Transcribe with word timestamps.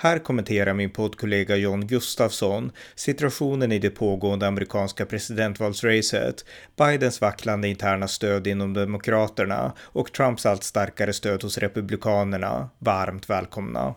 Här 0.00 0.18
kommenterar 0.18 0.74
min 0.74 0.90
poddkollega 0.90 1.56
John 1.56 1.86
Gustafsson 1.86 2.72
situationen 2.94 3.72
i 3.72 3.78
det 3.78 3.90
pågående 3.90 4.46
amerikanska 4.46 5.06
presidentvalsracet, 5.06 6.44
Bidens 6.76 7.20
vacklande 7.20 7.68
interna 7.68 8.08
stöd 8.08 8.46
inom 8.46 8.74
Demokraterna 8.74 9.72
och 9.80 10.12
Trumps 10.12 10.46
allt 10.46 10.64
starkare 10.64 11.12
stöd 11.12 11.42
hos 11.42 11.58
Republikanerna. 11.58 12.68
Varmt 12.78 13.30
välkomna! 13.30 13.94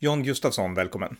John 0.00 0.22
Gustafsson, 0.22 0.74
välkommen! 0.74 1.16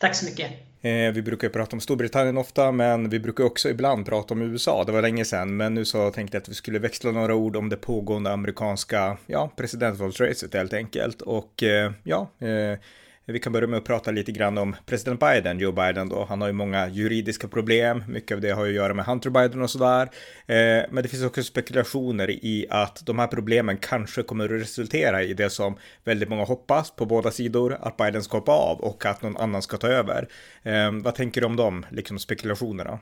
Tack 0.00 0.14
så 0.14 0.24
mycket. 0.24 0.50
Eh, 0.80 1.12
vi 1.12 1.22
brukar 1.22 1.48
prata 1.48 1.76
om 1.76 1.80
Storbritannien 1.80 2.38
ofta, 2.38 2.72
men 2.72 3.08
vi 3.10 3.20
brukar 3.20 3.44
också 3.44 3.68
ibland 3.68 4.06
prata 4.06 4.34
om 4.34 4.42
USA. 4.42 4.84
Det 4.84 4.92
var 4.92 5.02
länge 5.02 5.24
sedan, 5.24 5.56
men 5.56 5.74
nu 5.74 5.84
så 5.84 6.10
tänkte 6.10 6.36
jag 6.36 6.42
att 6.42 6.48
vi 6.48 6.54
skulle 6.54 6.78
växla 6.78 7.10
några 7.10 7.34
ord 7.34 7.56
om 7.56 7.68
det 7.68 7.76
pågående 7.76 8.32
amerikanska 8.32 9.16
ja, 9.26 9.50
presidentvalsracet 9.56 10.54
helt 10.54 10.72
enkelt. 10.72 11.22
Och 11.22 11.62
eh, 11.62 11.92
ja, 12.02 12.30
eh, 12.38 12.78
vi 13.26 13.38
kan 13.38 13.52
börja 13.52 13.68
med 13.68 13.78
att 13.78 13.84
prata 13.84 14.10
lite 14.10 14.32
grann 14.32 14.58
om 14.58 14.76
president 14.86 15.20
Biden, 15.20 15.58
Joe 15.58 15.72
Biden 15.72 16.08
då. 16.08 16.24
Han 16.28 16.40
har 16.40 16.48
ju 16.48 16.52
många 16.52 16.88
juridiska 16.88 17.48
problem, 17.48 18.04
mycket 18.08 18.34
av 18.34 18.40
det 18.40 18.50
har 18.50 18.64
ju 18.64 18.70
att 18.70 18.76
göra 18.76 18.94
med 18.94 19.04
Hunter 19.04 19.30
Biden 19.30 19.62
och 19.62 19.70
sådär. 19.70 20.02
Eh, 20.46 20.84
men 20.90 21.02
det 21.02 21.08
finns 21.08 21.24
också 21.24 21.42
spekulationer 21.42 22.30
i 22.30 22.66
att 22.70 23.06
de 23.06 23.18
här 23.18 23.26
problemen 23.26 23.76
kanske 23.76 24.22
kommer 24.22 24.44
att 24.44 24.50
resultera 24.50 25.22
i 25.22 25.34
det 25.34 25.50
som 25.50 25.76
väldigt 26.04 26.28
många 26.28 26.44
hoppas 26.44 26.90
på 26.90 27.06
båda 27.06 27.30
sidor, 27.30 27.78
att 27.80 27.96
Biden 27.96 28.22
ska 28.22 28.36
hoppa 28.36 28.52
av 28.52 28.80
och 28.80 29.06
att 29.06 29.22
någon 29.22 29.36
annan 29.36 29.62
ska 29.62 29.76
ta 29.76 29.88
över. 29.88 30.28
Ehm, 30.62 31.02
vad 31.02 31.14
tänker 31.14 31.40
du 31.40 31.46
om 31.46 31.56
de 31.56 31.86
liksom, 31.90 32.18
spekulationerna? 32.18 32.98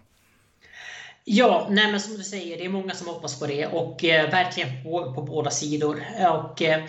Ja, 1.25 1.67
nej 1.71 1.91
men 1.91 2.01
som 2.01 2.17
du 2.17 2.23
säger, 2.23 2.57
det 2.57 2.65
är 2.65 2.69
många 2.69 2.95
som 2.95 3.07
hoppas 3.07 3.41
på 3.41 3.47
det 3.47 3.67
och 3.67 4.05
eh, 4.05 4.31
verkligen 4.31 4.85
på, 4.85 5.15
på 5.15 5.23
båda 5.23 5.51
sidor. 5.51 6.03
Och, 6.31 6.63
Eh, 6.63 6.85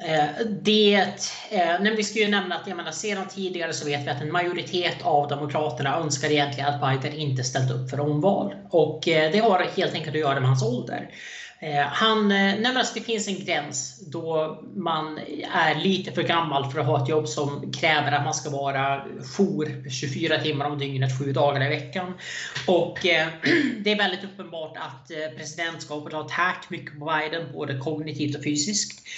Eh, 0.00 0.46
det, 0.62 0.94
eh, 1.50 1.80
vi 1.96 2.04
ska 2.04 2.18
ju 2.18 2.28
nämna 2.28 2.54
att 2.54 2.66
jag 2.66 2.76
menar, 2.76 2.92
sedan 2.92 3.28
tidigare 3.28 3.72
så 3.72 3.84
vet 3.84 4.06
vi 4.06 4.10
att 4.10 4.22
en 4.22 4.32
majoritet 4.32 5.02
av 5.02 5.28
Demokraterna 5.28 5.96
önskar 5.96 6.30
egentligen 6.30 6.74
att 6.74 6.80
Biden 6.80 7.18
inte 7.18 7.44
ställt 7.44 7.70
upp 7.70 7.90
för 7.90 8.00
omval. 8.00 8.54
Och 8.70 9.08
eh, 9.08 9.32
det 9.32 9.38
har 9.38 9.58
helt 9.76 9.94
enkelt 9.94 10.16
att 10.16 10.20
göra 10.20 10.40
med 10.40 10.48
hans 10.48 10.62
ålder. 10.62 11.10
Eh, 11.60 11.80
han 11.80 12.28
nämner 12.28 12.70
att 12.70 12.76
alltså, 12.76 12.94
det 12.94 13.00
finns 13.00 13.28
en 13.28 13.44
gräns 13.44 14.00
då 14.00 14.58
man 14.76 15.18
är 15.54 15.74
lite 15.74 16.12
för 16.12 16.22
gammal 16.22 16.72
för 16.72 16.80
att 16.80 16.86
ha 16.86 17.02
ett 17.02 17.08
jobb 17.08 17.28
som 17.28 17.72
kräver 17.72 18.12
att 18.12 18.24
man 18.24 18.34
ska 18.34 18.50
vara 18.50 19.04
jour 19.36 19.90
24 19.90 20.38
timmar 20.38 20.66
om 20.66 20.78
dygnet, 20.78 21.18
7 21.18 21.32
dagar 21.32 21.66
i 21.66 21.68
veckan. 21.68 22.14
Och 22.66 22.98
det 23.82 23.92
är 23.92 23.98
väldigt 23.98 24.24
uppenbart 24.24 24.76
att 24.76 25.10
presidentskapet 25.36 26.12
har 26.12 26.24
tärt 26.24 26.70
mycket 26.70 26.98
på 26.98 27.04
Biden, 27.04 27.52
både 27.52 27.78
kognitivt 27.78 28.36
och 28.36 28.44
fysiskt. 28.44 29.08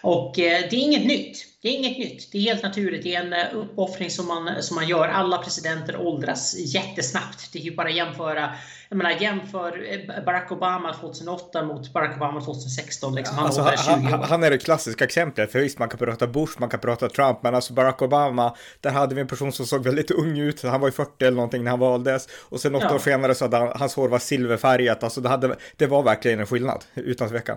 Och 0.00 0.38
eh, 0.38 0.60
det 0.70 0.76
är 0.76 0.80
inget 0.80 1.06
nytt. 1.06 1.46
Det 1.62 1.68
är 1.68 1.72
inget 1.72 1.98
nytt. 1.98 2.32
Det 2.32 2.38
är 2.38 2.42
helt 2.42 2.62
naturligt. 2.62 3.02
Det 3.02 3.14
är 3.14 3.20
en 3.20 3.32
eh, 3.32 3.54
uppoffring 3.54 4.10
som 4.10 4.26
man, 4.26 4.62
som 4.62 4.74
man 4.74 4.88
gör. 4.88 5.08
Alla 5.08 5.38
presidenter 5.38 5.96
åldras 5.96 6.54
jättesnabbt. 6.58 7.52
Det 7.52 7.58
är 7.58 7.62
ju 7.62 7.76
bara 7.76 7.88
att 7.88 7.94
jämföra. 7.94 8.50
Jag 8.88 8.96
menar, 8.96 9.10
jämför 9.10 9.86
eh, 9.90 10.24
Barack 10.24 10.52
Obama 10.52 10.94
2008 10.94 11.64
mot 11.64 11.92
Barack 11.92 12.16
Obama 12.16 12.40
2016. 12.40 13.14
Liksom. 13.14 13.36
Han, 13.36 13.46
alltså, 13.46 13.60
han, 13.60 14.04
han, 14.04 14.22
han, 14.22 14.42
är 14.42 14.50
det 14.50 14.58
klassiska 14.58 15.04
exemplet. 15.04 15.52
För 15.52 15.58
visst, 15.58 15.78
man 15.78 15.88
kan 15.88 15.98
prata 15.98 16.26
Bush, 16.26 16.52
man 16.58 16.68
kan 16.68 16.80
prata 16.80 17.08
Trump, 17.08 17.42
men 17.42 17.54
alltså 17.54 17.72
Barack 17.72 18.02
Obama, 18.02 18.56
där 18.80 18.90
hade 18.90 19.14
vi 19.14 19.20
en 19.20 19.26
person 19.26 19.52
som 19.52 19.66
såg 19.66 19.84
väldigt 19.84 20.10
ung 20.10 20.38
ut. 20.38 20.62
Han 20.62 20.80
var 20.80 20.88
ju 20.88 20.92
40 20.92 21.24
eller 21.24 21.36
någonting 21.36 21.64
när 21.64 21.70
han 21.70 21.80
valdes. 21.80 22.28
Och 22.32 22.60
sen 22.60 22.74
åtta 22.74 22.86
ja. 22.88 22.94
år 22.94 22.98
senare 22.98 23.34
så 23.34 23.44
hade 23.44 23.56
han, 23.56 23.72
hans 23.74 23.94
hår 23.94 24.08
var 24.08 24.18
silverfärgat. 24.18 25.02
Alltså 25.02 25.20
det, 25.20 25.28
hade, 25.28 25.56
det 25.76 25.86
var 25.86 26.02
verkligen 26.02 26.40
en 26.40 26.46
skillnad, 26.46 26.84
utan 26.94 27.28
tvekan. 27.28 27.56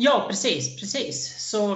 Ja, 0.00 0.26
precis, 0.28 0.80
precis. 0.80 1.48
Så, 1.50 1.70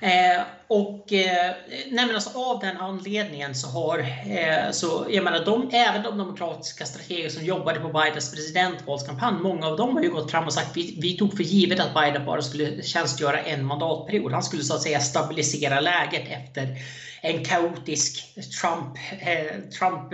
eh, 0.00 0.42
och 0.68 1.12
eh, 1.12 1.54
nej 1.90 2.14
alltså, 2.14 2.38
av 2.38 2.60
den 2.60 2.76
anledningen 2.76 3.54
så 3.54 3.68
har, 3.68 3.98
eh, 3.98 4.70
så, 4.72 5.06
jag 5.10 5.24
menar, 5.24 5.44
de, 5.44 5.70
även 5.72 6.02
de 6.02 6.18
demokratiska 6.18 6.86
strateger 6.86 7.28
som 7.28 7.44
jobbade 7.44 7.80
på 7.80 7.88
Bidens 7.88 8.30
presidentvalskampanj, 8.30 9.38
många 9.40 9.66
av 9.66 9.76
dem 9.76 9.96
har 9.96 10.02
ju 10.02 10.10
gått 10.10 10.30
fram 10.30 10.44
och 10.44 10.52
sagt 10.52 10.70
att 10.70 10.76
vi, 10.76 10.98
vi 11.02 11.16
tog 11.16 11.36
för 11.36 11.44
givet 11.44 11.80
att 11.80 11.94
Biden 11.94 12.26
bara 12.26 12.42
skulle 12.42 12.82
tjänstgöra 12.82 13.40
en 13.40 13.66
mandatperiod. 13.66 14.32
Han 14.32 14.42
skulle 14.42 14.62
så 14.62 14.74
att 14.74 14.82
säga 14.82 15.00
stabilisera 15.00 15.80
läget 15.80 16.28
efter 16.28 16.76
en 17.24 17.44
kaotisk 17.44 18.34
Trump-period. 18.60 19.72
Trump 19.72 20.12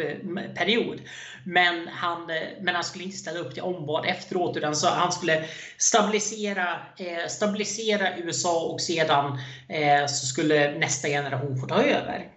men, 1.45 1.89
han, 1.89 2.31
men 2.61 2.75
han 2.75 2.85
skulle 2.85 3.05
inte 3.05 3.17
ställa 3.17 3.39
upp 3.39 3.55
till 3.55 3.63
omval 3.63 4.07
efteråt 4.07 4.57
utan 4.57 4.77
så 4.77 4.89
han 4.89 5.13
skulle 5.13 5.45
stabilisera, 5.79 6.69
eh, 6.99 7.29
stabilisera 7.29 8.19
USA 8.19 8.61
och 8.61 8.81
sedan 8.81 9.39
eh, 9.69 10.07
så 10.07 10.27
skulle 10.27 10.79
nästa 10.79 11.09
generation 11.09 11.61
få 11.61 11.67
ta 11.67 11.83
över. 11.83 12.29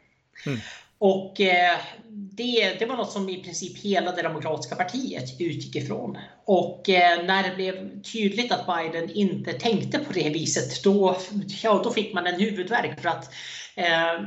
Mm. 0.46 0.60
Och 0.98 1.42
eh, 1.42 1.78
det, 2.10 2.76
det 2.80 2.86
var 2.86 2.96
något 2.96 3.12
som 3.12 3.30
i 3.30 3.44
princip 3.44 3.78
hela 3.78 4.12
det 4.12 4.22
demokratiska 4.22 4.76
partiet 4.76 5.42
utgick 5.42 5.76
ifrån. 5.76 6.18
Och 6.46 6.90
eh, 6.90 7.24
när 7.26 7.50
det 7.50 7.56
blev 7.56 8.02
tydligt 8.02 8.52
att 8.52 8.66
Biden 8.66 9.10
inte 9.10 9.54
tänkte 9.54 10.00
på 10.00 10.14
det 10.14 10.30
viset, 10.30 10.84
då, 10.84 11.18
ja, 11.64 11.82
då 11.84 11.92
fick 11.92 12.14
man 12.14 12.28
en 12.28 12.40
huvudvärk. 12.40 13.02
För 13.02 13.10
att 13.10 13.34
eh, 13.76 14.12
Eh, 14.12 14.26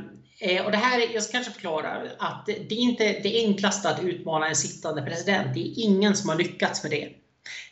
och 0.65 0.71
det 0.71 0.77
här, 0.77 1.13
jag 1.13 1.23
ska 1.23 1.31
kanske 1.31 1.51
förklara 1.51 2.01
att 2.19 2.45
det 2.45 2.75
är 2.75 2.79
inte 2.79 3.03
det 3.03 3.45
enklaste 3.45 3.89
att 3.89 4.03
utmana 4.03 4.47
en 4.47 4.55
sittande 4.55 5.01
president. 5.01 5.53
Det 5.53 5.59
är 5.59 5.83
ingen 5.83 6.15
som 6.15 6.29
har 6.29 6.35
lyckats 6.35 6.83
med 6.83 6.91
det. 6.91 7.09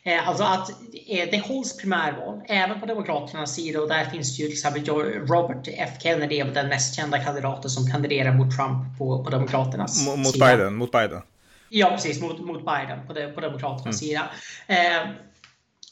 Eh, 0.02 0.28
alltså 0.28 0.44
att 0.44 0.70
eh, 1.08 1.28
det 1.30 1.42
hålls 1.46 1.76
primärval, 1.76 2.42
även 2.46 2.80
på 2.80 2.86
Demokraternas 2.86 3.54
sida 3.54 3.80
och 3.80 3.88
där 3.88 4.04
finns 4.04 4.38
ju 4.40 4.44
till 4.44 4.52
exempel 4.52 4.86
Robert 5.26 5.68
F 5.68 5.90
Kennedy, 6.02 6.42
den 6.42 6.68
mest 6.68 6.96
kända 6.96 7.24
kandidaten 7.24 7.70
som 7.70 7.90
kandiderar 7.90 8.34
mot 8.34 8.56
Trump 8.56 8.98
på, 8.98 9.24
på 9.24 9.30
Demokraternas 9.30 10.06
mot 10.06 10.32
sida. 10.32 10.46
Biden, 10.46 10.74
mot 10.74 10.92
Biden? 10.92 11.22
Ja, 11.68 11.90
precis. 11.90 12.20
Mot, 12.20 12.40
mot 12.40 12.64
Biden 12.64 13.06
på, 13.06 13.14
på 13.34 13.40
Demokraternas 13.40 13.84
mm. 13.84 13.92
sida. 13.94 14.30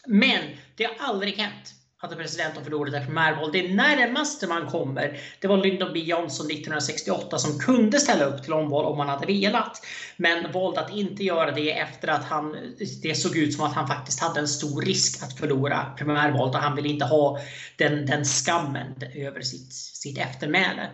men 0.06 0.40
det 0.76 0.84
har 0.84 0.94
aldrig 0.98 1.36
hänt 1.38 1.74
hade 2.02 2.16
presidenten 2.16 2.64
förlorat 2.64 2.94
ett 2.94 3.06
primärval. 3.06 3.52
Det 3.52 3.74
närmaste 3.74 4.46
man 4.46 4.66
kommer, 4.66 5.20
det 5.40 5.48
var 5.48 5.56
Lyndon 5.56 5.92
B 5.92 5.98
Johnson 5.98 6.46
1968 6.46 7.38
som 7.38 7.58
kunde 7.58 8.00
ställa 8.00 8.24
upp 8.24 8.42
till 8.42 8.52
omval 8.52 8.84
om 8.84 8.98
han 8.98 9.08
hade 9.08 9.26
velat. 9.26 9.86
Men 10.16 10.52
valde 10.52 10.80
att 10.80 10.90
inte 10.90 11.24
göra 11.24 11.50
det 11.50 11.78
efter 11.78 12.08
att 12.08 12.24
han, 12.24 12.56
det 13.02 13.14
såg 13.14 13.36
ut 13.36 13.54
som 13.54 13.64
att 13.64 13.74
han 13.74 13.88
faktiskt 13.88 14.20
hade 14.20 14.40
en 14.40 14.48
stor 14.48 14.82
risk 14.82 15.22
att 15.22 15.38
förlora 15.38 15.94
primärvalet 15.98 16.54
och 16.54 16.60
han 16.60 16.76
ville 16.76 16.88
inte 16.88 17.04
ha 17.04 17.38
den, 17.76 18.06
den 18.06 18.24
skammen 18.24 18.94
över 19.14 19.40
sitt, 19.40 19.72
sitt 19.72 20.18
eftermäle. 20.18 20.90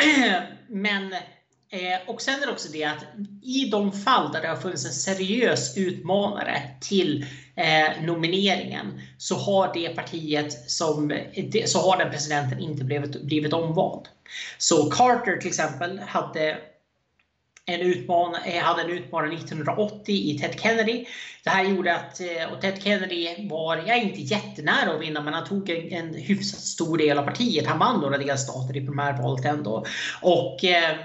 Men 0.68 1.12
eh, 1.12 2.00
och 2.06 2.22
sen 2.22 2.42
är 2.42 2.46
det 2.46 2.52
också 2.52 2.72
det 2.72 2.84
att 2.84 3.04
i 3.42 3.70
de 3.70 3.92
fall 3.92 4.32
där 4.32 4.42
det 4.42 4.48
har 4.48 4.56
funnits 4.56 4.86
en 4.86 4.92
seriös 4.92 5.76
utmanare 5.76 6.60
till 6.80 7.26
eh, 7.60 8.02
nomineringen 8.02 9.00
så 9.18 9.34
har 9.34 9.74
det 9.74 9.96
partiet 9.96 10.70
som 10.70 11.12
så 11.66 11.90
har 11.90 11.98
den 11.98 12.10
presidenten 12.10 12.60
inte 12.60 12.84
blivit, 12.84 13.22
blivit 13.22 13.52
omvald. 13.52 14.08
Så 14.58 14.90
Carter 14.90 15.36
till 15.36 15.48
exempel 15.48 15.98
hade 15.98 16.58
en 17.66 17.80
utmaning 17.80 18.40
eh, 18.44 18.62
hade 18.62 18.82
en 18.82 18.90
utmanare 18.90 19.34
1980 19.34 20.14
i 20.14 20.38
Ted 20.38 20.60
Kennedy. 20.60 21.04
Det 21.44 21.50
här 21.50 21.64
gjorde 21.64 21.96
att, 21.96 22.20
eh, 22.20 22.52
och 22.52 22.60
Ted 22.60 22.82
Kennedy 22.82 23.48
var, 23.48 23.84
ja, 23.86 23.94
inte 23.94 24.20
jättenära 24.20 24.94
att 24.94 25.00
vinna, 25.00 25.22
men 25.22 25.34
han 25.34 25.46
tog 25.46 25.70
en, 25.70 25.92
en 25.92 26.14
hyfsat 26.14 26.60
stor 26.60 26.98
del 26.98 27.18
av 27.18 27.24
partiet. 27.24 27.66
Han 27.66 27.78
vann 27.78 28.00
några 28.00 28.18
delstater 28.18 28.76
i 28.76 28.86
primärvalet 28.86 29.44
ändå. 29.44 29.84
Och 30.22 30.64
eh, 30.64 30.96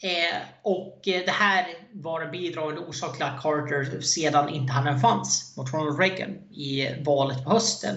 Eh, 0.00 0.36
och 0.62 1.08
eh, 1.08 1.24
det 1.24 1.30
här 1.30 1.66
var 1.92 2.20
en 2.20 2.30
bidragande 2.30 2.80
orsak 2.80 3.16
till 3.16 3.24
att 3.24 3.42
Carter 3.42 4.00
sedan 4.00 4.48
inte 4.48 4.72
hade 4.72 4.90
en 4.90 5.00
chans 5.00 5.54
mot 5.56 5.72
Ronald 5.74 5.98
Reagan 5.98 6.30
i 6.52 6.88
valet 7.04 7.44
på 7.44 7.50
hösten. 7.50 7.96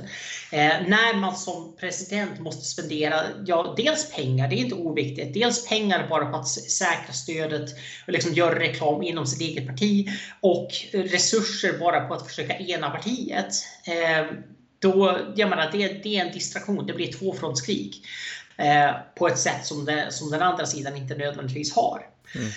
Eh, 0.52 0.74
när 0.88 1.18
man 1.18 1.36
som 1.36 1.76
president 1.80 2.40
måste 2.40 2.66
spendera 2.66 3.22
ja, 3.46 3.74
dels 3.78 4.12
pengar, 4.12 4.48
det 4.48 4.56
är 4.56 4.58
inte 4.58 4.76
oviktigt, 4.76 5.34
dels 5.34 5.68
pengar 5.68 6.08
bara 6.10 6.26
på 6.26 6.38
att 6.38 6.48
säkra 6.48 7.14
stödet 7.14 7.70
och 8.08 8.14
liksom 8.14 8.34
göra 8.34 8.60
reklam 8.60 9.04
inom 9.04 9.26
sitt 9.26 9.42
eget 9.42 9.68
parti 9.68 10.10
och 10.42 10.70
resurser 10.94 11.80
bara 11.80 12.08
på 12.08 12.14
att 12.14 12.28
försöka 12.28 12.58
ena 12.58 12.90
partiet. 12.90 13.54
Eh, 13.86 14.26
då, 14.80 15.20
jag 15.36 15.50
menar, 15.50 15.70
det, 15.72 16.04
det 16.04 16.18
är 16.18 16.26
en 16.26 16.34
distraktion, 16.34 16.88
det 16.88 16.94
blir 16.94 17.10
ett 17.10 17.20
tvåfrontskrig. 17.20 18.02
Eh, 18.58 18.92
på 19.16 19.28
ett 19.28 19.40
sätt 19.40 19.66
som, 19.66 19.86
det, 19.86 20.12
som 20.12 20.32
den 20.32 20.42
andra 20.42 20.66
sidan 20.66 20.98
inte 20.98 21.16
nödvändigtvis 21.16 21.76
har. 21.76 22.02
Mm. 22.36 22.50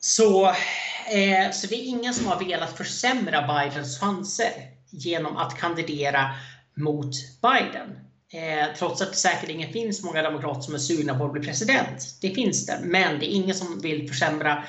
Så, 0.00 0.46
eh, 0.46 1.50
så 1.52 1.66
det 1.66 1.74
är 1.74 1.84
ingen 1.84 2.14
som 2.14 2.26
har 2.26 2.44
velat 2.44 2.76
försämra 2.76 3.42
Bidens 3.42 4.00
chanser 4.00 4.52
genom 4.90 5.36
att 5.36 5.58
kandidera 5.58 6.30
mot 6.74 7.14
Biden. 7.42 7.98
Eh, 8.32 8.76
trots 8.78 9.02
att 9.02 9.10
det 9.10 9.16
säkerligen 9.16 9.72
finns 9.72 10.02
många 10.02 10.22
demokrater 10.22 10.60
som 10.60 10.74
är 10.74 10.78
sugna 10.78 11.18
på 11.18 11.24
att 11.24 11.32
bli 11.32 11.42
president. 11.42 12.18
Det 12.20 12.30
finns 12.30 12.66
det. 12.66 12.78
Men 12.82 13.18
det 13.18 13.26
är 13.26 13.34
ingen 13.34 13.54
som 13.54 13.80
vill 13.80 14.08
försämra 14.08 14.64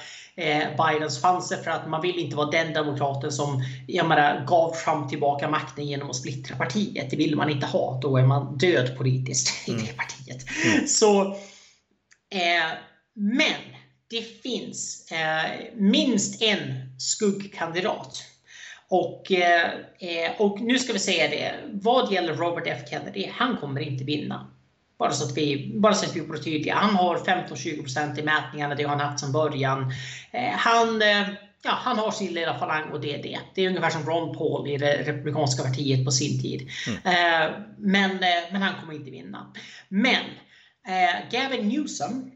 Bidens 0.78 1.22
chanser 1.22 1.58
för 1.58 1.72
att 1.72 1.90
man 1.90 2.02
vill 2.02 2.20
inte 2.20 2.36
vara 2.36 2.52
den 2.52 2.74
demokraten 2.74 3.32
som 3.32 3.64
jag 3.88 4.08
menar, 4.08 4.46
gav 4.48 4.76
Trump 4.76 5.10
tillbaka 5.10 5.50
makten 5.50 5.86
genom 5.88 6.10
att 6.10 6.16
splittra 6.16 6.56
partiet. 6.56 7.10
Det 7.10 7.18
vill 7.18 7.36
man 7.36 7.50
inte 7.50 7.66
ha. 7.66 8.00
Då 8.02 8.18
är 8.18 8.26
man 8.26 8.58
död 8.58 8.98
politiskt 8.98 9.68
mm. 9.68 9.80
i 9.80 9.84
det 9.84 9.94
partiet. 9.94 10.46
Mm. 10.66 10.88
Så, 10.88 11.22
eh, 12.30 12.70
men 13.14 13.62
det 14.10 14.42
finns 14.42 15.12
eh, 15.12 15.52
minst 15.76 16.42
en 16.42 16.60
skuggkandidat 16.98 18.24
och, 18.90 19.32
eh, 19.32 20.32
och 20.38 20.62
nu 20.62 20.80
ska 20.80 20.94
vi 20.94 21.00
säga 21.00 21.28
det, 21.28 21.54
vad 21.72 22.12
gäller 22.12 22.34
Robert 22.34 22.64
F 22.68 22.90
Kennedy, 22.90 23.30
han 23.34 23.58
kommer 23.58 23.82
inte 23.82 24.04
vinna. 24.04 24.52
Bara 25.00 25.12
så 25.12 25.26
att 25.26 25.38
vi, 25.38 25.72
bara 25.76 25.94
så 25.94 26.06
att 26.06 26.16
vi 26.16 26.20
är 26.20 26.38
tydliga. 26.38 26.76
Han 26.76 26.96
har 26.96 27.18
15-20% 27.18 28.20
i 28.20 28.24
mätningarna, 28.24 28.76
det 28.76 28.84
har 28.84 28.90
han 28.90 29.00
haft 29.00 29.20
sedan 29.20 29.32
början. 29.32 29.92
Eh, 30.32 30.52
han, 30.52 31.02
eh, 31.02 31.30
ja, 31.64 31.72
han 31.72 31.98
har 31.98 32.12
sin 32.12 32.34
lilla 32.34 32.60
falang 32.60 32.92
och 32.92 33.02
det 33.02 33.16
är 33.16 33.24
det. 33.24 33.40
Det 33.56 33.66
är 33.66 33.70
ungefär 33.70 33.90
som 33.90 34.06
Ron 34.06 34.38
Paul 34.38 34.68
i 34.68 34.78
det 34.78 35.04
republikanska 35.04 35.64
partiet 35.64 36.06
på 36.06 36.12
sin 36.12 36.42
tid. 36.42 36.70
Mm. 36.88 37.54
Men, 37.78 38.18
men 38.52 38.62
han 38.62 38.82
kommer 38.82 38.94
inte 38.94 39.12
vinna. 39.12 39.54
Men 39.90 40.26
Gavin 41.32 41.68
Newsom 41.68 42.32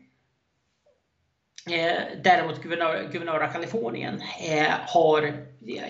Eh, 1.70 2.02
däremot 2.24 2.64
guvernör, 2.64 3.10
guvernör 3.12 3.40
av 3.40 3.52
Kalifornien 3.52 4.22
eh, 4.50 4.72
har, 4.88 5.46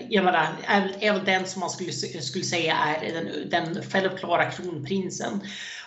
jag 0.08 0.24
menar, 0.24 0.48
är, 0.66 0.96
är 1.00 1.20
den 1.24 1.46
som 1.46 1.60
man 1.60 1.70
skulle, 1.70 1.92
skulle 1.92 2.44
säga 2.44 2.76
är 2.76 3.12
den, 3.12 3.50
den 3.50 3.82
självklara 3.82 4.50
kronprinsen. 4.50 5.40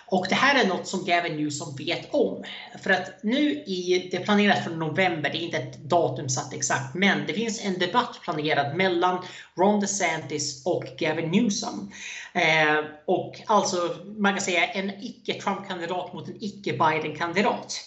Och 0.08 0.26
det 0.28 0.34
här 0.34 0.64
är 0.64 0.68
något 0.68 0.86
som 0.86 1.04
Gavin 1.04 1.36
Newsom 1.36 1.76
vet 1.76 2.14
om. 2.14 2.44
För 2.82 2.90
att 2.90 3.22
nu 3.22 3.50
i, 3.50 4.08
det 4.10 4.16
är 4.16 4.24
planerat 4.24 4.64
för 4.64 4.70
november, 4.70 5.30
det 5.30 5.38
är 5.38 5.42
inte 5.42 5.56
ett 5.56 5.78
datum 5.78 6.28
satt 6.28 6.54
exakt, 6.54 6.94
men 6.94 7.26
det 7.26 7.32
finns 7.32 7.64
en 7.64 7.78
debatt 7.78 8.18
planerad 8.22 8.76
mellan 8.76 9.24
Ron 9.58 9.80
DeSantis 9.80 10.66
och 10.66 10.84
Gavin 10.98 11.30
Newsom. 11.30 11.92
Eh, 12.32 12.84
och 13.04 13.40
alltså, 13.46 13.96
man 14.16 14.32
kan 14.32 14.42
säga 14.42 14.66
en 14.66 14.90
icke-Trump-kandidat 14.90 16.12
mot 16.12 16.28
en 16.28 16.36
icke-Biden-kandidat. 16.40 17.80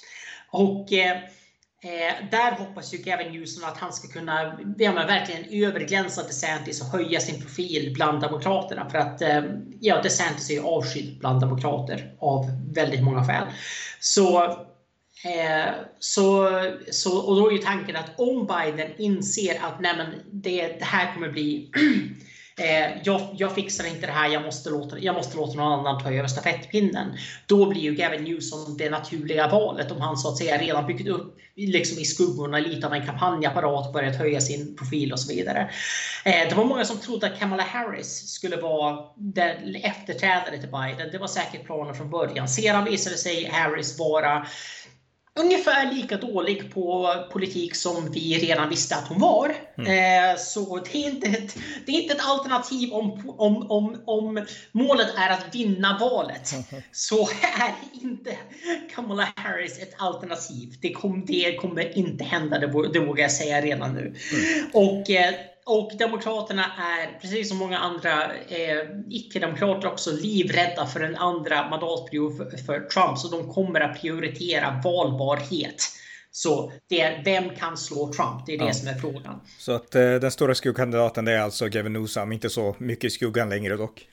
Och 0.50 0.94
eh, 0.94 1.18
Eh, 1.82 2.30
där 2.32 2.52
hoppas 2.52 2.94
ju 2.94 2.98
Gavin 2.98 3.32
Newsom 3.32 3.64
att 3.64 3.78
han 3.78 3.94
ska 3.94 4.08
kunna 4.08 4.60
ja, 4.78 4.92
verkligen 4.92 5.66
överglänsa 5.66 6.24
DeSantis 6.24 6.82
och 6.82 6.88
höja 6.88 7.20
sin 7.20 7.42
profil 7.42 7.94
bland 7.94 8.22
demokraterna. 8.22 8.90
För 8.90 8.98
att 8.98 9.22
eh, 9.22 9.44
ja, 9.80 10.02
DeSantis 10.02 10.50
är 10.50 10.54
ju 10.54 10.64
avskydd 10.64 11.20
bland 11.20 11.42
demokrater 11.42 12.16
av 12.20 12.46
väldigt 12.74 13.04
många 13.04 13.26
skäl. 13.26 13.46
Så, 14.00 14.44
eh, 15.26 15.70
så, 16.00 16.50
så, 16.92 17.18
och 17.18 17.36
då 17.36 17.48
är 17.48 17.52
ju 17.52 17.58
tanken 17.58 17.96
att 17.96 18.20
om 18.20 18.48
Biden 18.48 18.92
inser 18.98 19.60
att 19.64 19.80
nej, 19.80 19.98
men 19.98 20.08
det, 20.32 20.68
det 20.68 20.86
här 20.86 21.14
kommer 21.14 21.30
bli 21.30 21.72
eh, 22.60 23.02
jag, 23.04 23.22
jag, 23.38 23.56
fixar 23.56 23.88
inte 23.88 24.08
det 24.08 24.12
här, 24.12 24.30
jag 24.30 24.42
måste, 24.42 24.70
låta, 24.70 25.00
jag 25.00 25.16
måste 25.16 25.38
låta 25.38 25.58
någon 25.58 25.80
annan 25.80 26.04
ta 26.04 26.12
över 26.12 26.28
stafettpinnen. 26.28 27.18
Då 27.46 27.70
blir 27.70 27.82
ju 27.82 27.96
Gavin 27.96 28.24
Newsom 28.24 28.78
det 28.78 28.90
naturliga 28.90 29.48
valet 29.48 29.92
om 29.92 30.02
han 30.02 30.18
så 30.18 30.30
att 30.30 30.38
säga 30.38 30.58
redan 30.58 30.88
byggt 30.88 31.08
upp 31.08 31.38
liksom 31.56 32.00
i 32.00 32.06
skuggorna 32.06 32.60
lite 32.60 32.88
av 32.88 32.94
en 32.94 33.06
kampanjapparat, 33.06 33.94
börjat 33.94 34.16
höja 34.16 34.42
sin 34.42 34.76
profil 34.76 35.12
och 35.12 35.20
så 35.20 35.34
vidare. 35.34 35.70
Eh, 36.26 36.50
det 36.50 36.56
var 36.56 36.66
många 36.66 36.86
som 36.86 36.98
trodde 36.98 37.28
att 37.28 37.40
Kamala 37.40 37.64
Harris 37.64 38.30
skulle 38.30 38.56
vara 38.56 39.06
den 39.16 39.76
efterträdare 39.76 40.58
till 40.58 40.70
Biden. 40.70 41.10
Det 41.12 41.18
var 41.18 41.28
säkert 41.28 41.66
planen 41.66 41.96
från 41.96 42.10
början. 42.10 42.48
Sedan 42.48 42.86
visade 42.86 43.18
sig 43.18 43.50
Harris 43.52 44.00
vara 44.00 44.48
ungefär 45.40 45.92
lika 45.94 46.18
dålig 46.18 46.74
på 46.74 47.14
politik 47.32 47.76
som 47.76 48.12
vi 48.12 48.38
redan 48.38 48.70
visste 48.70 48.96
att 48.96 49.08
hon 49.08 49.20
var. 49.20 49.56
Mm. 49.78 50.32
Eh, 50.32 50.38
så 50.38 50.78
det 50.78 50.98
är, 50.98 51.08
inte 51.08 51.28
ett, 51.28 51.58
det 51.86 51.92
är 51.92 52.02
inte 52.02 52.14
ett 52.14 52.26
alternativ 52.26 52.94
om, 52.94 53.34
om, 53.38 53.72
om, 53.72 54.02
om 54.06 54.46
målet 54.72 55.08
är 55.18 55.30
att 55.30 55.56
vinna 55.56 55.98
valet. 56.00 56.54
Så 56.92 57.30
är 57.58 57.74
inte 58.02 58.38
Kamala 58.96 59.28
Harris 59.36 59.80
ett 59.80 59.94
alternativ. 59.98 60.78
Det, 60.82 60.94
kom, 60.94 61.26
det 61.26 61.56
kommer 61.56 61.98
inte 61.98 62.24
hända, 62.24 62.60
det, 62.60 62.90
det 62.94 63.00
vågar 63.00 63.24
jag 63.24 63.32
säga 63.32 63.62
redan 63.62 63.94
nu. 63.94 64.02
Mm. 64.02 64.70
Och 64.74 65.10
eh, 65.10 65.34
och 65.70 65.92
Demokraterna 65.98 66.66
är, 66.78 67.20
precis 67.22 67.50
som 67.50 67.58
många 67.58 67.78
andra 67.78 68.24
eh, 68.36 68.80
icke-demokrater 69.10 69.88
också, 69.88 70.12
livrädda 70.12 70.86
för 70.86 71.00
en 71.00 71.16
andra 71.16 71.70
mandatperiod 71.70 72.38
för, 72.38 72.58
för, 72.58 72.80
Trump. 72.80 73.18
Så 73.18 73.28
de 73.28 73.54
kommer 73.54 73.82
att 73.82 74.02
prioritera 74.02 74.82
valbarhet. 74.84 75.84
Så 76.32 76.72
det 76.90 77.02
är 77.02 77.24
vem 77.24 77.56
kan 77.56 77.78
slå 77.78 78.14
Trump? 78.14 78.46
Det 78.46 78.54
är 78.54 78.58
det 78.58 78.66
ja. 78.66 78.74
som 78.74 78.88
är 78.88 78.94
frågan. 78.94 79.42
Så 79.58 79.72
att 79.72 79.96
eh, 79.96 80.02
den 80.02 80.32
stora 80.32 80.56
skuggkandidaten 80.56 81.28
är 81.28 81.40
alltså 81.40 81.68
Gavin 81.68 81.94
Newsom, 81.94 82.32
inte 82.32 82.50
så 82.50 82.76
mycket 82.80 83.04
i 83.04 83.10
skuggan 83.10 83.50
längre 83.50 83.78
dock. 83.78 84.08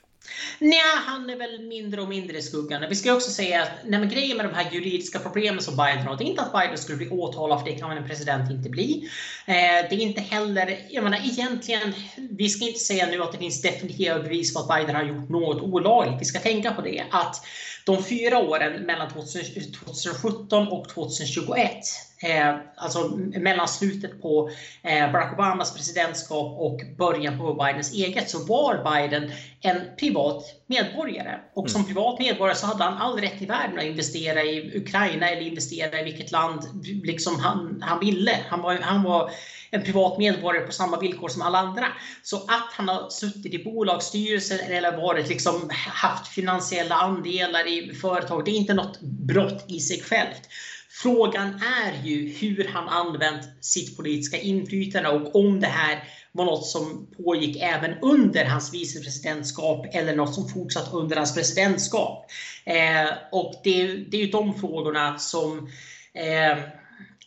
Nej, 0.59 0.79
han 1.05 1.29
är 1.29 1.35
väl 1.35 1.67
mindre 1.67 2.01
och 2.01 2.09
mindre 2.09 2.37
i 2.37 2.41
skuggan. 2.41 2.85
Vi 2.89 2.95
ska 2.95 3.13
också 3.13 3.31
säga 3.31 3.61
att 3.63 3.69
nej, 3.85 3.99
men 3.99 4.09
grejen 4.09 4.37
med 4.37 4.45
de 4.45 4.53
här 4.53 4.71
juridiska 4.71 5.19
problemen 5.19 5.61
som 5.61 5.75
Biden 5.75 6.07
har, 6.07 6.17
det 6.17 6.23
är 6.23 6.25
inte 6.25 6.41
att 6.41 6.53
Biden 6.53 6.77
skulle 6.77 6.97
bli 6.97 7.09
åtalad, 7.09 7.59
för 7.59 7.69
det 7.69 7.79
kan 7.79 7.97
en 7.97 8.07
president 8.07 8.51
inte 8.51 8.69
bli. 8.69 9.09
Eh, 9.45 9.89
det 9.89 9.95
är 9.95 9.99
inte 9.99 10.21
heller, 10.21 10.79
jag 10.89 11.03
menar 11.03 11.17
egentligen, 11.17 11.93
vi 12.29 12.49
ska 12.49 12.65
inte 12.65 12.79
säga 12.79 13.07
nu 13.07 13.23
att 13.23 13.31
det 13.31 13.37
finns 13.37 13.61
definitiva 13.61 14.19
bevis 14.19 14.53
på 14.53 14.59
att 14.59 14.67
Biden 14.67 14.95
har 14.95 15.03
gjort 15.03 15.29
något 15.29 15.61
olagligt. 15.61 16.21
Vi 16.21 16.25
ska 16.25 16.39
tänka 16.39 16.71
på 16.71 16.81
det, 16.81 17.03
att 17.11 17.35
de 17.85 18.03
fyra 18.03 18.37
åren 18.37 18.85
mellan 18.85 19.09
2017 19.09 20.67
och 20.67 20.89
2021 20.89 21.71
Eh, 22.19 22.55
alltså 22.75 23.07
mellan 23.17 23.67
slutet 23.67 24.21
på 24.21 24.49
eh, 24.83 25.11
Barack 25.11 25.33
Obamas 25.33 25.75
presidentskap 25.75 26.59
och 26.59 26.81
början 26.97 27.37
på 27.37 27.53
Bidens 27.53 27.93
eget 27.93 28.29
så 28.29 28.45
var 28.45 28.83
Biden 28.91 29.31
en 29.61 29.81
privat 29.99 30.43
medborgare. 30.67 31.39
Och 31.53 31.69
som 31.69 31.81
mm. 31.81 31.93
privat 31.93 32.19
medborgare 32.19 32.57
så 32.57 32.65
hade 32.65 32.83
han 32.83 32.97
all 32.97 33.19
rätt 33.19 33.41
i 33.41 33.45
världen 33.45 33.79
att 33.79 33.85
investera 33.85 34.43
i 34.43 34.77
Ukraina 34.77 35.29
eller 35.29 35.41
investera 35.41 35.99
i 35.99 36.03
vilket 36.03 36.31
land 36.31 36.61
liksom 37.03 37.39
han, 37.39 37.83
han 37.85 37.99
ville. 37.99 38.37
Han 38.49 38.61
var, 38.61 38.75
han 38.75 39.03
var 39.03 39.31
en 39.71 39.83
privat 39.83 40.17
medborgare 40.17 40.65
på 40.65 40.71
samma 40.71 40.99
villkor 40.99 41.29
som 41.29 41.41
alla 41.41 41.57
andra. 41.57 41.87
Så 42.23 42.37
att 42.37 42.73
han 42.73 42.87
har 42.87 43.09
suttit 43.09 43.53
i 43.53 43.63
bolagsstyrelsen 43.63 44.59
eller 44.59 44.97
varit 44.97 45.29
liksom, 45.29 45.69
haft 45.73 46.27
finansiella 46.27 46.95
andelar 46.95 47.67
i 47.67 47.93
företag, 47.93 48.45
det 48.45 48.51
är 48.51 48.55
inte 48.55 48.73
något 48.73 49.01
brott 49.01 49.65
i 49.67 49.79
sig 49.79 50.01
självt. 50.01 50.41
Frågan 51.01 51.61
är 51.83 52.07
ju 52.07 52.29
hur 52.29 52.67
han 52.73 52.89
använt 52.89 53.65
sitt 53.65 53.97
politiska 53.97 54.37
inflytande 54.37 55.09
och 55.09 55.35
om 55.35 55.59
det 55.59 55.67
här 55.67 56.03
var 56.31 56.45
något 56.45 56.65
som 56.65 57.07
pågick 57.17 57.57
även 57.61 57.93
under 58.01 58.45
hans 58.45 58.73
vicepresidentskap 58.73 59.85
eller 59.91 60.15
något 60.15 60.33
som 60.33 60.49
fortsatt 60.49 60.93
under 60.93 61.15
hans 61.15 61.35
presidentskap. 61.35 62.25
Eh, 62.65 63.09
och 63.31 63.53
det, 63.63 63.87
det 63.87 64.17
är 64.17 64.21
ju 64.21 64.31
de 64.31 64.59
frågorna 64.59 65.17
som 65.17 65.69
eh, 66.13 66.57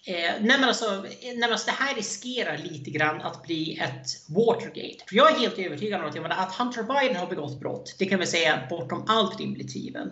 Eh, 0.07 0.33
nej 0.41 0.59
men 0.59 0.65
alltså, 0.65 1.05
nej 1.23 1.51
alltså, 1.51 1.67
det 1.67 1.77
här 1.85 1.95
riskerar 1.95 2.59
lite 2.59 2.91
grann 2.91 3.21
att 3.21 3.43
bli 3.43 3.79
ett 3.79 4.07
Watergate. 4.29 5.05
För 5.09 5.17
jag 5.17 5.31
är 5.31 5.39
helt 5.39 5.59
övertygad 5.59 6.01
om 6.01 6.25
att, 6.25 6.39
att 6.39 6.55
Hunter 6.55 6.83
Biden 6.83 7.17
har 7.17 7.27
begått 7.27 7.61
brott, 7.61 7.97
det 7.99 8.07
kan 8.07 8.21
vi 8.21 8.27
säga 8.27 8.67
bortom 8.71 9.05
allt 9.09 9.41
rimligt 9.41 9.73
tvivel. 9.73 10.11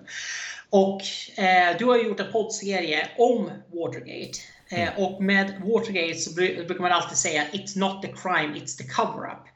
Och 0.71 1.03
eh, 1.39 1.77
du 1.79 1.85
har 1.85 1.97
gjort 1.97 2.21
en 2.21 2.33
poddserie 2.33 3.09
om 3.19 3.51
Watergate. 3.73 4.39
Eh, 4.69 4.83
mm. 4.83 5.05
och 5.05 5.23
med 5.23 5.63
Watergate 5.65 6.19
så 6.19 6.35
brukar 6.35 6.81
man 6.81 6.93
alltid 6.93 7.19
säga 7.19 7.45
It's 7.53 7.79
not 7.79 8.03
the 8.03 8.09
crime, 8.09 8.55
it's 8.59 8.79
the 8.79 8.85
cover-up. 8.85 9.49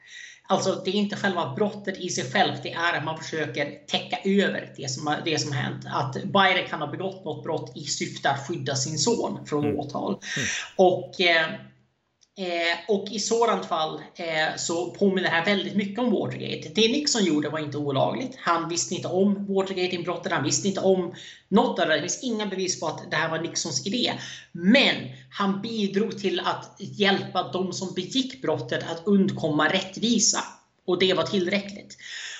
Alltså 0.46 0.82
det 0.84 0.90
är 0.90 0.94
inte 0.94 1.16
själva 1.16 1.54
brottet 1.54 1.98
i 1.98 2.08
sig 2.08 2.30
självt, 2.30 2.62
det 2.62 2.72
är 2.72 2.98
att 2.98 3.04
man 3.04 3.18
försöker 3.18 3.86
täcka 3.86 4.18
över 4.24 4.72
det 4.76 4.90
som, 4.90 5.16
det 5.24 5.38
som 5.38 5.52
hänt. 5.52 5.86
Att 5.86 6.14
Biden 6.14 6.68
kan 6.68 6.80
ha 6.80 6.86
begått 6.86 7.24
något 7.24 7.42
brott 7.42 7.72
i 7.76 7.84
syfte 7.84 8.30
att 8.30 8.46
skydda 8.48 8.74
sin 8.74 8.98
son 8.98 9.46
från 9.46 9.64
mm. 9.64 9.78
åtal. 9.78 10.12
Mm. 10.12 10.48
Och 10.76 11.20
eh, 11.20 11.46
Eh, 12.38 12.94
och 12.94 13.08
i 13.10 13.18
sådant 13.18 13.66
fall 13.66 14.00
eh, 14.16 14.56
så 14.56 14.90
påminner 14.90 15.22
det 15.22 15.28
här 15.28 15.44
väldigt 15.44 15.76
mycket 15.76 15.98
om 15.98 16.10
Watergate. 16.10 16.68
Det 16.74 16.88
Nixon 16.88 17.24
gjorde 17.24 17.48
var 17.48 17.58
inte 17.58 17.78
olagligt. 17.78 18.36
Han 18.38 18.68
visste 18.68 18.94
inte 18.94 19.08
om 19.08 19.46
Watergate-inbrottet, 19.48 20.32
han 20.32 20.44
visste 20.44 20.68
inte 20.68 20.80
om 20.80 21.14
något 21.48 21.78
av 21.78 21.88
det. 21.88 21.94
Det 21.94 22.00
finns 22.00 22.22
inga 22.22 22.46
bevis 22.46 22.80
på 22.80 22.86
att 22.86 23.10
det 23.10 23.16
här 23.16 23.30
var 23.30 23.38
Nixons 23.38 23.86
idé. 23.86 24.12
Men 24.52 24.94
han 25.30 25.62
bidrog 25.62 26.18
till 26.18 26.40
att 26.40 26.76
hjälpa 26.78 27.50
de 27.52 27.72
som 27.72 27.94
begick 27.94 28.42
brottet 28.42 28.84
att 28.90 29.06
undkomma 29.06 29.68
rättvisa. 29.68 30.38
Och 30.86 30.98
det 30.98 31.14
var 31.14 31.24
tillräckligt. 31.24 31.96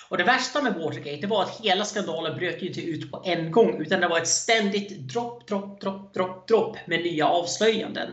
Och 0.08 0.18
det 0.18 0.24
värsta 0.24 0.62
med 0.62 0.74
Watergate 0.74 1.20
det 1.20 1.26
var 1.26 1.42
att 1.42 1.60
hela 1.60 1.84
skandalen 1.84 2.38
bröt 2.38 2.62
inte 2.62 2.80
ut 2.80 3.10
på 3.10 3.22
en 3.24 3.50
gång 3.50 3.80
utan 3.80 4.00
det 4.00 4.08
var 4.08 4.18
ett 4.18 4.28
ständigt 4.28 4.98
dropp, 4.98 5.48
dropp, 5.48 5.80
dropp, 5.80 6.14
dropp, 6.14 6.48
dropp 6.48 6.76
med 6.86 7.02
nya 7.02 7.26
avslöjanden. 7.26 8.08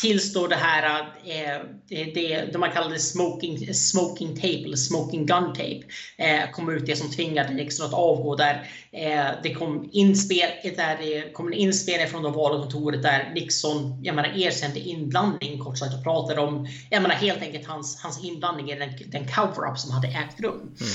Tills 0.00 0.32
då 0.32 0.46
det 0.46 0.56
här, 0.56 1.00
eh, 1.24 1.62
det, 1.88 2.04
det, 2.52 2.58
man 2.58 2.70
kallade 2.70 2.98
smoking, 2.98 3.74
smoking 3.74 4.34
tape, 4.34 4.64
eller 4.64 4.76
smoking 4.76 5.26
gun 5.26 5.52
tape, 5.52 5.80
eh, 6.16 6.50
kom 6.52 6.70
ut 6.70 6.86
det 6.86 6.96
som 6.96 7.10
tvingade 7.10 7.48
Nixon 7.48 7.64
liksom 7.64 7.86
att 7.86 7.94
avgå. 7.94 8.36
Där 8.36 8.68
eh, 8.92 9.26
det 9.42 9.54
kom, 9.54 9.88
inspel, 9.92 10.50
där 10.76 10.98
det 11.00 11.32
kom 11.32 11.46
en 11.46 11.52
inspelning 11.52 12.08
från 12.08 12.22
det 12.22 12.30
valkontoret 12.30 13.02
där 13.02 13.32
Nixon 13.34 14.00
jag 14.02 14.14
menar, 14.14 14.38
erkände 14.38 14.80
inblandning, 14.80 15.58
kort 15.58 15.78
sagt, 15.78 15.94
och 15.94 16.04
pratade 16.04 16.40
om 16.40 16.68
jag 16.90 17.02
menar, 17.02 17.14
helt 17.14 17.42
enkelt 17.42 17.66
hans, 17.66 18.00
hans 18.02 18.24
inblandning 18.24 18.70
i 18.70 18.78
den, 18.78 18.90
den 19.06 19.28
cover-up 19.28 19.78
som 19.78 19.90
hade 19.90 20.08
ägt 20.08 20.40
rum. 20.40 20.60
Mm. 20.80 20.92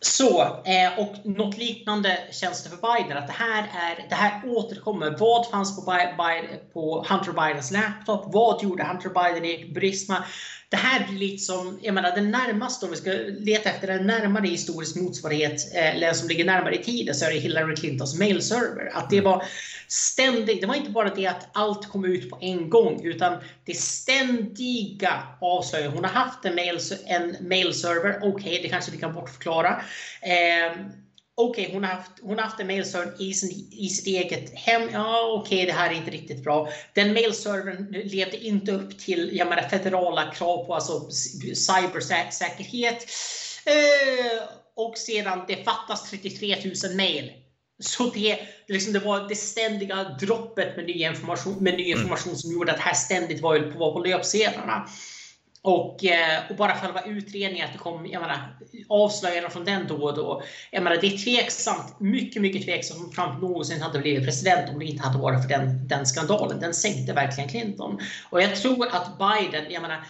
Så, 0.00 0.42
eh, 0.42 0.98
och 0.98 1.14
något 1.24 1.58
liknande 1.58 2.18
känns 2.30 2.64
det 2.64 2.70
för 2.70 2.76
Biden. 2.76 3.18
Att 3.18 3.26
det 3.26 3.32
här, 3.32 3.62
är, 3.62 4.08
det 4.08 4.14
här 4.14 4.42
återkommer. 4.46 5.16
Vad 5.18 5.46
fanns 5.50 5.76
på, 5.76 5.90
Biden, 5.90 6.58
på 6.72 7.06
Hunter 7.08 7.32
Bidens 7.32 7.70
laptop? 7.70 8.24
Vad 8.32 8.62
gjorde 8.62 8.84
Hunter 8.84 9.08
Biden 9.08 9.44
i 9.44 9.72
Burisma? 9.74 10.24
Det 10.70 10.76
här 10.76 11.06
blir 11.08 11.18
lite 11.18 11.44
som, 11.44 11.78
jag 11.82 11.94
menar 11.94 12.14
den 12.14 12.30
närmaste, 12.30 12.84
om 12.86 12.90
vi 12.90 12.96
ska 12.96 13.10
leta 13.38 13.70
efter 13.70 13.88
en 13.88 14.06
närmare 14.06 14.46
historisk 14.46 14.96
motsvarighet, 14.96 15.74
eh, 15.74 15.94
eller 15.94 16.12
som 16.12 16.28
ligger 16.28 16.44
närmare 16.44 16.74
i 16.74 16.82
tiden, 16.82 17.14
så 17.14 17.24
är 17.24 17.32
det 17.32 17.38
Hillary 17.38 17.76
Clintons 17.76 18.18
mailserver. 18.18 18.90
Att 18.94 19.10
det 19.10 19.20
var 19.20 19.44
ständigt, 19.88 20.60
det 20.60 20.66
var 20.66 20.74
inte 20.74 20.90
bara 20.90 21.14
det 21.14 21.26
att 21.26 21.48
allt 21.52 21.88
kom 21.88 22.04
ut 22.04 22.30
på 22.30 22.38
en 22.40 22.70
gång, 22.70 23.04
utan 23.04 23.38
det 23.64 23.74
ständiga 23.74 25.22
avslöjandet. 25.40 25.94
Hon 25.94 26.04
har 26.04 26.12
haft 26.12 26.44
en, 26.44 26.54
mail, 26.54 26.78
en 27.06 27.36
mailserver, 27.48 28.18
okej, 28.22 28.28
okay, 28.30 28.62
det 28.62 28.68
kanske 28.68 28.90
vi 28.90 28.98
kan 28.98 29.14
bortförklara. 29.14 29.82
Eh, 30.22 30.72
okej, 31.38 31.64
okay, 31.64 31.74
hon, 31.74 31.84
har 31.84 31.90
haft, 31.90 32.10
hon 32.22 32.38
har 32.38 32.44
haft 32.44 32.60
en 32.60 32.66
mailserver 32.66 33.22
i, 33.22 33.34
sin, 33.34 33.50
i 33.72 33.88
sitt 33.88 34.06
eget 34.06 34.54
hem. 34.54 34.82
Ja, 34.92 35.40
okej, 35.40 35.56
okay, 35.56 35.66
det 35.66 35.72
här 35.72 35.90
är 35.90 35.94
inte 35.94 36.10
riktigt 36.10 36.44
bra. 36.44 36.68
Den 36.94 37.12
mailservern 37.12 37.86
levde 37.90 38.36
inte 38.36 38.72
upp 38.72 38.98
till 38.98 39.30
jag 39.32 39.48
menar, 39.48 39.68
federala 39.68 40.30
krav 40.30 40.64
på 40.64 40.74
alltså, 40.74 41.10
cybersäkerhet. 41.54 43.06
Eh, 43.64 44.42
och 44.76 44.98
sedan, 44.98 45.44
det 45.48 45.64
fattas 45.64 46.10
33 46.10 46.56
000 46.84 46.96
mail. 46.96 47.32
Så 47.80 48.10
det, 48.10 48.38
liksom, 48.68 48.92
det 48.92 48.98
var 48.98 49.28
det 49.28 49.36
ständiga 49.36 50.04
droppet 50.04 50.76
med 50.76 50.86
ny 50.86 50.92
information, 50.92 51.56
med 51.60 51.74
ny 51.74 51.84
mm. 51.84 51.98
information 51.98 52.36
som 52.36 52.52
gjorde 52.52 52.72
att 52.72 52.78
det 52.78 52.84
här 52.84 52.94
ständigt 52.94 53.42
var 53.42 53.58
på, 53.58 53.78
var 53.78 53.92
på 53.92 53.98
löpsedlarna. 53.98 54.88
Och, 55.62 56.04
eh, 56.04 56.42
och 56.50 56.56
bara 56.56 56.74
själva 56.74 57.02
utredningen, 57.02 57.66
att 57.66 57.72
det 57.72 57.78
kom 57.78 58.06
jag 58.06 58.20
menar, 58.20 58.58
avslöjanden 58.88 59.50
från 59.50 59.64
den 59.64 59.86
då 59.86 59.94
och 59.94 60.16
då. 60.16 60.42
Jag 60.70 60.82
menar, 60.82 60.96
det 60.96 61.06
är 61.06 61.18
tveksamt, 61.18 62.00
mycket, 62.00 62.42
mycket 62.42 62.64
tveksamt 62.64 63.04
om 63.04 63.12
Trump 63.12 63.42
någonsin 63.42 63.82
hade 63.82 63.98
blivit 63.98 64.24
president 64.24 64.70
om 64.70 64.78
det 64.78 64.84
inte 64.84 65.02
hade 65.02 65.18
varit 65.18 65.42
för 65.42 65.48
den, 65.48 65.88
den 65.88 66.06
skandalen. 66.06 66.60
Den 66.60 66.74
sänkte 66.74 67.12
verkligen 67.12 67.50
Clinton. 67.50 67.98
Och 68.30 68.42
jag 68.42 68.56
tror 68.56 68.86
att 68.86 69.18
Biden, 69.18 69.64
jag 69.70 69.82
menar, 69.82 70.04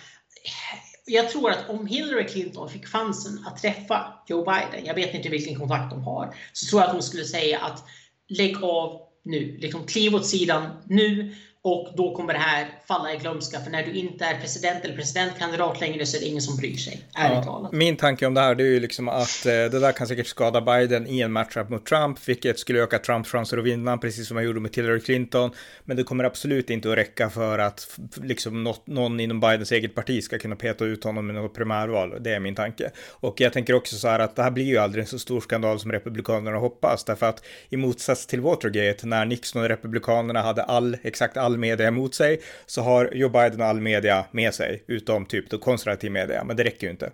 jag 1.06 1.30
tror 1.30 1.50
att 1.50 1.68
om 1.68 1.86
Hillary 1.86 2.26
Clinton 2.26 2.68
fick 2.68 2.86
chansen 2.86 3.44
att 3.46 3.62
träffa 3.62 4.12
Joe 4.26 4.44
Biden, 4.44 4.86
jag 4.86 4.94
vet 4.94 5.14
inte 5.14 5.28
vilken 5.28 5.58
kontakt 5.58 5.90
de 5.90 6.02
har, 6.02 6.34
så 6.52 6.66
tror 6.66 6.82
jag 6.82 6.88
att 6.88 6.94
hon 6.94 7.02
skulle 7.02 7.24
säga 7.24 7.58
att 7.58 7.84
lägg 8.28 8.64
av 8.64 9.00
nu, 9.24 9.56
liksom 9.58 9.86
kliv 9.86 10.14
åt 10.14 10.26
sidan 10.26 10.82
nu 10.86 11.34
och 11.62 11.88
då 11.96 12.14
kommer 12.14 12.32
det 12.32 12.38
här 12.38 12.68
falla 12.88 13.12
i 13.12 13.16
glömska. 13.16 13.60
För 13.60 13.70
när 13.70 13.82
du 13.82 13.92
inte 13.92 14.24
är 14.24 14.40
president 14.40 14.84
eller 14.84 14.96
presidentkandidat 14.96 15.80
längre 15.80 16.06
så 16.06 16.16
är 16.16 16.20
det 16.20 16.26
ingen 16.26 16.42
som 16.42 16.56
bryr 16.56 16.76
sig. 16.76 17.00
Ärligt 17.14 17.44
ja, 17.46 17.70
Min 17.72 17.96
tanke 17.96 18.26
om 18.26 18.34
det 18.34 18.40
här 18.40 18.54
det 18.54 18.62
är 18.62 18.66
ju 18.66 18.80
liksom 18.80 19.08
att 19.08 19.46
eh, 19.46 19.52
det 19.52 19.68
där 19.80 19.92
kan 19.92 20.06
säkert 20.06 20.26
skada 20.26 20.60
Biden 20.60 21.06
i 21.06 21.20
en 21.20 21.32
matchup 21.32 21.68
mot 21.68 21.86
Trump. 21.86 22.28
Vilket 22.28 22.58
skulle 22.58 22.82
öka 22.82 22.98
Trumps 22.98 23.30
chanser 23.30 23.58
att 23.58 23.64
vinna, 23.64 23.98
precis 23.98 24.28
som 24.28 24.36
han 24.36 24.46
gjorde 24.46 24.60
med 24.60 24.76
Hillary 24.76 25.00
Clinton. 25.00 25.50
Men 25.84 25.96
det 25.96 26.02
kommer 26.02 26.24
absolut 26.24 26.70
inte 26.70 26.90
att 26.90 26.98
räcka 26.98 27.30
för 27.30 27.58
att 27.58 27.98
liksom 28.22 28.64
något, 28.64 28.86
någon 28.86 29.20
inom 29.20 29.40
Bidens 29.40 29.72
eget 29.72 29.94
parti 29.94 30.24
ska 30.24 30.38
kunna 30.38 30.56
peta 30.56 30.84
ut 30.84 31.04
honom 31.04 31.30
i 31.30 31.32
något 31.32 31.54
primärval. 31.54 32.16
Det 32.20 32.30
är 32.30 32.40
min 32.40 32.54
tanke. 32.54 32.90
Och 33.10 33.40
jag 33.40 33.52
tänker 33.52 33.74
också 33.74 33.96
så 33.96 34.08
här 34.08 34.18
att 34.18 34.36
det 34.36 34.42
här 34.42 34.50
blir 34.50 34.64
ju 34.64 34.78
aldrig 34.78 35.02
en 35.02 35.08
så 35.08 35.18
stor 35.18 35.40
skandal 35.40 35.80
som 35.80 35.92
Republikanerna 35.92 36.58
hoppas. 36.58 37.04
Därför 37.04 37.26
att 37.26 37.44
i 37.68 37.76
motsats 37.76 38.26
till 38.26 38.40
Watergate, 38.40 39.06
när 39.06 39.24
Nixon 39.24 39.62
och 39.62 39.68
Republikanerna 39.68 40.42
hade 40.42 40.62
all, 40.62 40.96
exakt 41.02 41.36
all 41.36 41.47
all 41.48 41.58
media 41.58 41.88
emot 41.88 42.14
sig 42.14 42.40
så 42.66 42.82
har 42.82 43.10
Joe 43.14 43.28
Biden 43.28 43.62
all 43.62 43.80
media 43.80 44.24
med 44.30 44.54
sig, 44.54 44.84
utom 44.86 45.26
typ 45.26 45.50
då 45.50 45.58
konservativ 45.58 46.12
media, 46.12 46.44
men 46.44 46.56
det 46.56 46.64
räcker 46.64 46.86
ju 46.86 46.90
inte. 46.90 47.10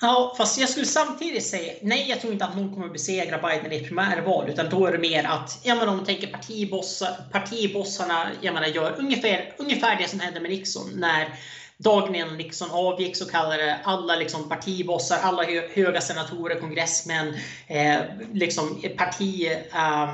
Ja, 0.00 0.34
fast 0.38 0.60
jag 0.60 0.68
skulle 0.68 0.86
samtidigt 0.86 1.46
säga 1.46 1.72
nej, 1.82 2.06
jag 2.08 2.20
tror 2.20 2.32
inte 2.32 2.44
att 2.44 2.56
någon 2.56 2.74
kommer 2.74 2.88
besegra 2.88 3.38
Biden 3.38 3.72
i 3.72 3.76
ett 3.76 3.86
primärval, 3.86 4.48
utan 4.48 4.68
då 4.68 4.86
är 4.86 4.92
det 4.92 4.98
mer 4.98 5.24
att, 5.24 5.60
ja 5.62 5.74
men 5.74 5.88
om 5.88 5.96
man 5.96 6.06
tänker 6.06 6.26
partibossar, 6.26 7.10
partibossarna, 7.32 8.30
jag 8.40 8.54
menar, 8.54 8.66
gör 8.66 8.94
ungefär, 8.98 9.54
ungefär 9.58 9.96
det 9.96 10.08
som 10.08 10.20
hände 10.20 10.40
med 10.40 10.50
Nixon 10.50 10.90
när 10.94 11.28
dagen 11.76 12.14
innan 12.14 12.36
Nixon 12.36 12.70
avgick 12.70 13.16
så 13.16 13.24
kallade 13.24 13.80
alla 13.84 14.16
liksom 14.16 14.48
partibossar, 14.48 15.18
alla 15.22 15.44
höga 15.74 16.00
senatorer, 16.00 16.60
kongressmän, 16.60 17.34
eh, 17.66 17.96
liksom 18.32 18.82
parti, 18.96 19.46
eh, 19.72 20.10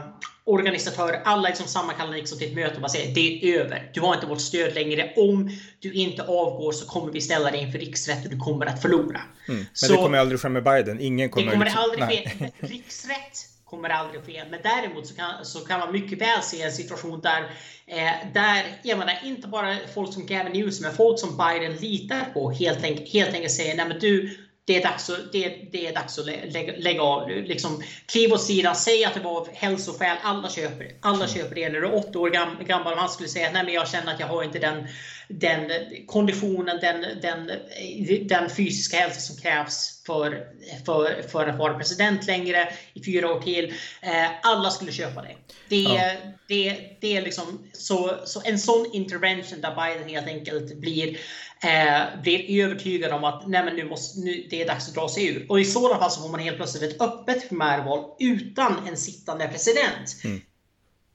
organisatörer, 0.46 1.20
alla 1.24 1.48
liksom 1.48 1.66
sammankallar 1.66 2.12
Nixon 2.12 2.38
till 2.38 2.48
ett 2.48 2.54
möte 2.54 2.74
och 2.74 2.80
bara 2.80 2.88
säger 2.88 3.14
det 3.14 3.50
är 3.50 3.60
över. 3.60 3.90
Du 3.94 4.00
har 4.00 4.14
inte 4.14 4.26
vårt 4.26 4.40
stöd 4.40 4.74
längre. 4.74 5.12
Om 5.16 5.50
du 5.80 5.92
inte 5.92 6.22
avgår 6.22 6.72
så 6.72 6.86
kommer 6.86 7.12
vi 7.12 7.20
ställa 7.20 7.50
dig 7.50 7.60
inför 7.60 7.78
riksrätt 7.78 8.24
och 8.24 8.30
du 8.30 8.38
kommer 8.38 8.66
att 8.66 8.82
förlora. 8.82 9.20
Mm. 9.48 9.60
Men 9.60 9.66
så, 9.72 9.92
det 9.92 9.98
kommer 9.98 10.18
aldrig 10.18 10.40
ske 10.40 10.48
med 10.48 10.64
Biden. 10.64 11.00
Ingen 11.00 11.30
kommer... 11.30 11.46
Det 11.46 11.52
kommer 11.52 11.64
liksom, 11.64 11.82
aldrig 11.82 12.08
ske. 12.08 12.50
Riksrätt 12.58 13.48
kommer 13.64 13.88
aldrig 13.88 14.24
ske. 14.24 14.44
Men 14.50 14.60
däremot 14.62 15.06
så 15.06 15.14
kan, 15.14 15.44
så 15.44 15.58
kan 15.58 15.80
man 15.80 15.92
mycket 15.92 16.20
väl 16.20 16.42
se 16.42 16.62
en 16.62 16.72
situation 16.72 17.20
där, 17.20 17.42
eh, 17.86 18.32
där 18.34 18.78
jag 18.82 18.98
menar, 18.98 19.18
inte 19.24 19.48
bara 19.48 19.76
folk 19.94 20.12
som 20.12 20.26
Gavin 20.26 20.52
Newsom, 20.52 20.86
men 20.86 20.96
folk 20.96 21.20
som 21.20 21.36
Biden 21.36 21.76
litar 21.76 22.24
på 22.34 22.50
helt, 22.50 22.84
enk 22.84 23.08
helt 23.08 23.34
enkelt 23.34 23.52
säger 23.52 23.76
nej 23.76 23.88
men 23.88 23.98
du, 23.98 24.45
det 24.66 24.76
är 24.76 24.82
dags 24.82 25.10
att, 25.10 25.32
det, 25.32 25.48
det 25.72 25.86
är 25.86 25.92
dags 25.92 26.18
att 26.18 26.24
lägga, 26.24 26.72
lägga 26.76 27.02
av 27.02 27.28
nu. 27.28 27.42
Liksom, 27.42 27.82
kliv 28.06 28.32
åt 28.32 28.42
sidan, 28.42 28.74
säg 28.74 29.04
att 29.04 29.14
det 29.14 29.20
var 29.20 29.48
hälsoskäl. 29.54 30.16
Alla 30.22 30.50
köper 30.50 30.90
Alla 31.00 31.24
mm. 31.24 31.28
köper 31.28 31.54
det. 31.54 31.68
När 31.68 31.80
du 31.80 31.86
är 31.86 31.94
80 31.94 32.18
år 32.18 32.28
gammal 32.64 32.92
och 32.94 33.00
han 33.00 33.08
skulle 33.08 33.28
säga 33.28 33.60
att 33.60 33.72
jag 33.72 33.88
känner 33.88 34.12
att 34.12 34.20
jag 34.20 34.26
har 34.26 34.42
inte 34.42 34.58
den, 34.58 34.88
den 35.28 35.70
konditionen, 36.06 36.78
den, 36.80 37.20
den, 37.22 37.50
den 38.28 38.50
fysiska 38.50 38.96
hälsa 38.96 39.20
som 39.20 39.36
krävs 39.36 40.02
för, 40.06 40.46
för, 40.86 41.22
för 41.28 41.46
att 41.46 41.58
vara 41.58 41.74
president 41.74 42.26
längre 42.26 42.72
i 42.94 43.04
fyra 43.04 43.32
år 43.32 43.40
till. 43.40 43.74
Eh, 44.02 44.30
alla 44.42 44.70
skulle 44.70 44.92
köpa 44.92 45.22
det. 45.22 45.36
Det, 45.68 45.82
ja. 45.82 46.12
det, 46.48 46.96
det 47.00 47.16
är 47.16 47.22
liksom, 47.22 47.70
så, 47.72 48.16
så 48.24 48.42
en 48.44 48.58
sån 48.58 48.86
intervention 48.92 49.60
där 49.60 49.74
Biden 49.74 50.08
helt 50.08 50.26
enkelt 50.26 50.76
blir 50.76 51.18
eh, 51.62 52.22
blir 52.22 52.64
övertygad 52.64 53.12
om 53.12 53.24
att 53.24 53.48
nej, 53.48 53.72
nu 53.74 53.84
måste, 53.84 54.20
nu, 54.20 54.46
det 54.50 54.62
är 54.62 54.66
dags 54.66 54.88
att 54.88 54.94
dra 54.94 55.08
sig 55.08 55.26
ur. 55.26 55.46
Och 55.48 55.60
i 55.60 55.64
sådana 55.64 56.00
fall 56.00 56.10
så 56.10 56.20
får 56.20 56.28
man 56.28 56.40
helt 56.40 56.56
plötsligt 56.56 56.92
ett 56.92 57.00
öppet 57.00 57.48
primärval 57.48 58.04
utan 58.18 58.88
en 58.88 58.96
sittande 58.96 59.48
president. 59.48 60.24
Mm. 60.24 60.40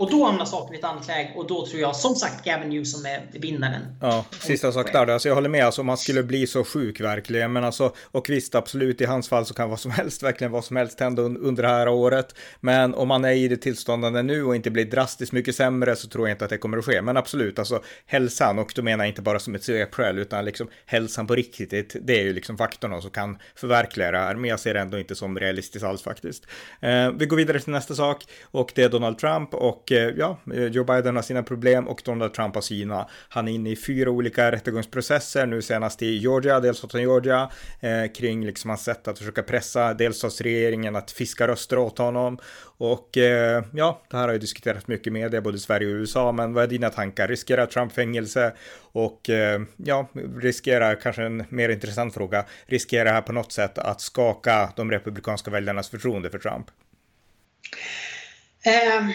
Och 0.02 0.12
då 0.12 0.26
hamnar 0.26 0.46
saken 0.46 0.76
i 0.76 0.78
ett 0.78 0.84
annat 0.84 1.08
läge 1.08 1.32
och 1.36 1.48
då 1.48 1.66
tror 1.66 1.82
jag 1.82 1.96
som 1.96 2.16
sagt 2.16 2.46
Gavin 2.46 2.70
Newsom 2.70 3.06
är 3.06 3.40
vinnaren. 3.40 3.82
Ja, 4.02 4.26
sista 4.40 4.72
sak 4.72 4.94
där. 4.94 5.08
Alltså 5.08 5.28
jag 5.28 5.36
håller 5.36 5.50
med, 5.50 5.66
alltså, 5.66 5.84
man 5.84 5.98
skulle 5.98 6.24
bli 6.24 6.48
så 6.48 6.64
sjuk 6.64 7.02
verkligen. 7.02 7.54
Men 7.54 7.64
alltså, 7.64 7.94
och 7.98 8.30
visst, 8.30 8.56
absolut, 8.56 9.02
i 9.02 9.06
hans 9.06 9.30
fall 9.30 9.46
så 9.46 9.54
kan 9.54 9.70
vad 9.70 9.80
som 9.80 9.92
helst, 9.92 10.24
verkligen 10.24 10.52
vad 10.52 10.66
som 10.66 10.76
helst 10.76 11.00
hända 11.00 11.22
under 11.22 11.64
det 11.64 11.70
här 11.70 11.88
året. 11.88 12.36
Men 12.60 12.94
om 12.94 13.08
man 13.08 13.26
är 13.26 13.32
i 13.32 13.48
det 13.48 13.58
tillståndande 13.58 14.22
nu 14.22 14.44
och 14.44 14.56
inte 14.56 14.72
blir 14.72 14.86
drastiskt 14.86 15.32
mycket 15.32 15.56
sämre 15.56 15.96
så 15.96 16.08
tror 16.08 16.28
jag 16.28 16.36
inte 16.36 16.46
att 16.46 16.50
det 16.50 16.58
kommer 16.58 16.78
att 16.78 16.86
ske. 16.86 17.02
Men 17.02 17.18
absolut, 17.18 17.60
alltså 17.60 17.82
hälsan, 18.06 18.60
och 18.60 18.72
då 18.76 18.82
menar 18.82 19.04
jag 19.04 19.12
inte 19.12 19.22
bara 19.22 19.40
som 19.40 19.56
ett 19.56 19.64
svepskäl, 19.64 20.18
utan 20.18 20.46
liksom 20.46 20.68
hälsan 20.86 21.28
på 21.28 21.36
riktigt, 21.36 21.96
det 22.02 22.20
är 22.20 22.24
ju 22.24 22.34
liksom 22.34 22.58
faktorn 22.58 23.02
som 23.02 23.12
kan 23.12 23.38
förverkliga 23.56 24.12
det 24.12 24.18
här. 24.18 24.36
Men 24.36 24.50
jag 24.50 24.60
ser 24.60 24.74
det 24.74 24.80
ändå 24.80 25.00
inte 25.00 25.16
som 25.16 25.40
realistiskt 25.40 25.86
alls 25.86 26.02
faktiskt. 26.02 26.48
Eh, 26.80 27.12
vi 27.12 27.26
går 27.26 27.38
vidare 27.38 27.60
till 27.60 27.72
nästa 27.72 27.96
sak 27.96 28.24
och 28.44 28.72
det 28.76 28.84
är 28.84 28.90
Donald 28.90 29.18
Trump 29.18 29.54
och 29.54 29.91
Eh, 29.92 30.10
ja, 30.18 30.38
eh, 30.54 30.66
Joe 30.66 30.84
Biden 30.84 31.16
har 31.16 31.24
sina 31.24 31.44
problem 31.44 31.88
och 31.88 32.02
Donald 32.06 32.34
Trump 32.34 32.56
har 32.56 32.62
sina. 32.62 33.08
Han 33.30 33.48
är 33.48 33.52
inne 33.52 33.70
i 33.70 33.76
fyra 33.76 34.10
olika 34.10 34.52
rättegångsprocesser, 34.52 35.46
nu 35.46 35.62
senast 35.62 36.02
i 36.02 36.18
Georgia, 36.18 36.60
delstaten 36.60 37.02
Georgia, 37.02 37.52
eh, 37.80 38.12
kring 38.12 38.46
liksom 38.46 38.70
hans 38.70 38.84
sätt 38.84 39.08
att 39.08 39.18
försöka 39.18 39.44
pressa 39.44 39.94
delstatsregeringen 39.94 40.96
att 40.96 41.12
fiska 41.12 41.48
röster 41.48 41.78
åt 41.78 41.98
honom. 41.98 42.38
Och 42.78 43.18
eh, 43.18 43.64
ja, 43.74 44.02
det 44.10 44.18
här 44.18 44.28
har 44.28 44.34
ju 44.34 44.40
diskuterats 44.40 44.88
mycket 44.88 45.08
i 45.08 45.12
media, 45.12 45.42
både 45.42 45.58
i 45.58 45.60
Sverige 45.60 45.88
och 45.88 45.94
USA, 45.94 46.32
men 46.32 46.54
vad 46.54 46.64
är 46.64 46.68
dina 46.68 46.90
tankar? 46.90 47.28
Riskerar 47.28 47.66
Trump 47.66 47.94
fängelse? 47.94 48.54
Och 48.92 49.30
eh, 49.30 49.62
ja, 49.78 50.10
riskerar, 50.38 50.96
kanske 51.02 51.24
en 51.24 51.44
mer 51.50 51.70
intressant 51.70 52.14
fråga, 52.14 52.46
riskerar 52.66 53.06
det 53.06 53.12
här 53.12 53.22
på 53.22 53.34
något 53.34 53.52
sätt 53.52 53.78
att 53.78 54.02
skaka 54.02 54.74
de 54.76 54.92
republikanska 54.92 55.52
väljarnas 55.52 55.90
förtroende 55.90 56.30
för 56.30 56.40
Trump? 56.40 56.66
Um, 58.66 59.14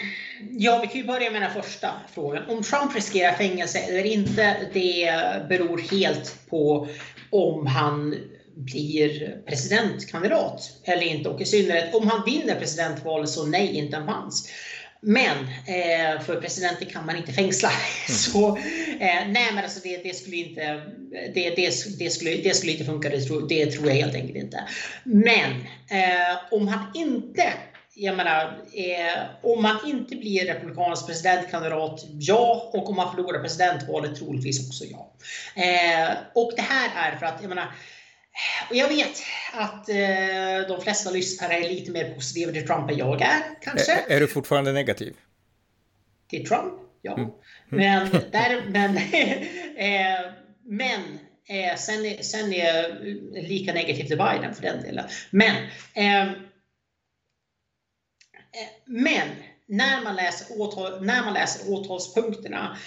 ja, 0.57 0.79
vi 0.81 0.87
kan 0.87 0.97
ju 0.97 1.07
börja 1.07 1.31
med 1.31 1.41
den 1.41 1.63
första 1.63 1.91
frågan. 2.13 2.49
Om 2.49 2.63
Trump 2.63 2.95
riskerar 2.95 3.33
fängelse 3.33 3.79
eller 3.79 4.05
inte, 4.05 4.55
det 4.73 5.11
beror 5.49 5.77
helt 5.77 6.49
på 6.49 6.87
om 7.29 7.67
han 7.67 8.15
blir 8.55 9.37
presidentkandidat 9.45 10.71
eller 10.83 11.01
inte. 11.03 11.29
Och 11.29 11.41
i 11.41 11.45
synnerhet 11.45 11.95
om 11.95 12.07
han 12.07 12.25
vinner 12.25 12.55
presidentvalet 12.55 13.29
så 13.29 13.45
nej, 13.45 13.75
inte 13.75 13.97
en 13.97 14.07
chans. 14.07 14.49
Men 15.01 15.37
eh, 15.67 16.21
för 16.21 16.41
presidenten 16.41 16.87
kan 16.87 17.05
man 17.05 17.15
inte 17.15 17.33
fängsla. 17.33 17.69
Mm. 18.07 18.17
Så, 18.17 18.57
eh, 18.99 19.27
nej 19.27 19.51
men 19.53 19.63
alltså 19.63 19.79
det, 19.83 20.03
det 20.03 20.15
skulle 20.15 20.35
inte 20.35 20.81
det, 21.33 21.49
det, 21.55 21.73
det, 21.99 22.09
skulle, 22.09 22.31
det 22.31 22.55
skulle 22.55 22.71
inte 22.71 22.85
funka, 22.85 23.09
det 23.09 23.21
tror, 23.21 23.49
det 23.49 23.65
tror 23.65 23.87
jag 23.87 23.95
helt 23.95 24.15
enkelt 24.15 24.37
inte. 24.37 24.63
Men 25.03 25.51
eh, 25.89 26.37
om 26.51 26.67
han 26.67 26.91
inte 26.95 27.53
jag 27.99 28.17
menar, 28.17 28.43
eh, 28.73 29.23
om 29.41 29.61
man 29.61 29.77
inte 29.85 30.15
blir 30.15 30.45
republikansk 30.45 31.07
presidentkandidat, 31.07 32.05
ja. 32.19 32.69
Och 32.73 32.89
om 32.89 32.95
man 32.95 33.15
förlorar 33.15 33.41
presidentvalet, 33.41 34.15
troligtvis 34.15 34.67
också 34.67 34.83
ja. 34.85 35.13
Eh, 35.63 36.17
och 36.35 36.51
det 36.55 36.61
här 36.61 37.11
är 37.11 37.17
för 37.17 37.25
att, 37.25 37.41
jag 37.41 37.49
menar, 37.49 37.71
och 38.69 38.75
jag 38.75 38.87
vet 38.87 39.23
att 39.53 39.89
eh, 39.89 40.67
de 40.67 40.81
flesta 40.81 41.11
lyssnare 41.11 41.53
är 41.53 41.69
lite 41.69 41.91
mer 41.91 42.13
positiva 42.13 42.51
till 42.51 42.67
Trump 42.67 42.91
än 42.91 42.97
jag 42.97 43.21
är, 43.21 43.41
kanske. 43.61 43.91
Är, 43.91 44.11
är 44.15 44.19
du 44.19 44.27
fortfarande 44.27 44.71
negativ? 44.71 45.15
Till 46.29 46.47
Trump? 46.47 46.73
Ja. 47.01 47.13
Mm. 47.13 47.29
Mm. 47.71 48.09
Men, 48.09 48.21
där, 48.31 48.61
men, 48.69 48.97
eh, 49.77 50.31
men 50.63 51.19
eh, 51.49 51.77
sen, 51.77 52.05
är, 52.05 52.21
sen 52.21 52.53
är 52.53 52.75
jag 52.75 52.91
lika 53.43 53.73
negativ 53.73 54.03
till 54.03 54.17
Biden 54.17 54.55
för 54.55 54.61
den 54.61 54.81
delen. 54.81 55.05
Men, 55.31 55.55
eh, 55.93 56.31
Eh, 58.61 58.67
men 58.85 59.27
när 59.67 60.03
man 60.03 60.15
läser, 60.15 60.61
åtal, 60.61 61.05
när 61.05 61.25
man 61.25 61.33
läser 61.33 61.71
åtalspunkterna 61.71 62.77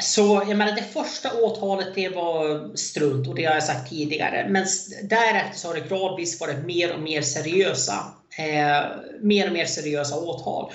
så 0.00 0.42
jag 0.48 0.56
menar, 0.56 0.72
det 0.72 0.82
första 0.82 1.40
åtalet 1.40 1.94
det 1.94 2.08
var 2.08 2.76
strunt 2.76 3.28
och 3.28 3.34
det 3.34 3.44
har 3.44 3.54
jag 3.54 3.64
sagt 3.64 3.90
tidigare. 3.90 4.46
Men 4.48 4.66
därefter 5.02 5.58
så 5.58 5.68
har 5.68 5.74
det 5.74 5.88
gradvis 5.88 6.40
varit 6.40 6.64
mer 6.64 6.94
och 6.94 7.00
mer 7.00 7.22
seriösa 7.22 8.14
eh, 8.38 8.82
mer 9.20 9.46
och 9.46 9.52
mer 9.52 9.66
seriösa 9.66 10.16
åtal. 10.16 10.72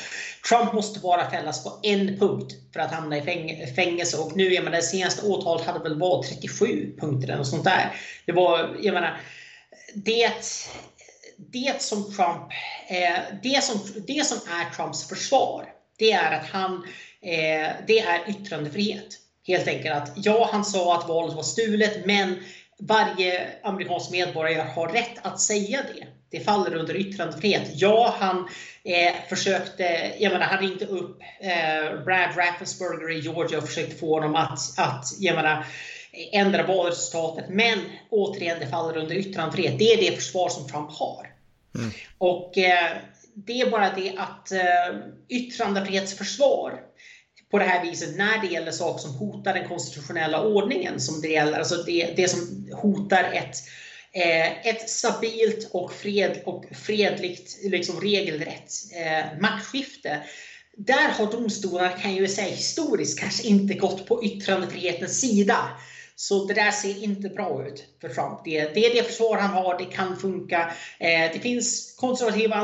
Trump 0.50 0.74
måste 0.74 1.00
bara 1.00 1.30
fällas 1.30 1.64
på 1.64 1.80
en 1.84 2.20
punkt 2.20 2.54
för 2.74 2.80
att 2.80 2.92
hamna 2.92 3.18
i 3.18 3.22
fäng 3.22 3.68
fängelse 3.76 4.18
och 4.18 4.36
nu, 4.36 4.54
jag 4.54 4.64
menar, 4.64 4.78
det 4.78 4.84
senaste 4.84 5.26
åtalet 5.26 5.66
hade 5.66 5.80
väl 5.80 6.00
varit 6.00 6.30
37 6.30 6.96
punkter 7.00 7.34
eller 7.34 7.44
sånt 7.44 7.64
där. 7.64 7.96
Det 8.26 8.32
var, 8.32 8.78
jag 8.82 8.94
menar, 8.94 9.22
det, 9.94 10.32
det 11.38 11.82
som 11.82 12.04
Trump, 12.04 12.52
Eh, 12.88 13.20
det 13.44 13.64
som, 13.64 13.80
det 14.08 14.26
som 14.26 14.38
är 14.38 14.76
Trumps 14.76 15.10
försvar, 15.10 15.66
det 15.98 16.12
är 16.12 16.32
att 16.32 16.46
han 16.46 16.84
Eh, 17.22 17.70
det 17.88 18.00
är 18.00 18.30
yttrandefrihet. 18.30 19.08
Helt 19.48 19.68
enkelt 19.68 19.96
att 19.96 20.14
ja, 20.16 20.50
han 20.52 20.66
sa 20.66 20.98
att 20.98 21.08
valet 21.08 21.36
var 21.36 21.44
stulet, 21.44 22.06
men 22.06 22.36
varje 22.80 23.50
amerikansk 23.64 24.12
medborgare 24.12 24.70
har 24.76 24.88
rätt 24.88 25.18
att 25.22 25.40
säga 25.40 25.82
det. 25.82 26.08
Det 26.30 26.40
faller 26.40 26.76
under 26.76 26.96
yttrandefrihet. 26.96 27.72
Ja, 27.74 28.16
han 28.20 28.50
eh, 28.84 29.14
försökte, 29.30 30.14
jag 30.20 30.32
menar, 30.32 30.46
han 30.46 30.60
ringde 30.60 30.86
upp 30.86 31.22
eh, 31.42 32.04
Brad 32.06 32.38
Raffensperger 32.38 33.12
i 33.12 33.20
Georgia 33.20 33.58
och 33.58 33.68
försökte 33.68 33.96
få 33.96 34.14
honom 34.14 34.36
att, 34.36 34.60
att 34.78 35.06
jag 35.20 35.36
menar, 35.36 35.66
ändra 36.32 36.64
valresultatet. 36.64 37.46
Men 37.50 37.80
återigen, 38.10 38.60
det 38.60 38.68
faller 38.68 38.98
under 38.98 39.16
yttrandefrihet. 39.16 39.80
Det 39.80 39.94
är 39.94 39.98
det 39.98 40.16
försvar 40.16 40.50
som 40.50 40.68
Trump 40.68 40.92
har. 40.92 41.37
Mm. 41.76 41.92
Och 42.18 42.58
eh, 42.58 42.98
det 43.34 43.62
är 43.62 43.72
bara 43.72 43.96
det 43.96 44.14
att 44.18 44.52
eh, 44.52 44.98
yttrandefrihetsförsvar 45.30 46.82
på 47.52 47.60
det 47.60 47.66
här 47.66 47.86
viset 47.86 48.18
när 48.18 48.42
det 48.42 48.48
gäller 48.48 48.72
saker 48.72 49.00
som 49.00 49.14
hotar 49.14 49.54
den 49.54 49.68
konstitutionella 49.68 50.44
ordningen. 50.44 51.00
Som 51.00 51.22
det, 51.22 51.28
gäller, 51.28 51.60
alltså 51.60 51.76
det, 51.76 52.14
det 52.16 52.28
som 52.28 52.70
hotar 52.82 53.24
ett, 53.24 53.56
eh, 54.12 54.68
ett 54.68 54.90
stabilt 54.90 55.70
och, 55.72 55.94
fred, 55.94 56.42
och 56.46 56.66
fredligt, 56.86 57.58
liksom 57.64 58.02
regelrätt 58.02 58.72
eh, 58.96 59.40
maktskifte. 59.42 60.24
Där 60.78 61.10
har 61.10 61.32
domstolarna, 61.32 61.90
kan 61.90 62.16
jag 62.16 62.30
säga 62.30 62.56
historiskt, 62.56 63.20
kanske 63.20 63.48
inte 63.48 63.74
gått 63.74 64.08
på 64.08 64.24
yttrandefrihetens 64.24 65.22
sida. 65.22 65.58
Så 66.20 66.46
det 66.46 66.54
där 66.54 66.72
ser 66.72 67.04
inte 67.04 67.30
bra 67.30 67.68
ut 67.68 67.86
för 68.02 68.10
Trump. 68.10 68.40
Det, 68.46 68.74
det 68.74 68.86
är 68.86 68.94
det 68.94 69.04
försvar 69.04 69.38
han 69.38 69.64
har, 69.64 69.78
det 69.78 69.86
kan 69.86 70.18
funka. 70.18 70.72
Eh, 71.00 71.32
det 71.34 71.40
finns 71.40 71.96
konservativa 71.98 72.56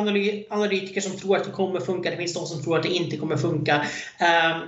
analytiker 0.50 1.02
som 1.02 1.18
tror 1.18 1.38
att 1.38 1.44
det 1.44 1.52
kommer 1.52 1.80
funka, 1.80 2.12
det 2.12 2.18
finns 2.18 2.34
de 2.34 2.46
som 2.46 2.63
tror 2.63 2.78
att 2.78 2.84
det 2.84 2.89
inte 2.89 3.18
kommer 3.18 3.38
funka. 3.38 3.86
Um, 4.20 4.68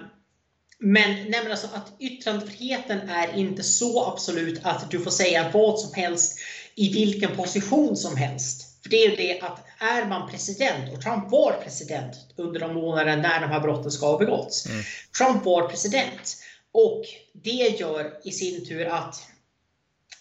men, 0.79 1.29
men 1.29 1.51
alltså 1.51 1.67
att 1.73 1.93
yttrandefriheten 1.99 3.09
är 3.09 3.37
inte 3.37 3.63
så 3.63 4.05
absolut 4.05 4.59
att 4.63 4.91
du 4.91 4.99
får 4.99 5.11
säga 5.11 5.49
vad 5.53 5.79
som 5.79 5.93
helst 5.93 6.39
i 6.75 6.93
vilken 6.93 7.35
position 7.35 7.95
som 7.95 8.17
helst. 8.17 8.83
För 8.83 8.89
det 8.89 9.05
är 9.05 9.09
ju 9.09 9.15
det 9.15 9.39
att 9.41 9.65
är 9.79 10.05
man 10.05 10.29
president, 10.29 10.93
och 10.93 11.01
Trump 11.01 11.31
var 11.31 11.51
president 11.63 12.15
under 12.35 12.59
de 12.59 12.73
månader 12.73 13.17
när 13.17 13.41
de 13.41 13.47
här 13.47 13.59
brotten 13.59 13.91
ska 13.91 14.05
ha 14.05 14.17
begåtts. 14.17 14.65
Mm. 14.65 14.83
Trump 15.17 15.45
var 15.45 15.67
president. 15.67 16.37
Och 16.77 17.05
det 17.33 17.79
gör 17.79 18.13
i 18.23 18.31
sin 18.31 18.65
tur 18.65 18.85
att, 18.85 19.15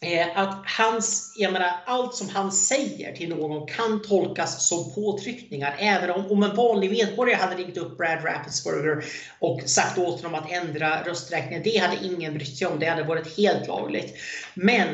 eh, 0.01 0.39
att 0.39 0.63
hans, 0.67 1.35
jag 1.37 1.53
menar, 1.53 1.73
allt 1.87 2.15
som 2.15 2.29
han 2.29 2.53
säger 2.53 3.17
till 3.17 3.29
någon 3.29 3.67
kan 3.67 4.03
tolkas 4.03 4.69
som 4.69 4.95
påtryckningar. 4.95 5.77
Även 5.79 6.11
om, 6.11 6.27
om 6.27 6.43
en 6.43 6.57
vanlig 6.57 6.91
medborgare 6.91 7.41
hade 7.41 7.57
ringt 7.57 7.77
upp 7.77 7.99
Brad 7.99 8.25
Raffensperger 8.25 9.05
och 9.39 9.63
sagt 9.67 9.99
åt 9.99 10.23
honom 10.23 10.41
att 10.41 10.53
ändra 10.53 11.05
rösträkningen. 11.05 11.63
Det 11.65 11.77
hade 11.79 12.05
ingen 12.05 12.35
brytt 12.35 12.57
sig 12.57 12.67
om. 12.67 12.79
Det 12.79 12.87
hade 12.87 13.03
varit 13.03 13.37
helt 13.37 13.69
lagligt. 13.69 14.15
Men 14.55 14.89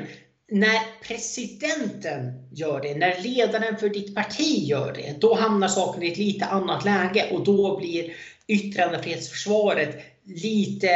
när 0.49 0.81
presidenten 1.03 2.49
gör 2.53 2.81
det, 2.81 2.95
när 2.95 3.23
ledaren 3.23 3.77
för 3.77 3.89
ditt 3.89 4.15
parti 4.15 4.69
gör 4.69 4.93
det, 4.93 5.21
då 5.21 5.35
hamnar 5.35 5.69
saken 5.69 6.03
i 6.03 6.13
ett 6.13 6.19
lite 6.19 6.45
annat 6.45 6.85
läge 6.85 7.29
och 7.33 7.45
då 7.45 7.77
blir 7.77 8.13
yttrandefrihetsförsvaret 8.49 9.97
lite 10.25 10.89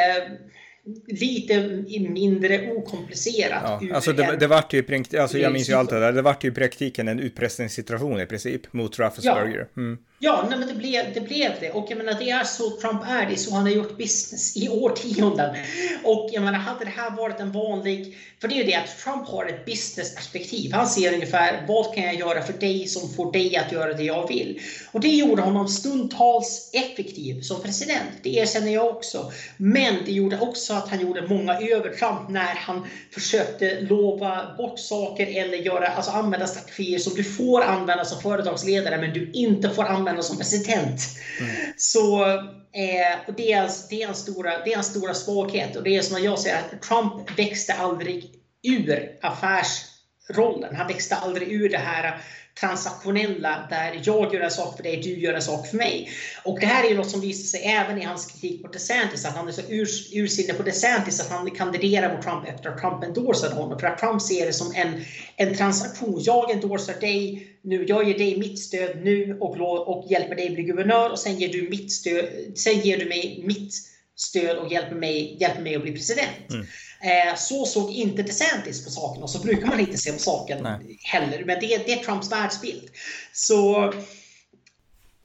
lite 1.07 1.85
mindre 2.11 2.73
okomplicerat. 2.73 3.83
Ja, 3.83 3.95
alltså 3.95 4.13
det, 4.13 4.37
det 4.37 4.47
vart 4.47 4.73
ju, 4.73 4.85
alltså 5.19 5.39
jag 5.39 5.53
minns 5.53 5.69
ju 5.69 5.73
allt 5.73 5.91
det 5.91 6.01
där, 6.01 6.13
det 6.13 6.23
vart 6.23 6.45
ju 6.45 6.49
i 6.49 6.53
praktiken 6.53 7.09
en 7.09 7.21
utpressningssituation 7.21 8.21
i 8.21 8.27
princip 8.27 8.73
mot 8.73 8.99
Raffensperger. 8.99 9.69
Ja. 9.75 9.83
Mm. 9.83 9.99
Ja, 10.19 10.47
nej, 10.49 10.59
men 10.59 10.69
det 10.69 10.75
blev, 10.75 11.13
det 11.15 11.21
blev 11.21 11.53
det. 11.61 11.71
Och 11.71 11.87
jag 11.89 11.99
menar, 11.99 12.15
det 12.19 12.31
är 12.31 12.45
så 12.45 12.71
Trump 12.71 13.03
är. 13.09 13.27
Det 13.27 13.33
är 13.33 13.37
så 13.37 13.55
han 13.55 13.63
har 13.63 13.71
gjort 13.71 13.99
business 13.99 14.57
i 14.57 14.69
årtionden. 14.69 15.57
Och 16.05 16.29
jag 16.33 16.43
menar, 16.43 16.59
hade 16.59 16.85
det 16.85 16.91
här 16.91 17.11
varit 17.11 17.41
en 17.41 17.53
vanlig... 17.53 18.17
För 18.41 18.49
det 18.49 18.55
är 18.55 18.57
ju 18.57 18.65
det 18.65 18.75
att 18.75 18.99
Trump 18.99 19.27
har 19.27 19.47
ett 19.47 19.65
businessperspektiv. 19.65 20.73
Han 20.73 20.87
ser 20.87 21.15
ungefär, 21.15 21.65
vad 21.69 21.95
kan 21.95 22.05
jag 22.05 22.15
göra 22.15 22.43
för 22.43 22.53
dig 22.53 22.87
som 22.87 23.15
får 23.15 23.33
dig 23.33 23.57
att 23.57 23.73
göra 23.73 23.93
det 23.93 24.03
jag 24.03 24.29
vill? 24.29 24.61
Och 24.93 25.01
det 25.01 25.09
gjorde 25.09 25.43
honom 25.43 25.69
stundtals 25.69 26.71
effektiv 26.73 27.41
som 27.41 27.63
president. 27.63 28.11
Det 28.23 28.35
erkänner 28.35 28.75
jag 28.75 28.87
också. 28.87 29.33
Men 29.57 29.95
det 30.05 30.13
gjorde 30.13 30.39
också 30.39 30.75
att 30.75 30.89
han 30.89 31.01
gjorde 31.01 31.27
många 31.27 31.59
övertramp 31.61 32.29
när 32.29 32.55
han 32.55 32.87
försökte 33.11 33.81
lova 33.81 34.55
bort 34.59 34.79
saker 34.79 35.27
eller 35.27 35.59
göra, 35.59 35.89
alltså 35.89 36.11
använda 36.11 36.47
strategier 36.47 36.99
som 36.99 37.15
du 37.15 37.25
får 37.25 37.63
använda 37.63 38.05
som 38.05 38.21
företagsledare, 38.21 38.99
men 38.99 39.13
du 39.13 39.31
inte 39.33 39.71
får 39.71 39.85
använda 39.85 40.04
använda 40.09 40.23
som 40.23 40.37
president. 40.37 41.01
Mm. 41.41 41.55
Så 41.77 42.25
eh, 42.25 43.19
och 43.27 43.35
det, 43.37 43.53
är, 43.53 43.71
det, 43.91 44.03
är 44.03 44.09
en 44.09 44.15
stora, 44.15 44.65
det 44.65 44.73
är 44.73 44.77
en 44.79 44.85
stora 44.85 45.15
svaghet. 45.15 45.77
Och 45.77 45.83
det 45.83 45.97
är 45.97 46.03
som 46.03 46.23
jag 46.23 46.39
säger, 46.39 46.57
att 46.59 46.83
Trump 46.83 47.39
växte 47.39 47.75
aldrig 47.75 48.31
ur 48.63 49.19
affärsrollen. 49.23 50.77
Han 50.77 50.87
växte 50.87 51.17
aldrig 51.17 51.53
ur 51.53 51.69
det 51.69 51.79
här 51.79 52.21
transaktionella 52.61 53.67
där 53.71 54.03
jag 54.05 54.35
gör 54.35 54.41
en 54.41 54.51
sak 54.51 54.77
för 54.77 54.83
dig, 54.83 54.97
du 54.97 55.21
gör 55.21 55.35
en 55.35 55.43
sak 55.43 55.67
för 55.67 55.77
mig. 55.77 56.09
Och 56.45 56.61
det 56.61 56.67
här 56.67 56.85
är 56.85 56.89
ju 56.89 56.97
något 56.97 57.11
som 57.11 57.21
visar 57.21 57.59
sig 57.59 57.69
även 57.69 57.99
i 57.99 58.05
hans 58.05 58.27
kritik 58.27 58.63
mot 58.63 58.73
DeSantis, 58.73 59.25
att 59.25 59.37
han 59.37 59.49
är 59.49 59.53
så 59.53 59.61
ur, 59.61 59.89
ursinne 60.13 60.55
på 60.55 60.63
DeSantis 60.63 61.21
att 61.21 61.31
han 61.31 61.51
kandiderar 61.51 62.15
mot 62.15 62.23
Trump 62.23 62.49
efter 62.49 62.69
att 62.69 62.79
Trump 62.79 63.05
endorsade 63.05 63.55
honom. 63.55 63.79
För 63.79 63.87
att 63.87 63.99
Trump 63.99 64.23
ser 64.23 64.47
det 64.47 64.53
som 64.53 64.73
en, 64.75 65.01
en 65.37 65.55
transaktion. 65.55 66.21
Jag 66.25 66.51
endorsar 66.51 66.95
dig 66.95 67.49
nu, 67.63 67.85
jag 67.89 68.09
ger 68.09 68.19
dig 68.19 68.39
mitt 68.39 68.59
stöd 68.59 68.97
nu 68.97 69.37
och, 69.41 69.89
och 69.89 70.11
hjälper 70.11 70.37
dig 70.37 70.51
bli 70.51 70.63
guvernör 70.63 71.11
och 71.11 71.19
sen 71.19 71.37
ger 71.37 71.49
du 71.49 71.69
mitt 71.69 71.93
stöd, 71.93 72.25
sen 72.59 72.81
ger 72.81 72.99
du 72.99 73.07
mig 73.07 73.41
mitt 73.45 73.94
stöd 74.17 74.59
och 74.59 74.73
hjälper 74.73 74.97
mig, 74.97 75.37
hjälper 75.41 75.63
mig 75.63 75.77
att 75.77 75.83
bli 75.83 75.93
president. 75.93 76.51
Mm. 76.51 76.67
Eh, 77.01 77.37
så 77.37 77.67
såg 77.67 77.93
inte 77.93 78.23
DeSantis 78.23 78.85
på 78.85 78.91
saken 78.91 79.23
och 79.23 79.31
så 79.31 79.39
brukar 79.39 79.67
man 79.67 79.81
inte 79.81 79.99
se 79.99 80.13
på 80.13 80.19
saken 80.19 80.63
Nej. 80.63 80.99
heller. 81.03 81.45
Men 81.45 81.61
det, 81.61 81.87
det 81.87 81.93
är 81.93 82.05
Trumps 82.05 82.33
världsbild. 82.33 82.91
Så 83.33 83.93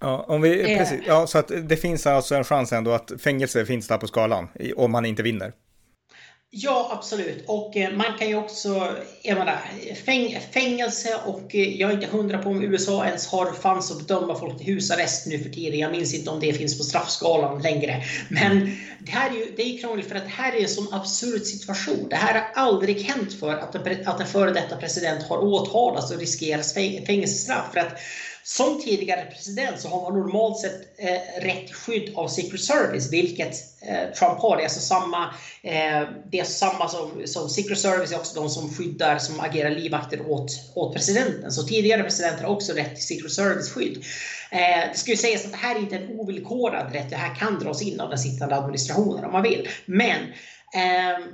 Ja, 0.01 0.25
om 0.27 0.41
vi, 0.41 0.71
eh. 0.71 0.77
precis, 0.77 1.01
ja, 1.07 1.27
så 1.27 1.37
att 1.37 1.51
det 1.69 1.77
finns 1.77 2.07
alltså 2.07 2.35
en 2.35 2.43
chans 2.43 2.73
ändå 2.73 2.91
att 2.91 3.11
fängelse 3.21 3.65
finns 3.65 3.87
där 3.87 3.97
på 3.97 4.07
skalan 4.07 4.47
om 4.75 4.93
han 4.93 5.05
inte 5.05 5.23
vinner. 5.23 5.53
Ja, 6.51 6.87
absolut. 6.91 7.43
Och 7.47 7.77
eh, 7.77 7.91
man 7.91 8.17
kan 8.17 8.27
ju 8.27 8.35
också, 8.35 8.97
jag 9.23 9.37
menar, 9.37 9.59
fäng, 10.05 10.39
fängelse 10.53 11.15
och 11.25 11.55
eh, 11.55 11.77
jag 11.79 11.89
är 11.89 11.93
inte 11.93 12.07
hundra 12.07 12.37
på 12.37 12.49
om 12.49 12.63
USA 12.63 13.05
ens 13.05 13.27
har 13.27 13.53
fanns 13.53 13.91
att 13.91 13.97
bedöma 13.97 14.35
folk 14.35 14.57
till 14.57 14.65
husarrest 14.67 15.25
nu 15.25 15.39
för 15.39 15.49
tiden. 15.49 15.79
Jag 15.79 15.91
minns 15.91 16.13
inte 16.13 16.29
om 16.29 16.39
det 16.39 16.53
finns 16.53 16.77
på 16.77 16.83
straffskalan 16.83 17.61
längre. 17.61 18.03
Men 18.29 18.71
det 18.99 19.11
här 19.11 19.29
är 19.29 19.33
ju 19.33 19.53
det 19.57 19.63
är 19.63 19.81
krångligt 19.81 20.07
för 20.07 20.15
att 20.15 20.23
det 20.23 20.29
här 20.29 20.55
är 20.55 20.61
en 20.61 20.69
sån 20.69 20.93
absurd 20.93 21.45
situation. 21.45 22.09
Det 22.09 22.15
här 22.15 22.33
har 22.33 22.63
aldrig 22.63 23.01
hänt 23.01 23.39
för 23.39 23.55
att 23.55 23.75
en, 23.75 23.97
att 24.05 24.19
en 24.19 24.27
före 24.27 24.51
detta 24.51 24.75
president 24.75 25.23
har 25.23 25.37
åtalats 25.37 26.11
och 26.11 26.19
riskerar 26.19 27.05
fängelsestraff. 27.05 27.73
För 27.73 27.79
att 27.79 27.99
som 28.49 28.81
tidigare 28.81 29.25
president 29.25 29.79
så 29.79 29.87
har 29.87 30.01
man 30.01 30.19
normalt 30.19 30.59
sett 30.59 30.99
eh, 30.99 31.41
rätt 31.41 31.73
skydd 31.73 32.15
av 32.15 32.27
Secret 32.27 32.61
Service, 32.61 33.11
vilket 33.11 33.55
eh, 33.81 34.13
Trump 34.19 34.39
har. 34.39 34.55
Det 34.55 34.61
är 34.61 34.63
alltså 34.63 34.79
samma, 34.79 35.23
eh, 35.63 36.09
det 36.31 36.39
är 36.39 36.43
samma 36.43 36.87
som, 36.87 37.21
som 37.25 37.49
Secret 37.49 37.79
Service 37.79 38.11
är 38.11 38.15
också 38.15 38.41
de 38.41 38.49
som 38.49 38.73
skyddar, 38.73 39.17
som 39.17 39.39
agerar 39.39 39.69
livvakter 39.69 40.31
åt, 40.31 40.51
åt 40.75 40.93
presidenten. 40.93 41.51
Så 41.51 41.63
tidigare 41.63 42.03
presidenter 42.03 42.43
har 42.43 42.55
också 42.55 42.73
rätt 42.73 42.95
till 42.95 43.05
Secret 43.05 43.31
Service-skydd. 43.31 44.03
Eh, 44.51 44.89
det 44.91 44.97
ska 44.97 45.11
ju 45.11 45.17
sägas 45.17 45.45
att 45.45 45.51
det 45.51 45.57
här 45.57 45.75
är 45.75 45.79
inte 45.79 45.95
en 45.95 46.19
ovillkorad 46.19 46.93
rätt. 46.93 47.09
Det 47.09 47.15
här 47.15 47.35
kan 47.35 47.59
dras 47.59 47.81
in 47.81 47.99
av 47.99 48.09
den 48.09 48.19
sittande 48.19 48.55
administrationen 48.55 49.25
om 49.25 49.31
man 49.31 49.43
vill. 49.43 49.69
Men 49.85 50.21
eh, 50.73 51.25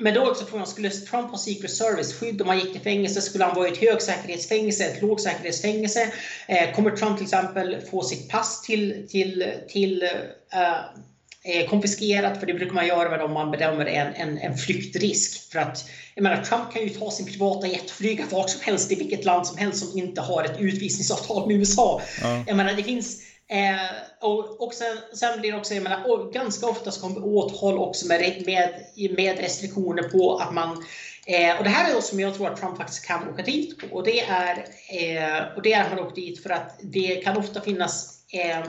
men 0.00 0.14
då 0.14 0.30
också 0.30 0.44
frågan, 0.44 0.66
skulle 0.66 0.90
Trump 0.90 1.30
ha 1.30 1.38
Secret 1.38 1.70
Service-skydd 1.70 2.42
om 2.42 2.48
han 2.48 2.58
gick 2.58 2.72
till 2.72 2.80
fängelse? 2.80 3.20
Skulle 3.20 3.44
han 3.44 3.54
vara 3.54 3.68
i 3.68 3.72
ett 3.72 3.78
högsäkerhetsfängelse, 3.78 4.84
ett 4.84 5.02
lågsäkerhetsfängelse? 5.02 6.12
Eh, 6.48 6.74
kommer 6.74 6.90
Trump 6.90 7.16
till 7.16 7.26
exempel 7.26 7.80
få 7.90 8.02
sitt 8.02 8.28
pass 8.28 8.62
till, 8.62 9.06
till, 9.10 9.52
till 9.68 10.02
uh, 10.02 11.68
konfiskerat? 11.68 12.40
För 12.40 12.46
det 12.46 12.54
brukar 12.54 12.74
man 12.74 12.86
göra 12.86 13.24
om 13.24 13.32
man 13.32 13.50
bedömer 13.50 13.86
en, 13.86 14.14
en, 14.14 14.38
en 14.38 14.56
flyktrisk. 14.56 15.52
För 15.52 15.58
att, 15.58 15.84
jag 16.14 16.22
menar, 16.22 16.42
Trump 16.42 16.72
kan 16.72 16.82
ju 16.82 16.88
ta 16.88 17.10
sin 17.10 17.26
privata 17.26 17.66
jet 17.66 17.84
och 17.84 17.90
flyga 17.90 18.24
vart 18.30 18.50
som 18.50 18.60
helst 18.60 18.92
i 18.92 18.94
vilket 18.94 19.24
land 19.24 19.46
som 19.46 19.56
helst 19.56 19.86
som 19.88 19.98
inte 19.98 20.20
har 20.20 20.44
ett 20.44 20.60
utvisningsavtal 20.60 21.48
med 21.48 21.56
USA. 21.56 22.02
Ja. 22.22 22.44
Jag 22.46 22.56
menar, 22.56 22.72
det 22.72 22.82
finns 22.82 23.31
Eh, 23.52 24.28
och, 24.28 24.62
och 24.62 24.74
sen, 24.74 24.96
sen, 25.12 25.40
blir 25.40 25.52
det 25.52 25.58
också, 25.58 25.74
jag 25.74 25.82
menar, 25.82 26.10
och 26.10 26.32
ganska 26.32 26.66
ofta 26.66 26.90
så 26.90 27.00
kommer 27.00 27.24
åtal 27.24 27.78
också 27.78 28.06
med, 28.06 28.42
med, 28.46 28.86
med 29.16 29.38
restriktioner 29.38 30.02
på 30.02 30.36
att 30.36 30.54
man 30.54 30.84
eh, 31.26 31.58
och 31.58 31.64
det 31.64 31.70
här 31.70 31.90
är 31.90 31.94
något 31.94 32.04
som 32.04 32.20
jag 32.20 32.34
tror 32.34 32.48
att 32.48 32.60
Trump 32.60 32.76
faktiskt 32.76 33.06
kan 33.06 33.28
åka 33.28 33.42
dit 33.42 33.78
på. 33.78 33.96
Och 33.96 34.04
det 34.04 34.20
är, 34.20 34.56
eh, 34.90 35.56
och 35.56 35.62
det 35.62 35.72
är 35.72 35.82
att 35.82 35.88
han 35.88 35.98
åker 35.98 36.14
dit 36.14 36.42
för 36.42 36.50
att 36.50 36.80
det 36.82 37.14
kan 37.24 37.36
ofta 37.36 37.60
finnas 37.60 38.24
eh, 38.32 38.62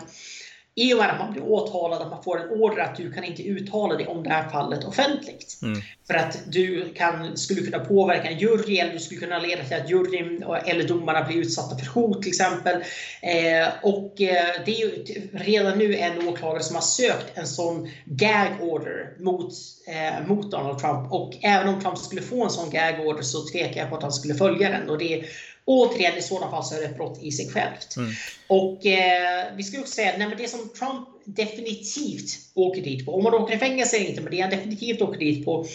i 0.76 0.94
och 0.94 0.98
med 0.98 1.10
att 1.10 1.20
man 1.20 1.34
blir 1.34 1.44
åtalad, 1.44 2.02
att 2.02 2.12
man 2.12 2.24
får 2.24 2.40
en 2.40 2.50
order 2.50 2.84
att 2.84 2.96
du 2.96 3.12
kan 3.12 3.24
inte 3.24 3.44
uttala 3.44 3.96
dig 3.96 4.08
om 4.08 4.24
det 4.24 4.30
här 4.30 4.50
fallet 4.50 4.84
offentligt. 4.84 5.60
Mm. 5.62 5.82
För 6.08 6.14
att 6.14 6.40
du 6.48 6.94
kan, 6.94 7.38
skulle 7.38 7.62
kunna 7.62 7.80
påverka 7.80 8.30
en 8.30 8.38
jury 8.38 8.78
eller 8.78 8.94
du 8.94 9.00
skulle 9.00 9.20
kunna 9.20 9.40
leda 9.40 9.64
till 9.64 9.78
att 9.78 9.90
juryn 9.90 10.44
eller 10.66 10.88
domarna 10.88 11.24
blir 11.24 11.38
utsatta 11.38 11.78
för 11.78 11.86
hot 11.86 12.22
till 12.22 12.30
exempel. 12.30 12.76
Eh, 13.22 13.68
och 13.84 14.22
eh, 14.22 14.46
det 14.66 14.72
är 14.72 14.80
ju 14.80 15.04
redan 15.32 15.78
nu 15.78 15.96
en 15.96 16.28
åklagare 16.28 16.64
som 16.64 16.76
har 16.76 16.84
sökt 16.84 17.38
en 17.38 17.48
sån 17.48 17.90
gag 18.06 18.48
order 18.62 19.14
mot, 19.20 19.54
eh, 19.88 20.28
mot 20.28 20.52
Donald 20.52 20.80
Trump. 20.80 21.12
Och 21.12 21.34
även 21.42 21.74
om 21.74 21.82
Trump 21.82 21.98
skulle 21.98 22.22
få 22.22 22.44
en 22.44 22.50
sån 22.50 22.70
gag 22.70 23.08
order 23.08 23.22
så 23.22 23.48
tvekar 23.48 23.82
jag 23.82 23.90
på 23.90 23.96
att 23.96 24.04
han 24.04 24.12
skulle 24.12 24.36
följa 24.36 24.70
den. 24.70 24.90
Och 24.90 24.98
det 24.98 25.24
Återigen, 25.66 26.18
i 26.18 26.22
sådana 26.22 26.52
fall 26.52 26.64
så 26.64 26.76
är 26.76 26.80
det 26.80 26.86
ett 26.86 26.98
brott 26.98 27.20
i 27.22 27.32
sig 27.32 27.50
självt. 27.50 27.96
Mm. 27.98 28.12
Och 28.48 28.86
eh, 28.86 29.46
vi 29.56 29.64
ska 29.64 29.80
också 29.80 29.94
säga, 29.94 30.18
nej, 30.18 30.36
det 30.38 30.48
som 30.48 30.70
Trump 30.70 31.08
definitivt 31.26 32.32
åker 32.54 32.82
dit 32.82 33.06
på, 33.06 33.16
om 33.16 33.24
man 33.24 33.34
åker 33.34 33.56
i 33.56 33.60
fängelse 33.60 33.98
eller 33.98 34.10
inte, 34.10 34.22
men 34.22 34.32
det 34.32 34.42
han 34.42 34.50
definitivt 34.50 35.02
åker 35.02 35.20
dit 35.20 35.46
på, 35.46 35.66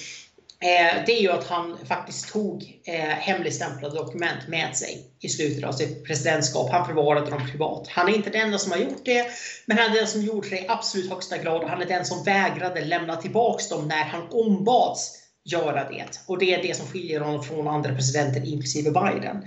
eh, 0.61 1.05
det 1.07 1.13
är 1.13 1.21
ju 1.21 1.31
att 1.31 1.47
han 1.47 1.79
faktiskt 1.87 2.29
tog 2.29 2.81
eh, 2.85 2.95
hemligstämplade 2.95 3.97
dokument 3.97 4.49
med 4.49 4.77
sig 4.77 5.07
i 5.21 5.29
slutet 5.29 5.65
av 5.65 5.73
sitt 5.73 6.05
presidentskap. 6.05 6.71
Han 6.71 6.87
förvarade 6.87 7.31
dem 7.31 7.49
privat. 7.51 7.89
Han 7.89 8.09
är 8.09 8.15
inte 8.15 8.31
den 8.31 8.41
enda 8.41 8.59
som 8.59 8.73
har 8.73 8.79
gjort 8.79 9.05
det, 9.05 9.27
men 9.67 9.79
han 9.79 9.91
är 9.91 9.95
den 9.95 10.07
som 10.07 10.23
gjorde 10.23 10.49
det 10.49 10.59
i 10.59 10.69
absolut 10.69 11.11
högsta 11.11 11.39
grad 11.39 11.63
och 11.63 11.71
han 11.71 11.83
är 11.83 11.87
den 11.87 12.05
som 12.05 12.25
vägrade 12.25 12.85
lämna 12.85 13.17
tillbaks 13.17 13.69
dem 13.69 13.89
när 13.89 14.05
han 14.05 14.29
ombads 14.31 15.19
göra 15.45 15.91
det. 15.91 16.07
Och 16.27 16.39
det 16.39 16.55
är 16.55 16.63
det 16.63 16.77
som 16.77 16.87
skiljer 16.87 17.21
honom 17.21 17.45
från 17.45 17.69
andra 17.69 17.95
presidenter, 17.95 18.47
inklusive 18.47 18.91
Biden. 18.91 19.45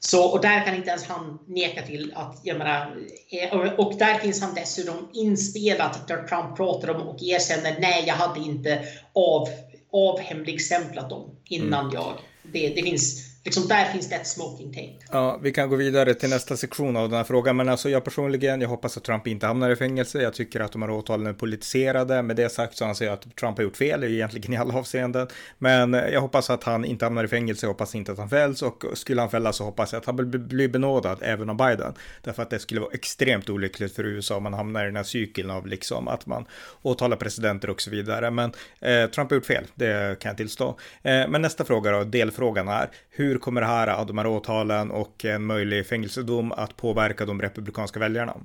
Så, 0.00 0.24
och 0.24 0.40
där 0.40 0.64
kan 0.64 0.74
inte 0.74 0.90
ens 0.90 1.04
han 1.06 1.38
neka 1.46 1.82
till 1.82 2.12
att, 2.16 2.40
jag 2.42 2.58
menar, 2.58 2.96
eh, 3.30 3.72
och 3.72 3.98
där 3.98 4.18
finns 4.18 4.40
han 4.40 4.54
dessutom 4.54 5.10
inspelat 5.14 6.08
där 6.08 6.22
Trump 6.22 6.56
pratar 6.56 6.90
om 6.90 7.08
och 7.08 7.22
erkänner 7.22 7.76
nej, 7.80 8.04
jag 8.06 8.14
hade 8.14 8.40
inte 8.40 8.84
av, 9.12 9.48
avhemligstämplat 9.92 11.10
dem 11.10 11.36
innan 11.44 11.80
mm. 11.80 11.94
jag. 11.94 12.12
Det, 12.42 12.68
det 12.68 12.82
finns 12.82 13.27
liksom 13.44 13.68
där 13.68 13.84
finns 13.84 14.08
det 14.08 14.14
ett 14.14 14.26
smoking 14.26 14.72
tape. 14.72 14.92
Ja, 15.12 15.38
vi 15.42 15.52
kan 15.52 15.68
gå 15.68 15.76
vidare 15.76 16.14
till 16.14 16.30
nästa 16.30 16.56
sektion 16.56 16.96
av 16.96 17.08
den 17.08 17.16
här 17.16 17.24
frågan, 17.24 17.56
men 17.56 17.68
alltså 17.68 17.90
jag 17.90 18.04
personligen, 18.04 18.60
jag 18.60 18.68
hoppas 18.68 18.96
att 18.96 19.04
Trump 19.04 19.26
inte 19.26 19.46
hamnar 19.46 19.70
i 19.70 19.76
fängelse. 19.76 20.22
Jag 20.22 20.34
tycker 20.34 20.60
att 20.60 20.72
de 20.72 20.82
här 20.82 20.90
åtalen 20.90 21.26
är 21.26 21.32
politiserade. 21.32 22.22
Med 22.22 22.36
det 22.36 22.48
sagt 22.48 22.76
så 22.76 22.84
anser 22.84 23.04
jag 23.04 23.14
att 23.14 23.36
Trump 23.36 23.56
har 23.56 23.64
gjort 23.64 23.76
fel, 23.76 24.04
egentligen 24.04 24.52
i 24.52 24.56
alla 24.56 24.74
avseenden. 24.74 25.28
Men 25.58 25.94
eh, 25.94 26.08
jag 26.08 26.20
hoppas 26.20 26.50
att 26.50 26.64
han 26.64 26.84
inte 26.84 27.04
hamnar 27.04 27.24
i 27.24 27.28
fängelse, 27.28 27.66
jag 27.66 27.72
hoppas 27.72 27.94
inte 27.94 28.12
att 28.12 28.18
han 28.18 28.30
fälls 28.30 28.62
och 28.62 28.84
skulle 28.94 29.20
han 29.20 29.30
fällas 29.30 29.56
så 29.56 29.64
hoppas 29.64 29.92
jag 29.92 30.00
att 30.00 30.06
han 30.06 30.30
blir 30.30 30.68
benådad 30.68 31.18
även 31.22 31.50
av 31.50 31.56
Biden. 31.56 31.94
Därför 32.22 32.42
att 32.42 32.50
det 32.50 32.58
skulle 32.58 32.80
vara 32.80 32.92
extremt 32.92 33.50
olyckligt 33.50 33.94
för 33.94 34.04
USA 34.04 34.36
om 34.36 34.42
man 34.42 34.54
hamnar 34.54 34.82
i 34.82 34.86
den 34.86 34.96
här 34.96 35.02
cykeln 35.02 35.50
av 35.50 35.66
liksom 35.66 36.08
att 36.08 36.26
man 36.26 36.46
åtalar 36.82 37.16
presidenter 37.16 37.70
och 37.70 37.82
så 37.82 37.90
vidare. 37.90 38.30
Men 38.30 38.52
eh, 38.80 39.10
Trump 39.10 39.30
har 39.30 39.34
gjort 39.34 39.46
fel, 39.46 39.64
det 39.74 40.18
kan 40.20 40.30
jag 40.30 40.36
tillstå. 40.36 40.68
Eh, 41.02 41.28
men 41.28 41.42
nästa 41.42 41.64
fråga 41.64 41.92
då, 41.92 42.04
delfrågan 42.04 42.68
är, 42.68 42.90
hur 43.10 43.27
kommer 43.34 43.60
det 43.60 43.66
här, 43.66 44.04
de 44.04 44.18
här 44.18 44.26
åtalen 44.26 44.90
och 44.90 45.24
en 45.24 45.44
möjlig 45.44 45.86
fängelsedom 45.86 46.52
att 46.52 46.76
påverka 46.76 47.24
de 47.24 47.42
republikanska 47.42 48.00
väljarna? 48.00 48.36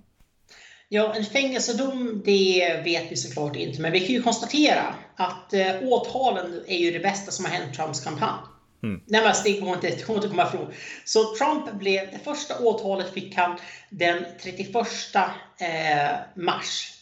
Ja, 0.90 1.14
en 1.16 1.26
fängelsedom, 1.26 2.22
det 2.26 2.82
vet 2.84 3.12
vi 3.12 3.16
såklart 3.16 3.56
inte, 3.56 3.82
men 3.82 3.92
vi 3.92 4.00
kan 4.00 4.16
ju 4.16 4.22
konstatera 4.22 4.96
att 5.16 5.54
eh, 5.54 5.76
åtalen 5.82 6.64
är 6.68 6.78
ju 6.78 6.92
det 6.92 7.00
bästa 7.00 7.32
som 7.32 7.46
har 7.46 7.52
hänt 7.52 7.76
Trumps 7.76 8.04
kampanj. 8.04 8.40
Mm. 8.84 9.02
Nej, 9.08 9.22
men 9.22 9.34
det 9.44 9.60
går 9.60 9.74
inte, 9.74 9.90
det 9.90 10.08
går 10.08 10.16
inte 10.16 10.28
att 10.28 10.34
komma 10.34 10.48
ifrån. 10.48 10.74
Så 11.06 11.36
Trump 11.36 11.74
blev, 11.74 12.12
det 12.12 12.20
första 12.24 12.60
åtalet 12.60 13.14
fick 13.14 13.36
han 13.36 13.58
den 13.90 14.26
31 14.42 14.76
eh, 15.16 16.44
mars. 16.44 16.94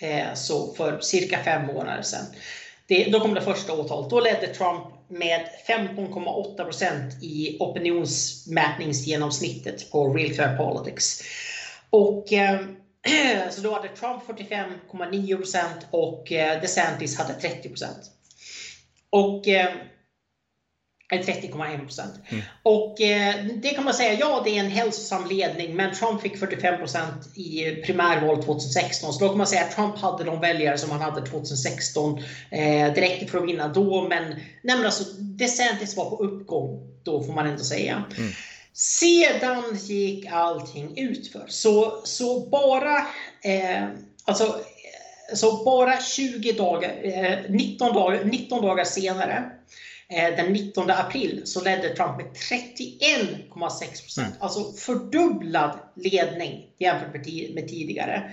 Eh, 0.00 0.34
så 0.34 0.74
för 0.74 1.00
cirka 1.00 1.38
fem 1.44 1.66
månader 1.66 2.02
sedan. 2.02 2.26
Det, 2.86 3.10
då 3.10 3.20
kom 3.20 3.34
det 3.34 3.40
första 3.40 3.72
åtalet. 3.72 4.10
Då 4.10 4.20
ledde 4.20 4.46
Trump 4.46 4.84
med 5.12 5.48
15,8% 5.68 7.12
i 7.20 7.56
opinionsmätningsgenomsnittet 7.60 9.90
på 9.90 10.14
Real 10.14 10.34
Fair 10.34 10.56
Politics. 10.56 11.22
Och, 11.90 12.32
eh, 12.32 12.60
så 13.50 13.60
då 13.60 13.74
hade 13.74 13.88
Trump 13.88 14.22
45,9% 14.26 15.58
och 15.90 16.32
eh, 16.32 16.60
DeSantis 16.60 17.18
hade 17.18 17.34
30 17.34 17.74
Och 19.10 19.48
eh, 19.48 19.72
30,1 21.18 21.78
procent. 21.78 22.14
Mm. 22.28 22.44
Och 22.62 23.00
eh, 23.00 23.34
det 23.62 23.68
kan 23.68 23.84
man 23.84 23.94
säga, 23.94 24.12
ja 24.12 24.42
det 24.44 24.50
är 24.50 24.60
en 24.60 24.70
hälsosam 24.70 25.28
ledning, 25.28 25.76
men 25.76 25.94
Trump 25.94 26.20
fick 26.20 26.38
45 26.38 26.78
procent 26.78 27.36
i 27.36 27.64
primärval 27.70 28.42
2016. 28.42 29.12
Så 29.12 29.20
då 29.20 29.28
kan 29.28 29.38
man 29.38 29.46
säga 29.46 29.62
att 29.62 29.76
Trump 29.76 29.98
hade 29.98 30.24
de 30.24 30.40
väljare 30.40 30.78
som 30.78 30.90
han 30.90 31.00
hade 31.00 31.26
2016. 31.26 32.18
Eh, 32.50 32.94
räckte 32.94 33.26
för 33.26 33.38
att 33.38 33.48
vinna 33.48 33.68
då, 33.68 34.08
men, 34.08 34.28
nej, 34.62 34.76
men 34.76 34.84
alltså, 34.84 35.04
DeSantis 35.18 35.96
var 35.96 36.10
på 36.10 36.16
uppgång 36.16 36.92
då, 37.02 37.22
får 37.22 37.32
man 37.32 37.46
ändå 37.46 37.64
säga. 37.64 38.04
Mm. 38.18 38.32
Sedan 38.72 39.78
gick 39.82 40.26
allting 40.32 40.98
utför. 40.98 41.44
Så, 41.48 42.00
så 42.04 42.40
bara, 42.40 42.96
eh, 43.42 43.88
alltså, 44.24 44.56
så 45.34 45.64
bara 45.64 46.00
20 46.00 46.52
dagar, 46.52 47.00
eh, 47.02 47.38
19, 47.48 47.94
dagar, 47.94 48.24
19 48.24 48.62
dagar 48.62 48.84
senare 48.84 49.50
den 50.36 50.52
19 50.52 50.90
april 50.90 51.42
så 51.44 51.64
ledde 51.64 51.96
Trump 51.96 52.16
med 52.16 52.26
31,6 52.26 54.02
procent. 54.02 54.28
Mm. 54.28 54.38
Alltså 54.40 54.72
fördubblad 54.72 55.78
ledning 55.96 56.74
jämfört 56.78 57.14
med 57.54 57.68
tidigare. 57.68 58.32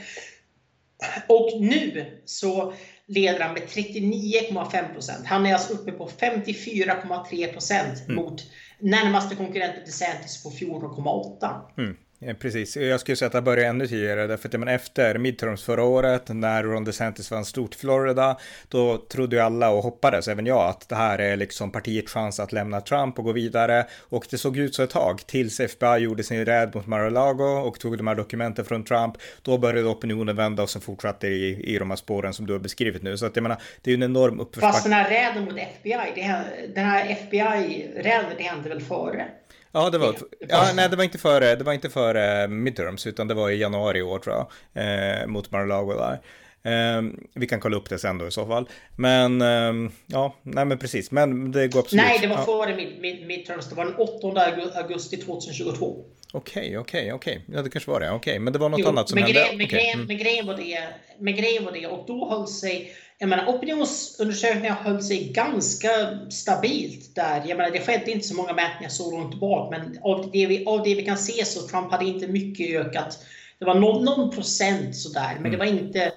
Och 1.28 1.62
nu 1.62 2.06
så 2.26 2.74
leder 3.08 3.40
han 3.40 3.54
med 3.54 3.64
39,5 3.64 4.94
procent. 4.94 5.26
Han 5.26 5.46
är 5.46 5.54
alltså 5.54 5.74
uppe 5.74 5.92
på 5.92 6.08
54,3 6.08 7.54
procent 7.54 8.04
mm. 8.06 8.16
mot 8.16 8.44
närmaste 8.80 9.36
konkurrenten 9.36 9.86
DeSantis 9.86 10.44
på 10.44 10.50
14,8. 10.50 11.62
Mm. 11.78 11.98
Eh, 12.22 12.36
precis, 12.36 12.78
jag 12.78 13.00
skulle 13.00 13.16
säga 13.16 13.28
att 13.28 13.34
det 13.34 13.42
började 13.42 13.70
ännu 13.70 13.88
tidigare, 13.88 14.28
därför 14.28 14.48
att 14.50 14.60
men 14.60 14.68
efter 14.68 15.18
midterms 15.18 15.64
förra 15.64 15.84
året, 15.84 16.24
när 16.28 16.64
Ron 16.64 16.84
DeSantis 16.84 17.32
vann 17.32 17.46
stort 17.46 17.76
Florida, 17.76 18.38
då 18.68 18.98
trodde 18.98 19.36
ju 19.36 19.42
alla 19.42 19.70
och 19.70 19.84
hoppades, 19.84 20.28
även 20.28 20.46
jag, 20.46 20.70
att 20.70 20.90
det 20.90 20.96
här 20.96 21.20
är 21.20 21.36
liksom 21.36 21.72
partiets 21.72 22.14
chans 22.14 22.40
att 22.40 22.52
lämna 22.52 22.82
Trump 22.82 23.20
och 23.20 23.26
gå 23.26 23.32
vidare. 23.32 23.86
Och 24.00 24.26
det 24.30 24.38
såg 24.38 24.58
ut 24.58 24.76
så 24.76 24.84
ett 24.84 24.90
tag, 24.90 25.28
tills 25.28 25.60
FBI 25.60 25.98
gjorde 25.98 26.24
sin 26.24 26.46
räd 26.46 26.76
mot 26.76 26.88
Mar-a-Lago 26.88 27.44
och 27.44 27.80
tog 27.80 27.98
de 27.98 28.08
här 28.08 28.16
dokumenten 28.16 28.66
från 28.66 28.84
Trump. 28.84 29.18
Då 29.42 29.58
började 29.58 29.88
opinionen 29.88 30.36
vända 30.36 30.64
och 30.64 30.70
sen 30.70 30.82
fortsatte 30.82 31.28
i, 31.28 31.74
i 31.76 31.80
de 31.80 31.90
här 31.90 31.98
spåren 31.98 32.34
som 32.34 32.48
du 32.48 32.54
har 32.54 32.60
beskrivit 32.60 33.04
nu. 33.04 33.18
Så 33.18 33.26
att 33.26 33.36
jag 33.36 33.44
menar, 33.44 33.62
det 33.82 33.92
är 33.92 33.96
ju 33.98 34.04
en 34.04 34.12
enorm 34.12 34.40
uppförsbacke. 34.40 34.74
Fast 34.74 34.84
den 34.84 34.94
här 34.94 35.10
räden 35.10 35.46
mot 35.46 35.58
FBI, 35.58 36.12
det, 36.16 36.42
den 36.76 36.86
här 36.86 37.12
FBI-räden, 37.12 38.32
det 38.38 38.44
hände 38.44 38.70
väl 38.70 38.82
före? 38.82 39.26
Ja, 39.72 39.90
det 39.90 39.98
var, 39.98 40.16
ja, 40.40 40.72
nej, 40.76 40.90
det 40.90 40.96
var 40.96 41.04
inte 41.04 41.18
före, 41.18 41.56
det 41.56 41.64
var 41.64 41.74
inte 41.74 41.90
före 41.90 42.48
midterms, 42.48 43.08
utan 43.08 43.28
det 43.28 43.34
var 43.34 43.50
i 43.50 43.58
januari 43.58 44.00
i 44.00 44.02
år 44.02 44.20
tror 44.20 44.36
jag, 44.36 44.48
eh, 44.84 45.28
mot 45.28 45.52
Mar-a-Lago 45.52 45.94
där. 45.94 46.22
Eh, 46.64 47.04
vi 47.36 47.48
kan 47.48 47.60
kolla 47.60 47.78
upp 47.78 47.90
det 47.90 48.00
sen 48.00 48.18
då 48.18 48.28
i 48.28 48.32
så 48.32 48.46
fall. 48.46 48.70
Men 48.96 49.42
eh, 49.42 49.92
ja, 50.06 50.36
nej 50.44 50.66
men 50.66 50.78
precis. 50.78 51.12
Men 51.12 51.52
det 51.52 51.68
går 51.68 51.80
absolut. 51.80 52.06
Nej, 52.06 52.20
det 52.20 52.28
var 52.28 52.46
före 52.46 52.76
mid, 52.76 53.28
midterms. 53.28 53.70
Det 53.70 53.76
var 53.76 53.86
den 53.86 53.96
8 53.96 54.80
augusti 54.80 55.18
2022. 55.18 56.06
Okej, 56.34 56.78
okej, 56.78 57.14
okej. 57.14 57.42
Ja, 57.54 57.62
det 57.62 57.70
kanske 57.70 57.92
var 57.92 58.00
det. 58.00 58.12
Okej, 58.12 58.32
okay. 58.32 58.40
men 58.40 58.54
det 58.54 58.60
var 58.60 58.70
något 58.70 58.80
jo, 58.80 58.88
annat 58.88 59.10
som 59.10 59.18
hände. 59.18 59.34
Grej, 59.34 59.58
men, 59.58 59.66
okay. 59.66 60.18
grejen, 60.18 60.40
mm. 60.40 60.48
var 60.48 60.58
det, 60.64 60.80
men 61.20 61.36
grejen 61.36 61.66
var 61.66 61.72
det, 61.72 61.88
och 61.88 62.04
då 62.08 62.30
höll 62.30 62.48
sig, 62.48 62.92
jag 63.18 63.30
menar 63.30 63.48
opinionsundersökningar 63.48 64.74
höll 64.74 65.02
sig 65.02 65.32
ganska 65.34 65.90
stabilt 66.30 67.16
där. 67.16 67.44
Jag 67.48 67.58
menar 67.58 67.72
det 67.72 67.80
skedde 67.80 68.12
inte 68.12 68.28
så 68.28 68.36
många 68.36 68.54
mätningar 68.54 68.90
så 68.90 69.12
långt 69.12 69.40
bak, 69.40 69.72
men 69.72 70.00
av 70.02 70.30
det 70.32 70.46
vi, 70.46 70.66
av 70.66 70.84
det 70.84 70.96
vi 70.96 71.06
kan 71.06 71.18
se 71.18 71.46
så 71.46 71.68
Trump 71.68 71.92
hade 71.92 72.06
inte 72.06 72.28
mycket 72.28 72.80
ökat. 72.80 73.20
Det 73.60 73.66
var 73.66 73.76
någon, 73.76 74.06
någon 74.06 74.32
procent 74.32 74.96
sådär, 74.96 75.32
men 75.34 75.46
mm. 75.46 75.52
det 75.52 75.58
var 75.58 75.66
inte 75.66 76.12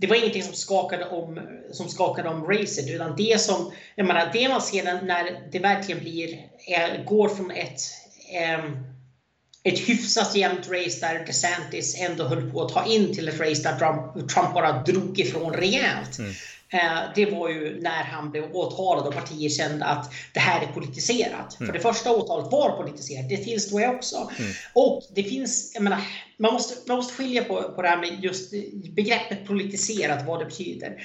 det 0.00 0.06
var 0.06 0.16
ingenting 0.16 0.42
som 0.42 0.54
skakade 0.54 1.04
om, 1.04 1.40
som 1.72 1.88
skakade 1.88 2.28
om 2.28 2.44
racet, 2.44 2.90
utan 2.90 3.16
det 3.16 3.40
som, 3.40 3.72
jag 3.94 4.06
menar, 4.06 4.30
det 4.32 4.48
man 4.48 4.62
ser 4.62 4.84
när 4.84 5.48
det 5.52 5.58
verkligen 5.58 6.00
blir, 6.00 6.28
är, 6.66 7.04
går 7.04 7.28
från 7.28 7.50
ett 7.50 7.80
eh, 8.32 8.64
ett 9.68 9.78
hyfsat 9.78 10.34
jämnt 10.34 10.68
race 10.68 11.00
där 11.00 11.24
DeSantis 11.26 12.00
ändå 12.00 12.24
höll 12.24 12.50
på 12.50 12.62
att 12.62 12.72
ta 12.72 12.86
in 12.86 13.14
till 13.14 13.28
ett 13.28 13.40
race 13.40 13.62
där 13.62 13.78
Trump, 13.78 14.30
Trump 14.30 14.54
bara 14.54 14.82
drog 14.82 15.20
ifrån 15.20 15.52
rejält. 15.52 16.18
Mm. 16.18 16.32
Eh, 16.70 17.00
det 17.14 17.26
var 17.26 17.48
ju 17.48 17.80
när 17.80 18.04
han 18.04 18.30
blev 18.30 18.56
åtalad 18.56 19.06
och 19.06 19.14
partier 19.14 19.48
kände 19.48 19.84
att 19.84 20.12
det 20.32 20.40
här 20.40 20.62
är 20.62 20.66
politiserat. 20.66 21.60
Mm. 21.60 21.66
För 21.66 21.72
det 21.72 21.80
första 21.80 22.12
åtalet 22.12 22.52
var 22.52 22.76
politiserat, 22.76 23.28
det 23.28 23.36
tillstår 23.36 23.80
jag 23.80 23.94
också. 23.94 24.30
Mm. 24.38 24.52
Och 24.72 25.02
det 25.14 25.22
finns, 25.22 25.70
jag 25.74 25.82
menar, 25.82 26.00
man 26.36 26.52
måste, 26.52 26.74
man 26.88 26.96
måste 26.96 27.14
skilja 27.14 27.44
på, 27.44 27.62
på 27.62 27.82
det 27.82 27.88
här 27.88 27.96
med 27.96 28.24
just 28.24 28.50
begreppet 28.94 29.46
politiserat, 29.46 30.26
vad 30.26 30.38
det 30.38 30.44
betyder. 30.44 31.02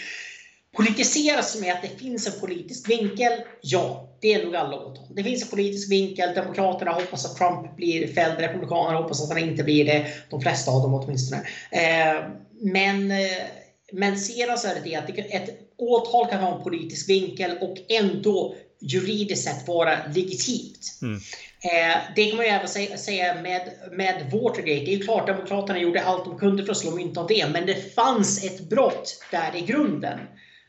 Politiseras 0.73 1.61
med 1.61 1.73
att 1.73 1.81
det 1.81 1.99
finns 1.99 2.27
en 2.27 2.39
politisk 2.39 2.89
vinkel? 2.89 3.31
Ja, 3.61 4.17
det 4.21 4.33
är 4.33 4.45
nog 4.45 4.55
alla 4.55 4.77
åtal. 4.77 5.15
Det 5.15 5.23
finns 5.23 5.43
en 5.43 5.49
politisk 5.49 5.91
vinkel. 5.91 6.35
Demokraterna 6.35 6.91
hoppas 6.91 7.25
att 7.25 7.37
Trump 7.37 7.75
blir 7.75 8.13
fälld. 8.13 8.39
Republikanerna 8.39 8.97
hoppas 8.97 9.23
att 9.23 9.29
han 9.29 9.49
inte 9.49 9.63
blir 9.63 9.85
det. 9.85 10.07
De 10.29 10.41
flesta 10.41 10.71
av 10.71 10.81
dem 10.81 10.93
åtminstone. 10.93 11.41
Eh, 11.71 12.23
men, 12.61 13.11
eh, 13.11 13.43
men 13.91 14.19
sedan 14.19 14.57
så 14.57 14.67
är 14.67 14.75
det 14.75 14.81
det 14.83 14.95
att 14.95 15.09
ett 15.09 15.49
åtal 15.77 16.29
kan 16.29 16.43
ha 16.43 16.57
en 16.57 16.63
politisk 16.63 17.09
vinkel 17.09 17.57
och 17.61 17.77
ändå 17.89 18.55
juridiskt 18.81 19.43
sett 19.43 19.67
vara 19.67 19.97
legitimt. 20.15 20.99
Mm. 21.01 21.15
Eh, 21.15 21.97
det 22.15 22.25
kan 22.25 22.37
man 22.37 22.45
ju 22.45 22.51
även 22.51 22.97
säga 22.97 23.41
med, 23.41 23.73
med 23.91 24.31
Watergate. 24.31 24.85
Det 24.85 24.93
är 24.93 25.03
klart 25.03 25.27
Demokraterna 25.27 25.79
gjorde 25.79 26.03
allt 26.03 26.25
de 26.25 26.37
kunde 26.37 26.65
för 26.65 26.71
att 26.71 26.77
slå 26.77 26.91
mynt 26.91 27.17
av 27.17 27.27
det, 27.27 27.47
men 27.53 27.65
det 27.65 27.95
fanns 27.95 28.43
ett 28.43 28.69
brott 28.69 29.23
där 29.31 29.55
i 29.55 29.61
grunden. 29.61 30.19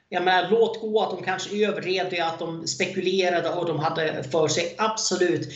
Jag 0.08 0.24
menar, 0.24 0.50
låt 0.50 0.80
gå 0.80 1.02
att 1.02 1.10
de 1.10 1.22
kanske 1.22 1.66
överdrev 1.66 2.22
att 2.22 2.38
de 2.38 2.66
spekulerade 2.66 3.50
och 3.50 3.66
de 3.66 3.78
hade 3.78 4.22
för 4.22 4.48
sig. 4.48 4.74
Absolut. 4.78 5.48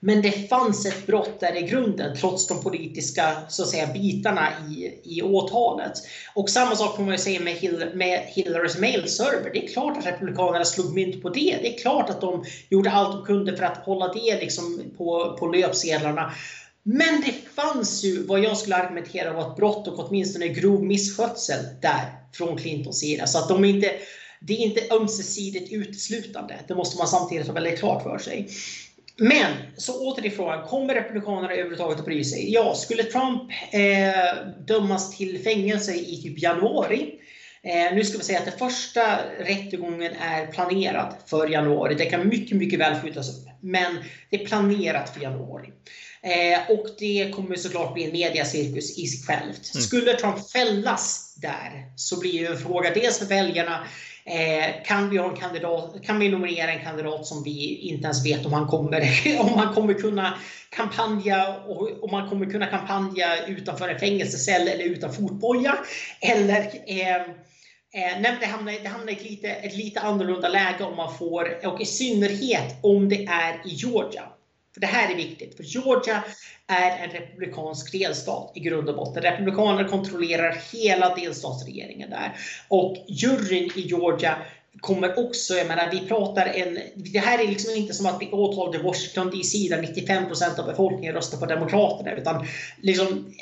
Men 0.00 0.22
det 0.22 0.48
fanns 0.48 0.86
ett 0.86 1.06
brott 1.06 1.40
där 1.40 1.56
i 1.56 1.62
grunden 1.62 2.16
trots 2.16 2.46
de 2.46 2.62
politiska 2.62 3.36
så 3.48 3.62
att 3.62 3.68
säga, 3.68 3.86
bitarna 3.86 4.48
i, 4.68 5.00
i 5.04 5.22
åtalet. 5.22 5.92
Och 6.34 6.50
samma 6.50 6.76
sak 6.76 6.96
får 6.96 7.02
man 7.02 7.12
ju 7.12 7.18
säga 7.18 7.40
med, 7.40 7.54
Hill, 7.54 7.86
med 7.92 8.22
Hillarys 8.26 8.76
mailserver. 8.76 9.50
Det 9.52 9.64
är 9.64 9.68
klart 9.68 9.96
att 9.98 10.06
Republikanerna 10.06 10.64
slog 10.64 10.94
mynt 10.94 11.22
på 11.22 11.28
det. 11.28 11.58
Det 11.62 11.74
är 11.74 11.78
klart 11.78 12.10
att 12.10 12.20
de 12.20 12.44
gjorde 12.68 12.90
allt 12.90 13.12
de 13.12 13.24
kunde 13.24 13.56
för 13.56 13.64
att 13.64 13.84
hålla 13.84 14.12
det 14.12 14.40
liksom 14.40 14.82
på, 14.96 15.36
på 15.38 15.46
löpsedlarna. 15.46 16.32
Men 16.82 17.20
det 17.20 17.32
fanns 17.54 18.04
ju 18.04 18.26
vad 18.26 18.40
jag 18.40 18.56
skulle 18.56 18.76
argumentera 18.76 19.32
var 19.32 19.50
ett 19.50 19.56
brott 19.56 19.88
och 19.88 19.98
åtminstone 19.98 20.48
grov 20.48 20.84
misskötsel 20.84 21.60
där 21.80 22.23
från 22.36 22.58
Clintons 22.58 23.00
sida. 23.00 23.26
Så 23.26 23.38
att 23.38 23.48
de 23.48 23.64
inte, 23.64 23.92
det 24.40 24.52
är 24.52 24.58
inte 24.58 24.94
ömsesidigt 24.94 25.72
uteslutande. 25.72 26.54
Det 26.68 26.74
måste 26.74 26.98
man 26.98 27.08
samtidigt 27.08 27.46
ha 27.46 27.54
väldigt 27.54 27.78
klart 27.78 28.02
för 28.02 28.18
sig. 28.18 28.48
Men, 29.16 29.52
så 29.76 30.12
åter 30.12 30.22
till 30.22 30.32
frågan. 30.32 30.68
Kommer 30.68 30.94
Republikanerna 30.94 31.52
överhuvudtaget 31.52 31.98
att 31.98 32.04
bry 32.04 32.24
sig? 32.24 32.52
Ja, 32.52 32.74
skulle 32.74 33.02
Trump 33.02 33.42
eh, 33.70 34.48
dömas 34.66 35.16
till 35.16 35.42
fängelse 35.42 35.94
i 35.94 36.22
typ 36.22 36.42
januari 36.42 37.20
Eh, 37.64 37.94
nu 37.94 38.04
ska 38.04 38.18
vi 38.18 38.24
säga 38.24 38.38
att 38.38 38.44
den 38.44 38.58
första 38.58 39.18
rättegången 39.38 40.12
är 40.12 40.46
planerad 40.46 41.14
för 41.26 41.48
januari. 41.48 41.94
Det 41.94 42.04
kan 42.04 42.28
mycket, 42.28 42.56
mycket 42.56 42.80
väl 42.80 43.00
skjutas 43.00 43.28
upp. 43.28 43.48
Men 43.60 43.96
det 44.30 44.42
är 44.42 44.46
planerat 44.46 45.14
för 45.14 45.20
januari. 45.20 45.68
Eh, 46.22 46.70
och 46.70 46.86
det 46.98 47.30
kommer 47.34 47.56
såklart 47.56 47.94
bli 47.94 48.04
en 48.04 48.12
mediacirkus 48.12 48.98
i 48.98 49.06
sig 49.06 49.26
självt. 49.26 49.74
Mm. 49.74 49.82
Skulle 49.82 50.12
Trump 50.12 50.50
fällas 50.50 51.23
där 51.36 51.92
så 51.96 52.20
blir 52.20 52.32
ju 52.32 52.46
en 52.46 52.58
fråga 52.58 52.90
dels 52.94 53.18
för 53.18 53.26
väljarna 53.26 53.86
Eh, 54.26 54.82
kan, 54.84 55.10
vi 55.10 55.18
ha 55.18 55.30
en 55.30 55.36
kandidat, 55.36 56.02
kan 56.02 56.18
vi 56.18 56.28
nominera 56.28 56.72
en 56.72 56.84
kandidat 56.84 57.26
som 57.26 57.42
vi 57.42 57.76
inte 57.76 58.04
ens 58.04 58.26
vet 58.26 58.46
om 58.46 58.52
han 58.52 58.66
kommer, 58.66 59.10
om 59.40 59.58
han 59.58 59.74
kommer 59.74 59.94
kunna 59.94 60.38
kampanja 60.70 61.56
och 61.66 62.04
om 62.04 62.12
han 62.12 62.28
kommer 62.28 62.46
kunna 62.46 62.66
kampanja 62.66 63.46
utanför 63.46 63.88
en 63.88 63.98
fängelsecell 63.98 64.68
eller 64.68 64.84
utan 64.84 65.12
fotboja? 65.12 65.78
Eller 66.20 66.60
eh, 66.86 67.22
Eh, 67.94 68.20
nej, 68.20 68.36
det 68.40 68.46
hamnar, 68.46 68.72
det 68.82 68.88
hamnar 68.88 69.12
i 69.12 69.16
ett 69.16 69.30
lite, 69.30 69.48
ett 69.48 69.76
lite 69.76 70.00
annorlunda 70.00 70.48
läge 70.48 70.84
om 70.84 70.96
man 70.96 71.14
får, 71.18 71.66
och 71.66 71.80
i 71.80 71.84
synnerhet 71.84 72.76
om 72.82 73.08
det 73.08 73.24
är 73.24 73.54
i 73.64 73.68
Georgia. 73.68 74.22
För 74.74 74.80
det 74.80 74.86
här 74.86 75.12
är 75.12 75.16
viktigt, 75.16 75.56
för 75.56 75.62
Georgia 75.64 76.24
är 76.66 77.04
en 77.04 77.10
republikansk 77.10 77.92
delstat 77.92 78.52
i 78.54 78.60
grund 78.60 78.88
och 78.88 78.96
botten. 78.96 79.22
Republikaner 79.22 79.88
kontrollerar 79.88 80.62
hela 80.72 81.14
delstatsregeringen 81.14 82.10
där. 82.10 82.36
Och 82.68 82.96
juryn 83.08 83.70
i 83.76 83.80
Georgia 83.80 84.36
kommer 84.80 85.18
också, 85.26 85.54
jag 85.54 85.66
menar 85.66 85.90
vi 85.90 86.08
pratar 86.08 86.46
en, 86.46 86.78
det 86.94 87.18
här 87.18 87.38
är 87.44 87.48
liksom 87.48 87.74
inte 87.74 87.94
som 87.94 88.06
att 88.06 88.22
vi 88.22 88.30
åtalade 88.30 88.78
Washington 88.78 89.30
DC 89.30 89.68
där 89.70 89.82
95% 89.82 90.60
av 90.60 90.66
befolkningen 90.66 91.14
röstar 91.14 91.38
på 91.38 91.46
Demokraterna. 91.46 92.12
Utan 92.12 92.46
liksom, 92.82 93.34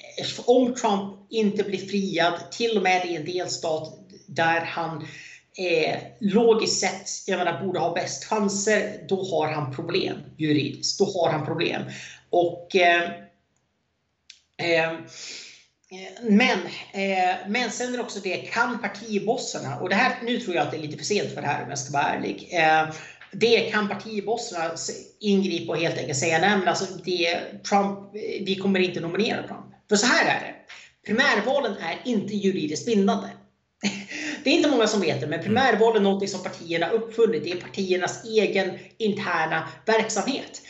om 0.45 0.75
Trump 0.75 1.15
inte 1.31 1.63
blir 1.63 1.87
friad, 1.87 2.51
till 2.51 2.77
och 2.77 2.83
med 2.83 3.07
i 3.07 3.17
en 3.17 3.25
delstat 3.25 3.99
där 4.27 4.61
han 4.61 5.07
eh, 5.59 5.99
logiskt 6.21 6.81
sett 6.81 7.29
jag 7.29 7.39
menar, 7.39 7.65
borde 7.65 7.79
ha 7.79 7.95
bäst 7.95 8.25
chanser, 8.25 9.05
då 9.09 9.25
har 9.25 9.53
han 9.53 9.75
problem 9.75 10.17
juridiskt. 10.37 10.99
Då 10.99 11.05
har 11.05 11.31
han 11.31 11.47
problem. 11.47 11.83
Och 12.31 12.77
eh, 12.77 13.11
eh, 14.59 14.91
eh, 14.91 14.99
men, 16.23 16.59
eh, 16.93 17.37
men 17.49 17.71
sen 17.71 17.93
är 17.93 17.97
det 17.97 18.03
också 18.03 18.21
det, 18.21 18.37
kan 18.37 18.83
partibossarna, 18.83 19.81
och 19.81 19.89
det 19.89 19.95
här, 19.95 20.17
nu 20.23 20.41
tror 20.41 20.57
jag 20.57 20.63
att 20.63 20.71
det 20.71 20.77
är 20.77 20.83
lite 20.83 20.99
för 20.99 21.05
sent 21.05 21.35
för 21.35 21.41
det 21.41 21.47
här 21.47 21.63
om 21.63 21.69
jag 21.69 21.79
ska 21.79 21.93
vara 21.93 22.09
ärlig. 22.09 22.49
Eh, 22.53 22.95
det 23.33 23.61
kan 23.61 23.89
partibossarna 23.89 24.75
ingripa 25.21 25.73
och 25.73 25.79
helt 25.79 25.99
enkelt 25.99 26.19
säga, 26.19 26.39
nej 26.39 26.59
men 26.59 26.69
alltså 26.69 26.85
det, 27.05 27.41
Trump, 27.69 27.99
vi 28.41 28.59
kommer 28.63 28.81
inte 28.81 29.01
nominera 29.01 29.47
Trump. 29.47 29.67
För 29.89 29.97
så 29.97 30.07
här 30.07 30.25
är 30.25 30.41
det, 30.41 30.55
primärvalen 31.07 31.77
är 31.77 32.03
inte 32.05 32.35
juridiskt 32.35 32.87
bindande. 32.87 33.29
Det 34.45 34.51
är 34.51 34.55
inte 34.55 34.71
många 34.71 34.87
som 34.87 35.01
vet 35.01 35.21
det, 35.21 35.27
men 35.27 35.43
primärval 35.43 35.97
är 35.97 36.01
något 36.01 36.31
som 36.31 36.43
partierna 36.43 36.91
uppfunnit. 36.91 37.45
Det 37.45 37.53
är 37.53 37.57
partiernas 37.57 38.25
egen 38.25 38.79
interna 38.99 39.69
verksamhet. 39.87 40.63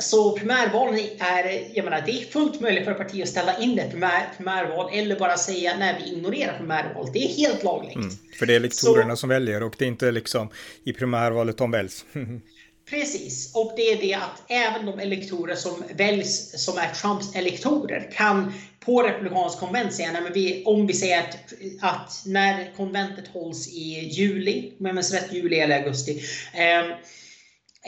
Så 0.00 0.38
primärvalen 0.38 0.94
är, 1.18 1.76
jag 1.76 1.84
menar, 1.84 2.02
det 2.06 2.12
är 2.12 2.24
fullt 2.24 2.60
möjligt 2.60 2.84
för 2.84 2.94
partier 2.94 3.22
att 3.22 3.28
ställa 3.28 3.58
in 3.58 3.78
ett 3.78 3.90
primär, 3.90 4.28
primärval 4.36 4.90
eller 4.92 5.18
bara 5.18 5.36
säga 5.36 5.76
nej, 5.78 5.96
vi 6.04 6.12
ignorerar 6.12 6.58
primärvalet. 6.58 7.12
Det 7.12 7.18
är 7.18 7.28
helt 7.28 7.62
lagligt. 7.62 7.96
Mm, 7.96 8.10
för 8.38 8.46
det 8.46 8.52
är 8.52 8.56
elektorerna 8.56 9.16
Så, 9.16 9.20
som 9.20 9.28
väljer 9.28 9.62
och 9.62 9.74
det 9.78 9.84
är 9.84 9.88
inte 9.88 10.10
liksom 10.10 10.48
i 10.84 10.92
primärvalet 10.92 11.58
de 11.58 11.70
väljs. 11.70 12.04
Precis, 12.90 13.54
och 13.54 13.72
det 13.76 13.82
är 13.82 14.00
det 14.00 14.14
att 14.14 14.42
även 14.48 14.86
de 14.86 14.98
elektorer 14.98 15.54
som 15.54 15.84
väljs 15.94 16.64
som 16.64 16.78
är 16.78 16.88
Trumps 16.88 17.34
elektorer 17.34 18.10
kan 18.12 18.52
på 18.84 19.02
republikansk 19.02 19.58
konvent 19.58 19.94
säga, 19.94 20.12
nej, 20.12 20.22
men 20.22 20.32
vi, 20.32 20.64
om 20.64 20.86
vi 20.86 20.94
säger 20.94 21.18
att, 21.18 21.52
att 21.80 22.22
när 22.26 22.76
konventet 22.76 23.28
hålls 23.28 23.68
i 23.68 24.08
juli, 24.12 24.72
om 24.80 24.86
jag 24.86 24.94
minns 24.94 25.12
rätt, 25.12 25.32
juli 25.32 25.58
eller 25.58 25.78
augusti, 25.78 26.22
eh, 26.54 26.80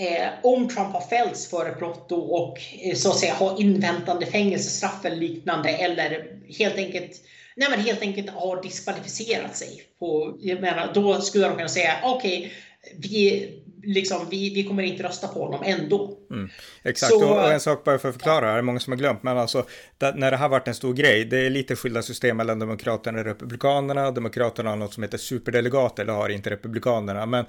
eh, 0.07 0.29
om 0.43 0.69
Trump 0.69 0.93
har 0.93 1.09
fällts 1.09 1.51
för 1.51 1.71
ett 1.71 1.79
brott 1.79 2.13
och 2.13 2.59
eh, 2.83 2.95
så 2.95 3.11
att 3.11 3.19
säga 3.19 3.35
har 3.35 3.61
inväntande 3.61 4.27
fängelsestraff 4.27 5.05
eller 5.05 5.17
liknande 5.17 5.69
eller 5.69 6.29
helt 6.59 6.77
enkelt 6.77 7.23
Nej 7.59 7.71
men 7.71 7.81
helt 7.81 8.03
enkelt 8.03 8.31
har 8.31 8.63
diskvalificerat 8.63 9.57
sig. 9.57 9.83
På, 9.99 10.37
jag 10.41 10.61
menar, 10.61 10.91
då 10.95 11.21
skulle 11.21 11.49
de 11.49 11.57
kunna 11.57 11.69
säga 11.69 11.93
okej, 12.05 12.39
okay, 12.39 12.51
vi, 12.99 13.49
liksom, 13.83 14.27
vi, 14.31 14.55
vi 14.55 14.65
kommer 14.65 14.83
inte 14.83 15.03
rösta 15.03 15.29
på 15.29 15.45
honom 15.45 15.63
ändå. 15.65 16.19
Mm, 16.31 16.49
exakt, 16.83 17.13
så, 17.13 17.35
och, 17.35 17.53
en 17.53 17.61
sak 17.61 17.85
bara 17.85 17.99
för 17.99 18.09
att 18.09 18.15
förklara, 18.15 18.53
det 18.53 18.59
är 18.59 18.63
många 18.63 18.81
som 18.81 18.93
har 18.93 18.99
glömt, 18.99 19.23
men 19.23 19.39
alltså 19.39 19.67
när 20.15 20.31
det 20.31 20.37
här 20.37 20.49
varit 20.49 20.69
en 20.69 20.75
stor 20.75 20.95
grej, 20.95 21.25
det 21.25 21.47
är 21.47 21.51
lite 21.51 21.77
skilda 21.77 22.03
system 22.03 22.37
mellan 22.37 22.59
Demokraterna 22.59 23.19
och 23.19 23.25
Republikanerna. 23.25 24.11
Demokraterna 24.11 24.71
har 24.71 24.77
något 24.77 24.95
som 24.95 25.03
heter 25.03 25.19
superdelegater, 25.19 26.05
det 26.05 26.13
har 26.13 26.29
inte 26.29 26.51
Republikanerna, 26.51 27.27
men 27.27 27.45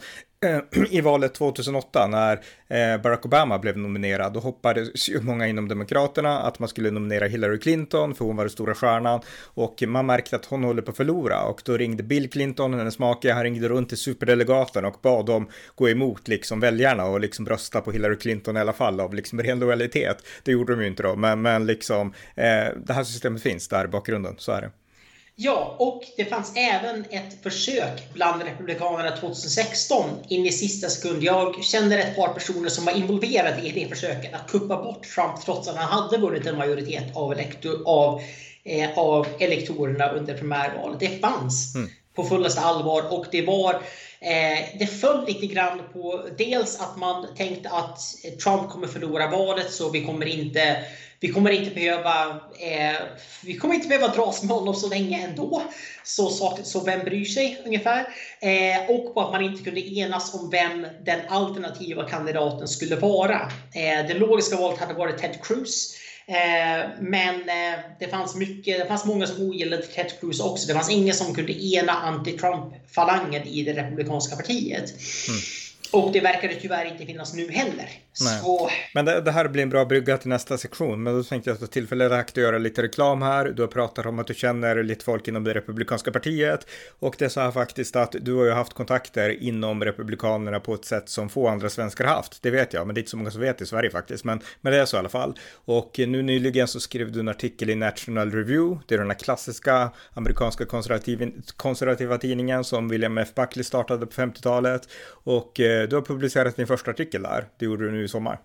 eh, 0.46 0.60
i 0.90 1.02
valet 1.02 1.34
2008 1.34 2.08
när 2.08 2.34
eh, 2.68 3.02
Barack 3.02 3.26
Obama 3.26 3.60
blev 3.60 3.78
nominerad, 3.78 4.34
då 4.34 4.40
hoppades 4.40 5.10
ju 5.10 5.22
många 5.22 5.48
inom 5.48 5.68
Demokraterna 5.68 6.40
att 6.40 6.60
man 6.60 6.70
skulle 6.70 6.92
nominera 6.92 7.26
Hillary 7.26 7.60
Clinton, 7.60 8.16
för 8.16 8.26
hon 8.26 8.36
var 8.36 8.44
den 8.44 8.52
stora 8.52 8.76
stjärnan, 8.76 9.22
och 9.44 9.84
man 9.88 10.06
märkte 10.06 10.36
att 10.36 10.46
hon 10.46 10.64
håller 10.64 10.82
på 10.82 10.92
att 10.92 10.98
förlora, 10.98 11.44
och 11.44 11.62
då 11.66 11.78
ringde 11.78 12.04
Bill 12.04 12.30
Clinton, 12.30 12.74
hennes 12.74 13.00
make, 13.00 13.34
han 13.34 13.44
ringde 13.44 13.70
runt 13.70 13.90
till 13.90 13.98
superdelegaten 13.98 14.86
och 14.86 15.00
bad 15.02 15.26
dem 15.26 15.48
gå 15.76 15.90
emot 15.90 16.28
liksom 16.28 16.60
väljarna 16.60 17.06
och 17.06 17.20
liksom 17.20 17.46
rösta 17.46 17.82
på 17.82 17.92
Hillary 17.92 18.18
Clinton 18.18 18.58
alla 18.68 18.78
fall 18.78 19.00
av 19.00 19.14
liksom 19.14 19.42
ren 19.42 19.60
lojalitet. 19.60 20.18
Det 20.44 20.52
gjorde 20.52 20.76
de 20.76 20.82
ju 20.82 20.88
inte 20.88 21.04
då, 21.04 21.16
men, 21.16 21.42
men 21.42 21.66
liksom 21.66 22.14
eh, 22.36 22.68
det 22.86 22.94
här 22.94 23.04
systemet 23.04 23.42
finns 23.42 23.68
där 23.68 23.86
i 23.86 23.88
bakgrunden, 23.88 24.36
så 24.38 24.52
är 24.52 24.62
det. 24.62 24.72
Ja, 25.40 25.76
och 25.80 26.04
det 26.18 26.26
fanns 26.26 26.54
även 26.56 27.06
ett 27.10 27.44
försök 27.44 28.14
bland 28.14 28.44
Republikanerna 28.44 29.18
2016 29.18 30.10
in 30.28 30.46
i 30.46 30.52
sista 30.52 30.90
sekund. 30.90 31.24
Jag 31.24 31.64
känner 31.64 31.98
ett 31.98 32.16
par 32.16 32.34
personer 32.34 32.70
som 32.70 32.86
var 32.86 32.94
involverade 32.94 33.62
i 33.62 33.72
det 33.72 33.90
försöket 33.90 34.34
att 34.34 34.52
kuppa 34.52 34.84
bort 34.84 35.04
Trump 35.04 35.42
trots 35.46 35.68
att 35.68 35.76
han 35.76 36.02
hade 36.02 36.18
vunnit 36.18 36.46
en 36.46 36.58
majoritet 36.58 37.16
av, 37.16 37.32
elektor, 37.32 37.82
av, 37.86 38.22
eh, 38.64 38.98
av 38.98 39.28
elektorerna 39.40 40.10
under 40.10 40.38
primärvalet. 40.38 41.00
Det 41.00 41.22
fanns 41.22 41.76
mm 41.76 41.90
på 42.18 42.24
fullaste 42.24 42.62
allvar 42.62 43.14
och 43.14 43.26
det 43.32 43.42
var 43.42 43.74
eh, 44.20 44.80
det 44.80 44.88
föll 44.88 45.26
lite 45.26 45.46
grann 45.46 45.82
på 45.94 46.24
dels 46.38 46.80
att 46.80 46.98
man 46.98 47.36
tänkte 47.36 47.70
att 47.70 48.00
Trump 48.44 48.70
kommer 48.70 48.88
förlora 48.88 49.28
valet 49.28 49.72
så 49.72 49.90
vi 49.90 50.06
kommer 50.06 50.26
inte 50.26 50.78
vi 51.20 51.28
kommer 51.28 51.52
inte 51.52 51.76
behöva, 51.76 52.30
eh, 52.60 53.02
vi 53.44 53.58
kommer 53.58 53.76
inte 53.76 53.88
behöva 53.88 54.08
dras 54.08 54.44
med 54.44 54.56
honom 54.56 54.76
så 54.76 54.90
länge 54.90 55.28
ändå. 55.28 55.64
Så, 56.04 56.30
så, 56.30 56.58
så 56.64 56.84
vem 56.84 57.00
bryr 57.00 57.26
sig 57.26 57.62
ungefär? 57.66 58.08
Eh, 58.40 58.90
och 58.90 59.14
på 59.14 59.22
att 59.22 59.32
man 59.32 59.44
inte 59.44 59.64
kunde 59.64 59.82
enas 59.82 60.34
om 60.34 60.50
vem 60.50 60.88
den 61.06 61.20
alternativa 61.30 62.10
kandidaten 62.10 62.68
skulle 62.68 62.96
vara. 62.96 63.52
Eh, 63.74 64.08
det 64.08 64.14
logiska 64.14 64.58
valet 64.58 64.80
hade 64.80 64.94
varit 64.94 65.18
Ted 65.18 65.38
Cruz. 65.44 65.97
Eh, 66.30 66.90
men 67.00 67.36
eh, 67.36 67.80
det 68.00 68.08
fanns, 68.08 68.36
mycket, 68.36 68.80
det 68.80 68.86
fanns 68.86 69.06
många 69.06 69.28
som 69.28 69.50
ogillade 69.50 69.84
Ted 69.84 70.20
Cruz 70.20 70.40
också. 70.40 70.68
Det 70.68 70.74
fanns 70.74 70.92
ingen 70.92 71.16
som 71.16 71.36
kunde 71.36 71.64
ena 71.64 71.92
anti-Trump-falangen 71.92 73.44
i 73.44 73.64
det 73.64 73.74
republikanska 73.74 74.36
partiet. 74.36 74.94
Mm. 75.30 75.40
Och 75.92 76.12
det 76.12 76.20
verkar 76.20 76.48
det 76.48 76.56
tyvärr 76.56 76.86
inte 76.86 77.06
finnas 77.06 77.34
nu 77.34 77.52
heller. 77.52 77.90
Så... 78.18 78.70
Men 78.94 79.06
det, 79.06 79.22
det, 79.22 79.32
här 79.32 79.48
blir 79.48 79.64
en 79.64 79.70
bra 79.70 79.86
brygga 79.86 80.18
till 80.18 80.30
nästa 80.30 80.58
sektion. 80.58 81.04
Men 81.04 81.18
då 81.18 81.24
tänkte 81.24 81.50
jag 81.50 81.60
ta 81.60 81.68
tillfället 81.68 82.12
att 82.12 82.38
göra 82.38 82.58
lite 82.58 82.84
reklam 82.84 83.22
här. 83.22 83.46
Du 83.46 83.62
har 83.62 83.68
pratat 83.68 84.06
om 84.06 84.20
att 84.20 84.28
du 84.28 84.34
känner 84.34 84.84
lite 84.84 85.06
folk 85.06 85.28
inom 85.28 85.44
det 85.44 85.54
republikanska 85.54 86.12
partiet. 86.12 86.68
Och 87.00 87.16
det 87.20 87.26
är 87.26 87.30
så 87.30 87.42
här 87.42 87.52
faktiskt 87.52 87.96
att 87.96 88.16
du 88.22 88.34
har 88.34 88.46
ju 88.46 88.52
haft 88.52 88.74
kontakter 88.74 89.30
inom 89.30 89.84
republikanerna 89.84 90.60
på 90.60 90.74
ett 90.74 90.86
sätt 90.86 91.10
som 91.10 91.30
få 91.30 91.48
andra 91.48 91.70
svenskar 91.70 92.06
haft. 92.06 92.42
Det 92.42 92.52
vet 92.52 92.74
jag, 92.74 92.88
men 92.88 92.96
det 92.96 93.00
är 93.00 93.02
inte 93.02 93.12
så 93.12 93.18
många 93.18 93.32
som 93.32 93.42
vet 93.42 93.62
i 93.62 93.66
Sverige 93.66 93.90
faktiskt. 93.90 94.24
Men, 94.24 94.40
men 94.62 94.74
det 94.74 94.80
är 94.80 94.86
så 94.86 94.98
i 94.98 95.00
alla 95.00 95.10
fall. 95.10 95.40
Och 95.66 95.96
nu 95.98 96.22
nyligen 96.22 96.68
så 96.68 96.80
skrev 96.80 97.12
du 97.12 97.20
en 97.20 97.28
artikel 97.28 97.70
i 97.70 97.76
National 97.76 98.32
Review. 98.32 98.84
Det 98.88 98.96
är 98.96 99.00
den 99.00 99.10
här 99.10 99.18
klassiska 99.18 99.92
amerikanska 100.14 100.66
konservativ, 100.66 101.32
konservativa 101.58 102.18
tidningen 102.18 102.64
som 102.64 102.90
William 102.90 103.18
F. 103.18 103.30
Buckley 103.36 103.64
startade 103.64 104.06
på 104.06 104.12
50-talet. 104.12 104.90
Och 105.10 105.60
eh, 105.60 105.88
du 105.88 105.96
har 105.96 106.02
publicerat 106.02 106.56
din 106.56 106.68
första 106.68 106.92
artikel 106.92 107.22
där. 107.22 107.46
Det 107.60 107.66
gjorde 107.66 107.86
du 107.86 107.92
nu 107.92 108.07
i 108.08 108.10
sommar. 108.10 108.40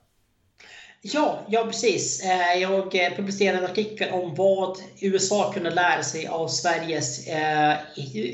Ja, 1.04 1.46
ja 1.48 1.64
precis. 1.64 2.24
Eh, 2.24 2.60
jag 2.60 2.94
eh, 2.94 3.16
publicerade 3.16 3.58
en 3.58 3.64
artikel 3.64 4.12
om 4.12 4.34
vad 4.34 4.76
USA 5.00 5.52
kunde 5.52 5.70
lära 5.70 6.02
sig 6.02 6.26
av 6.26 6.48
Sveriges 6.48 7.26
eh, 7.26 7.76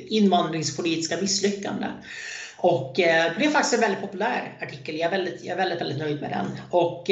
invandringspolitiska 0.09 1.17
misslyckande. 1.21 1.87
Och 2.57 2.93
det 2.97 3.37
blev 3.37 3.51
faktiskt 3.51 3.75
en 3.75 3.81
väldigt 3.81 4.01
populär 4.01 4.59
artikel. 4.61 4.99
Jag 4.99 5.07
är 5.07 5.11
väldigt, 5.11 5.45
jag 5.45 5.53
är 5.53 5.57
väldigt, 5.57 5.81
väldigt 5.81 5.99
nöjd 5.99 6.21
med 6.21 6.31
den. 6.31 6.47
Och 6.71 7.11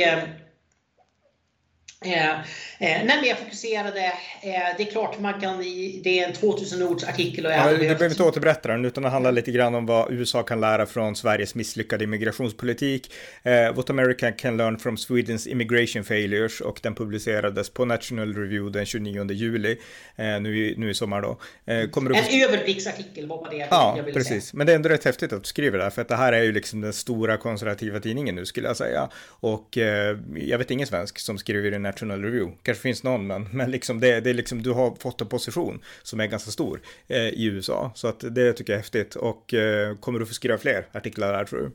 Eh, 2.04 2.30
eh, 2.30 2.40
nej, 2.78 3.06
men 3.06 3.24
jag 3.24 3.38
fokuserade, 3.38 4.04
eh, 4.42 4.76
det 4.76 4.82
är 4.82 4.90
klart 4.90 5.20
man 5.20 5.40
kan, 5.40 5.58
det 6.02 6.20
är 6.20 6.28
en 6.28 6.32
2000 6.32 6.82
ords 6.82 7.04
artikel. 7.04 7.46
Och 7.46 7.52
jag 7.52 7.58
ja, 7.58 7.72
du 7.72 7.78
behöver 7.78 8.10
inte 8.10 8.22
återberätta 8.22 8.68
den 8.68 8.84
utan 8.84 9.02
det 9.02 9.08
handlar 9.08 9.32
lite 9.32 9.50
grann 9.50 9.74
om 9.74 9.86
vad 9.86 10.12
USA 10.12 10.42
kan 10.42 10.60
lära 10.60 10.86
från 10.86 11.16
Sveriges 11.16 11.54
misslyckade 11.54 12.04
immigrationspolitik. 12.04 13.12
Eh, 13.42 13.74
What 13.74 13.90
America 13.90 14.32
can 14.32 14.56
learn 14.56 14.78
from 14.78 14.96
Swedens 14.96 15.46
immigration 15.46 16.04
failures 16.04 16.60
och 16.60 16.80
den 16.82 16.94
publicerades 16.94 17.70
på 17.70 17.84
National 17.84 18.34
Review 18.34 18.78
den 18.78 18.86
29 18.86 19.30
juli 19.32 19.78
eh, 20.16 20.40
nu, 20.40 20.74
nu 20.76 20.90
i 20.90 20.94
sommar 20.94 21.22
då. 21.22 21.38
Eh, 21.72 21.88
kommer 21.88 22.10
en 22.10 22.24
få... 22.24 22.36
överblicksartikel 22.36 23.26
var 23.26 23.50
det 23.50 23.56
ja, 23.70 23.94
jag 23.96 24.14
precis. 24.14 24.44
Säga. 24.44 24.58
Men 24.58 24.66
det 24.66 24.72
är 24.72 24.76
ändå 24.76 24.88
rätt 24.88 25.04
häftigt 25.04 25.32
att 25.32 25.42
du 25.42 25.48
skriver 25.48 25.78
det 25.78 25.90
för 25.90 26.02
att 26.02 26.08
det 26.08 26.16
här 26.16 26.32
är 26.32 26.42
ju 26.42 26.52
liksom 26.52 26.80
den 26.80 26.92
stora 26.92 27.36
konservativa 27.36 28.00
tidningen 28.00 28.34
nu 28.34 28.46
skulle 28.46 28.66
jag 28.66 28.76
säga. 28.76 29.08
Och 29.26 29.78
eh, 29.78 30.18
jag 30.34 30.58
vet 30.58 30.70
ingen 30.70 30.86
svensk 30.86 31.18
som 31.18 31.38
skriver 31.38 31.70
den 31.70 31.85
National 31.86 32.22
Review. 32.22 32.56
Kanske 32.62 32.82
finns 32.82 33.02
någon, 33.02 33.26
men, 33.26 33.48
men 33.52 33.70
liksom 33.70 34.00
det, 34.00 34.20
det 34.20 34.30
är 34.30 34.34
liksom, 34.34 34.62
du 34.62 34.70
har 34.70 34.94
fått 34.94 35.20
en 35.20 35.28
position 35.28 35.80
som 36.02 36.20
är 36.20 36.26
ganska 36.26 36.50
stor 36.50 36.80
eh, 37.08 37.28
i 37.28 37.44
USA. 37.44 37.92
Så 37.94 38.08
att 38.08 38.20
det 38.20 38.52
tycker 38.52 38.72
jag 38.72 38.78
är 38.78 38.82
häftigt. 38.82 39.14
Och 39.14 39.54
eh, 39.54 39.96
kommer 39.96 40.18
du 40.18 40.26
få 40.26 40.34
skriva 40.34 40.58
fler 40.58 40.86
artiklar 40.92 41.32
där 41.32 41.44
tror 41.44 41.60
du? 41.60 41.70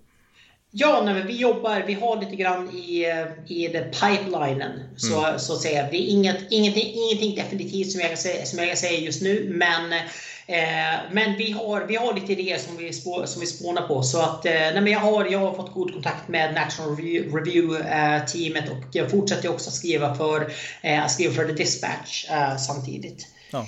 Ja, 0.72 1.02
nej, 1.06 1.24
vi 1.28 1.38
jobbar, 1.38 1.84
vi 1.88 1.94
har 1.94 2.22
lite 2.22 2.36
grann 2.36 2.70
i, 2.76 3.06
i 3.48 3.68
the 3.68 3.82
pipelinen. 3.82 4.72
Så, 4.98 5.26
mm. 5.26 5.40
så 5.40 5.54
att 5.54 5.62
säga. 5.62 5.88
Det 5.92 5.98
är 5.98 6.08
inget, 6.08 6.38
ingenting, 6.50 6.94
ingenting 6.94 7.36
definitivt 7.36 7.92
som 7.92 8.02
jag, 8.02 8.20
som 8.48 8.60
jag 8.60 8.78
säga 8.78 9.00
just 9.00 9.22
nu. 9.22 9.52
Men 9.54 9.94
Eh, 10.52 11.00
men 11.12 11.38
vi 11.38 11.52
har, 11.52 11.86
vi 11.86 11.96
har 11.96 12.14
lite 12.14 12.32
idéer 12.32 12.58
som 12.58 12.78
vi, 12.78 12.94
spå, 12.94 13.28
som 13.28 13.40
vi 13.40 13.48
spånar 13.48 13.82
på. 13.82 14.04
Så 14.04 14.22
att, 14.22 14.46
eh, 14.46 14.52
nej, 14.52 14.82
men 14.82 14.88
jag, 14.88 15.00
har, 15.00 15.26
jag 15.26 15.40
har 15.40 15.54
fått 15.54 15.74
god 15.74 15.94
kontakt 15.94 16.28
med 16.28 16.54
National 16.54 16.96
Review-teamet 16.96 18.70
eh, 18.70 18.72
och 18.72 18.84
jag 18.92 19.12
fortsätter 19.12 19.50
också 19.50 19.70
att 19.70 19.76
skriva 19.76 20.16
för, 20.16 20.52
skriva 21.10 21.34
för 21.34 21.46
The 21.46 21.54
Dispatch 21.54 22.26
samtidigt. 22.68 23.28
Ja. 23.52 23.66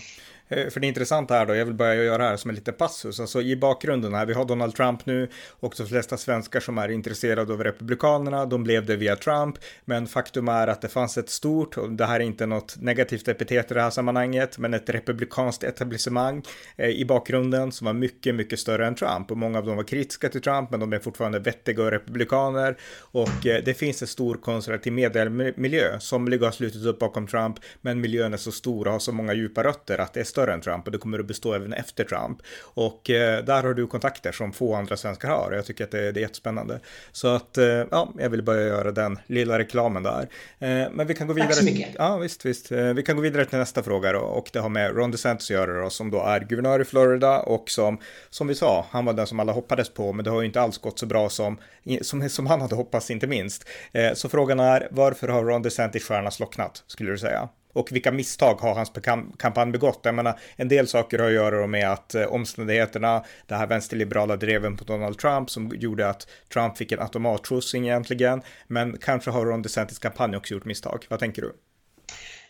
Eh, 0.48 0.70
för 0.70 0.80
det 0.80 0.88
intressanta 0.88 1.34
här 1.34 1.46
då, 1.46 1.56
jag 1.56 1.66
vill 1.66 1.74
börja 1.74 2.04
göra 2.04 2.24
här 2.24 2.38
som 2.38 2.50
en 2.50 2.56
liten 2.56 2.74
passus, 2.74 3.20
alltså 3.20 3.42
i 3.42 3.56
bakgrunden 3.56 4.14
här, 4.14 4.26
vi 4.26 4.34
har 4.34 4.46
Donald 4.46 4.76
Trump 4.76 5.06
nu 5.06 5.30
och 5.50 5.74
de 5.78 5.88
flesta 5.88 6.18
svenskar 6.18 6.60
som 6.60 6.78
är 6.78 6.90
intresserade 6.90 7.54
av 7.54 7.64
Republikanerna, 7.64 8.46
de 8.46 8.64
blev 8.64 8.86
det 8.86 8.96
via 8.96 9.16
Trump, 9.16 9.58
men 9.86 10.08
faktum 10.08 10.48
är 10.48 10.68
att 10.68 10.82
det 10.82 10.88
fanns 10.88 11.18
ett 11.18 11.30
stort, 11.30 11.78
och 11.78 11.92
det 11.92 12.06
här 12.06 12.20
är 12.20 12.24
inte 12.24 12.46
något 12.46 12.76
negativt 12.82 13.28
epitet 13.28 13.72
i 13.72 13.74
det 13.74 13.82
här 13.82 13.90
sammanhanget, 13.90 14.58
men 14.58 14.74
ett 14.74 14.90
republikanskt 14.90 15.64
etablissemang 15.64 16.44
eh, 16.76 16.90
i 16.90 17.06
bakgrunden 17.06 17.72
som 17.72 17.86
var 17.86 17.94
mycket, 17.94 18.36
mycket 18.36 18.60
större 18.60 18.88
än 18.88 18.96
Trump. 18.96 19.32
Och 19.32 19.38
många 19.38 19.58
av 19.58 19.66
dem 19.66 19.76
var 19.76 19.84
kritiska 19.84 20.30
till 20.30 20.42
Trump, 20.42 20.72
men 20.72 20.80
de 20.80 20.94
är 20.94 21.00
fortfarande 21.00 21.40
vettiga 21.40 21.84
och 21.84 21.92
republikaner. 21.92 22.78
Och 23.00 23.46
eh, 23.46 23.64
det 23.66 23.74
finns 23.74 24.02
en 24.02 24.08
stor 24.08 24.36
konservativ 24.36 24.94
mediemiljö. 24.94 26.00
Somliga 26.00 26.46
har 26.46 26.52
slutit 26.52 26.86
upp 26.86 27.00
bakom 27.00 27.28
Trump, 27.28 27.60
men 27.82 28.02
miljön 28.02 28.34
är 28.34 28.38
så 28.38 28.52
stor 28.52 28.86
och 28.86 28.92
har 28.92 29.00
så 29.00 29.12
många 29.12 29.34
djupa 29.34 29.64
rötter 29.64 29.98
att 29.98 30.14
det 30.14 30.20
är 30.20 30.24
större 30.34 30.54
än 30.54 30.62
Trump 30.62 30.86
och 30.86 30.92
det 30.92 30.98
kommer 30.98 31.20
att 31.20 31.26
bestå 31.26 31.54
även 31.54 31.74
efter 31.74 32.04
Trump. 32.04 32.38
Och 32.62 33.10
eh, 33.10 33.44
där 33.44 33.64
har 33.64 33.74
du 33.74 33.88
kontakter 33.88 34.32
som 34.32 34.54
få 34.54 34.76
andra 34.76 34.98
svenskar 34.98 35.30
har 35.30 35.52
och 35.52 35.58
jag 35.58 35.66
tycker 35.66 35.84
att 35.84 35.92
det, 35.92 36.12
det 36.12 36.20
är 36.20 36.22
jättespännande. 36.22 36.80
Så 37.12 37.28
att 37.28 37.58
eh, 37.58 37.66
ja, 37.66 38.14
jag 38.18 38.30
vill 38.30 38.44
börja 38.44 38.68
göra 38.68 38.92
den 38.92 39.20
lilla 39.28 39.60
reklamen 39.60 40.04
där. 40.04 40.22
Eh, 40.60 40.92
men 40.92 41.08
vi 41.08 41.14
kan 41.14 41.28
gå 41.28 41.34
vidare. 41.34 41.50
Tack 41.50 41.60
så 41.60 41.66
mycket. 41.66 41.96
Ja, 41.98 42.18
visst, 42.18 42.46
visst. 42.46 42.72
Eh, 42.72 42.94
vi 42.94 43.04
kan 43.04 43.16
gå 43.16 43.22
vidare 43.22 43.46
till 43.46 43.60
nästa 43.60 43.84
fråga 43.84 44.12
då 44.12 44.20
och 44.20 44.50
det 44.54 44.60
har 44.60 44.70
med 44.70 44.96
Ron 44.96 45.12
DeSantis 45.12 45.52
att 45.52 45.56
göra 45.56 45.84
då, 45.84 45.90
som 45.90 46.12
då 46.12 46.24
är 46.24 46.40
guvernör 46.40 46.80
i 46.80 46.86
Florida 46.86 47.40
och 47.40 47.70
som, 47.70 47.98
som 48.30 48.48
vi 48.48 48.56
sa, 48.56 48.86
han 48.90 49.06
var 49.06 49.14
den 49.14 49.28
som 49.28 49.40
alla 49.40 49.52
hoppades 49.52 49.90
på, 49.90 50.14
men 50.14 50.26
det 50.26 50.32
har 50.32 50.42
ju 50.42 50.46
inte 50.46 50.62
alls 50.62 50.78
gått 50.78 51.00
så 51.00 51.06
bra 51.06 51.30
som, 51.30 51.58
som, 52.02 52.30
som 52.30 52.48
han 52.48 52.62
hade 52.62 52.76
hoppats, 52.76 53.12
inte 53.12 53.28
minst. 53.28 53.70
Eh, 53.92 54.14
så 54.14 54.30
frågan 54.30 54.60
är, 54.60 54.88
varför 54.92 55.28
har 55.28 55.44
Ron 55.44 55.62
DeSantis 55.62 56.04
stjärna 56.04 56.32
slocknat, 56.32 56.84
skulle 56.88 57.12
du 57.12 57.18
säga? 57.18 57.50
Och 57.74 57.92
vilka 57.92 58.12
misstag 58.12 58.56
har 58.56 58.76
hans 58.76 58.92
kampanj 59.38 59.72
begått? 59.72 60.00
Jag 60.04 60.16
menar, 60.16 60.40
en 60.56 60.68
del 60.68 60.88
saker 60.88 61.20
har 61.20 61.28
att 61.28 61.34
göra 61.34 61.68
med 61.68 61.92
att 61.92 62.16
eh, 62.16 62.24
omständigheterna, 62.24 63.24
det 63.48 63.56
här 63.56 63.68
vänsterliberala 63.68 64.36
dreven 64.36 64.78
på 64.78 64.84
Donald 64.84 65.18
Trump 65.18 65.50
som 65.50 65.72
gjorde 65.76 66.10
att 66.10 66.28
Trump 66.54 66.78
fick 66.78 66.92
en 66.92 67.00
automatskjuts 67.00 67.76
egentligen. 67.76 68.42
Men 68.68 68.98
kanske 68.98 69.32
har 69.32 69.46
Ron 69.46 69.62
DeSantis 69.62 70.00
kampanj 70.00 70.36
också 70.36 70.54
gjort 70.54 70.66
misstag. 70.66 71.06
Vad 71.10 71.20
tänker 71.20 71.42
du? 71.42 71.56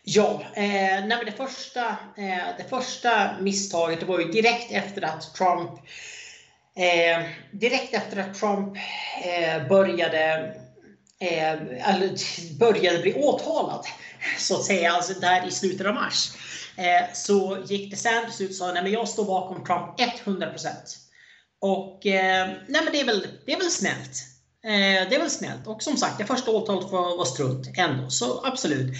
Ja, 0.03 0.43
eh, 0.55 0.63
nej 0.63 1.07
men 1.07 1.25
det 1.25 1.31
första, 1.31 1.87
eh, 2.17 2.47
det 2.57 2.65
första 2.69 3.31
misstaget 3.41 3.99
det 3.99 4.05
var 4.05 4.19
ju 4.19 4.25
direkt 4.25 4.71
efter 4.71 5.01
att 5.01 5.35
Trump 5.35 5.71
eh, 6.75 7.25
direkt 7.51 7.93
efter 7.93 8.17
att 8.17 8.35
Trump 8.35 8.77
eh, 9.23 9.67
började 9.67 10.53
Eh, 11.19 11.59
började 12.59 12.99
bli 12.99 13.13
åtalad 13.13 13.85
så 14.37 14.55
att 14.55 14.63
säga, 14.63 14.91
alltså 14.91 15.13
där 15.19 15.47
i 15.47 15.51
slutet 15.51 15.87
av 15.87 15.93
mars, 15.93 16.31
eh, 16.77 17.13
så 17.13 17.57
gick 17.65 17.91
DeSantis 17.91 18.41
ut 18.41 18.49
och 18.49 18.55
sa 18.55 18.77
att 18.77 18.91
jag 18.91 19.07
står 19.07 19.25
bakom 19.25 19.65
Trump 19.65 19.99
100%. 20.25 20.97
Och 21.61 22.05
eh, 22.05 22.47
nej, 22.67 22.81
men 22.83 22.91
det, 22.91 22.99
är 22.99 23.05
väl, 23.05 23.27
det 23.45 23.53
är 23.53 23.57
väl 23.57 23.71
snällt. 23.71 24.33
Eh, 24.63 25.09
det 25.09 25.15
är 25.15 25.19
väl 25.19 25.29
snällt. 25.29 25.67
Och 25.67 25.83
som 25.83 25.97
sagt, 25.97 26.17
det 26.17 26.25
första 26.25 26.51
åtalet 26.51 26.91
var, 26.91 27.17
var 27.17 27.25
strunt 27.25 27.67
ändå. 27.77 28.09
Så 28.09 28.45
absolut. 28.45 28.93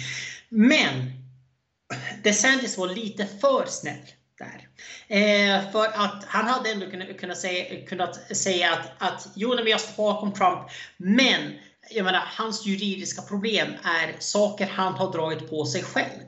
Men 0.48 1.12
DeSantis 2.22 2.78
var 2.78 2.88
lite 2.88 3.26
för 3.26 3.66
snäll 3.66 4.06
där. 4.38 4.68
Eh, 5.08 5.72
för 5.72 5.86
att 5.86 6.24
han 6.26 6.46
hade 6.46 6.70
ändå 6.70 6.90
kunnat, 6.90 7.18
kunnat, 7.18 7.38
säga, 7.38 7.86
kunnat 7.86 8.36
säga 8.36 8.72
att, 8.72 8.90
att 8.98 9.28
jo, 9.34 9.54
men 9.54 9.66
jag 9.66 9.80
står 9.80 9.96
bakom 9.96 10.32
Trump, 10.32 10.60
men 10.96 11.52
jag 11.90 12.04
menar, 12.04 12.22
hans 12.26 12.66
juridiska 12.66 13.22
problem 13.22 13.68
är 13.84 14.16
saker 14.18 14.66
han 14.66 14.94
har 14.94 15.12
dragit 15.12 15.50
på 15.50 15.64
sig 15.64 15.82
själv. 15.82 16.22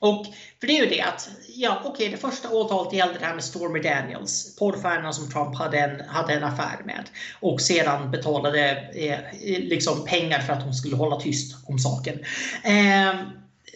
Och 0.00 0.26
för 0.60 0.66
det 0.66 0.78
är 0.78 0.84
ju 0.84 0.90
det 0.90 1.00
att, 1.00 1.30
ja 1.48 1.78
okej, 1.80 1.90
okay, 1.90 2.08
det 2.08 2.16
första 2.16 2.50
åtalet 2.50 2.92
gällde 2.92 3.18
det 3.18 3.26
här 3.26 3.34
med 3.34 3.44
Stormy 3.44 3.80
Daniels, 3.80 4.56
porrstjärnan 4.56 5.14
som 5.14 5.30
Trump 5.30 5.56
hade 5.56 5.78
en, 5.78 6.08
hade 6.08 6.32
en 6.32 6.44
affär 6.44 6.82
med 6.84 7.04
och 7.40 7.60
sedan 7.60 8.10
betalade 8.10 8.70
eh, 8.94 9.18
liksom 9.60 10.04
pengar 10.04 10.40
för 10.40 10.52
att 10.52 10.62
hon 10.62 10.74
skulle 10.74 10.96
hålla 10.96 11.20
tyst 11.20 11.56
om 11.66 11.78
saken. 11.78 12.18
Eh, 12.64 13.14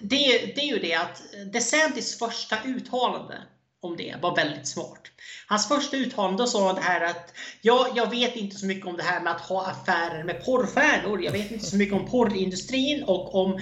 det, 0.03 0.53
det 0.55 0.61
är 0.61 0.67
ju 0.67 0.79
det 0.79 0.95
att 0.95 1.23
eh, 1.35 1.47
DeSantis 1.53 2.19
första 2.19 2.57
uttalande 2.65 3.35
om 3.83 3.97
det 3.97 4.15
var 4.23 4.37
väldigt 4.37 4.69
smart. 4.69 5.03
Hans 5.47 5.69
första 5.69 5.97
uttalande 5.97 6.47
sa 6.47 6.73
det 6.73 6.81
här 6.81 7.01
att 7.01 7.35
ja, 7.61 7.89
jag 7.95 8.11
vet 8.11 8.37
inte 8.37 8.57
så 8.57 8.67
mycket 8.67 8.87
om 8.87 8.97
det 8.97 9.03
här 9.03 9.21
med 9.21 9.33
att 9.33 9.41
ha 9.41 9.67
affärer 9.67 10.25
med 10.25 10.45
porrstjärnor. 10.45 11.23
Jag 11.23 11.33
vet 11.33 11.51
inte 11.51 11.67
så 11.67 11.77
mycket 11.77 11.95
om 11.95 12.11
porrindustrin 12.11 13.03
och 13.03 13.35
om 13.35 13.61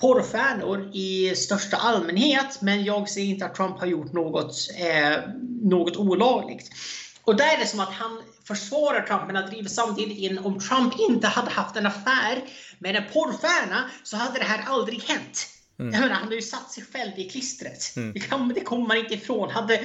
porrstjärnor 0.00 0.90
i 0.94 1.34
största 1.36 1.76
allmänhet. 1.76 2.62
Men 2.62 2.84
jag 2.84 3.08
ser 3.08 3.22
inte 3.22 3.46
att 3.46 3.54
Trump 3.54 3.78
har 3.78 3.86
gjort 3.86 4.12
något, 4.12 4.54
eh, 4.78 5.18
något 5.62 5.96
olagligt. 5.96 6.70
Och 7.24 7.36
där 7.36 7.54
är 7.54 7.58
det 7.58 7.66
som 7.66 7.80
att 7.80 7.92
han 7.92 8.22
försvarar 8.44 9.02
Trump 9.02 9.22
men 9.26 9.36
han 9.36 9.50
driver 9.50 9.68
samtidigt 9.68 10.18
in 10.18 10.38
om 10.38 10.60
Trump 10.60 10.94
inte 11.10 11.26
hade 11.26 11.50
haft 11.50 11.76
en 11.76 11.86
affär 11.86 12.42
med 12.78 12.96
en 12.96 13.04
porrstjärna 13.12 13.90
så 14.02 14.16
hade 14.16 14.38
det 14.38 14.44
här 14.44 14.64
aldrig 14.66 15.02
hänt. 15.02 15.51
Mm. 15.78 15.92
Jag 15.92 16.00
menar, 16.00 16.14
han 16.14 16.28
har 16.28 16.34
ju 16.34 16.42
satt 16.42 16.70
sig 16.70 16.84
själv 16.92 17.12
i 17.16 17.28
klistret. 17.28 17.96
Mm. 17.96 18.12
Det, 18.12 18.20
kan, 18.20 18.48
det 18.48 18.60
kommer 18.60 18.86
man 18.86 18.96
inte 18.96 19.14
ifrån. 19.14 19.50
Hade, 19.50 19.80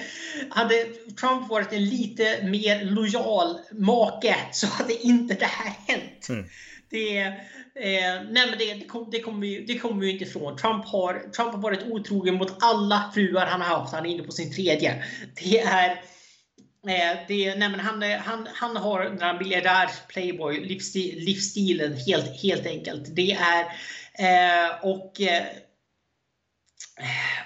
hade 0.50 0.86
Trump 1.20 1.50
varit 1.50 1.74
en 1.74 1.86
lite 1.86 2.44
mer 2.44 2.86
lojal 2.86 3.60
make 3.72 4.36
så 4.52 4.68
hade 4.68 4.94
inte 4.94 5.34
det 5.34 5.46
här 5.46 5.74
hänt. 5.88 6.30
Mm. 6.30 6.46
Det, 6.90 7.18
eh, 7.18 8.24
nej 8.30 8.50
men 8.50 8.58
det, 8.58 8.74
det, 8.74 8.86
kom, 8.86 9.10
det, 9.12 9.20
kommer 9.20 9.40
vi, 9.40 9.66
det 9.66 9.78
kommer 9.78 10.02
vi 10.02 10.12
inte 10.12 10.24
ifrån. 10.24 10.58
Trump 10.58 10.86
har, 10.86 11.32
Trump 11.36 11.52
har 11.52 11.62
varit 11.62 11.84
otrogen 11.84 12.36
mot 12.36 12.64
alla 12.64 13.12
fruar 13.14 13.46
han 13.46 13.62
har 13.62 13.78
haft. 13.78 13.94
Han 13.94 14.06
är 14.06 14.10
inne 14.10 14.24
på 14.24 14.32
sin 14.32 14.54
tredje. 14.54 15.04
Det 15.36 15.60
är 15.60 15.90
eh, 16.88 17.18
det, 17.28 17.56
nej 17.56 17.70
men 17.70 17.80
han, 17.80 18.02
han, 18.02 18.48
han 18.54 18.78
har 18.78 19.04
den 19.04 19.22
här 19.22 19.40
miljardärs 19.40 19.92
playboy 20.08 20.66
livsstil, 20.66 21.20
livsstilen 21.20 21.98
helt, 21.98 22.42
helt 22.42 22.66
enkelt. 22.66 23.16
Det 23.16 23.32
är 23.32 23.66
eh, 24.20 24.76
och 24.82 25.22
eh, 25.22 25.44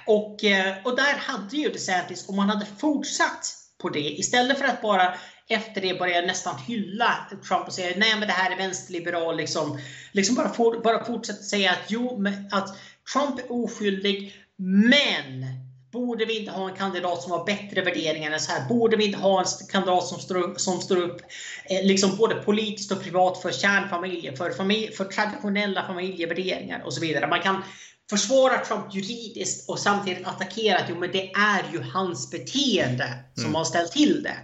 och, 0.06 0.43
eh, 0.43 0.76
och 0.84 0.95
där 0.95 1.18
hade 1.18 1.58
ju 1.58 1.70
DeSantis, 1.70 2.30
om 2.30 2.36
man 2.36 2.49
hade 2.49 2.66
fortsatt 2.66 3.56
på 3.82 3.89
det 3.89 4.20
istället 4.20 4.58
för 4.58 4.66
att 4.66 4.82
bara 4.82 5.14
efter 5.47 5.82
det 5.82 5.99
börja 5.99 6.22
nästan 6.22 6.58
hylla 6.58 7.28
Trump 7.47 7.68
och 7.68 7.74
säga 7.74 7.97
nej 7.97 8.16
men 8.20 8.28
det 8.28 8.34
här 8.34 8.52
är 8.52 8.58
vänsterliberal. 8.58 9.38
Liksom, 9.38 9.80
liksom 10.12 10.36
bara, 10.36 10.49
for, 10.49 10.84
bara 10.84 11.06
fortsätta 11.06 11.43
säga 11.43 11.72
att 11.72 11.86
jo, 11.88 12.26
att 12.52 12.78
Trump 13.14 13.39
är 13.39 13.52
oskyldig 13.52 14.36
men 14.58 15.45
Borde 15.91 16.26
vi 16.26 16.39
inte 16.39 16.52
ha 16.52 16.70
en 16.70 16.76
kandidat 16.76 17.22
som 17.22 17.32
har 17.32 17.45
bättre 17.45 17.82
värderingar 17.82 18.32
än 18.32 18.39
så 18.39 18.52
här? 18.52 18.70
Borde 18.70 18.97
vi 18.97 19.06
inte 19.06 19.18
ha 19.18 19.39
en 19.39 19.45
kandidat 19.72 20.08
som 20.08 20.20
står 20.20 20.38
upp, 20.38 20.60
som 20.60 20.82
står 20.82 20.97
upp 20.97 21.22
eh, 21.66 21.86
liksom 21.86 22.18
både 22.18 22.36
politiskt 22.36 22.91
och 22.91 23.04
privat 23.04 23.41
för 23.41 23.52
kärnfamiljen, 23.52 24.38
för, 24.38 24.52
familj, 24.52 24.91
för 24.91 25.06
traditionella 25.06 25.88
familjevärderingar 25.88 26.82
och 26.86 26.93
så 26.93 27.02
vidare. 27.02 27.28
Man 27.28 27.41
kan 27.41 27.64
försvara 28.12 28.57
Trump 28.57 28.95
juridiskt 28.95 29.70
och 29.70 29.80
samtidigt 29.80 30.28
attackera 30.28 30.78
att 30.78 30.89
jo, 30.89 30.95
men 30.95 31.12
det 31.12 31.32
är 31.32 31.64
ju 31.74 31.82
hans 31.82 32.32
beteende 32.32 33.07
som 33.36 33.43
mm. 33.43 33.55
har 33.55 33.64
ställt 33.64 33.91
till 33.91 34.24
det. 34.24 34.38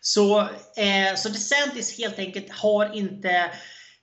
Så, 0.00 0.40
eh, 0.40 1.16
så 1.16 1.28
DeSantis 1.28 1.98
helt 1.98 2.18
enkelt 2.18 2.50
har 2.50 2.94
inte 2.94 3.50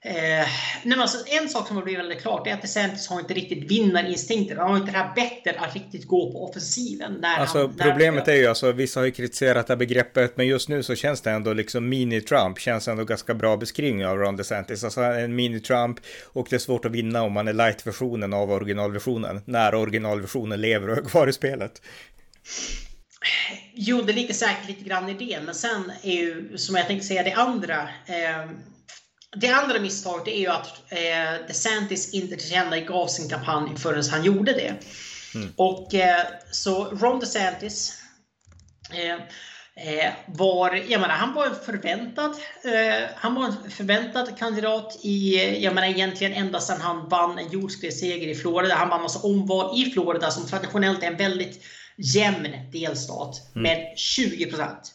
Eh, 0.08 0.48
nej 0.84 1.00
alltså, 1.00 1.18
en 1.28 1.50
sak 1.50 1.68
som 1.68 1.76
har 1.76 1.84
blivit 1.84 2.00
väldigt 2.00 2.22
klart 2.22 2.48
är 2.48 2.54
att 2.54 2.62
DeSantis 2.62 3.08
har 3.08 3.20
inte 3.20 3.34
riktigt 3.34 3.72
vinnarinstinkten. 3.72 4.58
Han 4.58 4.70
har 4.70 4.78
inte 4.78 4.92
det 4.92 4.98
här 4.98 5.16
bettet 5.16 5.56
att 5.58 5.74
riktigt 5.74 6.08
gå 6.08 6.32
på 6.32 6.50
offensiven. 6.50 7.18
När 7.22 7.38
alltså 7.38 7.58
han, 7.58 7.74
när 7.78 7.92
problemet 7.92 8.28
är 8.28 8.34
ju 8.34 8.48
alltså, 8.48 8.72
vissa 8.72 9.00
har 9.00 9.06
ju 9.06 9.12
kritiserat 9.12 9.68
det 9.68 9.74
här 9.74 9.78
begreppet, 9.78 10.38
men 10.38 10.48
just 10.48 10.70
nu 10.70 10.84
så 10.84 10.96
känns 10.96 11.22
det 11.22 11.32
ändå 11.32 11.54
liksom 11.54 11.94
mini-Trump, 11.94 12.60
känns 12.60 12.88
ändå 12.88 13.04
ganska 13.04 13.34
bra 13.34 13.58
beskrivning 13.58 14.06
av 14.06 14.18
Ron 14.18 14.36
DeSantis. 14.36 14.84
Alltså 14.84 15.02
en 15.02 15.40
mini-Trump 15.40 15.98
och 16.26 16.48
det 16.50 16.56
är 16.56 16.60
svårt 16.60 16.86
att 16.86 16.92
vinna 16.92 17.24
om 17.24 17.34
man 17.34 17.48
är 17.48 17.54
light-versionen 17.54 18.34
av 18.34 18.52
originalversionen, 18.52 19.42
när 19.46 19.76
originalversionen 19.76 20.62
lever 20.62 20.90
och 20.90 20.98
är 20.98 21.02
kvar 21.02 21.28
i 21.28 21.34
spelet. 21.34 21.82
Jo, 23.74 24.02
det 24.02 24.14
ligger 24.14 24.34
säkert 24.34 24.68
lite 24.68 24.84
grann 24.84 25.10
i 25.10 25.14
det, 25.14 25.40
men 25.46 25.56
sen 25.56 25.92
är 26.04 26.14
ju, 26.14 26.58
som 26.58 26.76
jag 26.76 26.88
tänkte 26.88 27.08
säga, 27.08 27.24
det 27.24 27.34
andra 27.34 27.82
eh, 28.06 28.50
det 29.36 29.50
andra 29.50 29.80
misstaget 29.80 30.28
är 30.28 30.40
ju 30.40 30.48
att 30.48 30.68
eh, 30.90 31.48
DeSantis 31.48 32.14
inte 32.14 32.36
tillkännagav 32.36 33.08
sin 33.08 33.30
kampanj 33.30 33.78
förrän 33.78 34.04
han 34.12 34.24
gjorde 34.24 34.54
det. 34.54 34.74
Mm. 35.36 35.54
Och 35.56 35.94
eh, 35.94 36.26
så 36.52 36.86
Ron 36.86 37.20
DeSantis 37.20 37.94
eh, 38.94 39.16
eh, 39.76 40.14
var, 40.28 40.76
jag 40.76 41.02
menar, 41.02 41.16
han 41.16 41.34
var 41.34 41.46
en 41.46 41.56
förväntad, 41.66 42.32
eh, 42.64 43.10
han 43.16 43.36
var 43.36 43.46
en 43.46 43.72
förväntad 43.72 44.38
kandidat 44.38 45.00
i, 45.02 45.36
jag 45.64 45.76
menar 45.76 45.88
egentligen 45.88 46.34
ända 46.34 46.60
sedan 46.60 46.82
han 46.82 47.10
vann 47.10 47.38
en 47.38 47.52
jordskredsseger 47.52 48.28
i 48.28 48.36
Florida. 48.36 48.76
Han 48.76 48.90
vann 48.90 49.02
alltså 49.02 49.20
omval 49.20 49.80
i 49.80 49.92
Florida 49.92 50.32
som 50.32 50.48
traditionellt 50.48 51.04
är 51.04 51.08
en 51.08 51.18
väldigt 51.18 51.64
jämn 51.98 52.48
delstat 52.72 53.56
mm. 53.56 53.64
med 53.64 53.98
20 53.98 54.46
procent. 54.46 54.95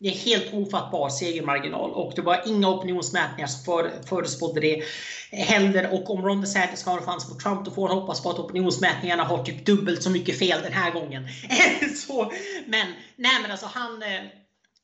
Det 0.00 0.08
är 0.08 0.12
helt 0.12 0.54
ofattbar 0.54 1.08
segermarginal 1.08 1.90
och 1.90 2.12
det 2.16 2.22
var 2.22 2.42
inga 2.46 2.68
opinionsmätningar 2.68 3.46
som 3.46 3.64
för, 3.64 4.02
förespådde 4.06 4.60
det 4.60 4.82
heller. 5.32 5.92
Och 5.92 6.10
om 6.10 6.22
Ron 6.22 6.40
DeSantis 6.40 6.84
har 6.84 6.98
en 6.98 7.04
chans 7.04 7.28
mot 7.28 7.40
Trump 7.40 7.64
då 7.64 7.70
får 7.70 7.88
han 7.88 7.98
hoppas 7.98 8.22
på 8.22 8.30
att 8.30 8.38
opinionsmätningarna 8.38 9.24
har 9.24 9.44
typ 9.44 9.66
dubbelt 9.66 10.02
så 10.02 10.10
mycket 10.10 10.38
fel 10.38 10.62
den 10.62 10.72
här 10.72 10.90
gången. 10.90 11.28
så, 11.96 12.32
men 12.66 12.86
nej 13.16 13.42
men 13.42 13.50
alltså 13.50 13.66
han 13.66 14.02
eh, 14.02 14.14
eh 14.14 14.22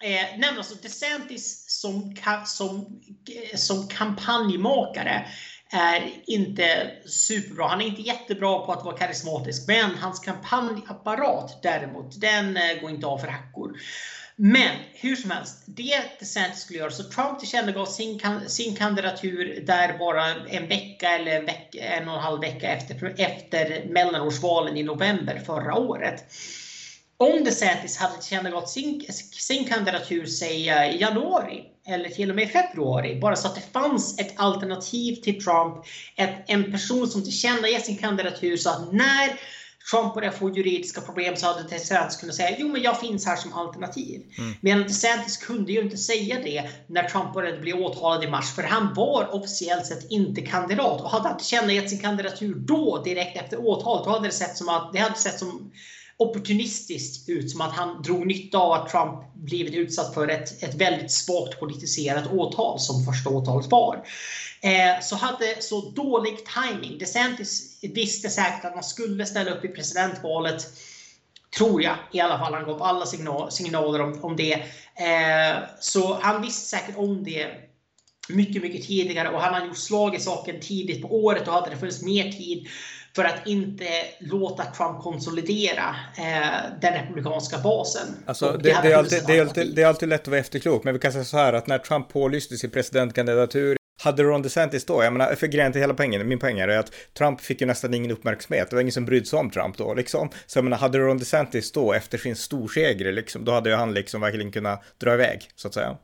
nej 0.01 0.39
men 0.39 0.57
alltså 0.57 0.75
DeSantis 0.75 1.65
som, 1.81 2.17
som, 2.47 3.01
eh, 3.53 3.57
som 3.57 3.89
kampanjmakare 3.89 5.27
är 5.71 6.13
inte 6.27 6.91
superbra. 7.07 7.69
Han 7.69 7.81
är 7.81 7.87
inte 7.87 8.03
jättebra 8.03 8.59
på 8.59 8.73
att 8.73 8.85
vara 8.85 8.97
karismatisk, 8.97 9.69
men 9.69 9.95
hans 9.95 10.21
kampanjapparat 10.21 11.63
däremot, 11.63 12.21
den 12.21 12.57
eh, 12.57 12.81
går 12.81 12.91
inte 12.91 13.07
av 13.07 13.19
för 13.19 13.29
hackor. 13.29 13.77
Men 14.37 14.77
hur 14.93 15.17
som 15.17 15.31
helst, 15.31 15.63
det 15.67 16.03
DeSantis 16.19 16.61
skulle 16.61 16.79
göra, 16.79 16.91
så 16.91 17.03
Trump 17.03 17.41
tillkännagav 17.41 17.87
sin, 17.87 18.21
sin 18.49 18.77
kandidatur 18.77 19.65
där 19.67 19.99
bara 19.99 20.31
en 20.49 20.69
vecka 20.69 21.11
eller 21.11 21.37
en, 21.37 21.45
vecka, 21.45 21.79
en 21.85 22.09
och 22.09 22.15
en 22.15 22.21
halv 22.21 22.41
vecka 22.41 22.69
efter, 22.69 23.15
efter 23.21 23.85
mellanårsvalen 23.89 24.77
i 24.77 24.83
november 24.83 25.43
förra 25.47 25.75
året. 25.75 26.25
Om 27.17 27.45
DeSantis 27.45 27.97
hade 27.97 28.17
tillkännagått 28.17 28.71
sin, 28.71 29.07
sin 29.33 29.67
kandidatur, 29.67 30.27
säg 30.27 30.61
i 30.63 31.01
januari 31.01 31.65
eller 31.87 32.09
till 32.09 32.31
och 32.31 32.37
med 32.37 32.45
i 32.45 32.53
februari, 32.53 33.21
bara 33.21 33.37
så 33.37 33.49
att 33.49 33.55
det 33.55 33.73
fanns 33.73 34.21
ett 34.21 34.41
alternativ 34.41 35.15
till 35.15 35.45
Trump, 35.45 35.85
ett, 36.17 36.45
en 36.47 36.73
person 36.73 37.07
som 37.07 37.25
tillkännager 37.25 37.79
sin 37.79 37.99
kandidatur 37.99 38.57
så 38.57 38.71
att 38.71 38.93
när 38.93 39.39
Trump 39.91 40.15
började 40.15 40.37
få 40.37 40.51
juridiska 40.51 41.01
problem 41.01 41.37
så 41.37 41.47
hade 41.47 41.69
DeSantis 41.69 42.17
kunnat 42.17 42.35
säga 42.35 42.57
jo 42.59 42.69
men 42.69 42.83
jag 42.83 43.01
finns 43.01 43.27
här 43.27 43.37
som 43.37 43.53
alternativ. 43.53 44.23
Mm. 44.39 44.55
Men 44.61 44.83
DeSantis 44.83 45.37
kunde 45.37 45.73
ju 45.73 45.81
inte 45.81 45.97
säga 45.97 46.37
det 46.43 46.71
när 46.87 47.09
Trump 47.09 47.35
började 47.35 47.59
bli 47.59 47.73
åtalad 47.73 48.25
i 48.25 48.27
mars 48.29 48.55
för 48.55 48.63
han 48.63 48.95
var 48.95 49.35
officiellt 49.35 49.87
sett 49.87 50.11
inte 50.11 50.43
kandidat. 50.43 51.01
Och 51.01 51.11
hade 51.11 51.29
han 51.29 51.39
tillkännagett 51.39 51.91
sin 51.91 51.99
kandidatur 51.99 52.55
då 52.55 53.03
direkt 53.05 53.37
efter 53.37 53.57
åtalet 53.61 54.05
då 54.05 54.11
hade 54.11 54.29
det 54.29 54.33
sett 54.33 54.57
som 54.57 54.69
att 54.69 54.93
det 54.93 54.99
hade 54.99 55.19
sett 55.19 55.39
som 55.39 55.73
opportunistiskt 56.17 57.29
ut 57.29 57.51
som 57.51 57.61
att 57.61 57.73
han 57.73 58.03
drog 58.03 58.27
nytta 58.27 58.59
av 58.59 58.73
att 58.73 58.89
Trump 58.89 59.35
blivit 59.35 59.75
utsatt 59.75 60.15
för 60.15 60.29
ett, 60.29 60.63
ett 60.63 60.75
väldigt 60.75 61.13
svagt 61.13 61.61
politiserat 61.61 62.33
åtal 62.33 62.81
som 62.81 63.05
första 63.05 63.31
åtalet 63.31 63.71
var. 63.71 64.07
Eh, 64.61 65.01
så 65.03 65.17
hade 65.17 65.63
så 65.63 65.91
dålig 65.91 66.37
timing. 66.47 66.99
DeSantis 66.99 67.74
visste 67.89 68.31
säkert 68.31 68.65
att 68.65 68.75
han 68.75 68.85
skulle 68.85 69.27
ställa 69.27 69.51
upp 69.51 69.65
i 69.65 69.69
presidentvalet. 69.69 70.67
Tror 71.59 71.83
jag 71.83 71.97
i 72.13 72.21
alla 72.21 72.39
fall. 72.39 72.55
Han 72.55 72.65
gav 72.65 72.83
alla 72.83 73.07
signal, 73.07 73.53
signaler 73.53 74.01
om, 74.01 74.25
om 74.25 74.37
det. 74.37 74.53
Eh, 74.53 75.57
så 75.81 76.19
han 76.23 76.43
visste 76.43 76.77
säkert 76.77 76.97
om 76.97 77.25
det 77.25 77.47
mycket, 78.29 78.63
mycket 78.63 78.87
tidigare 78.87 79.29
och 79.29 79.41
han 79.41 79.55
hade 79.55 79.67
gjort 79.67 79.79
slag 79.79 80.15
i 80.15 80.21
saken 80.21 80.61
tidigt 80.61 81.03
på 81.03 81.25
året 81.25 81.49
och 81.49 81.55
hade 81.55 81.71
det 81.71 81.77
funnits 81.77 82.03
mer 82.03 82.33
tid 82.33 82.69
för 83.17 83.25
att 83.25 83.47
inte 83.47 83.89
låta 84.21 84.65
Trump 84.65 85.03
konsolidera 85.03 85.97
eh, 86.19 86.81
den 86.81 86.93
republikanska 86.93 87.59
basen. 87.59 88.07
Alltså, 88.27 88.53
det, 88.53 88.79
det, 88.83 88.93
är 88.93 88.97
alltid, 88.97 89.23
det, 89.27 89.39
är 89.39 89.41
alltid, 89.41 89.75
det 89.75 89.83
är 89.83 89.87
alltid 89.87 90.09
lätt 90.09 90.21
att 90.21 90.29
vara 90.29 90.41
efterklok, 90.41 90.85
men 90.85 90.95
vi 90.95 91.01
kan 91.01 91.13
säga 91.13 91.25
så 91.25 91.37
här 91.37 91.53
att 91.53 91.67
när 91.67 91.79
Trump 91.79 92.09
pålyste 92.09 92.57
sin 92.57 92.71
presidentkandidatur 92.71 93.77
hade 94.05 94.23
Ron 94.23 94.43
DeSantis 94.43 94.85
då, 94.85 95.05
jag 95.05 95.13
menar, 95.13 95.35
för 95.35 95.47
grejen 95.47 95.73
till 95.73 95.81
hela 95.81 95.95
poängen, 95.95 96.29
min 96.29 96.39
poäng 96.39 96.59
är 96.59 96.69
att 96.69 96.93
Trump 97.19 97.41
fick 97.41 97.61
ju 97.61 97.67
nästan 97.67 97.95
ingen 97.95 98.11
uppmärksamhet, 98.11 98.71
det 98.71 98.77
var 98.77 98.81
ingen 98.81 98.93
som 98.93 99.05
brydde 99.05 99.27
sig 99.27 99.39
om 99.39 99.51
Trump 99.51 99.77
då 99.77 99.95
liksom. 99.95 100.31
Så 100.47 100.59
jag 100.59 100.65
menar, 100.65 100.77
hade 100.77 100.99
Ron 100.99 101.19
DeSantis 101.19 101.73
då 101.73 101.93
efter 101.93 102.19
sin 102.19 102.37
storseger 102.37 103.13
liksom, 103.13 103.45
då 103.45 103.53
hade 103.53 103.71
ju 103.71 103.77
han 103.77 103.95
liksom 103.95 104.21
verkligen 104.21 104.53
kunnat 104.53 104.83
dra 104.99 105.15
iväg, 105.15 105.51
så 105.55 105.69
att 105.69 105.75
säga. 105.75 105.97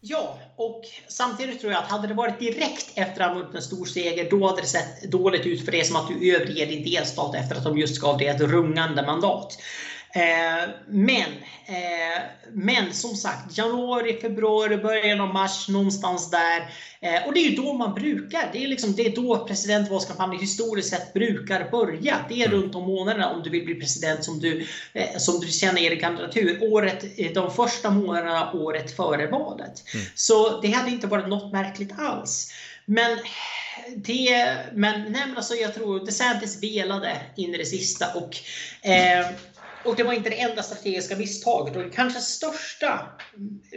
Ja, 0.00 0.38
och 0.56 0.82
samtidigt 1.08 1.60
tror 1.60 1.72
jag 1.72 1.82
att 1.82 1.90
hade 1.90 2.08
det 2.08 2.14
varit 2.14 2.38
direkt 2.38 2.92
efter 2.94 3.20
att 3.20 3.28
han 3.28 3.38
vunnit 3.38 3.54
en 3.54 3.62
stor 3.62 3.84
seger, 3.84 4.30
då 4.30 4.46
hade 4.46 4.60
det 4.60 4.66
sett 4.66 5.10
dåligt 5.10 5.46
ut 5.46 5.64
för 5.64 5.72
det 5.72 5.86
som 5.86 5.96
att 5.96 6.08
du 6.08 6.34
överger 6.34 6.66
din 6.66 6.84
delstat 6.84 7.34
efter 7.34 7.56
att 7.56 7.64
de 7.64 7.78
just 7.78 8.00
gav 8.00 8.18
dig 8.18 8.26
ett 8.26 8.40
rungande 8.40 9.06
mandat. 9.06 9.58
Eh, 10.16 10.68
men, 10.88 11.32
eh, 11.66 12.22
men 12.52 12.94
som 12.94 13.16
sagt, 13.16 13.58
januari, 13.58 14.20
februari, 14.20 14.76
början 14.76 15.20
av 15.20 15.34
mars, 15.34 15.68
någonstans 15.68 16.30
där. 16.30 16.70
Eh, 17.00 17.26
och 17.26 17.34
det 17.34 17.40
är 17.40 17.50
ju 17.50 17.56
då 17.56 17.72
man 17.72 17.94
brukar. 17.94 18.50
Det 18.52 18.64
är, 18.64 18.68
liksom, 18.68 18.94
det 18.94 19.06
är 19.06 19.16
då 19.16 19.46
presidentvalskampanjer 19.46 20.40
historiskt 20.40 20.90
sett 20.90 21.12
brukar 21.12 21.70
börja. 21.70 22.16
Det 22.28 22.42
är 22.42 22.46
mm. 22.46 22.60
runt 22.60 22.74
om 22.74 22.82
månaderna 22.82 23.30
om 23.30 23.42
du 23.42 23.50
vill 23.50 23.64
bli 23.64 23.74
president 23.74 24.24
som 24.24 24.40
du, 24.40 24.66
som 25.18 25.40
du 25.40 25.46
känner 25.46 25.80
er 25.80 26.00
kandidatur. 26.00 26.58
Året, 26.72 27.34
de 27.34 27.54
första 27.54 27.90
månaderna 27.90 28.52
året 28.52 28.96
före 28.96 29.26
valet. 29.26 29.82
Mm. 29.94 30.06
Så 30.14 30.60
det 30.60 30.70
hade 30.70 30.90
inte 30.90 31.06
varit 31.06 31.28
något 31.28 31.52
märkligt 31.52 31.92
alls. 31.98 32.52
Men 32.84 33.18
det, 33.96 34.56
men, 34.72 35.12
nej, 35.12 35.26
men 35.26 35.36
alltså 35.36 35.54
jag 35.54 35.74
tror 35.74 36.06
DeSantis 36.06 36.62
velade 36.62 37.20
in 37.36 37.54
i 37.54 37.58
det 37.58 37.64
sista 37.64 38.06
och 38.14 38.36
eh, 38.88 39.26
och 39.86 39.96
det 39.96 40.02
var 40.02 40.12
inte 40.12 40.30
det 40.30 40.40
enda 40.40 40.62
strategiska 40.62 41.16
misstaget. 41.16 41.76
Och 41.76 41.82
det 41.82 41.90
kanske 41.90 42.20
största 42.20 43.06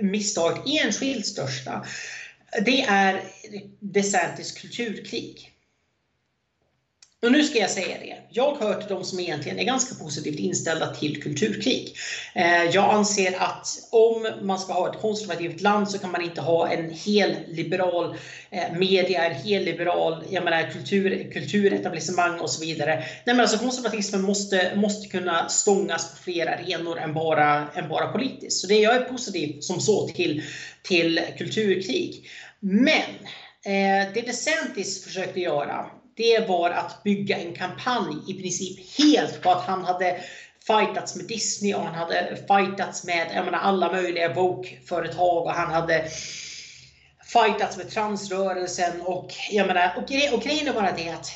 misstaget, 0.01 0.63
enskilt 0.83 1.25
största, 1.25 1.85
det 2.65 2.81
är 2.81 3.23
DeSantis 3.79 4.51
kulturkrig. 4.51 5.51
Och 7.21 7.31
nu 7.31 7.43
ska 7.43 7.59
jag 7.59 7.69
säga 7.69 7.97
det. 7.99 8.17
Jag 8.29 8.55
hör 8.55 8.81
till 8.81 8.89
de 8.89 9.03
som 9.03 9.19
egentligen 9.19 9.59
är 9.59 9.63
ganska 9.63 9.95
positivt 9.95 10.39
inställda 10.39 10.95
till 10.95 11.23
kulturkrig. 11.23 11.95
Eh, 12.35 12.63
jag 12.63 12.93
anser 12.93 13.41
att 13.41 13.67
om 13.91 14.27
man 14.41 14.59
ska 14.59 14.73
ha 14.73 14.91
ett 14.91 15.01
konservativt 15.01 15.61
land 15.61 15.89
så 15.89 15.99
kan 15.99 16.11
man 16.11 16.21
inte 16.21 16.41
ha 16.41 16.69
en 16.69 16.89
hel 16.89 17.35
liberal 17.47 18.15
eh, 18.49 18.73
media, 18.73 19.25
en 19.25 19.35
hel 19.35 19.63
liberal 19.63 20.23
jag 20.29 20.43
menar, 20.43 20.71
kultur, 20.71 21.31
kulturetablissemang 21.33 22.39
och 22.39 22.49
så 22.49 22.65
vidare. 22.65 22.95
Nej, 22.95 23.35
men 23.35 23.39
alltså 23.39 23.57
konservatismen 23.57 24.21
måste, 24.21 24.71
måste 24.75 25.07
kunna 25.07 25.49
stångas 25.49 26.11
på 26.11 26.23
fler 26.23 26.47
arenor 26.47 26.99
än 26.99 27.13
bara, 27.13 27.67
än 27.75 27.89
bara 27.89 28.11
politiskt. 28.11 28.61
Så 28.61 28.67
det, 28.67 28.79
jag 28.79 28.95
är 28.95 29.01
positiv 29.01 29.59
som 29.61 29.79
så 29.79 30.07
till, 30.07 30.43
till 30.81 31.21
kulturkrig. 31.37 32.29
Men 32.59 33.09
eh, 33.65 34.13
det 34.13 34.21
DeSantis 34.21 35.03
försökte 35.03 35.39
göra 35.39 35.85
det 36.19 36.47
var 36.47 36.69
att 36.71 37.03
bygga 37.03 37.37
en 37.37 37.53
kampanj 37.53 38.15
i 38.27 38.33
princip 38.33 38.97
helt 38.97 39.41
på 39.41 39.49
att 39.49 39.61
han 39.61 39.83
hade 39.83 40.19
fightats 40.67 41.15
med 41.15 41.25
Disney 41.25 41.73
och 41.73 41.83
han 41.83 41.95
hade 41.95 42.37
fightats 42.47 43.03
med 43.03 43.43
menar, 43.45 43.59
alla 43.59 43.91
möjliga 43.91 44.33
bokföretag 44.33 45.45
och 45.45 45.51
han 45.51 45.71
hade 45.71 46.07
fightats 47.23 47.77
med 47.77 47.89
transrörelsen 47.89 49.01
och 49.01 49.33
jag 49.51 49.67
menar, 49.67 49.93
och, 49.97 50.07
gre 50.07 50.31
och 50.31 50.41
grejen 50.41 50.67
är 50.67 50.73
bara 50.73 50.91
det 50.91 51.09
att 51.09 51.31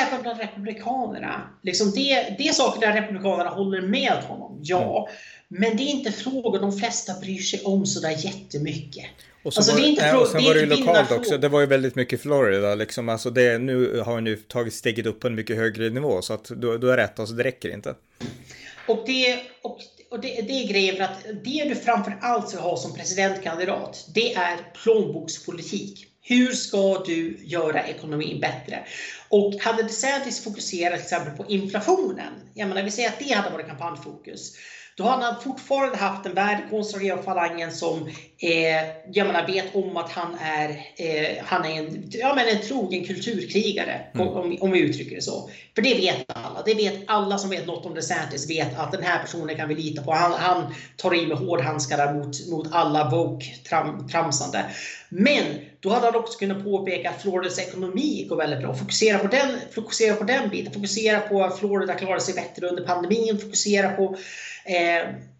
även 0.00 0.22
bland 0.22 0.38
republikanerna, 0.40 1.58
liksom 1.62 1.90
det, 1.90 2.34
det 2.38 2.48
är 2.48 2.52
saker 2.52 2.80
där 2.80 2.92
republikanerna 2.92 3.50
håller 3.50 3.80
med 3.80 4.12
honom, 4.12 4.60
ja. 4.62 5.08
Mm. 5.08 5.12
Men 5.48 5.76
det 5.76 5.82
är 5.82 5.90
inte 5.90 6.12
frågor 6.12 6.60
de 6.60 6.72
flesta 6.72 7.20
bryr 7.20 7.38
sig 7.38 7.62
om 7.64 7.86
sådär 7.86 8.24
jättemycket. 8.24 9.04
Och, 9.42 9.54
så 9.54 9.60
alltså, 9.60 9.72
var, 9.72 9.80
det 9.80 9.86
är 9.86 9.88
inte, 9.88 10.16
och 10.16 10.26
sen 10.26 10.44
var 10.44 10.54
det 10.54 10.60
ju 10.60 10.66
lokalt 10.66 11.12
också. 11.12 11.38
Det 11.38 11.48
var 11.48 11.60
ju 11.60 11.66
väldigt 11.66 11.94
mycket 11.94 12.22
Florida 12.22 12.74
liksom. 12.74 13.08
Alltså 13.08 13.30
det, 13.30 13.58
nu 13.58 13.98
har 13.98 14.14
han 14.14 14.26
ju 14.26 14.36
tagit 14.36 14.74
steget 14.74 15.06
upp 15.06 15.20
på 15.20 15.26
en 15.26 15.34
mycket 15.34 15.56
högre 15.56 15.90
nivå. 15.90 16.22
Så 16.22 16.32
att 16.32 16.44
du, 16.44 16.78
du 16.78 16.92
är 16.92 16.96
rätt, 16.96 17.18
alltså 17.18 17.34
det 17.34 17.44
räcker 17.44 17.74
inte. 17.74 17.94
Och 18.86 19.02
det, 19.06 19.38
och, 19.62 19.78
och 20.10 20.20
det, 20.20 20.28
det 20.28 20.52
är 20.52 20.68
grejen 20.68 20.96
för 20.96 21.02
att 21.02 21.24
det 21.44 21.64
du 21.68 21.74
framför 21.74 22.18
allt 22.20 22.48
ska 22.48 22.58
ha 22.58 22.76
som 22.76 22.94
presidentkandidat, 22.94 24.08
det 24.14 24.34
är 24.34 24.58
plånbokspolitik. 24.82 26.06
Hur 26.24 26.52
ska 26.52 27.02
du 27.06 27.38
göra 27.42 27.86
ekonomin 27.86 28.40
bättre? 28.40 28.84
Och 29.28 29.54
hade 29.54 29.82
DeSantis 29.82 30.44
fokuserat 30.44 30.92
till 30.92 31.02
exempel 31.02 31.36
på 31.36 31.52
inflationen, 31.52 32.32
jag 32.54 32.68
menar 32.68 32.82
vi 32.82 32.90
säger 32.90 33.08
att 33.08 33.18
det 33.18 33.34
hade 33.34 33.50
varit 33.50 33.66
kampanjfokus, 33.66 34.56
då 34.96 35.04
hade 35.04 35.24
han 35.24 35.42
fortfarande 35.42 35.96
haft 35.96 36.24
den 36.24 36.34
värdekonservativa 36.34 37.22
falangen 37.22 37.72
som 37.72 38.08
eh, 38.38 38.86
jag 39.12 39.26
menar, 39.26 39.46
vet 39.46 39.74
om 39.74 39.96
att 39.96 40.10
han 40.10 40.36
är, 40.40 40.68
eh, 40.96 41.44
han 41.44 41.64
är 41.64 41.78
en, 41.78 42.08
ja, 42.10 42.34
men 42.34 42.48
en 42.48 42.62
trogen 42.62 43.04
kulturkrigare, 43.04 44.00
mm. 44.14 44.28
om, 44.28 44.58
om 44.60 44.70
vi 44.70 44.80
uttrycker 44.80 45.16
det 45.16 45.22
så. 45.22 45.50
För 45.74 45.82
det 45.82 45.94
vet 45.94 46.24
alla. 46.26 46.62
Det 46.62 46.74
vet 46.74 46.94
alla 47.06 47.38
som 47.38 47.50
vet 47.50 47.66
något 47.66 47.86
om 47.86 47.94
DeSantis 47.94 48.50
vet 48.50 48.78
att 48.78 48.92
den 48.92 49.02
här 49.02 49.22
personen 49.22 49.56
kan 49.56 49.68
vi 49.68 49.74
lita 49.74 50.02
på. 50.02 50.12
Han, 50.12 50.32
han 50.32 50.74
tar 50.96 51.14
i 51.14 51.26
med 51.26 51.38
hårdhandskarna 51.38 52.12
mot, 52.12 52.48
mot 52.50 52.68
alla 52.72 53.10
woke-tramsande. 53.10 54.64
Men 55.08 55.44
då 55.80 55.90
hade 55.90 56.06
han 56.06 56.14
också 56.14 56.38
kunnat 56.38 56.64
påpeka 56.64 57.10
att 57.10 57.22
Floridas 57.22 57.58
ekonomi 57.58 58.26
går 58.28 58.36
väldigt 58.36 58.60
bra. 58.60 58.74
Fokusera 58.74 59.18
på 59.18 59.26
den, 59.26 59.58
fokusera 59.74 60.14
på 60.14 60.24
den 60.24 60.48
biten. 60.48 60.72
Fokusera 60.72 61.20
på 61.20 61.44
att 61.44 61.58
Florida 61.58 61.94
klarade 61.94 62.20
sig 62.20 62.34
bättre 62.34 62.66
under 62.66 62.82
pandemin. 62.82 63.38
Fokusera 63.38 63.90
på 63.90 64.16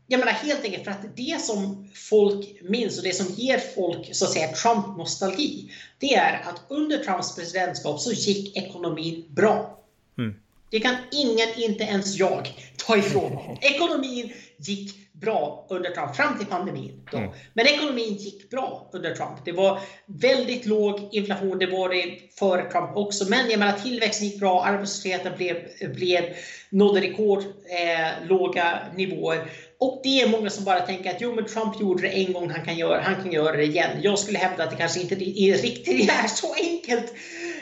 jag 0.06 0.18
menar 0.18 0.32
helt 0.32 0.64
enkelt 0.64 0.84
för 0.84 0.90
att 0.90 1.16
det 1.16 1.40
som 1.40 1.88
folk 1.94 2.62
minns 2.62 2.98
och 2.98 3.04
det 3.04 3.12
som 3.12 3.26
ger 3.34 3.58
folk 3.58 4.14
så 4.14 4.24
att 4.24 4.32
säga 4.32 4.48
Trump-nostalgi. 4.52 5.70
Det 5.98 6.14
är 6.14 6.42
att 6.48 6.62
under 6.68 6.98
Trumps 6.98 7.36
presidentskap 7.36 8.00
så 8.00 8.12
gick 8.12 8.56
ekonomin 8.56 9.24
bra. 9.28 9.78
Mm. 10.18 10.34
Det 10.70 10.80
kan 10.80 10.94
ingen, 11.12 11.48
inte 11.56 11.84
ens 11.84 12.16
jag, 12.16 12.48
ta 12.76 12.96
ifrån 12.96 13.32
honom. 13.32 13.58
Ekonomin 13.62 14.32
gick 14.56 15.01
bra 15.22 15.66
under 15.70 15.90
Trump, 15.90 16.16
fram 16.16 16.38
till 16.38 16.46
pandemin. 16.46 17.08
Då. 17.10 17.18
Mm. 17.18 17.30
Men 17.54 17.66
ekonomin 17.66 18.14
gick 18.14 18.50
bra 18.50 18.90
under 18.92 19.14
Trump. 19.14 19.44
Det 19.44 19.52
var 19.52 19.80
väldigt 20.06 20.66
låg 20.66 21.08
inflation, 21.12 21.58
det 21.58 21.66
var 21.66 21.88
det 21.88 22.18
före 22.38 22.70
Trump 22.70 22.96
också. 22.96 23.30
Men 23.30 23.50
jag 23.50 23.58
menar, 23.58 23.78
tillväxten 23.78 24.28
gick 24.28 24.40
bra, 24.40 24.64
arbetslösheten 24.64 25.32
blev, 25.36 25.56
blev, 25.94 26.24
nådde 26.70 27.00
rekord 27.00 27.42
eh, 27.42 28.96
nivåer. 28.96 29.50
Och 29.78 30.00
det 30.02 30.20
är 30.20 30.28
många 30.28 30.50
som 30.50 30.64
bara 30.64 30.80
tänker 30.80 31.10
att 31.10 31.20
jo, 31.20 31.34
men 31.34 31.44
Trump 31.44 31.80
gjorde 31.80 32.02
det 32.02 32.08
en 32.08 32.32
gång, 32.32 32.50
han 32.50 32.64
kan 32.64 32.76
göra, 32.76 33.00
han 33.00 33.22
kan 33.22 33.32
göra 33.32 33.56
det 33.56 33.64
igen. 33.64 33.90
Jag 34.02 34.18
skulle 34.18 34.38
hävda 34.38 34.64
att 34.64 34.70
det 34.70 34.76
kanske 34.76 35.00
inte 35.00 35.14
är 35.14 35.56
riktigt 35.62 36.10
är 36.10 36.28
så 36.28 36.54
enkelt. 36.54 37.14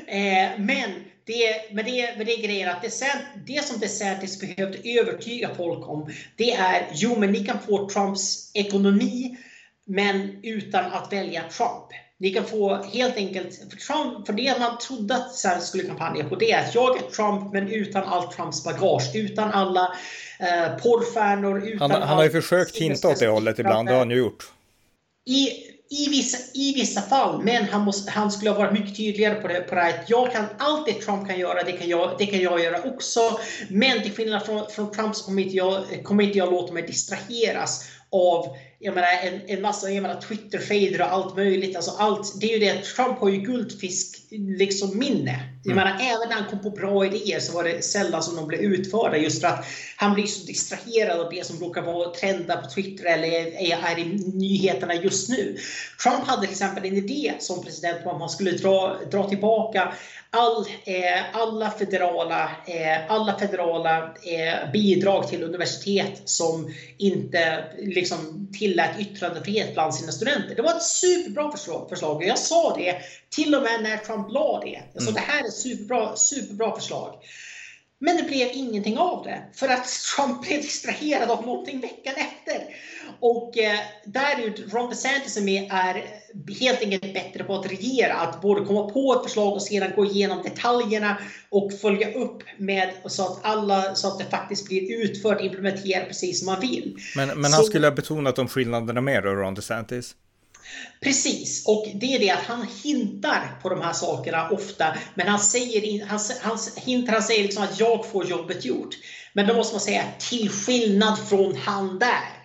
Eh, 0.07 0.59
men 0.59 0.91
det, 1.25 1.75
men, 1.75 1.85
det, 1.85 2.15
men 2.17 2.27
det 2.27 2.33
är 2.33 2.43
grejen 2.43 2.69
att 2.69 2.83
det, 2.83 3.13
det 3.47 3.65
som 3.65 3.81
DeSantis 3.81 4.41
behövde 4.41 4.79
övertyga 4.85 5.55
folk 5.55 5.89
om, 5.89 6.11
det 6.37 6.53
är 6.53 6.89
jo 6.93 7.19
men 7.19 7.33
ni 7.33 7.45
kan 7.45 7.59
få 7.59 7.89
Trumps 7.89 8.51
ekonomi, 8.55 9.37
men 9.87 10.39
utan 10.43 10.85
att 10.85 11.13
välja 11.13 11.43
Trump. 11.43 11.87
Ni 12.19 12.35
kan 12.35 12.45
få 12.45 12.83
helt 12.83 13.17
enkelt, 13.17 13.55
för, 13.71 13.77
Trump, 13.77 14.27
för 14.27 14.33
det 14.33 14.59
man 14.59 14.79
trodde 14.79 15.15
att 15.15 15.29
DeSantis 15.29 15.69
skulle 15.69 15.85
kampanja 15.85 16.25
på, 16.25 16.37
det 16.37 16.53
är 16.53 16.69
att 16.69 16.75
jag 16.75 16.97
är 16.97 17.11
Trump 17.11 17.53
men 17.53 17.69
utan 17.69 18.05
allt 18.05 18.37
Trumps 18.37 18.65
bagage, 18.65 19.15
utan 19.15 19.51
alla 19.51 19.97
eh, 20.41 20.77
porrstjärnor, 20.77 21.69
utan 21.69 21.91
Han, 21.91 22.03
han 22.03 22.17
har 22.17 22.25
ju 22.25 22.31
försökt 22.31 22.77
hinta 22.77 23.09
åt 23.09 23.19
det 23.19 23.29
hållet 23.29 23.59
ibland, 23.59 23.89
det 23.89 23.93
har 23.93 23.99
han 23.99 24.11
ju 24.11 24.17
gjort. 24.17 24.53
I, 25.27 25.49
i 25.93 26.09
vissa, 26.09 26.39
I 26.55 26.73
vissa 26.75 27.01
fall, 27.01 27.43
men 27.43 27.65
han, 27.65 27.85
måste, 27.85 28.11
han 28.11 28.31
skulle 28.31 28.51
ha 28.51 28.59
varit 28.59 28.73
mycket 28.73 28.97
tydligare 28.97 29.35
på 29.35 29.49
det, 29.49 29.61
på 29.61 29.75
det 29.75 29.83
att 29.83 30.11
jag 30.11 30.33
kan, 30.33 30.45
allt 30.59 30.87
det 30.87 30.93
Trump 30.93 31.29
kan 31.29 31.39
göra, 31.39 31.63
det 31.63 31.73
kan 31.73 31.89
jag, 31.89 32.15
det 32.19 32.27
kan 32.27 32.41
jag 32.41 32.61
göra 32.63 32.83
också. 32.83 33.39
Men 33.69 34.03
till 34.03 34.13
skillnad 34.13 34.47
från, 34.47 34.71
från 34.71 34.93
Trump 34.93 35.17
så 35.17 35.25
kommer 35.25 35.43
inte, 35.43 35.57
jag, 35.57 35.85
kommer 36.05 36.25
inte 36.25 36.39
jag 36.39 36.51
låta 36.51 36.73
mig 36.73 36.83
distraheras 36.83 37.85
av 38.13 38.57
jag 38.83 38.95
menar, 38.95 39.09
en, 39.23 39.41
en 39.47 39.63
massa 39.63 39.91
jag 39.91 40.03
menar, 40.03 40.21
Twitter-fader 40.21 41.01
och 41.01 41.13
allt 41.13 41.37
möjligt. 41.37 41.77
Alltså 41.77 41.91
allt, 41.99 42.41
det 42.41 42.47
är 42.47 42.59
ju 42.59 42.59
det, 42.59 42.85
Trump 42.85 43.19
har 43.19 43.29
ju 43.29 43.41
guldfisk 43.41 44.17
liksom 44.31 44.99
minne. 44.99 45.41
Jag 45.65 45.73
mm. 45.73 45.85
menar, 45.85 46.01
även 46.01 46.29
när 46.29 46.37
han 46.37 46.51
kom 46.51 46.63
på 46.63 46.71
bra 46.71 47.07
idéer 47.07 47.41
så 47.41 47.53
var 47.53 47.65
det 47.65 47.83
sällan 47.83 48.23
som 48.23 48.37
de 48.37 48.47
blev 48.47 48.61
utförda 48.61 49.17
just 49.17 49.41
för 49.41 49.49
att 49.49 49.65
han 49.97 50.15
blir 50.15 50.27
så 50.27 50.47
distraherad 50.47 51.21
av 51.21 51.31
det 51.31 51.47
som 51.47 51.61
råkar 51.61 51.83
vara 51.83 52.15
trenda 52.15 52.57
på 52.57 52.71
Twitter 52.71 53.05
eller 53.05 53.29
är, 53.29 53.93
är 53.93 53.99
i 53.99 54.05
nyheterna 54.35 54.95
just 54.95 55.29
nu. 55.29 55.57
Trump 56.03 56.25
hade 56.25 56.43
till 56.43 56.51
exempel 56.51 56.85
en 56.85 56.97
idé 56.97 57.33
som 57.39 57.65
president 57.65 58.07
om 58.07 58.13
att 58.13 58.19
man 58.19 58.29
skulle 58.29 58.51
dra, 58.51 58.97
dra 59.11 59.29
tillbaka 59.29 59.95
all, 60.31 60.67
eh, 60.85 61.37
alla 61.37 61.71
federala, 61.71 62.51
eh, 62.67 63.13
alla 63.13 63.39
federala 63.39 64.03
eh, 64.05 64.71
bidrag 64.73 65.29
till 65.29 65.43
universitet 65.43 66.23
som 66.25 66.75
inte 66.99 67.65
liksom, 67.79 68.49
tillät 68.71 69.01
yttrandefrihet 69.01 69.75
bland 69.75 69.95
sina 69.95 70.13
studenter. 70.13 70.55
Det 70.55 70.63
var 70.63 70.77
ett 70.77 70.83
superbra 70.83 71.53
förslag. 71.89 72.17
Och 72.17 72.25
jag 72.25 72.39
sa 72.39 72.77
det 72.77 72.97
till 73.31 73.55
och 73.55 73.63
med 73.63 73.83
när 73.83 73.97
Trump 73.97 74.33
la 74.33 74.61
det. 74.65 74.83
Jag 74.93 75.03
sa 75.03 75.11
mm. 75.11 75.15
det 75.15 75.33
här 75.33 75.45
är 75.45 75.49
ett 75.49 75.55
superbra, 75.55 76.17
superbra 76.17 76.75
förslag. 76.75 77.15
Men 78.03 78.17
det 78.17 78.23
blev 78.23 78.49
ingenting 78.53 78.99
av 78.99 79.25
det. 79.25 79.43
För 79.53 79.69
att 79.69 79.87
Trump 80.17 80.43
blev 80.43 80.63
distraherad 80.63 81.31
av 81.31 81.47
någonting 81.47 81.81
veckan 81.81 82.15
efter. 82.17 82.75
Och 83.21 83.59
eh, 83.59 83.79
där 84.05 84.23
är 84.23 84.71
Ron 84.71 84.91
DeSantis 84.91 85.37
är, 85.37 85.43
med, 85.43 85.69
är 85.71 86.05
helt 86.61 86.81
enkelt 86.81 87.15
bättre 87.15 87.45
på 87.45 87.55
att 87.55 87.71
regera. 87.71 88.15
Att 88.15 88.41
både 88.41 88.65
komma 88.65 88.91
på 88.91 89.15
ett 89.15 89.23
förslag 89.23 89.53
och 89.53 89.63
sedan 89.63 89.93
gå 89.97 90.05
igenom 90.05 90.43
detaljerna 90.43 91.17
och 91.49 91.73
följa 91.73 92.13
upp 92.13 92.43
med 92.59 92.91
så 93.07 93.23
att, 93.23 93.39
alla, 93.43 93.95
så 93.95 94.09
att 94.09 94.19
det 94.19 94.25
faktiskt 94.25 94.69
blir 94.69 95.05
utfört, 95.05 95.41
implementerat 95.41 96.09
precis 96.09 96.39
som 96.39 96.47
man 96.47 96.61
vill. 96.61 96.97
Men, 97.17 97.29
men 97.29 97.53
han 97.53 97.63
så, 97.63 97.63
skulle 97.63 97.87
ha 97.87 97.95
betonat 97.95 98.37
de 98.37 98.49
skillnaderna 98.49 99.01
mer 99.01 99.23
då, 99.23 99.31
Ron 99.31 99.55
DeSantis? 99.55 100.15
Precis, 101.01 101.67
och 101.67 101.87
det 101.95 102.15
är 102.15 102.19
det 102.19 102.31
att 102.31 102.45
han 102.45 102.67
hintar 102.83 103.59
på 103.63 103.69
de 103.69 103.81
här 103.81 103.93
sakerna 103.93 104.51
ofta. 104.51 104.97
Men 105.15 105.29
han 105.29 105.39
säger, 105.39 106.05
han, 106.07 106.21
han 106.41 106.59
hintar, 106.77 107.13
han 107.13 107.23
säger 107.23 107.43
liksom 107.43 107.63
att 107.63 107.81
jag 107.81 108.07
får 108.07 108.27
jobbet 108.27 108.65
gjort. 108.65 108.95
Men 109.33 109.47
då 109.47 109.55
måste 109.55 109.75
man 109.75 109.81
säga 109.81 110.03
till 110.19 110.51
skillnad 110.51 111.19
från 111.29 111.57
han 111.57 111.99
där. 111.99 112.41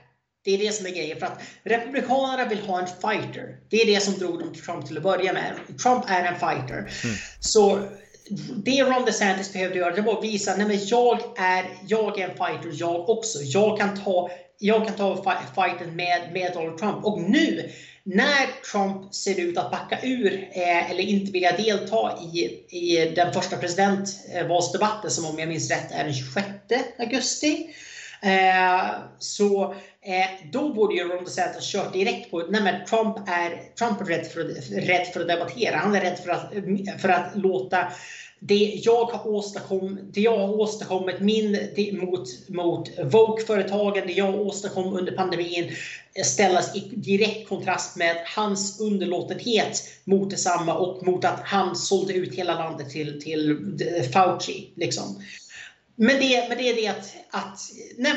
Det 0.45 0.51
är 0.51 0.57
det 0.57 0.71
som 0.71 0.85
är 0.85 0.89
grejen. 0.89 1.19
För 1.19 1.25
att 1.25 1.41
Republikanerna 1.63 2.49
vill 2.49 2.59
ha 2.59 2.79
en 2.79 2.87
fighter. 2.87 3.57
Det 3.69 3.81
är 3.81 3.85
det 3.85 3.99
som 4.03 4.13
drog 4.13 4.39
dem 4.39 4.53
till 4.53 4.63
Trump 4.63 4.87
till 4.87 4.97
att 4.97 5.03
börja 5.03 5.33
med. 5.33 5.53
Trump 5.83 6.03
är 6.07 6.23
en 6.23 6.39
fighter. 6.39 6.77
Mm. 6.77 7.15
Så 7.39 7.79
det 8.55 8.83
Ron 8.83 9.05
DeSantis 9.05 9.53
behövde 9.53 9.77
göra 9.77 9.95
det 9.95 10.01
var 10.01 10.17
att 10.17 10.23
visa 10.23 10.51
att 10.51 10.91
jag 10.91 11.19
är, 11.37 11.65
jag 11.87 12.19
är 12.19 12.29
en 12.29 12.37
fighter 12.37 12.71
jag 12.73 13.09
också. 13.09 13.39
Jag 13.41 13.79
kan 13.79 14.03
ta, 14.03 14.29
jag 14.59 14.87
kan 14.87 14.95
ta 14.95 15.35
fighten 15.55 15.95
med, 15.95 16.33
med 16.33 16.53
Donald 16.53 16.77
Trump. 16.77 17.05
Och 17.05 17.21
nu 17.21 17.71
när 18.05 18.71
Trump 18.71 19.13
ser 19.13 19.39
ut 19.39 19.57
att 19.57 19.71
backa 19.71 19.99
ur 20.03 20.49
eh, 20.51 20.91
eller 20.91 21.03
inte 21.03 21.31
vilja 21.31 21.57
delta 21.57 22.19
i, 22.33 22.65
i 22.69 23.13
den 23.15 23.33
första 23.33 23.57
presidentvalsdebatten 23.57 25.11
som 25.11 25.25
om 25.25 25.39
jag 25.39 25.49
minns 25.49 25.71
rätt 25.71 25.91
är 25.91 26.03
den 26.03 26.13
26 26.13 26.47
augusti. 26.99 27.69
Eh, 28.21 28.89
så 29.19 29.63
eh, 30.01 30.49
då 30.51 30.73
borde 30.73 30.95
ju 30.95 31.03
Ron 31.03 31.23
DeSantis 31.23 31.71
kört 31.71 31.93
direkt 31.93 32.31
på 32.31 32.39
nej 32.49 32.61
men 32.61 32.85
Trump 32.85 33.17
är, 33.27 33.75
Trump 33.75 34.01
är 34.01 34.05
rädd, 34.05 34.27
för, 34.27 34.43
rädd 34.81 35.07
för 35.07 35.21
att 35.21 35.27
debattera. 35.27 35.75
Han 35.75 35.95
är 35.95 36.01
rädd 36.01 36.19
för 36.19 36.29
att, 36.29 36.53
för 37.01 37.09
att 37.09 37.31
låta 37.35 37.91
det 38.39 38.81
jag 38.83 39.05
har 39.05 39.27
åstadkommit, 39.27 40.13
det 40.13 40.21
jag 40.21 40.37
har 40.37 40.59
åstadkommit 40.59 41.19
min, 41.19 41.51
det, 41.75 41.93
mot, 41.93 42.49
mot 42.49 42.99
Vogue-företagen, 42.99 44.07
det 44.07 44.13
jag 44.13 44.35
åstadkom 44.35 44.93
under 44.93 45.11
pandemin 45.11 45.71
ställas 46.23 46.75
i 46.75 46.79
direkt 46.95 47.49
kontrast 47.49 47.95
med 47.95 48.17
hans 48.35 48.79
underlåtenhet 48.79 49.83
mot 50.03 50.29
detsamma 50.29 50.73
och 50.73 51.07
mot 51.07 51.25
att 51.25 51.39
han 51.43 51.75
sålde 51.75 52.13
ut 52.13 52.33
hela 52.33 52.53
landet 52.53 52.89
till, 52.89 53.21
till 53.21 53.57
Fauci. 54.13 54.73
Liksom. 54.75 55.23
Men 55.95 56.19
det, 56.19 56.45
men 56.49 56.57
det 56.57 56.69
är 56.69 56.75
det 56.75 56.87
att, 56.87 57.15
att 57.29 57.59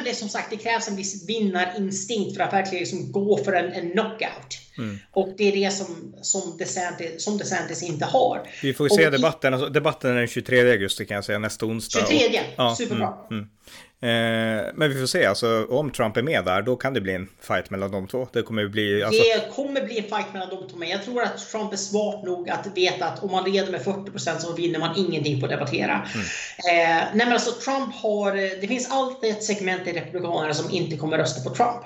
är 0.06 0.12
som 0.12 0.28
sagt, 0.28 0.50
det 0.50 0.56
krävs 0.56 0.88
en 0.88 0.96
viss 0.96 1.28
vinnarinstinkt 1.28 2.36
för 2.36 2.44
att 2.44 2.52
verkligen 2.52 2.80
liksom 2.80 3.12
gå 3.12 3.44
för 3.44 3.52
en, 3.52 3.72
en 3.72 3.90
knockout. 3.90 4.58
Mm. 4.78 4.98
Och 5.12 5.34
det 5.36 5.44
är 5.44 5.52
det 5.52 5.70
som, 5.70 6.14
som, 6.22 6.56
DeSantis, 6.58 7.24
som 7.24 7.38
DeSantis 7.38 7.82
inte 7.82 8.04
har. 8.04 8.42
Vi 8.62 8.74
får 8.74 8.88
se 8.88 9.06
och 9.06 9.12
debatten. 9.12 9.54
Alltså, 9.54 9.68
debatten 9.68 10.10
är 10.10 10.14
den 10.14 10.28
23 10.28 10.70
augusti 10.70 11.06
kan 11.06 11.14
jag 11.14 11.24
säga, 11.24 11.38
nästa 11.38 11.66
onsdag. 11.66 12.06
23, 12.08 12.26
och, 12.26 12.44
ja, 12.56 12.74
superbra. 12.78 13.14
Mm, 13.30 13.42
mm. 13.42 13.50
Eh, 14.00 14.72
men 14.74 14.88
vi 14.88 15.00
får 15.00 15.06
se, 15.06 15.26
alltså 15.26 15.66
om 15.70 15.90
Trump 15.90 16.16
är 16.16 16.22
med 16.22 16.44
där, 16.44 16.62
då 16.62 16.76
kan 16.76 16.94
det 16.94 17.00
bli 17.00 17.14
en 17.14 17.28
fight 17.40 17.70
mellan 17.70 17.90
de 17.90 18.06
två. 18.06 18.28
Det 18.32 18.42
kommer 18.42 18.68
bli... 18.68 19.02
Alltså... 19.02 19.22
Det 19.22 19.54
kommer 19.54 19.84
bli 19.84 19.98
en 19.98 20.04
fight 20.04 20.32
mellan 20.32 20.48
de 20.48 20.68
två, 20.68 20.76
men 20.76 20.88
jag 20.88 21.02
tror 21.04 21.22
att 21.22 21.50
Trump 21.50 21.72
är 21.72 21.76
smart 21.76 22.24
nog 22.24 22.50
att 22.50 22.66
veta 22.74 23.06
att 23.06 23.22
om 23.22 23.30
man 23.30 23.50
leder 23.50 23.72
med 23.72 23.80
40% 23.80 24.38
så 24.38 24.52
vinner 24.52 24.78
man 24.78 24.96
ingenting 24.96 25.40
på 25.40 25.46
att 25.46 25.52
debattera. 25.52 26.08
Mm. 26.14 26.26
Eh, 26.68 27.04
nej 27.14 27.26
men 27.26 27.32
alltså 27.32 27.50
Trump 27.50 27.94
har, 27.94 28.32
det 28.60 28.68
finns 28.68 28.90
alltid 28.90 29.30
ett 29.30 29.44
segment 29.44 29.86
i 29.86 29.92
Republikanerna 29.92 30.54
som 30.54 30.70
inte 30.70 30.96
kommer 30.96 31.18
rösta 31.18 31.50
på 31.50 31.56
Trump. 31.56 31.84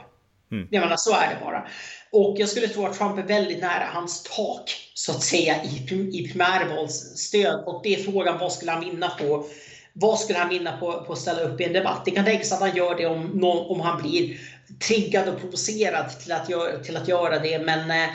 Mm. 0.53 0.69
Jag 0.71 0.81
menar, 0.81 0.97
så 0.97 1.13
är 1.13 1.29
det 1.29 1.45
bara. 1.45 1.67
Och 2.13 2.37
jag 2.39 2.49
skulle 2.49 2.69
tro 2.69 2.87
att 2.87 2.99
Trump 2.99 3.19
är 3.19 3.23
väldigt 3.23 3.61
nära 3.61 3.85
hans 3.93 4.23
tak, 4.23 4.91
så 4.95 5.13
att 5.13 5.23
säga, 5.23 5.65
i, 5.65 5.95
i 6.13 6.29
primärvalsstöd. 6.29 7.65
Och 7.67 7.81
det 7.85 7.95
är 7.95 8.03
frågan, 8.03 8.39
vad 8.39 8.53
skulle 8.53 8.73
han 8.73 8.85
vinna 8.85 9.09
på? 9.09 9.47
Vad 9.93 10.19
skulle 10.19 10.39
han 10.39 10.49
vinna 10.49 10.77
på, 10.77 11.05
på 11.07 11.13
att 11.13 11.19
ställa 11.19 11.41
upp 11.41 11.61
i 11.61 11.65
en 11.65 11.73
debatt? 11.73 12.05
Det 12.05 12.11
kan 12.11 12.25
tänkas 12.25 12.53
att 12.53 12.61
han 12.61 12.77
gör 12.77 12.95
det 12.95 13.07
om, 13.07 13.45
om 13.45 13.81
han 13.81 14.03
blir 14.03 14.41
triggad 14.89 15.29
och 15.29 15.41
provocerad 15.41 16.21
till 16.21 16.33
att, 16.33 16.49
gör, 16.49 16.79
till 16.79 16.97
att 16.97 17.09
göra 17.09 17.39
det. 17.39 17.59
Men 17.59 17.91
eh, 17.91 18.11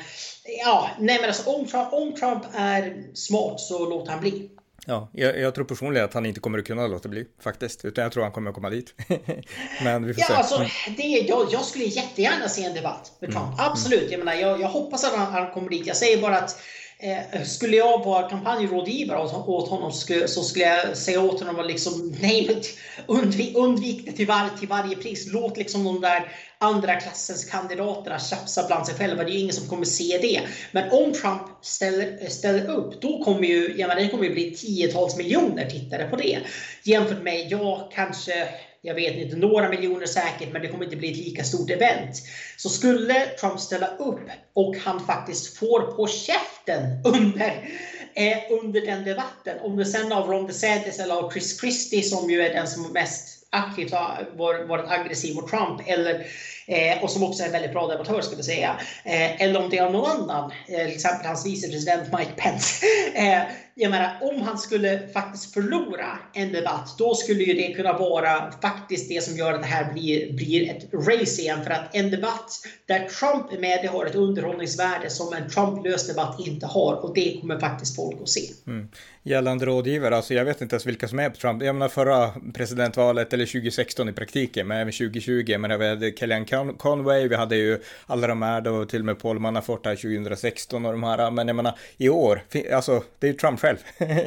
ja, 0.66 0.90
nej 1.00 1.18
men 1.22 1.30
alltså, 1.30 1.50
om, 1.50 1.66
Trump, 1.66 1.94
om 1.94 2.16
Trump 2.16 2.44
är 2.54 3.04
smart 3.14 3.60
så 3.60 3.90
låter 3.90 4.12
han 4.12 4.22
bli. 4.22 4.50
Ja, 4.90 5.10
jag, 5.14 5.40
jag, 5.40 5.56
tror 5.56 5.66
personligen 5.66 6.06
att 6.06 6.14
han 6.14 6.26
inte 6.26 6.40
kommer 6.40 6.60
att 6.60 6.66
kunna 6.66 6.88
låta 6.88 7.10
bli 7.10 7.26
faktiskt, 7.44 7.86
utan 7.86 8.04
jag 8.04 8.12
tror 8.12 8.24
han 8.24 8.32
kommer 8.32 8.50
att 8.50 8.56
komma 8.56 8.70
dit. 8.70 8.94
Men 9.84 10.08
vi 10.08 10.14
får 10.14 10.22
ja, 10.22 10.28
se. 10.28 10.34
Alltså, 10.34 10.56
mm. 10.56 10.70
det, 10.98 11.04
jag, 11.04 11.48
jag 11.52 11.66
skulle 11.66 11.86
jättegärna 11.86 12.50
se 12.50 12.64
en 12.64 12.74
debatt 12.74 13.12
med 13.20 13.32
Trump. 13.32 13.48
Mm. 13.48 13.60
Absolut. 13.60 14.12
Jag, 14.12 14.20
menar, 14.20 14.34
jag, 14.34 14.62
jag 14.62 14.68
hoppas 14.68 15.04
att 15.04 15.16
han, 15.16 15.34
han 15.34 15.52
kommer 15.52 15.70
dit. 15.70 15.88
Jag 15.88 15.98
säger 15.98 16.22
bara 16.22 16.38
att 16.38 16.62
Eh, 17.00 17.44
skulle 17.44 17.78
jag 17.78 18.06
vara 18.06 18.30
kampanjrådgivare 18.30 19.20
åt 19.48 19.70
honom 19.70 19.92
så 20.28 20.44
skulle, 20.44 20.66
jag 20.66 20.98
säga 20.98 21.22
åt 21.22 21.40
honom 21.40 21.60
att 21.60 21.68
liksom, 21.68 22.16
nej, 22.22 22.62
undvik, 23.08 23.56
undvik 23.58 24.06
det 24.06 24.12
till, 24.12 24.28
var, 24.28 24.58
till 24.60 24.68
varje 24.68 24.96
pris. 24.96 25.28
Låt 25.28 25.58
liksom 25.58 25.84
de 25.84 26.02
där 26.02 26.32
andra 26.58 26.96
klassens 26.96 27.46
kandidaterna 27.46 28.20
tjafsa 28.20 28.68
bland 28.68 28.86
sig 28.86 28.96
själva. 28.96 29.24
Det 29.24 29.32
är 29.32 29.40
ingen 29.40 29.54
som 29.54 29.68
kommer 29.68 29.86
se 29.86 30.18
det. 30.22 30.42
Men 30.72 30.92
om 30.92 31.14
Trump 31.14 31.42
ställer, 31.62 32.30
ställer 32.30 32.70
upp, 32.70 33.02
då 33.02 33.24
kommer 33.24 33.48
ju, 33.48 33.76
jag 33.78 33.88
menar, 33.88 34.02
det 34.02 34.08
kommer 34.08 34.24
ju 34.24 34.34
bli 34.34 34.56
tiotals 34.56 35.18
miljoner 35.18 35.70
tittare 35.70 36.10
på 36.10 36.16
det. 36.16 36.40
Jämfört 36.84 37.24
med, 37.24 37.48
ja, 37.52 37.90
kanske 37.94 38.48
jag 38.88 38.96
vet 38.96 39.16
inte, 39.16 39.36
några 39.36 39.70
miljoner 39.70 40.06
säkert, 40.06 40.52
men 40.52 40.62
det 40.62 40.68
kommer 40.68 40.86
inte 40.86 40.96
bli 40.96 41.12
ett 41.12 41.18
lika 41.18 41.44
stort 41.44 41.70
event. 41.70 42.22
Så 42.58 42.70
skulle 42.70 43.14
Trump 43.14 43.60
ställa 43.60 43.88
upp 43.88 44.30
och 44.54 44.76
han 44.78 45.06
faktiskt 45.06 45.58
får 45.58 45.82
på 45.82 46.08
käften 46.08 47.04
under, 47.06 47.70
eh, 48.14 48.38
under 48.52 48.82
den 48.82 49.04
debatten, 49.04 49.60
om 49.62 49.78
det 49.78 49.86
sen 49.86 50.12
av 50.12 50.30
Ron 50.30 50.48
DeSantis 50.48 51.00
eller 51.00 51.16
av 51.16 51.32
Chris 51.32 51.60
Christie 51.60 52.04
som 52.04 52.30
ju 52.30 52.42
är 52.42 52.54
den 52.54 52.68
som 52.68 52.94
mest 52.94 53.48
aktivt 53.50 53.92
har 53.92 54.28
varit 54.68 54.92
aggressiv 54.92 55.36
mot 55.36 55.50
Trump 55.50 55.82
eller 55.86 56.28
Eh, 56.68 57.04
och 57.04 57.12
som 57.12 57.24
också 57.24 57.44
är 57.44 57.48
en 57.48 57.52
väldigt 57.52 57.72
bra 57.72 57.88
debattör 57.88 58.22
skulle 58.22 58.38
jag 58.38 58.46
säga. 58.46 58.80
Eh, 59.04 59.42
eller 59.42 59.64
om 59.64 59.70
det 59.70 59.78
är 59.78 59.90
någon 59.90 60.12
annan, 60.12 60.52
eh, 60.68 60.86
till 60.86 60.96
exempel 60.96 61.28
hans 61.28 61.46
vicepresident 61.46 62.14
Mike 62.18 62.32
Pence. 62.36 62.86
Eh, 63.16 63.42
jag 63.80 63.92
menar, 63.92 64.18
om 64.22 64.42
han 64.42 64.58
skulle 64.58 65.08
faktiskt 65.14 65.54
förlora 65.54 66.20
en 66.34 66.52
debatt, 66.52 66.96
då 66.98 67.16
skulle 67.16 67.44
ju 67.44 67.54
det 67.54 67.74
kunna 67.74 67.94
vara 67.94 68.52
faktiskt 68.62 69.10
det 69.10 69.24
som 69.24 69.38
gör 69.38 69.54
att 69.54 69.62
det 69.62 69.68
här 69.68 69.94
blir, 69.94 70.34
blir 70.34 70.70
ett 70.70 70.94
race 70.94 71.42
igen. 71.42 71.64
För 71.64 71.72
att 71.72 71.96
en 71.96 72.12
debatt 72.12 72.52
där 72.86 73.00
Trump 73.00 73.54
är 73.54 73.60
med, 73.60 73.80
det 73.82 73.88
har 73.88 74.06
ett 74.06 74.16
underhållningsvärde 74.16 75.10
som 75.10 75.34
en 75.34 75.50
Trump-lös 75.50 76.08
debatt 76.08 76.40
inte 76.40 76.66
har. 76.66 76.94
Och 76.94 77.14
det 77.16 77.38
kommer 77.42 77.60
faktiskt 77.60 77.96
folk 77.96 78.22
att 78.22 78.30
se. 78.30 78.42
Mm. 78.68 78.88
Gällande 79.24 79.66
rådgivare, 79.66 80.16
alltså 80.16 80.34
jag 80.34 80.46
vet 80.46 80.62
inte 80.62 80.76
ens 80.76 80.86
vilka 80.86 81.08
som 81.08 81.20
är 81.20 81.30
på 81.30 81.36
Trump. 81.36 81.64
Jag 81.64 81.76
menar 81.76 81.90
förra 81.90 82.32
presidentvalet, 82.54 83.34
eller 83.34 83.46
2016 83.46 84.10
i 84.10 84.14
praktiken, 84.14 84.68
men 84.68 84.78
även 84.78 84.94
2020. 84.94 85.58
Men 85.58 85.72
även 85.72 86.14
Kellyanne 86.18 86.46
Conway, 86.78 87.28
vi 87.28 87.36
hade 87.36 87.56
ju 87.56 87.80
alla 88.06 88.28
de 88.28 88.42
här 88.42 88.62
då, 88.62 88.86
till 88.86 89.00
och 89.00 89.06
med 89.06 89.20
Paul 89.20 89.40
Manafort 89.40 89.86
här 89.86 89.96
2016 89.96 90.86
och 90.86 90.92
de 90.92 91.04
här. 91.04 91.32
Men 91.32 91.48
jag 91.48 91.56
menar 91.56 91.78
i 91.98 92.10
år, 92.10 92.44
alltså 92.74 93.04
det 93.20 93.28
är 93.28 93.32
ju 93.32 93.38
Trump 93.38 93.60
själv. 93.60 93.78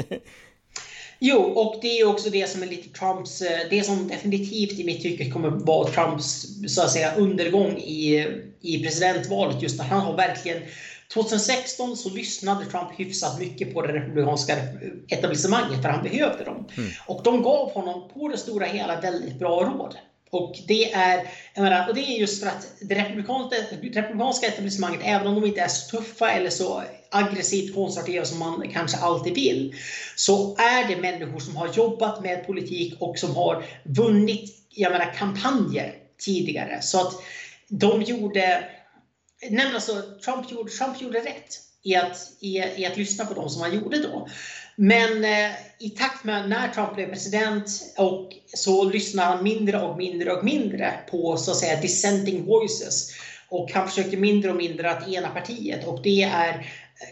Jo, 1.23 1.39
och 1.39 1.79
det 1.83 2.01
är 2.01 2.09
också 2.09 2.31
det 2.31 2.51
som 2.51 2.63
är 2.63 2.67
lite 2.67 2.99
Trumps, 2.99 3.43
eh, 3.43 3.61
det 3.71 3.83
som 3.83 4.09
definitivt 4.09 4.79
i 4.79 4.85
mitt 4.85 5.03
tycke 5.03 5.31
kommer 5.31 5.51
vara 5.51 5.89
Trumps 5.89 6.47
så 6.69 6.83
att 6.83 6.91
säga 6.91 7.15
undergång 7.15 7.77
i, 7.77 8.29
i 8.61 8.83
presidentvalet. 8.85 9.63
Just 9.63 9.81
att 9.81 9.87
han 9.87 10.01
har 10.01 10.17
verkligen 10.17 10.63
2016 11.15 11.97
så 11.97 12.11
lyssnade 12.11 12.67
Trump 12.67 12.89
hyfsat 12.97 13.39
mycket 13.41 13.75
på 13.75 13.83
det 13.83 13.93
republikanska 13.93 14.57
etablissemanget 15.09 15.83
för 15.83 15.89
han 15.89 16.03
behövde 16.03 16.45
dem. 16.45 16.67
Mm. 16.77 16.91
Och 17.07 17.21
de 17.25 17.43
gav 17.43 17.73
honom 17.73 18.09
på 18.15 18.29
det 18.29 18.39
stora 18.39 18.67
hela 18.67 19.01
väldigt 19.01 19.39
bra 19.39 19.61
råd. 19.61 19.97
Och 20.31 20.57
det 20.69 20.93
är, 20.93 21.31
menar, 21.57 21.89
och 21.89 21.95
det 21.95 22.01
är 22.01 22.19
just 22.19 22.43
för 22.43 22.47
att 22.51 22.67
det 22.81 22.95
republikanska, 22.95 23.57
republikanska 23.81 24.47
etablissemanget, 24.47 25.01
även 25.05 25.27
om 25.27 25.35
de 25.35 25.47
inte 25.47 25.61
är 25.61 25.69
så 25.69 25.91
tuffa 25.91 26.31
eller 26.31 26.51
så 26.51 26.83
aggressivt 27.11 27.75
konservativa 27.75 28.25
som 28.25 28.39
man 28.39 28.71
kanske 28.73 28.99
alltid 28.99 29.35
vill, 29.35 29.75
så 30.17 30.57
är 30.57 30.89
det 30.89 30.97
människor 30.97 31.39
som 31.39 31.57
har 31.57 31.69
jobbat 31.69 32.23
med 32.23 32.47
politik 32.47 32.95
och 33.01 33.19
som 33.19 33.37
har 33.37 33.65
vunnit 33.85 34.61
jag 34.71 34.93
menar, 34.93 35.15
kampanjer 35.15 35.95
tidigare. 36.19 36.79
Så 36.83 37.01
att 37.01 37.13
de 37.69 38.03
gjorde... 38.03 38.65
nämligen 39.43 39.75
alltså, 39.75 40.03
Trump 40.25 40.51
gjorde, 40.51 40.71
Trump 40.71 41.01
gjorde 41.01 41.19
rätt 41.19 41.61
i 41.83 41.97
att, 41.97 42.17
i, 42.41 42.59
i 42.77 42.87
att 42.87 42.97
lyssna 42.97 43.25
på 43.25 43.35
dem 43.35 43.51
som 43.51 43.63
han 43.63 43.75
gjorde 43.75 43.99
då. 43.99 44.29
Men 44.77 45.25
eh, 45.25 45.51
i 45.79 45.91
takt 45.91 46.25
med 46.25 46.49
när 46.49 46.69
Trump 46.69 46.95
blev 46.95 47.11
president 47.11 47.69
och 47.97 48.33
så 48.47 48.85
lyssnade 48.85 49.29
han 49.29 49.45
mindre 49.45 49.81
och 49.81 49.97
mindre 49.97 50.33
och 50.33 50.45
mindre 50.45 50.93
på 51.11 51.37
så 51.37 51.51
att 51.51 51.57
säga 51.57 51.81
dissenting 51.81 52.45
voices. 52.45 53.11
Och 53.49 53.73
han 53.73 53.89
försökte 53.89 54.17
mindre 54.17 54.51
och 54.51 54.57
mindre 54.57 54.91
att 54.91 55.09
ena 55.09 55.29
partiet 55.29 55.87
och 55.87 56.03
det 56.03 56.23
är 56.23 56.67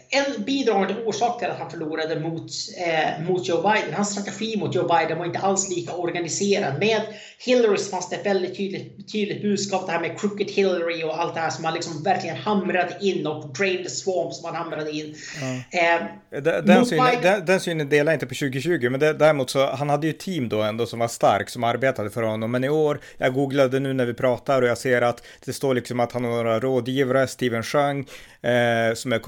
en 0.09 0.43
bidragande 0.43 1.03
orsak 1.05 1.39
till 1.39 1.47
att 1.47 1.59
han 1.59 1.69
förlorade 1.69 2.19
mot, 2.19 2.51
eh, 2.77 3.23
mot 3.27 3.47
Joe 3.47 3.61
Biden. 3.61 3.93
Hans 3.93 4.11
strategi 4.11 4.57
mot 4.57 4.75
Joe 4.75 4.87
Biden 4.87 5.17
var 5.17 5.25
inte 5.25 5.39
alls 5.39 5.69
lika 5.69 5.93
organiserad. 5.93 6.79
Med 6.79 7.01
Hillary 7.39 7.77
fanns 7.77 8.09
det 8.09 8.15
ett 8.15 8.25
väldigt 8.25 8.57
tydligt, 8.57 9.11
tydligt 9.11 9.41
budskap. 9.41 9.85
Det 9.85 9.91
här 9.91 9.99
med 9.99 10.19
Crooked 10.19 10.51
Hillary 10.51 11.03
och 11.03 11.21
allt 11.21 11.33
det 11.33 11.39
här 11.39 11.49
som 11.49 11.61
man 11.61 11.73
liksom 11.73 12.03
verkligen 12.03 12.35
hamrade 12.35 12.97
in 13.01 13.27
och 13.27 13.53
Drain 13.53 13.83
the 13.83 13.89
Swamp 13.89 14.33
som 14.33 14.43
man 14.43 14.55
hamrade 14.55 14.91
in. 14.91 15.15
Ja. 15.41 15.79
Eh, 15.79 16.41
den, 16.41 16.65
den, 16.65 16.85
synen, 16.85 17.21
den, 17.21 17.45
den 17.45 17.59
synen 17.59 17.89
delar 17.89 18.11
jag 18.11 18.15
inte 18.15 18.25
på 18.25 18.35
2020, 18.35 18.89
men 18.89 18.99
det, 18.99 19.13
däremot 19.13 19.49
så 19.49 19.65
han 19.65 19.89
hade 19.89 20.07
ju 20.07 20.13
team 20.13 20.49
då 20.49 20.61
ändå 20.61 20.85
som 20.85 20.99
var 20.99 21.07
stark 21.07 21.49
som 21.49 21.63
arbetade 21.63 22.09
för 22.09 22.23
honom. 22.23 22.51
Men 22.51 22.63
i 22.63 22.69
år, 22.69 22.99
jag 23.17 23.33
googlade 23.33 23.79
nu 23.79 23.93
när 23.93 24.05
vi 24.05 24.13
pratar 24.13 24.61
och 24.61 24.67
jag 24.67 24.77
ser 24.77 25.01
att 25.01 25.23
det 25.45 25.53
står 25.53 25.73
liksom 25.73 25.99
att 25.99 26.11
han 26.11 26.23
har 26.23 26.31
några 26.31 26.59
rådgivare, 26.59 27.27
Steven 27.27 27.63
Shang, 27.63 27.99
eh, 28.41 28.93
som 28.95 29.13
är 29.13 29.19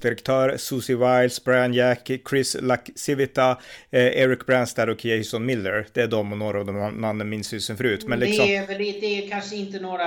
kommunikationsdirektör, 0.00 0.56
Susie 0.56 0.96
Wiles, 0.96 1.44
Brian 1.44 1.74
Jack, 1.74 2.10
Chris 2.30 2.56
Laxivita, 2.60 3.50
eh, 3.90 4.06
Eric 4.06 4.46
Branstad 4.46 4.90
och 4.90 5.04
Jason 5.04 5.46
Miller. 5.46 5.86
Det 5.92 6.00
är 6.00 6.06
de 6.06 6.32
och 6.32 6.38
några 6.38 6.60
av 6.60 6.66
de 6.66 7.00
namnen 7.00 7.28
minns 7.28 7.54
ju 7.54 7.60
sen 7.60 7.76
förut. 7.76 8.04
Men 8.06 8.18
liksom... 8.18 8.46
det, 8.46 8.56
är, 8.56 8.66
det, 8.66 9.00
det 9.00 9.24
är 9.24 9.28
kanske 9.28 9.56
inte 9.56 9.80
några, 9.80 10.06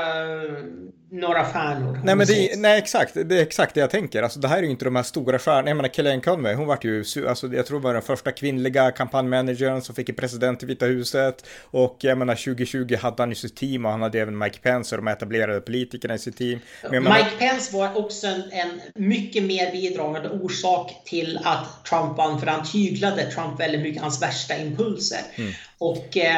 några 1.11 1.45
stjärnor. 1.45 1.99
Nej, 2.03 2.15
men 2.15 2.27
det, 2.27 2.59
nej, 2.59 2.77
exakt. 2.77 3.13
Det 3.13 3.37
är 3.37 3.41
exakt 3.41 3.73
det 3.73 3.79
jag 3.79 3.89
tänker. 3.89 4.23
Alltså, 4.23 4.39
det 4.39 4.47
här 4.47 4.57
är 4.57 4.61
ju 4.61 4.69
inte 4.69 4.85
de 4.85 4.95
här 4.95 5.03
stora 5.03 5.39
stjärnorna. 5.39 5.69
Jag 5.69 5.77
menar, 5.77 5.89
Kellyanne 5.89 6.21
Conway, 6.21 6.53
hon 6.53 6.67
var 6.67 6.79
ju, 6.81 7.03
alltså, 7.27 7.47
jag 7.47 7.65
tror 7.65 7.79
var 7.79 7.93
den 7.93 8.01
första 8.01 8.31
kvinnliga 8.31 8.91
kampanjmanagern 8.91 9.81
som 9.81 9.95
fick 9.95 10.09
en 10.09 10.15
president 10.15 10.63
i 10.63 10.65
Vita 10.65 10.85
huset. 10.85 11.45
Och 11.61 11.97
jag 11.99 12.17
menar, 12.17 12.35
2020 12.35 12.95
hade 12.95 13.21
han 13.21 13.29
ju 13.29 13.35
sitt 13.35 13.55
team 13.55 13.85
och 13.85 13.91
han 13.91 14.01
hade 14.01 14.19
även 14.19 14.37
Mike 14.37 14.59
Pence 14.59 14.95
och 14.95 15.01
de 15.01 15.11
etablerade 15.11 15.61
politikerna 15.61 16.13
i 16.15 16.19
sitt 16.19 16.37
team. 16.37 16.59
Men, 16.81 16.91
Mike 16.91 17.13
menar... 17.13 17.29
Pence 17.39 17.77
var 17.77 17.97
också 17.97 18.27
en, 18.27 18.43
en 18.51 18.81
mycket 18.95 19.43
mer 19.43 19.71
bidragande 19.83 20.29
orsak 20.29 20.91
till 21.05 21.39
att 21.43 21.85
Trump 21.85 22.17
vann, 22.17 22.39
för 22.39 22.47
han 22.47 22.65
tyglade 22.71 23.31
Trump 23.31 23.59
väldigt 23.59 23.81
mycket, 23.81 24.01
hans 24.01 24.21
värsta 24.21 24.57
impulser. 24.57 25.21
Mm. 25.35 25.53
Och 25.77 26.17
eh, 26.17 26.37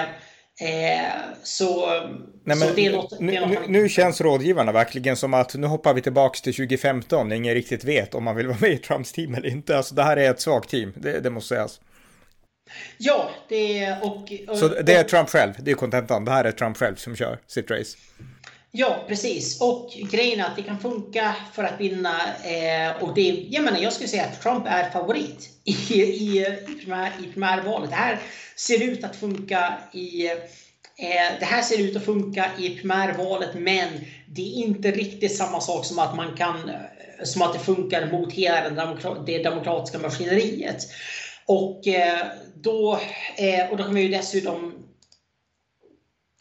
eh 0.62 1.12
så, 1.44 1.88
Nej, 2.44 2.58
så 2.58 2.74
det 2.76 2.86
är 2.86 2.92
något, 2.92 3.20
det 3.20 3.36
är 3.36 3.42
något 3.42 3.50
nu, 3.50 3.82
nu, 3.82 3.90
känns 3.90 4.22
rådgivarna 4.22 4.72
verkligen 4.72 5.16
som 5.16 5.34
att 5.34 5.56
nu 5.56 5.68
hoppar 5.68 5.94
vi 5.94 6.02
tillbaks 6.02 6.42
till 6.42 6.54
2015, 6.54 7.32
ingen 7.32 7.54
riktigt 7.54 7.84
vet 7.84 8.16
om 8.16 8.24
man 8.24 8.36
vill 8.36 8.48
vara 8.54 8.58
med 8.62 8.72
i 8.72 8.78
Trumps 8.78 9.12
team 9.12 9.36
eller 9.36 9.50
inte. 9.50 9.78
Alltså 9.78 9.96
det 9.96 10.04
här 10.04 10.18
är 10.18 10.32
ett 10.32 10.42
svagt 10.42 10.70
team, 10.70 10.94
det, 10.96 11.20
det 11.20 11.30
måste 11.30 11.56
sägas. 11.56 11.80
Ja, 12.98 13.30
det 13.50 13.80
är 13.80 14.04
och, 14.04 14.34
och... 14.48 14.58
Så 14.58 14.68
det 14.68 14.94
är 14.94 15.04
Trump 15.04 15.30
själv, 15.30 15.54
det 15.60 15.72
är 15.72 15.76
kontentan. 15.76 16.26
Det 16.26 16.32
här 16.32 16.44
är 16.44 16.52
Trump 16.52 16.78
själv 16.78 16.96
som 16.96 17.16
kör 17.16 17.40
sitt 17.48 17.72
race. 17.72 17.98
Ja, 18.78 19.04
precis. 19.08 19.62
Och 19.62 19.92
grejen 20.12 20.40
är 20.40 20.44
att 20.44 20.56
det 20.56 20.62
kan 20.62 20.80
funka 20.80 21.36
för 21.54 21.64
att 21.64 21.82
vinna. 21.82 22.22
Eh, 22.44 23.04
och 23.04 23.14
det, 23.14 23.46
jag, 23.50 23.64
menar, 23.64 23.80
jag 23.80 23.94
skulle 23.94 24.10
säga 24.10 24.26
att 24.26 24.42
Trump 24.42 24.64
är 24.68 24.90
favorit 24.90 25.50
i, 25.64 25.72
i, 25.72 26.02
i, 26.08 26.46
primär, 26.84 27.12
i 27.24 27.32
primärvalet. 27.34 27.90
Det 27.90 27.96
här 27.96 28.20
ser 28.56 28.84
ut 28.84 29.04
att 29.04 29.16
funka 29.16 29.74
i 29.94 30.28
eh, 30.28 31.40
det 31.40 31.46
här 31.46 31.62
ser 31.62 31.82
ut 31.82 31.96
att 31.96 32.06
funka 32.06 32.46
i 32.60 32.70
primärvalet, 32.70 33.50
men 33.54 33.90
det 34.28 34.42
är 34.42 34.54
inte 34.54 34.92
riktigt 34.92 35.38
samma 35.38 35.62
sak 35.62 35.86
som 35.86 36.00
att 36.00 36.16
man 36.16 36.38
kan 36.38 36.70
eh, 36.70 36.76
som 37.24 37.42
att 37.42 37.54
det 37.54 37.60
funkar 37.60 38.12
mot 38.12 38.34
hela 38.34 38.70
det 39.26 39.44
demokratiska 39.44 40.00
maskineriet. 40.00 40.88
Och 41.46 41.88
eh, 41.88 42.26
då, 42.56 43.00
eh, 43.38 43.72
och 43.72 43.78
då 43.78 43.84
kan 43.84 43.96
vi 43.96 44.02
ju 44.02 44.08
dessutom 44.08 44.85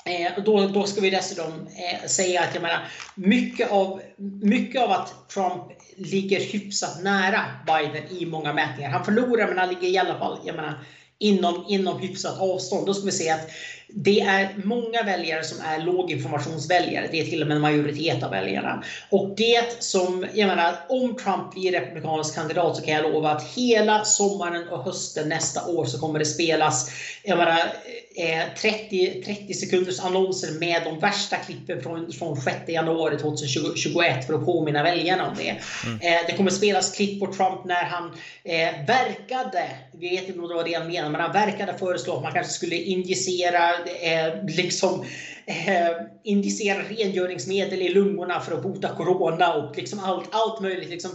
Eh, 0.07 0.45
då, 0.45 0.67
då 0.67 0.85
ska 0.87 1.01
vi 1.01 1.11
dessutom 1.11 1.53
eh, 1.53 2.09
säga 2.09 2.41
att 2.41 2.55
jag 2.55 2.63
menar, 2.63 2.89
mycket, 3.15 3.71
av, 3.71 4.03
mycket 4.43 4.83
av 4.83 4.91
att 4.91 5.29
Trump 5.29 5.63
ligger 5.97 6.41
hyfsat 6.41 7.03
nära 7.03 7.41
Biden 7.67 8.03
i 8.19 8.27
många 8.27 8.53
mätningar. 8.53 8.91
Han 8.91 9.05
förlorar 9.05 9.49
men 9.49 9.59
han 9.59 9.69
ligger 9.69 9.89
i 9.89 9.99
alla 9.99 10.19
fall 10.19 10.39
jag 10.45 10.57
menar, 10.57 10.85
inom, 11.19 11.65
inom 11.69 11.99
hyfsat 11.99 12.41
avstånd. 12.41 12.87
Då 12.87 12.95
ska 12.95 13.07
vi 13.07 13.13
säga 13.13 13.35
att 13.35 13.51
det 13.97 14.21
är 14.21 14.49
många 14.65 15.03
väljare 15.03 15.45
som 15.45 15.61
är 15.61 15.79
låginformationsväljare. 15.79 17.09
Det 17.11 17.21
är 17.21 17.25
till 17.25 17.43
och 17.43 17.49
med 17.49 17.55
en 17.55 17.61
majoritet 17.61 18.23
av 18.23 18.31
väljarna. 18.31 18.85
Och 19.11 19.35
det 19.37 19.83
som, 19.83 20.27
jag 20.35 20.47
menar, 20.47 20.75
om 20.89 21.17
Trump 21.17 21.53
blir 21.55 21.73
republikansk 21.73 22.35
kandidat 22.35 22.77
så 22.77 22.83
kan 22.83 22.95
jag 22.95 23.13
lova 23.13 23.31
att 23.31 23.43
hela 23.43 24.05
sommaren 24.05 24.69
och 24.69 24.85
hösten 24.85 25.29
nästa 25.29 25.67
år 25.67 25.85
så 25.85 25.99
kommer 25.99 26.19
det 26.19 26.25
spelas, 26.25 26.91
jag 27.23 27.39
menar, 27.39 27.61
30, 28.61 29.23
30 29.27 29.55
sekunders 29.55 30.01
annonser 30.01 30.59
med 30.61 30.83
de 30.85 30.99
värsta 30.99 31.37
klippen 31.37 31.83
från, 31.83 32.13
från 32.13 32.37
6 32.37 32.57
januari 32.69 33.19
2021 33.19 34.27
för 34.27 34.35
att 34.35 34.45
påminna 34.45 34.83
väljarna 34.83 35.29
om 35.29 35.35
det. 35.37 35.61
Mm. 35.87 36.01
Eh, 36.01 36.27
det 36.27 36.37
kommer 36.37 36.51
spelas 36.51 36.97
klipp 36.97 37.21
på 37.21 37.27
Trump 37.27 37.65
när 37.65 37.85
han 37.85 38.05
eh, 38.45 38.87
verkade, 38.87 39.71
vi 39.93 40.09
vet 40.09 40.29
inte 40.29 40.41
om 40.41 40.49
det 40.49 40.55
var 40.55 40.65
det 40.65 40.75
han 40.75 40.87
menade, 40.87 41.11
men 41.11 41.21
han 41.21 41.33
verkade 41.33 41.79
föreslå 41.79 42.17
att 42.17 42.23
man 42.23 42.33
kanske 42.33 42.53
skulle 42.53 42.77
injicera 42.77 43.84
eh, 43.89 44.45
liksom 44.57 45.05
eh, 45.47 45.91
injicera 46.25 46.83
rengöringsmedel 46.83 47.83
i 47.83 47.89
lungorna 47.89 48.41
för 48.41 48.55
att 48.55 48.63
bota 48.63 48.89
corona 48.97 49.55
och 49.55 49.77
liksom 49.77 49.99
allt, 49.99 50.29
allt 50.31 50.61
möjligt. 50.61 50.91
Liksom, 50.91 51.11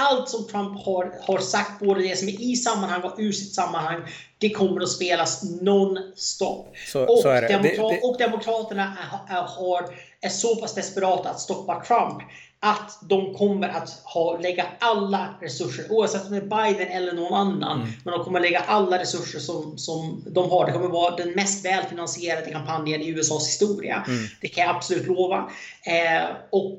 allt 0.00 0.28
som 0.28 0.46
Trump 0.46 0.84
har, 0.84 1.14
har 1.20 1.38
sagt, 1.38 1.80
både 1.80 2.02
det 2.02 2.18
som 2.18 2.28
är 2.28 2.40
i 2.40 2.56
sammanhang 2.56 3.02
och 3.02 3.14
ur 3.18 3.32
sitt 3.32 3.54
sammanhang, 3.54 4.02
det 4.38 4.50
kommer 4.50 4.80
att 4.80 4.88
spelas 4.88 5.42
non-stop. 5.62 6.68
Och, 7.08 7.18
så 7.18 7.28
demokrat, 7.28 7.62
det, 7.62 7.94
det... 7.94 8.00
och 8.02 8.18
Demokraterna 8.18 8.82
är, 8.82 9.36
är, 9.36 9.42
har, 9.42 9.94
är 10.20 10.28
så 10.28 10.56
pass 10.56 10.74
desperata 10.74 11.30
att 11.30 11.40
stoppa 11.40 11.84
Trump 11.84 12.22
att 12.64 12.98
de 13.00 13.34
kommer 13.34 13.68
att 13.68 13.90
ha, 14.04 14.38
lägga 14.38 14.66
alla 14.78 15.34
resurser, 15.40 15.84
oavsett 15.90 16.26
om 16.26 16.30
det 16.30 16.36
är 16.36 16.40
Biden 16.40 16.88
eller 16.88 17.12
någon 17.12 17.34
annan, 17.34 17.80
mm. 17.80 17.92
men 18.04 18.12
de 18.14 18.24
kommer 18.24 18.40
lägga 18.40 18.60
alla 18.60 18.98
resurser 18.98 19.38
som, 19.38 19.78
som 19.78 20.24
de 20.26 20.50
har. 20.50 20.66
Det 20.66 20.72
kommer 20.72 20.88
vara 20.88 21.16
den 21.16 21.30
mest 21.30 21.64
välfinansierade 21.64 22.50
kampanjen 22.50 23.00
i 23.00 23.08
USAs 23.08 23.48
historia. 23.48 24.04
Mm. 24.08 24.24
Det 24.40 24.48
kan 24.48 24.64
jag 24.64 24.76
absolut 24.76 25.06
lova. 25.06 25.50
Eh, 25.82 26.24
och 26.50 26.78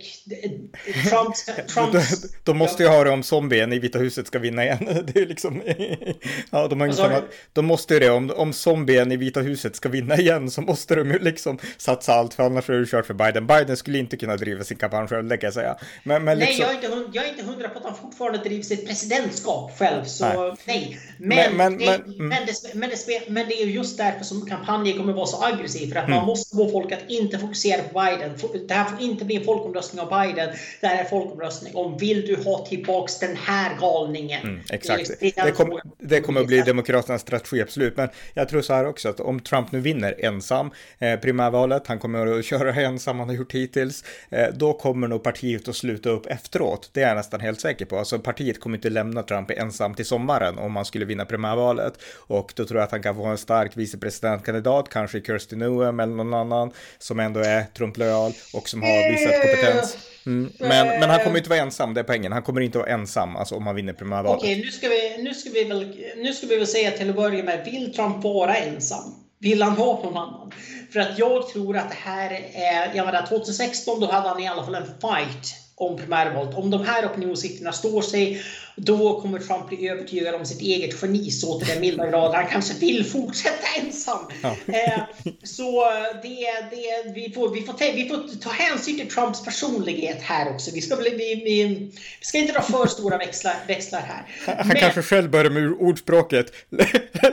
Trumps... 1.09 1.45
De, 1.75 2.01
de 2.43 2.57
måste 2.57 2.83
ju 2.83 2.89
ha 2.89 3.03
det 3.03 3.09
om 3.09 3.23
zombien 3.23 3.73
i 3.73 3.79
Vita 3.79 3.99
huset 3.99 4.27
ska 4.27 4.39
vinna 4.39 4.63
igen. 4.63 5.05
Det 5.13 5.19
är 5.19 5.25
liksom... 5.25 5.61
ja, 6.51 6.67
de, 6.67 6.81
har 6.81 6.91
samma, 6.91 7.21
de 7.53 7.65
måste 7.65 7.93
ju 7.93 7.99
det. 7.99 8.09
Om, 8.09 8.31
om 8.35 8.53
zombien 8.53 9.11
i 9.11 9.17
Vita 9.17 9.39
huset 9.39 9.75
ska 9.75 9.89
vinna 9.89 10.17
igen 10.17 10.51
så 10.51 10.61
måste 10.61 10.95
de 10.95 11.11
ju 11.11 11.19
liksom 11.19 11.57
satsa 11.77 12.13
allt, 12.13 12.33
för 12.33 12.43
annars 12.43 12.69
är 12.69 12.73
det 12.73 12.85
kört 12.85 13.05
för 13.05 13.13
Biden. 13.13 13.47
Biden 13.47 13.77
skulle 13.77 13.97
inte 13.97 14.17
kunna 14.17 14.37
driva 14.37 14.63
sin 14.63 14.77
kampanj 14.77 15.07
själv, 15.07 15.27
det 15.27 15.37
kan 15.37 15.47
jag 15.47 15.53
säga. 15.53 15.74
Men, 16.03 16.23
men 16.23 16.39
liksom... 16.39 16.65
Nej, 16.65 16.79
jag 16.81 16.91
är, 16.91 16.97
inte, 16.99 17.17
jag 17.17 17.25
är 17.25 17.29
inte 17.29 17.43
hundra 17.43 17.69
på 17.69 17.79
att 17.79 17.85
han 17.85 17.95
fortfarande 17.95 18.39
driver 18.39 18.63
sitt 18.63 18.87
presidentskap 18.87 19.77
själv. 19.79 20.03
Så 20.03 20.25
nej. 20.25 20.55
nej. 20.65 20.99
Men, 21.17 21.57
men, 21.57 21.77
det, 21.77 21.85
men, 22.07 22.45
det, 22.45 22.75
men, 22.75 22.89
det, 22.89 23.29
men 23.29 23.47
det 23.47 23.61
är 23.61 23.65
just 23.65 23.97
därför 23.97 24.23
som 24.23 24.45
kampanjen 24.45 24.97
kommer 24.97 25.13
vara 25.13 25.25
så 25.25 25.43
aggressiv. 25.43 25.93
För 25.93 25.99
att 25.99 26.07
mm. 26.07 26.17
man 26.17 26.25
måste 26.25 26.55
få 26.55 26.69
folk 26.71 26.91
att 26.91 27.09
inte 27.09 27.39
fokusera 27.39 27.81
på 27.83 27.99
Biden. 27.99 28.31
Det 28.67 28.73
här 28.73 28.85
får 28.85 29.01
inte 29.01 29.25
bli 29.25 29.35
en 29.35 29.43
folkomröstning 29.43 30.01
om 30.01 30.09
Biden. 30.09 30.49
Det 30.81 30.87
här 30.87 30.97
är 30.97 31.03
en 31.03 31.09
folkomröstning 31.09 31.75
om 31.75 31.97
vill 31.97 32.25
du 32.25 32.35
ha 32.35 32.65
tillbaks 32.65 33.19
den 33.19 33.35
här 33.35 33.77
galningen. 33.79 34.41
Mm, 34.43 34.61
exakt. 34.69 35.11
Det, 35.19 35.35
det, 35.35 35.51
kom, 35.51 35.79
det 35.99 36.21
kommer 36.21 36.41
att 36.41 36.47
bli 36.47 36.61
Demokraternas 36.61 37.21
strategi, 37.21 37.61
absolut. 37.61 37.97
Men 37.97 38.09
jag 38.33 38.49
tror 38.49 38.61
så 38.61 38.73
här 38.73 38.85
också 38.85 39.09
att 39.09 39.19
om 39.19 39.39
Trump 39.39 39.71
nu 39.71 39.79
vinner 39.79 40.15
ensam 40.25 40.71
eh, 40.99 41.19
primärvalet, 41.19 41.87
han 41.87 41.99
kommer 41.99 42.39
att 42.39 42.45
köra 42.45 42.73
ensam, 42.73 43.19
han 43.19 43.29
har 43.29 43.35
gjort 43.35 43.53
hittills, 43.53 44.03
eh, 44.29 44.47
då 44.53 44.73
kommer 44.73 45.07
nog 45.07 45.23
partiet 45.23 45.64
ut 45.65 45.67
och 45.67 45.75
sluta 45.75 46.09
upp 46.09 46.25
efteråt. 46.25 46.89
Det 46.93 47.01
är 47.01 47.07
jag 47.07 47.15
nästan 47.15 47.39
helt 47.39 47.61
säker 47.61 47.85
på. 47.85 47.97
Alltså 47.97 48.19
partiet 48.19 48.59
kommer 48.59 48.77
inte 48.77 48.89
lämna 48.89 49.23
Trump 49.23 49.51
ensam 49.51 49.95
till 49.95 50.05
sommaren 50.05 50.57
om 50.57 50.71
man 50.71 50.85
skulle 50.85 51.05
vinna 51.05 51.25
primärvalet. 51.25 51.93
Och 52.27 52.53
då 52.55 52.65
tror 52.65 52.79
jag 52.79 52.85
att 52.85 52.91
han 52.91 53.03
kan 53.03 53.15
få 53.15 53.25
en 53.25 53.37
stark 53.37 53.77
vicepresidentkandidat, 53.77 54.89
kanske 54.89 55.21
Kirsty 55.21 55.55
Noem 55.55 55.99
eller 55.99 56.13
någon 56.13 56.33
annan 56.33 56.71
som 56.99 57.19
ändå 57.19 57.39
är 57.39 57.63
Trump-lojal 57.77 58.33
och 58.53 58.69
som 58.69 58.81
har 58.81 59.11
visat 59.11 59.41
kompetens. 59.41 59.97
Mm. 60.25 60.51
Men, 60.59 60.99
men 60.99 61.09
han 61.09 61.19
kommer 61.23 61.37
inte 61.37 61.49
vara 61.49 61.59
ensam, 61.59 61.93
det 61.93 61.99
är 61.99 62.03
poängen. 62.03 62.31
Han 62.31 62.43
kommer 62.43 62.61
inte 62.61 62.77
vara 62.77 62.89
ensam 62.89 63.35
alltså, 63.35 63.55
om 63.55 63.67
han 63.67 63.75
vinner 63.75 63.93
primärvalet. 63.93 64.41
Okej, 64.41 64.61
nu 64.65 64.71
ska, 64.71 64.87
vi, 64.87 65.23
nu, 65.23 65.33
ska 65.33 65.49
vi 65.49 65.63
väl, 65.63 65.95
nu 66.17 66.33
ska 66.33 66.47
vi 66.47 66.57
väl 66.57 66.67
säga 66.67 66.91
till 66.91 67.09
att 67.09 67.15
börja 67.15 67.43
med, 67.43 67.65
vill 67.65 67.93
Trump 67.93 68.23
vara 68.23 68.55
ensam? 68.55 69.24
Vill 69.39 69.61
han 69.61 69.73
ha 69.73 70.03
någon 70.03 70.17
annan? 70.17 70.53
För 70.93 70.99
att 70.99 71.17
jag 71.17 71.47
tror 71.49 71.77
att 71.77 71.89
det 71.89 71.95
här 71.95 72.29
är, 72.53 72.95
jag 72.95 73.05
menar 73.05 73.27
2016 73.27 73.99
då 73.99 74.07
hade 74.11 74.29
han 74.29 74.39
i 74.39 74.47
alla 74.47 74.63
fall 74.63 74.75
en 74.75 74.85
fight 74.85 75.55
om 75.75 75.97
primärvalet. 75.97 76.55
Om 76.55 76.71
de 76.71 76.83
här 76.83 77.05
opinionssiffrorna 77.05 77.71
står 77.71 78.01
sig, 78.01 78.41
då 78.75 79.21
kommer 79.21 79.39
Trump 79.39 79.67
bli 79.67 79.89
övertygad 79.89 80.35
om 80.35 80.45
sitt 80.45 80.61
eget 80.61 81.01
geni 81.01 81.31
så 81.31 81.59
till 81.59 81.67
den 81.67 81.79
milda 81.79 82.07
grad 82.07 82.35
han 82.35 82.47
kanske 82.47 82.73
vill 82.73 83.05
fortsätta 83.05 83.67
ensam. 83.79 84.19
Ja. 84.41 84.55
Eh, 84.67 85.01
så 85.43 85.83
det, 86.23 86.45
det, 86.71 87.13
vi, 87.15 87.31
får, 87.35 87.49
vi, 87.49 87.61
får 87.61 87.73
ta, 87.73 87.85
vi 87.95 88.09
får 88.09 88.41
ta 88.41 88.49
hänsyn 88.49 88.97
till 88.97 89.09
Trumps 89.09 89.45
personlighet 89.45 90.21
här 90.21 90.53
också. 90.53 90.71
Vi 90.73 90.81
ska, 90.81 90.95
vi, 90.95 91.09
vi, 91.09 91.35
vi 91.35 91.91
ska 92.21 92.37
inte 92.37 92.53
dra 92.53 92.61
för 92.61 92.87
stora 92.87 93.17
växlar, 93.17 93.55
växlar 93.67 94.01
här. 94.01 94.55
Han 94.55 94.67
Men, 94.67 94.77
kanske 94.77 95.01
själv 95.01 95.29
börjar 95.29 95.51
med 95.51 95.71
ordspråket 95.71 96.51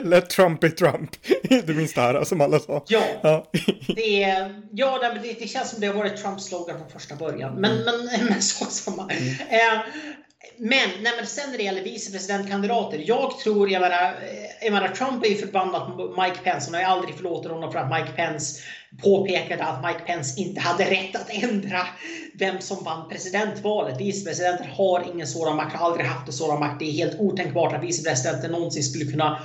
Let 0.03 0.29
Trump 0.29 0.59
be 0.59 0.69
Trump. 0.69 1.09
Du 1.65 1.73
minns 1.73 1.93
det 1.93 2.01
här 2.01 2.23
som 2.23 2.41
alla 2.41 2.59
sa. 2.59 2.85
Ja, 2.87 3.03
ja. 3.21 3.51
Det, 3.95 4.49
ja 4.71 4.99
det, 5.23 5.35
det 5.39 5.47
känns 5.47 5.69
som 5.69 5.79
det 5.79 5.87
har 5.87 5.93
varit 5.93 6.17
Trumps 6.17 6.45
slogan 6.45 6.77
från 6.77 6.89
första 6.89 7.15
början. 7.15 7.53
Men, 7.53 7.71
mm. 7.71 8.05
men, 8.05 8.25
men 8.29 8.41
sak 8.41 8.71
samma. 8.71 9.11
Mm. 9.11 9.27
Eh, 9.49 9.81
men, 10.57 10.89
nej, 11.01 11.13
men 11.17 11.27
sen 11.27 11.51
när 11.51 11.57
det 11.57 11.63
gäller 11.63 11.83
vicepresidentkandidater. 11.83 13.03
Jag 13.05 13.39
tror, 13.39 13.69
jag 13.69 13.81
menar, 13.81 14.01
eh, 14.03 14.65
jag 14.65 14.73
menar 14.73 14.87
Trump 14.87 15.25
är 15.25 15.29
ju 15.29 15.35
förbannad 15.35 15.97
på 15.97 16.21
Mike 16.21 16.39
Pence. 16.43 16.67
Han 16.67 16.73
har 16.73 16.81
ju 16.81 16.87
aldrig 16.87 17.15
förlåtit 17.15 17.51
honom 17.51 17.71
för 17.71 17.79
att 17.79 17.89
Mike 17.89 18.11
Pence 18.15 18.61
påpekade 19.03 19.63
att 19.63 19.85
Mike 19.85 19.99
Pence 19.99 20.41
inte 20.41 20.61
hade 20.61 20.83
rätt 20.83 21.15
att 21.15 21.29
ändra 21.29 21.87
vem 22.33 22.61
som 22.61 22.83
vann 22.83 23.09
presidentvalet. 23.09 24.01
Vicepresidenter 24.01 24.65
har 24.65 25.11
ingen 25.13 25.27
sådan 25.27 25.55
makt, 25.55 25.75
har 25.75 25.85
aldrig 25.85 26.05
haft 26.05 26.27
en 26.27 26.33
sådan 26.33 26.59
makt. 26.59 26.79
Det 26.79 26.85
är 26.85 26.91
helt 26.91 27.19
otänkbart 27.19 27.73
att 27.73 27.83
vicepresidenten 27.83 28.51
någonsin 28.51 28.83
skulle 28.83 29.05
kunna 29.05 29.41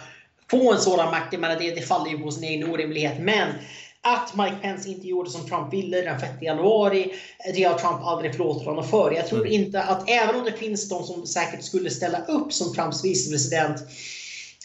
få 0.50 0.72
en 0.72 0.80
sådan 0.80 1.10
makt. 1.10 1.32
Jag 1.32 1.40
menar, 1.40 1.56
det, 1.56 1.70
det 1.70 1.80
faller 1.80 2.10
ju 2.10 2.18
på 2.18 2.30
sin 2.30 2.44
egen 2.44 2.70
orimlighet. 2.70 3.18
Men 3.18 3.48
att 4.14 4.36
Mike 4.36 4.56
Pence 4.62 4.88
inte 4.88 5.06
gjorde 5.08 5.30
som 5.30 5.48
Trump 5.48 5.72
ville 5.72 6.02
den 6.02 6.20
6 6.20 6.32
januari, 6.40 7.12
det 7.54 7.62
har 7.62 7.78
Trump 7.78 8.00
aldrig 8.02 8.32
förlåtit 8.36 8.66
honom 8.66 8.84
för. 8.84 9.10
Jag 9.10 9.26
tror 9.26 9.40
mm. 9.40 9.52
inte 9.52 9.82
att 9.82 10.10
även 10.10 10.34
om 10.34 10.44
det 10.44 10.52
finns 10.52 10.88
de 10.88 11.04
som 11.04 11.26
säkert 11.26 11.64
skulle 11.64 11.90
ställa 11.90 12.24
upp 12.24 12.52
som 12.52 12.74
Trumps 12.74 13.04
vicepresident 13.04 13.84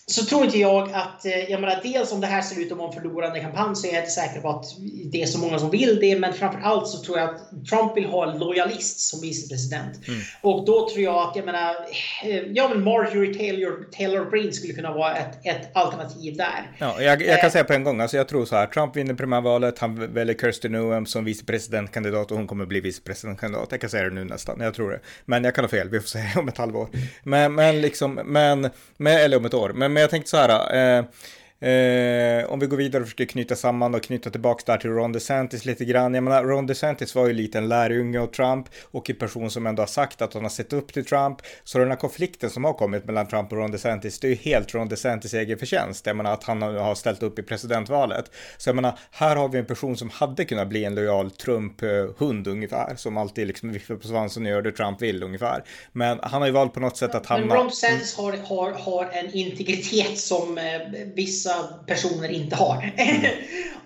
så 0.06 0.26
tror 0.26 0.46
inte 0.46 0.60
jag 0.60 0.92
att, 0.94 1.26
eh, 1.26 1.52
jag 1.52 1.62
menar 1.62 1.80
dels 1.84 2.12
om 2.12 2.22
det 2.22 2.28
här 2.28 2.42
ser 2.42 2.62
ut 2.62 2.72
att 2.72 2.78
vara 2.78 2.88
en 2.88 2.94
förlorande 2.94 3.40
kampanj 3.40 3.76
så 3.76 3.88
är 3.88 3.94
jag 3.94 4.02
inte 4.02 4.12
säker 4.12 4.42
på 4.42 4.50
att 4.50 4.66
det 5.12 5.22
är 5.22 5.26
så 5.26 5.40
många 5.40 5.60
som 5.60 5.70
vill 5.70 6.00
det. 6.00 6.20
Men 6.20 6.34
framförallt 6.34 6.88
så 6.88 7.04
tror 7.04 7.20
jag 7.20 7.30
att 7.30 7.66
Trump 7.70 7.98
vill 7.98 8.06
ha 8.06 8.32
en 8.32 8.40
lojalist 8.40 9.00
som 9.00 9.22
vicepresident. 9.22 10.08
Mm. 10.08 10.20
Och 10.42 10.66
då 10.66 10.90
tror 10.90 11.04
jag 11.04 11.16
att, 11.16 11.36
jag 11.36 11.46
menar, 11.46 11.76
eh, 12.24 12.38
ja 12.54 12.70
men 12.70 12.84
Marjorie 12.84 13.34
Taylor, 13.34 13.88
Taylor 13.92 14.32
Greene 14.32 14.52
skulle 14.52 14.74
kunna 14.74 14.94
vara 14.94 15.16
ett, 15.16 15.46
ett 15.46 15.70
alternativ 15.74 16.38
där. 16.38 16.72
Ja, 16.78 17.02
jag, 17.02 17.22
jag 17.22 17.40
kan 17.40 17.48
eh. 17.48 17.52
säga 17.52 17.64
på 17.64 17.74
en 17.74 17.84
gång, 17.84 18.02
alltså 18.02 18.18
jag 18.18 18.28
tror 18.28 18.46
så 18.46 18.56
här, 18.56 18.68
Trump 18.68 18.96
vinner 18.96 19.14
primärvalet, 19.14 19.80
han 19.80 20.14
väljer 20.14 20.36
Kirsten 20.36 20.72
Noem 20.72 21.06
som 21.06 21.26
vicepresidentkandidat 21.26 22.32
och 22.32 22.38
hon 22.38 22.48
kommer 22.48 22.66
bli 22.66 22.80
vicepresidentkandidat. 22.80 23.68
Jag 23.72 23.82
kan 23.82 23.90
säga 23.90 24.04
det 24.04 24.16
nu 24.16 24.24
nästan, 24.24 24.60
jag 24.60 24.74
tror 24.74 24.92
det. 24.92 25.00
Men 25.26 25.44
jag 25.44 25.56
kan 25.56 25.64
ha 25.64 25.70
fel, 25.70 25.90
vi 25.90 26.00
får 26.00 26.08
se 26.08 26.20
om 26.36 26.48
ett 26.48 26.58
halvår. 26.58 26.88
Men, 27.24 27.56
men 27.56 27.82
liksom, 27.82 28.14
men, 28.26 28.70
men 28.98 29.18
eller 29.18 29.38
om 29.38 29.46
ett 29.46 29.54
år. 29.54 29.74
Men 29.74 29.93
men 29.94 30.02
jag 30.02 30.10
tänkte 30.10 30.30
så 30.30 30.38
här, 30.38 30.76
eh, 30.98 31.06
Eh, 31.64 32.46
om 32.52 32.60
vi 32.60 32.68
går 32.68 32.78
vidare 32.78 33.02
och 33.02 33.08
försöker 33.08 33.26
knyta 33.26 33.56
samman 33.56 33.96
och 33.96 34.04
knyta 34.04 34.30
tillbaka 34.30 34.64
där 34.66 34.78
till 34.78 34.90
Ron 34.90 35.12
DeSantis 35.12 35.66
lite 35.66 35.86
grann. 35.86 36.14
Jag 36.14 36.24
menar, 36.24 36.44
Ron 36.44 36.68
DeSantis 36.68 37.16
var 37.16 37.28
ju 37.28 37.34
lite 37.34 37.58
en 37.58 37.70
lärjunge 37.70 38.20
åt 38.20 38.34
Trump 38.34 38.68
och 38.92 39.10
en 39.10 39.16
person 39.16 39.52
som 39.52 39.68
ändå 39.68 39.82
har 39.82 39.88
sagt 39.88 40.22
att 40.22 40.34
han 40.34 40.44
har 40.44 40.50
sett 40.50 40.74
upp 40.74 40.94
till 40.94 41.06
Trump. 41.06 41.38
Så 41.64 41.78
den 41.78 41.88
här 41.88 41.96
konflikten 41.96 42.50
som 42.50 42.64
har 42.64 42.74
kommit 42.74 43.06
mellan 43.06 43.28
Trump 43.28 43.52
och 43.52 43.58
Ron 43.58 43.72
DeSantis, 43.72 44.20
det 44.20 44.28
är 44.28 44.30
ju 44.30 44.36
helt 44.36 44.76
Ron 44.76 44.88
DeSantis 44.88 45.34
egen 45.34 45.60
förtjänst. 45.60 46.06
Jag 46.06 46.16
menar 46.16 46.34
att 46.34 46.44
han 46.44 46.62
har 46.62 46.96
ställt 46.96 47.24
upp 47.24 47.40
i 47.40 47.44
presidentvalet. 47.44 48.32
Så 48.58 48.70
jag 48.70 48.76
menar, 48.76 49.00
här 49.12 49.36
har 49.36 49.50
vi 49.50 49.60
en 49.60 49.66
person 49.66 49.98
som 49.98 50.10
hade 50.10 50.46
kunnat 50.46 50.68
bli 50.68 50.84
en 50.84 50.96
lojal 50.96 51.32
Trump-hund 51.32 52.48
ungefär, 52.48 52.96
som 52.96 53.18
alltid 53.18 53.48
liksom 53.48 53.72
viftar 53.72 53.96
på 53.96 54.08
svansen 54.08 54.46
och 54.46 54.50
gör 54.50 54.62
det 54.62 54.72
Trump 54.72 55.02
vill 55.02 55.24
ungefär. 55.24 55.64
Men 55.92 56.20
han 56.22 56.42
har 56.42 56.48
ju 56.48 56.54
valt 56.54 56.74
på 56.74 56.80
något 56.80 56.98
sätt 56.98 57.16
att 57.16 57.26
hamna... 57.26 57.46
Men 57.46 57.58
Ron 57.58 57.68
DeSantis 57.68 58.18
har, 58.18 58.38
har, 58.48 58.72
har 58.72 59.10
en 59.14 59.34
integritet 59.34 60.20
som 60.20 60.58
eh, 60.58 60.64
vissa 61.54 61.74
personer 61.88 62.32
inte 62.32 62.56
har. 62.56 62.76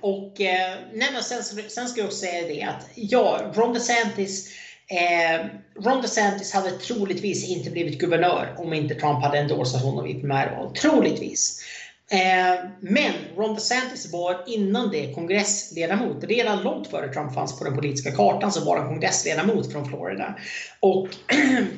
och 0.02 0.42
eh, 0.42 0.78
nej, 0.94 1.10
men 1.14 1.24
sen, 1.24 1.44
sen 1.68 1.88
ska 1.88 2.00
jag 2.00 2.08
också 2.08 2.20
säga 2.20 2.48
det 2.48 2.64
att 2.64 2.90
ja, 2.96 3.52
Ron 3.56 3.74
DeSantis 3.74 4.50
Eh, 4.90 5.46
Ron 5.86 6.02
DeSantis 6.02 6.54
hade 6.54 6.72
troligtvis 6.72 7.50
inte 7.50 7.70
blivit 7.70 8.00
guvernör 8.00 8.56
om 8.58 8.74
inte 8.74 8.96
Trump 8.96 9.24
hade 9.24 9.38
endorsat 9.38 9.82
honom 9.82 10.08
i 10.08 10.20
primärval. 10.20 10.76
Troligtvis. 10.76 11.64
Eh, 12.12 12.70
men 12.80 13.14
Ron 13.36 13.56
DeSantis 13.56 14.12
var 14.12 14.44
innan 14.48 14.92
det 14.92 15.14
kongressledamot. 15.14 16.24
Redan 16.24 16.64
långt 16.64 16.88
före 16.88 17.14
Trump 17.14 17.34
fanns 17.34 17.60
på 17.60 17.66
den 17.66 17.76
politiska 17.76 18.12
kartan 18.12 18.52
så 18.52 18.66
var 18.66 18.78
han 18.78 18.88
kongressledamot 18.88 19.72
från 19.72 19.90
Florida. 19.90 20.36
Och, 20.80 21.08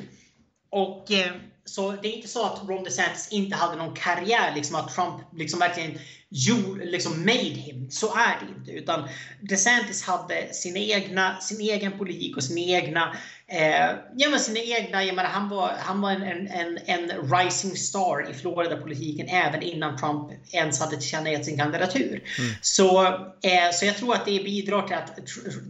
och 0.70 1.12
eh, 1.12 1.32
så 1.64 1.92
det 1.92 2.08
är 2.08 2.12
inte 2.12 2.28
så 2.28 2.46
att 2.46 2.68
Ron 2.68 2.84
DeSantis 2.84 3.28
inte 3.30 3.56
hade 3.56 3.76
någon 3.76 3.96
karriär, 3.96 4.54
liksom 4.54 4.76
att 4.76 4.94
Trump 4.94 5.14
liksom 5.32 5.58
verkligen 5.58 5.98
gjorde, 6.28 6.84
liksom 6.84 7.20
made 7.20 7.38
him. 7.38 7.90
Så 7.90 8.06
är 8.06 8.40
det 8.40 8.58
inte. 8.58 8.70
Utan 8.70 9.08
DeSantis 9.40 10.02
hade 10.02 10.54
sin, 10.54 10.76
egna, 10.76 11.40
sin 11.40 11.60
egen 11.60 11.98
politik 11.98 12.36
och 12.36 12.44
sin 12.44 12.58
egna, 12.58 13.16
eh, 13.46 13.90
ja, 14.16 14.30
men 14.30 14.40
sina 14.40 14.60
egna 14.60 15.04
jag 15.04 15.16
menar, 15.16 15.30
han 15.30 15.48
var, 15.48 15.72
han 15.78 16.00
var 16.00 16.10
en, 16.10 16.48
en, 16.48 16.78
en 16.86 17.10
rising 17.10 17.76
star 17.76 18.30
i 18.30 18.34
Florida-politiken 18.34 19.28
även 19.28 19.62
innan 19.62 19.98
Trump 19.98 20.30
ens 20.52 20.80
hade 20.80 20.96
tillkännagett 20.96 21.44
sin 21.44 21.58
kandidatur. 21.58 22.24
Mm. 22.38 22.50
Så, 22.60 23.06
eh, 23.42 23.70
så 23.72 23.86
jag 23.86 23.96
tror 23.96 24.14
att 24.14 24.26
det 24.26 24.44
bidrar 24.44 24.86
till 24.86 24.96
att 24.96 25.18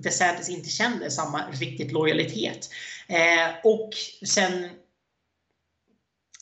DeSantis 0.03 0.49
inte 0.49 0.69
kände 0.69 1.11
samma 1.11 1.43
riktigt 1.53 1.93
lojalitet. 1.93 2.71
Eh, 3.09 3.51
och 3.65 3.91
sen 4.27 4.71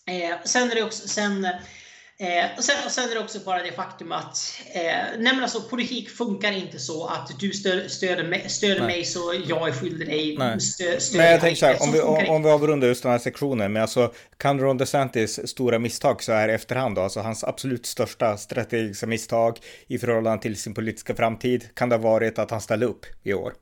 Eh, 0.08 0.36
sen 0.44 0.70
är 0.70 0.74
det 0.74 0.82
också, 0.82 1.08
sen, 1.08 1.44
eh, 1.44 2.46
och 2.56 2.64
sen, 2.64 2.76
och 2.86 2.90
sen 2.90 3.10
är 3.10 3.14
det 3.14 3.20
också 3.20 3.38
bara 3.38 3.62
det 3.62 3.72
faktum 3.72 4.12
att 4.12 4.60
eh, 4.74 5.18
nej 5.18 5.42
alltså, 5.42 5.62
politik 5.62 6.10
funkar 6.10 6.52
inte 6.52 6.78
så 6.78 7.06
att 7.06 7.40
du 7.40 7.52
stö, 7.52 7.88
stöder, 7.88 8.24
mig, 8.24 8.48
stöder 8.48 8.86
mig 8.86 9.04
så 9.04 9.34
jag 9.48 9.68
är 9.68 9.72
skyldig 9.72 10.08
dig 10.08 10.60
stö, 10.60 11.00
stöd. 11.00 11.18
Men 11.18 11.30
jag 11.30 11.40
tänker 11.40 11.56
så 11.56 11.66
här, 11.66 11.82
om 11.82 11.92
vi, 11.92 12.00
om, 12.00 12.28
om 12.28 12.42
vi 12.42 12.50
avrundar 12.50 12.88
just 12.88 13.02
den 13.02 13.12
här 13.12 13.18
sektionen 13.18 13.72
med 13.72 13.82
alltså 13.82 14.12
kan 14.36 14.60
Ron 14.60 14.78
DeSantis 14.78 15.48
stora 15.48 15.78
misstag 15.78 16.22
så 16.22 16.32
här 16.32 16.48
efterhand 16.48 16.94
då, 16.94 17.02
alltså 17.02 17.20
hans 17.20 17.44
absolut 17.44 17.86
största 17.86 18.36
strategiska 18.36 19.06
misstag 19.06 19.58
i 19.86 19.98
förhållande 19.98 20.42
till 20.42 20.56
sin 20.56 20.74
politiska 20.74 21.14
framtid, 21.14 21.68
kan 21.74 21.88
det 21.88 21.96
ha 21.96 22.02
varit 22.02 22.38
att 22.38 22.50
han 22.50 22.60
ställde 22.60 22.86
upp 22.86 23.06
i 23.22 23.34
år? 23.34 23.52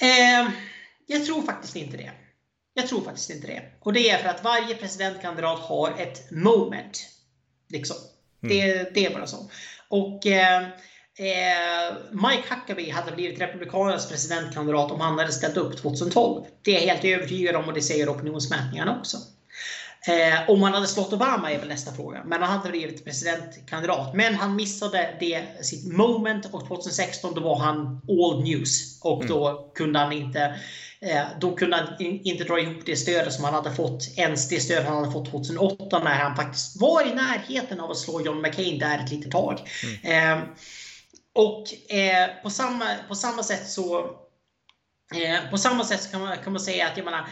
Eh, 0.00 0.48
jag 1.06 1.26
tror 1.26 1.42
faktiskt 1.42 1.76
inte 1.76 1.96
det. 1.96 2.10
Jag 2.74 2.88
tror 2.88 3.00
faktiskt 3.00 3.30
inte 3.30 3.46
det. 3.46 3.62
Och 3.80 3.92
det 3.92 4.10
är 4.10 4.18
för 4.18 4.28
att 4.28 4.44
varje 4.44 4.74
presidentkandidat 4.74 5.58
har 5.58 5.94
ett 5.98 6.30
moment. 6.30 7.06
Liksom. 7.68 7.96
Mm. 8.42 8.56
Det, 8.56 8.94
det 8.94 9.06
är 9.06 9.14
bara 9.14 9.26
så. 9.26 9.50
Och 9.88 10.26
eh, 10.26 10.62
eh, 11.18 11.94
Mike 12.10 12.54
Huckabee 12.54 12.90
hade 12.90 13.12
blivit 13.12 13.40
Republikanernas 13.40 14.08
presidentkandidat 14.08 14.90
om 14.90 15.00
han 15.00 15.18
hade 15.18 15.32
ställt 15.32 15.56
upp 15.56 15.76
2012. 15.76 16.44
Det 16.62 16.76
är 16.76 16.80
jag 16.80 16.94
helt 16.94 17.04
övertygad 17.04 17.56
om 17.56 17.64
och 17.64 17.74
det 17.74 17.82
säger 17.82 18.12
opinionsmätningarna 18.12 18.98
också. 18.98 19.18
Eh, 20.06 20.50
om 20.50 20.62
han 20.62 20.74
hade 20.74 20.86
slått 20.86 21.12
Obama 21.12 21.52
är 21.52 21.58
väl 21.58 21.68
nästa 21.68 21.92
fråga. 21.92 22.22
Men 22.24 22.42
han 22.42 22.58
hade 22.58 22.70
blivit 22.70 23.04
presidentkandidat. 23.04 24.14
Men 24.14 24.34
han 24.34 24.56
missade 24.56 25.16
det, 25.20 25.64
sitt 25.64 25.92
moment 25.92 26.46
och 26.52 26.66
2016 26.66 27.34
då 27.34 27.40
var 27.40 27.58
han 27.58 28.00
all 28.08 28.42
news. 28.42 29.00
Och 29.02 29.22
mm. 29.22 29.28
då 29.28 29.70
kunde 29.74 29.98
han 29.98 30.12
inte 30.12 30.54
då 31.40 31.56
kunde 31.56 31.76
han 31.76 31.86
inte 31.98 32.44
dra 32.44 32.60
ihop 32.60 32.82
det 32.86 32.96
stödet 32.96 33.32
som 33.32 33.44
han 33.44 33.54
hade 33.54 33.74
fått, 33.74 34.18
ens 34.18 34.48
det 34.48 34.60
stöd 34.60 34.84
han 34.84 34.96
hade 34.96 35.12
fått 35.12 35.30
2008 35.30 35.98
när 35.98 36.14
han 36.14 36.36
faktiskt 36.36 36.80
var 36.80 37.06
i 37.06 37.14
närheten 37.14 37.80
av 37.80 37.90
att 37.90 37.98
slå 37.98 38.20
John 38.20 38.42
McCain 38.42 38.78
där 38.78 38.98
ett 38.98 39.10
litet 39.10 39.32
tag. 39.32 39.60
Mm. 40.04 40.38
Eh, 40.38 40.44
och 41.34 41.92
eh, 41.94 42.28
på, 42.42 42.50
samma, 42.50 42.84
på 43.08 43.14
samma 43.14 43.42
sätt 43.42 43.68
så 43.68 44.10
på 45.50 45.58
samma 45.58 45.84
sätt 45.84 46.10
kan 46.10 46.20
man, 46.20 46.36
kan 46.44 46.52
man 46.52 46.60
säga 46.60 46.86
att 46.86 46.96
jag 46.96 47.04
menar, 47.04 47.28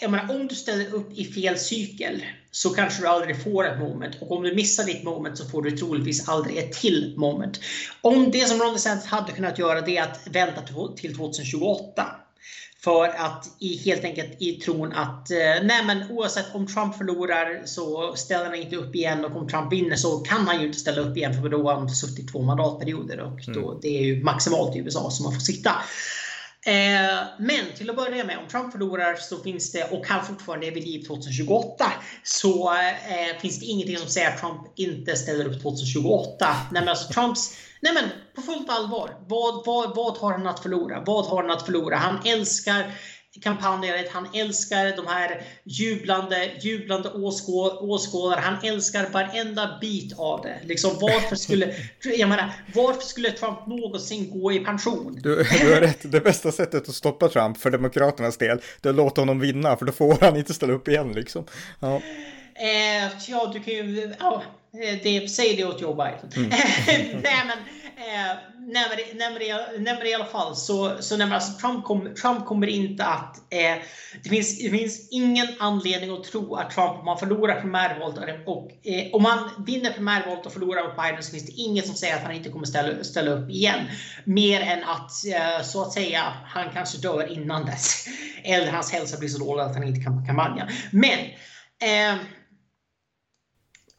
jag 0.00 0.10
menar, 0.10 0.34
om 0.34 0.46
du 0.46 0.54
ställer 0.54 0.94
upp 0.94 1.12
i 1.12 1.24
fel 1.24 1.58
cykel 1.58 2.24
så 2.50 2.70
kanske 2.70 3.02
du 3.02 3.08
aldrig 3.08 3.42
får 3.42 3.66
ett 3.66 3.78
moment. 3.78 4.16
Och 4.20 4.32
om 4.32 4.42
du 4.42 4.54
missar 4.54 4.84
ditt 4.84 5.04
moment 5.04 5.38
så 5.38 5.48
får 5.48 5.62
du 5.62 5.70
troligtvis 5.70 6.28
aldrig 6.28 6.56
ett 6.56 6.72
till 6.72 7.14
moment. 7.16 7.60
Om 8.00 8.30
det 8.30 8.48
som 8.48 8.60
Ron 8.60 8.72
DeSantis 8.72 9.06
hade 9.06 9.32
kunnat 9.32 9.58
göra 9.58 9.80
det 9.80 9.96
är 9.96 10.02
att 10.02 10.26
vänta 10.30 10.62
till 10.96 11.16
2028. 11.16 12.21
För 12.84 13.04
att 13.04 13.56
i, 13.58 13.76
helt 13.76 14.04
enkelt 14.04 14.42
i 14.42 14.52
tron 14.52 14.92
att 14.92 15.30
eh, 15.30 15.36
nej 15.62 15.84
men 15.86 16.10
oavsett 16.10 16.54
om 16.54 16.66
Trump 16.66 16.96
förlorar 16.96 17.62
så 17.64 18.14
ställer 18.16 18.44
han 18.44 18.54
inte 18.54 18.76
upp 18.76 18.94
igen 18.94 19.24
och 19.24 19.36
om 19.36 19.48
Trump 19.48 19.72
vinner 19.72 19.96
så 19.96 20.18
kan 20.18 20.46
han 20.46 20.60
ju 20.60 20.66
inte 20.66 20.78
ställa 20.78 21.00
upp 21.00 21.16
igen 21.16 21.42
för 21.42 21.48
då 21.48 21.68
har 21.68 21.74
han 21.74 21.90
suttit 21.90 22.32
två 22.32 22.42
mandatperioder 22.42 23.20
och 23.20 23.40
då, 23.46 23.68
mm. 23.68 23.80
det 23.82 23.98
är 23.98 24.02
ju 24.02 24.24
maximalt 24.24 24.76
i 24.76 24.78
USA 24.78 25.10
som 25.10 25.24
man 25.24 25.32
får 25.32 25.40
sitta. 25.40 25.70
Eh, 26.66 27.18
men 27.38 27.72
till 27.76 27.90
att 27.90 27.96
börja 27.96 28.24
med, 28.24 28.38
om 28.38 28.48
Trump 28.48 28.72
förlorar 28.72 29.14
så 29.14 29.42
finns 29.42 29.72
det, 29.72 29.84
och 29.84 30.06
han 30.06 30.26
fortfarande 30.26 30.66
är 30.66 30.70
vid 30.70 30.84
liv 30.84 31.06
2028, 31.06 31.92
så 32.22 32.72
eh, 32.72 33.40
finns 33.40 33.60
det 33.60 33.66
ingenting 33.66 33.98
som 33.98 34.08
säger 34.08 34.28
att 34.28 34.40
Trump 34.40 34.72
inte 34.76 35.16
ställer 35.16 35.46
upp 35.46 35.62
2028. 35.62 36.56
Nej, 36.72 36.82
men 36.82 36.88
alltså 36.88 37.12
Trumps 37.12 37.56
Nej 37.82 37.94
men 37.94 38.04
på 38.34 38.42
fullt 38.42 38.70
allvar. 38.70 39.16
Vad, 39.28 39.66
vad, 39.66 39.96
vad 39.96 40.18
har 40.18 40.32
han 40.32 40.46
att 40.46 40.60
förlora? 40.60 41.02
Vad 41.06 41.26
har 41.26 41.42
han 41.42 41.50
att 41.50 41.66
förlora? 41.66 41.96
Han 41.96 42.18
älskar 42.24 42.94
kampanjer. 43.40 44.08
han 44.12 44.28
älskar 44.34 44.96
de 44.96 45.06
här 45.06 45.42
jublande, 45.64 46.50
jublande 46.60 47.08
åskådare. 47.80 48.40
Han 48.40 48.56
älskar 48.62 49.08
varenda 49.10 49.78
bit 49.80 50.18
av 50.18 50.42
det. 50.42 50.60
Liksom, 50.64 50.90
varför, 51.00 51.36
skulle, 51.36 51.74
jag 52.02 52.28
menar, 52.28 52.52
varför 52.74 53.02
skulle 53.02 53.30
Trump 53.30 53.66
någonsin 53.66 54.40
gå 54.40 54.52
i 54.52 54.58
pension? 54.58 55.18
Du, 55.22 55.36
du 55.60 55.74
har 55.74 55.80
rätt. 55.80 56.12
Det 56.12 56.20
bästa 56.20 56.52
sättet 56.52 56.88
att 56.88 56.94
stoppa 56.94 57.28
Trump 57.28 57.58
för 57.58 57.70
Demokraternas 57.70 58.36
del, 58.36 58.60
det 58.80 58.88
är 58.88 58.90
att 58.90 58.96
låta 58.96 59.20
honom 59.20 59.40
vinna, 59.40 59.76
för 59.76 59.86
då 59.86 59.92
får 59.92 60.18
han 60.20 60.36
inte 60.36 60.54
ställa 60.54 60.72
upp 60.72 60.88
igen. 60.88 61.12
Liksom. 61.12 61.44
Ja. 61.80 62.00
Eh, 62.54 63.10
ja, 63.28 63.50
du 63.52 63.60
kan 63.60 63.74
ju... 63.74 64.14
Ja, 64.18 64.42
det, 65.02 65.30
säg 65.30 65.56
det 65.56 65.64
åt 65.64 65.80
Joe 65.80 65.94
Biden. 65.94 66.30
Mm. 66.36 66.48
Nej, 67.22 67.42
men, 67.46 67.58
Eh, 67.96 68.36
nämner, 69.78 70.06
i 70.06 70.14
alla 70.14 70.24
fall 70.24 70.56
så, 70.56 71.02
så 71.02 71.16
nämner 71.16 71.34
alltså 71.34 71.52
Trump, 71.52 71.84
kom, 71.84 72.14
Trump 72.14 72.46
kommer 72.46 72.66
inte 72.66 73.04
att... 73.04 73.36
Eh, 73.36 73.82
det, 74.22 74.28
finns, 74.28 74.58
det 74.58 74.70
finns 74.70 75.08
ingen 75.10 75.46
anledning 75.58 76.10
att 76.10 76.24
tro 76.24 76.54
att 76.54 76.70
Trump, 76.70 76.90
om 76.90 77.06
han 77.06 77.18
förlorar 77.18 77.60
primärvalet 77.60 78.46
och 78.46 78.70
eh, 78.86 79.12
om 79.12 79.24
han 79.24 79.64
vinner 79.66 79.92
primärvalet 79.92 80.46
och 80.46 80.52
förlorar 80.52 80.88
mot 80.88 80.96
Biden 80.96 81.22
så 81.22 81.30
finns 81.30 81.46
det 81.46 81.52
inget 81.52 81.86
som 81.86 81.94
säger 81.94 82.16
att 82.16 82.22
han 82.22 82.32
inte 82.32 82.50
kommer 82.50 82.66
ställa, 82.66 83.04
ställa 83.04 83.30
upp 83.30 83.50
igen. 83.50 83.80
Mer 84.24 84.60
än 84.60 84.84
att 84.84 85.10
eh, 85.26 85.64
så 85.64 85.82
att 85.82 85.92
säga 85.92 86.22
han 86.44 86.70
kanske 86.72 86.98
dör 86.98 87.32
innan 87.32 87.66
dess. 87.66 88.06
Eller 88.44 88.72
hans 88.72 88.92
hälsa 88.92 89.18
blir 89.18 89.28
så 89.28 89.38
dålig 89.38 89.62
att 89.62 89.74
han 89.74 89.84
inte 89.84 90.00
kan 90.00 90.26
kampanja. 90.26 90.68
Men 90.92 91.18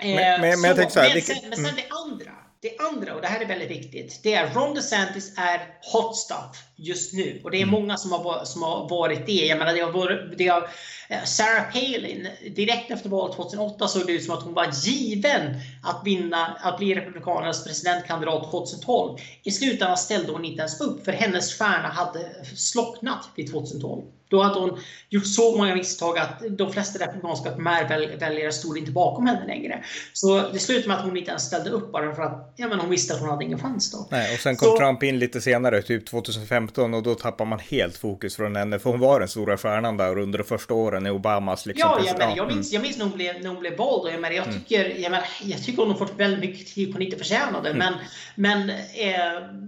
eh, 0.03 0.15
men, 0.15 0.41
men, 0.41 0.61
men, 0.61 0.67
jag 0.67 0.77
tänkte 0.77 0.93
så 0.93 0.99
här, 0.99 1.13
men, 1.13 1.21
sen, 1.21 1.37
men 1.49 1.65
sen 1.65 1.75
det 1.75 1.87
andra 1.89 2.31
det 2.63 2.77
andra, 2.79 3.15
och 3.15 3.21
det 3.21 3.27
här 3.27 3.41
är 3.41 3.45
väldigt 3.45 3.69
viktigt, 3.69 4.19
det 4.23 4.33
är 4.33 4.53
Ron 4.53 4.75
DeSantis 4.75 5.33
är 5.37 5.59
hot 5.93 6.17
stuff 6.17 6.63
just 6.83 7.13
nu. 7.13 7.41
Och 7.43 7.51
det 7.51 7.57
är 7.57 7.63
mm. 7.63 7.71
många 7.71 7.97
som 7.97 8.11
har, 8.11 8.45
som 8.45 8.63
har 8.63 8.89
varit 8.89 9.25
det. 9.25 9.45
Jag 9.45 9.59
menar, 9.59 9.73
det 9.73 9.79
har 9.79 9.91
varit, 9.91 10.37
det 10.37 10.47
har, 10.47 10.69
eh, 11.09 11.23
Sarah 11.23 11.71
Palin, 11.71 12.27
direkt 12.55 12.91
efter 12.91 13.09
valet 13.09 13.35
2008 13.35 13.87
såg 13.87 14.05
det 14.05 14.13
ut 14.13 14.23
som 14.23 14.33
att 14.37 14.43
hon 14.43 14.53
var 14.53 14.67
given 14.83 15.55
att 15.83 16.01
vinna, 16.05 16.57
att 16.61 16.77
bli 16.77 16.95
Republikanernas 16.95 17.63
presidentkandidat 17.63 18.51
2012. 18.51 19.19
I 19.43 19.51
slutändan 19.51 19.97
ställde 19.97 20.31
hon 20.31 20.45
inte 20.45 20.59
ens 20.59 20.81
upp, 20.81 21.05
för 21.05 21.11
hennes 21.11 21.53
stjärna 21.53 21.87
hade 21.87 22.45
slocknat 22.55 23.29
vid 23.35 23.51
2012. 23.51 24.03
Då 24.33 24.43
hade 24.43 24.59
hon 24.59 24.79
gjort 25.09 25.27
så 25.27 25.57
många 25.57 25.75
misstag 25.75 26.17
att 26.17 26.43
de 26.49 26.73
flesta 26.73 27.05
republikanska 27.05 27.51
primärväljare 27.51 28.51
stod 28.51 28.77
inte 28.77 28.91
bakom 28.91 29.27
henne 29.27 29.47
längre. 29.47 29.83
Så 30.13 30.49
det 30.53 30.59
slutade 30.59 30.87
med 30.87 30.97
att 30.97 31.03
hon 31.03 31.17
inte 31.17 31.29
ens 31.29 31.43
ställde 31.43 31.69
upp 31.69 31.91
bara 31.91 32.15
för 32.15 32.21
att 32.21 32.53
ja, 32.55 32.67
men 32.67 32.79
hon 32.79 32.89
visste 32.89 33.13
att 33.13 33.19
hon 33.19 33.29
hade 33.29 33.45
ingen 33.45 33.59
chans 33.59 33.91
då. 33.91 34.07
Nej, 34.11 34.33
och 34.33 34.39
sen 34.39 34.55
kom 34.55 34.67
så, 34.67 34.77
Trump 34.77 35.03
in 35.03 35.19
lite 35.19 35.41
senare, 35.41 35.81
typ 35.81 36.05
2015, 36.05 36.72
och 36.77 37.03
då 37.03 37.15
tappar 37.15 37.45
man 37.45 37.59
helt 37.59 37.97
fokus 37.97 38.35
från 38.35 38.55
henne. 38.55 38.79
För 38.79 38.89
hon 38.89 38.99
var 38.99 39.19
den 39.19 39.29
stora 39.29 39.57
stjärnan 39.57 39.97
där 39.97 40.17
under 40.17 40.39
de 40.39 40.43
första 40.43 40.73
åren 40.73 41.07
i 41.07 41.09
Obamas 41.09 41.65
liksom, 41.65 41.89
Ja, 41.89 42.05
jag, 42.05 42.17
menar, 42.17 42.37
jag, 42.37 42.47
minns, 42.47 42.73
jag 42.73 42.81
minns 42.81 42.97
när 42.97 43.05
hon 43.05 43.13
blev, 43.13 43.41
när 43.41 43.49
hon 43.49 43.59
blev. 43.59 43.73
Och 43.79 44.09
jag, 44.11 44.21
menar, 44.21 44.35
jag, 44.35 44.47
mm. 44.47 44.59
tycker, 44.59 44.85
jag, 44.85 45.11
menar, 45.11 45.27
jag 45.43 45.63
tycker 45.63 45.81
hon 45.81 45.91
har 45.91 45.97
fått 45.97 46.19
väldigt 46.19 46.39
mycket 46.39 46.73
tid 46.73 46.93
hon 46.93 47.01
inte 47.01 47.17
förtjänade. 47.17 47.69
Mm. 47.69 47.77
Men, 47.77 47.93
men, 48.35 48.69
eh, 48.69 49.15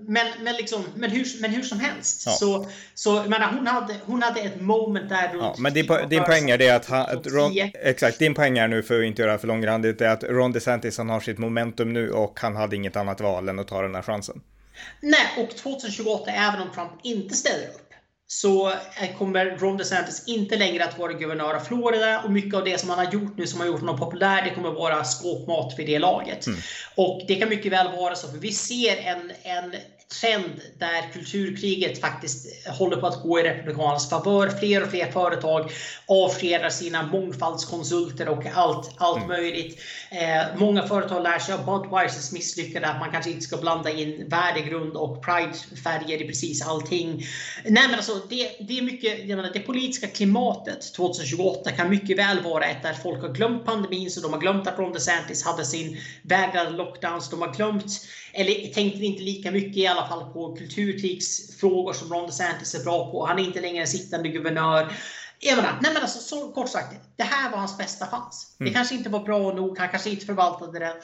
men, 0.08 0.28
men, 0.42 0.56
liksom, 0.56 0.84
men, 0.96 1.12
hur, 1.12 1.42
men 1.42 1.52
hur 1.52 1.64
som 1.64 1.80
helst. 1.80 2.24
Ja. 2.26 2.32
Så, 2.32 2.68
så 2.94 3.16
jag 3.16 3.30
menar, 3.30 3.52
hon, 3.54 3.68
hade, 3.68 3.96
hon 4.06 4.24
hade 4.24 4.40
ett 4.40 4.62
moment 4.62 5.10
där. 5.10 5.30
Ja, 5.34 5.56
men 5.58 5.74
din, 5.74 5.88
din 6.10 6.24
poäng 6.24 6.50
är 6.50 6.58
det 6.58 6.70
att, 6.70 6.86
han, 6.86 7.02
att 7.02 7.28
Ron, 7.28 7.52
exakt, 7.74 8.20
din 8.20 8.34
poäng 8.34 8.58
är 8.58 8.68
nu 8.68 8.84
för 8.84 9.00
att 9.00 9.06
inte 9.06 9.22
göra 9.22 9.38
för 9.38 9.48
långrandigt, 9.48 10.02
är 10.02 10.10
att 10.10 10.24
Ron 10.24 10.52
DeSantis 10.52 10.98
han 10.98 11.10
har 11.10 11.20
sitt 11.20 11.38
momentum 11.38 11.94
nu 11.94 12.12
och 12.12 12.40
han 12.40 12.56
hade 12.56 12.76
inget 12.76 12.96
annat 12.96 13.22
val 13.22 13.50
än 13.50 13.60
att 13.60 13.68
ta 13.68 13.82
den 13.82 13.96
här 13.96 14.02
chansen. 14.02 14.42
Nej, 15.02 15.28
och 15.38 15.56
2028, 15.58 16.32
även 16.32 16.62
om 16.62 16.72
Trump 16.74 16.92
inte 17.04 17.36
ställer 17.36 17.68
upp, 17.68 17.86
så 18.28 18.74
kommer 19.18 19.46
Ron 19.46 19.78
DeSantis 19.78 20.24
inte 20.28 20.56
längre 20.56 20.86
att 20.86 21.00
vara 21.00 21.14
guvernör 21.14 21.54
av 21.54 21.60
Florida 21.60 22.22
och 22.22 22.32
mycket 22.32 22.54
av 22.54 22.64
det 22.64 22.78
som 22.78 22.90
han 22.90 23.06
har 23.06 23.14
gjort 23.14 23.38
nu 23.38 23.48
som 23.48 23.60
har 23.60 23.68
gjort 23.68 23.80
honom 23.80 24.00
populär, 24.00 24.42
det 24.42 24.56
kommer 24.56 24.72
vara 24.72 25.04
skåpmat 25.04 25.76
för 25.76 25.84
det 25.84 26.00
laget. 26.00 26.48
Mm. 26.48 26.60
Och 26.96 27.22
det 27.28 27.36
kan 27.36 27.50
mycket 27.50 27.72
väl 27.72 27.92
vara 27.92 28.16
så, 28.16 28.28
för 28.28 28.38
vi 28.38 28.52
ser 28.52 28.98
en, 28.98 29.32
en 29.44 29.76
trend 30.22 30.62
där 30.80 31.12
kulturkriget 31.14 32.02
faktiskt 32.02 32.68
håller 32.68 32.98
på 32.98 33.08
att 33.08 33.24
gå 33.24 33.40
i 33.40 33.44
Republikanernas 33.44 34.10
favör. 34.10 34.50
Fler 34.50 34.84
och 34.84 34.90
fler 34.90 35.12
företag 35.12 35.72
avskedar 36.08 36.70
sina 36.70 37.04
mångfaldskonsulter 37.04 38.30
och 38.30 38.46
allt, 38.54 38.92
allt 38.98 39.18
mm. 39.18 39.28
möjligt. 39.28 39.82
Eh, 40.12 40.58
många 40.58 40.88
företag 40.88 41.24
lär 41.24 41.40
sig 41.40 41.56
av 41.56 41.66
Budweisers 41.66 42.32
misslyckande 42.32 42.88
att 42.88 43.00
man 43.00 43.12
kanske 43.12 43.32
inte 43.32 43.46
ska 43.46 43.58
blanda 43.58 43.92
in 43.92 44.30
värdegrund 44.30 44.96
och 44.98 45.26
pridefärger 45.26 46.22
i 46.22 46.28
precis 46.28 46.68
allting. 46.68 47.26
Nej, 47.64 47.88
men 47.88 47.96
alltså, 47.96 48.22
det, 48.30 48.52
det 48.60 48.78
är 48.78 48.82
mycket, 48.82 49.20
jag 49.20 49.36
menar, 49.36 49.50
det 49.54 49.60
politiska 49.60 50.08
klimatet 50.08 50.94
2028 50.94 51.72
kan 51.72 51.90
mycket 51.90 52.18
väl 52.18 52.44
vara 52.44 52.66
ett 52.66 52.84
där 52.84 52.94
folk 52.94 53.22
har 53.22 53.30
glömt 53.30 53.66
pandemin, 53.66 54.12
så 54.12 54.22
de 54.22 54.34
har 54.34 54.40
glömt 54.40 54.68
att 54.68 54.80
Ron 54.80 54.94
DeSantis 54.94 55.46
hade 55.46 55.66
sin 55.66 55.98
vägrade 56.22 56.70
lockdowns. 56.70 57.30
De 57.30 57.42
har 57.42 57.54
glömt, 57.54 57.86
eller 58.36 58.74
tänkte 58.74 59.06
inte 59.06 59.24
lika 59.24 59.52
mycket 59.52 59.78
i 59.78 59.88
alla 59.88 60.08
fall 60.08 60.34
på 60.34 60.56
kulturkrigsfrågor 60.56 61.94
som 61.94 62.14
Ron 62.14 62.28
DeSantis 62.28 62.76
är 62.76 62.84
bra 62.84 63.12
på. 63.12 63.26
Han 63.26 63.40
är 63.40 63.44
inte 63.44 63.62
längre 63.62 63.88
sittande 63.88 64.30
guvernör. 64.30 64.94
Jag 65.40 65.56
menar, 65.56 65.80
nej 65.82 65.94
men 65.94 66.02
alltså, 66.02 66.20
så 66.20 66.52
kort 66.52 66.70
sagt, 66.70 66.96
det 67.16 67.24
här 67.24 67.52
var 67.52 67.58
hans 67.58 67.78
bästa 67.78 68.08
chans. 68.08 68.56
Mm. 68.60 68.72
Det 68.72 68.78
kanske 68.78 68.96
inte 68.96 69.10
var 69.10 69.20
bra 69.20 69.54
nog, 69.54 69.78
han 69.78 69.90
kanske 69.90 70.10
inte 70.10 70.26
förvaltade 70.26 70.80
det 70.80 70.96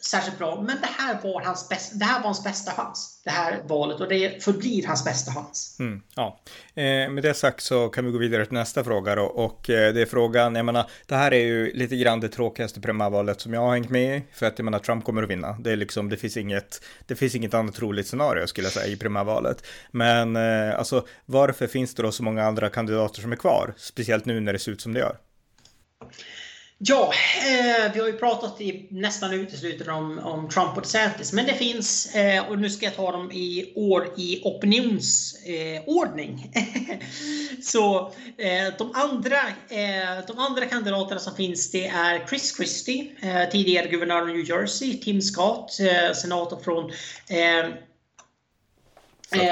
särskilt 0.00 0.38
bra. 0.38 0.60
Men 0.66 0.80
det 0.80 0.88
här 0.98 1.18
var 1.22 1.40
hans, 1.40 1.68
bästa, 1.68 1.96
det 1.96 2.04
här 2.04 2.18
var 2.18 2.24
hans 2.24 2.44
bästa 2.44 2.72
chans. 2.72 3.20
Det 3.24 3.30
här 3.30 3.62
valet 3.64 4.00
och 4.00 4.08
det 4.08 4.44
förblir 4.44 4.86
hans 4.86 5.04
bästa 5.04 5.32
chans. 5.32 5.76
Mm, 5.80 6.02
ja. 6.14 6.40
Eh, 6.74 7.10
med 7.10 7.22
det 7.22 7.34
sagt 7.34 7.62
så 7.62 7.88
kan 7.88 8.04
vi 8.04 8.12
gå 8.12 8.18
vidare 8.18 8.46
till 8.46 8.54
nästa 8.54 8.84
fråga 8.84 9.14
då. 9.14 9.22
Och 9.22 9.70
eh, 9.70 9.94
det 9.94 10.02
är 10.02 10.06
frågan, 10.06 10.54
jag 10.54 10.64
menar, 10.66 10.90
det 11.06 11.14
här 11.14 11.34
är 11.34 11.44
ju 11.44 11.72
lite 11.72 11.96
grann 11.96 12.20
det 12.20 12.28
tråkigaste 12.28 12.80
primärvalet 12.80 13.40
som 13.40 13.54
jag 13.54 13.60
har 13.60 13.72
hängt 13.72 13.90
med 13.90 14.16
i. 14.16 14.22
För 14.32 14.46
att 14.46 14.58
jag 14.58 14.64
menar, 14.64 14.78
Trump 14.78 15.04
kommer 15.04 15.22
att 15.22 15.30
vinna. 15.30 15.56
Det 15.60 15.72
är 15.72 15.76
liksom, 15.76 16.08
det 16.08 16.16
finns 16.16 16.36
inget, 16.36 16.82
det 17.06 17.16
finns 17.16 17.34
inget 17.34 17.54
annat 17.54 17.74
troligt 17.74 18.06
scenario 18.06 18.46
skulle 18.46 18.66
jag 18.66 18.72
säga 18.72 18.86
i 18.86 18.96
primärvalet. 18.96 19.66
Men 19.90 20.36
eh, 20.36 20.78
alltså, 20.78 21.06
varför 21.26 21.66
finns 21.66 21.94
det 21.94 22.02
då 22.02 22.12
så 22.12 22.22
många 22.22 22.44
andra 22.44 22.68
kandidater 22.68 23.20
som 23.22 23.32
är 23.32 23.36
kvar? 23.36 23.74
Speciellt 23.76 24.24
nu 24.24 24.40
när 24.40 24.52
det 24.52 24.58
ser 24.58 24.72
ut 24.72 24.80
som 24.80 24.92
det 24.92 25.00
gör. 25.00 25.16
Ja, 26.82 27.12
eh, 27.36 27.92
vi 27.92 28.00
har 28.00 28.06
ju 28.06 28.12
pratat 28.12 28.60
i, 28.60 28.88
nästan 28.90 29.32
uteslutande 29.32 29.92
om, 29.92 30.18
om 30.18 30.48
Trump 30.48 30.76
och 30.76 30.82
DeSantis, 30.82 31.32
men 31.32 31.46
det 31.46 31.54
finns, 31.54 32.14
eh, 32.14 32.48
och 32.48 32.58
nu 32.58 32.70
ska 32.70 32.84
jag 32.84 32.96
ta 32.96 33.12
dem 33.12 33.32
i 33.32 33.72
år 33.76 34.08
i 34.16 34.42
opinionsordning. 34.44 36.52
Eh, 36.54 36.96
så 37.62 38.12
eh, 38.38 38.74
de, 38.78 38.92
andra, 38.94 39.36
eh, 39.68 40.24
de 40.26 40.38
andra 40.38 40.66
kandidaterna 40.66 41.20
som 41.20 41.36
finns 41.36 41.70
det 41.70 41.86
är 41.86 42.26
Chris 42.28 42.56
Christie, 42.56 43.12
eh, 43.22 43.50
tidigare 43.50 43.88
guvernör 43.88 44.20
av 44.20 44.28
New 44.28 44.48
Jersey, 44.48 44.98
Tim 44.98 45.22
Scott, 45.22 45.72
senator 46.14 46.60
från 46.60 46.92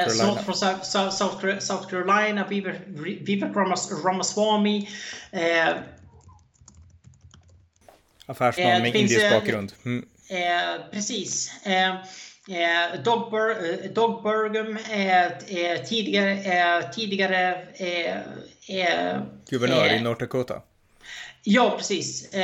South 0.09 0.45
från 0.45 0.55
South, 0.55 1.11
South, 1.11 1.59
South 1.59 1.89
Carolina, 1.89 2.47
Vivek 2.47 3.57
Ramaswamy, 4.05 4.89
Affärsman 8.29 8.67
eh, 8.67 8.83
med 8.83 8.95
indisk 8.95 9.31
bakgrund. 9.31 9.73
Mm. 9.85 10.05
Eh, 10.29 10.91
precis. 10.93 11.53
Eh, 11.67 11.91
eh 11.91 13.03
Dog, 13.05 13.31
Bur 13.31 13.51
eh, 13.51 14.23
Burgum 14.23 14.79
är 14.91 15.85
tidigare, 15.85 16.93
tidigare 16.93 17.67
guvernör 19.51 19.93
i 19.93 20.01
North 20.01 20.21
Dakota. 20.21 20.63
Ja, 21.43 21.75
precis. 21.79 22.35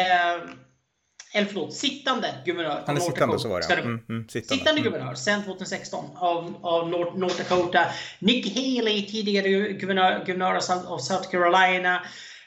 Eller 1.37 1.47
förlåt, 1.47 1.74
sittande 1.74 2.35
guvernör. 2.45 2.82
Han 2.87 2.97
är 2.97 3.01
sittande, 3.01 3.39
så 3.39 3.49
var 3.49 3.61
det. 3.61 3.74
Mm, 3.74 4.01
mm, 4.09 4.28
sittande, 4.28 4.59
sittande 4.59 4.80
mm. 4.80 4.93
guvernör 4.93 5.14
sedan 5.14 5.45
2016 5.45 6.05
av, 6.16 6.55
av 6.62 6.89
North, 6.89 7.16
North 7.16 7.39
Dakota. 7.39 7.87
Nikki 8.18 8.76
Haley, 8.78 9.07
tidigare 9.07 9.49
guvernör, 9.72 10.24
guvernör 10.26 10.55
av 10.87 10.99
South 10.99 11.30
Carolina. 11.30 12.03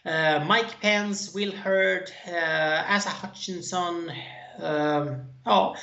Uh, 0.07 0.53
Mike 0.53 0.73
Pence, 0.81 1.31
Will 1.35 1.55
Hurd, 1.55 2.09
uh, 2.27 2.95
Asa 2.95 3.09
Hutchinson. 3.21 4.11
Uh, 4.63 5.17
ja, 5.45 5.75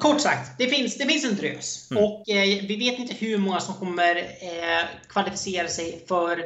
kort 0.00 0.20
sagt, 0.20 0.58
det 0.58 0.66
finns, 0.66 0.98
det 0.98 1.06
finns 1.06 1.24
en 1.24 1.36
drös. 1.36 1.90
Mm. 1.90 2.04
Och 2.04 2.28
eh, 2.28 2.64
vi 2.68 2.76
vet 2.76 2.98
inte 2.98 3.14
hur 3.14 3.38
många 3.38 3.60
som 3.60 3.74
kommer 3.74 4.16
eh, 4.16 4.84
kvalificera 5.08 5.68
sig 5.68 6.04
för... 6.08 6.38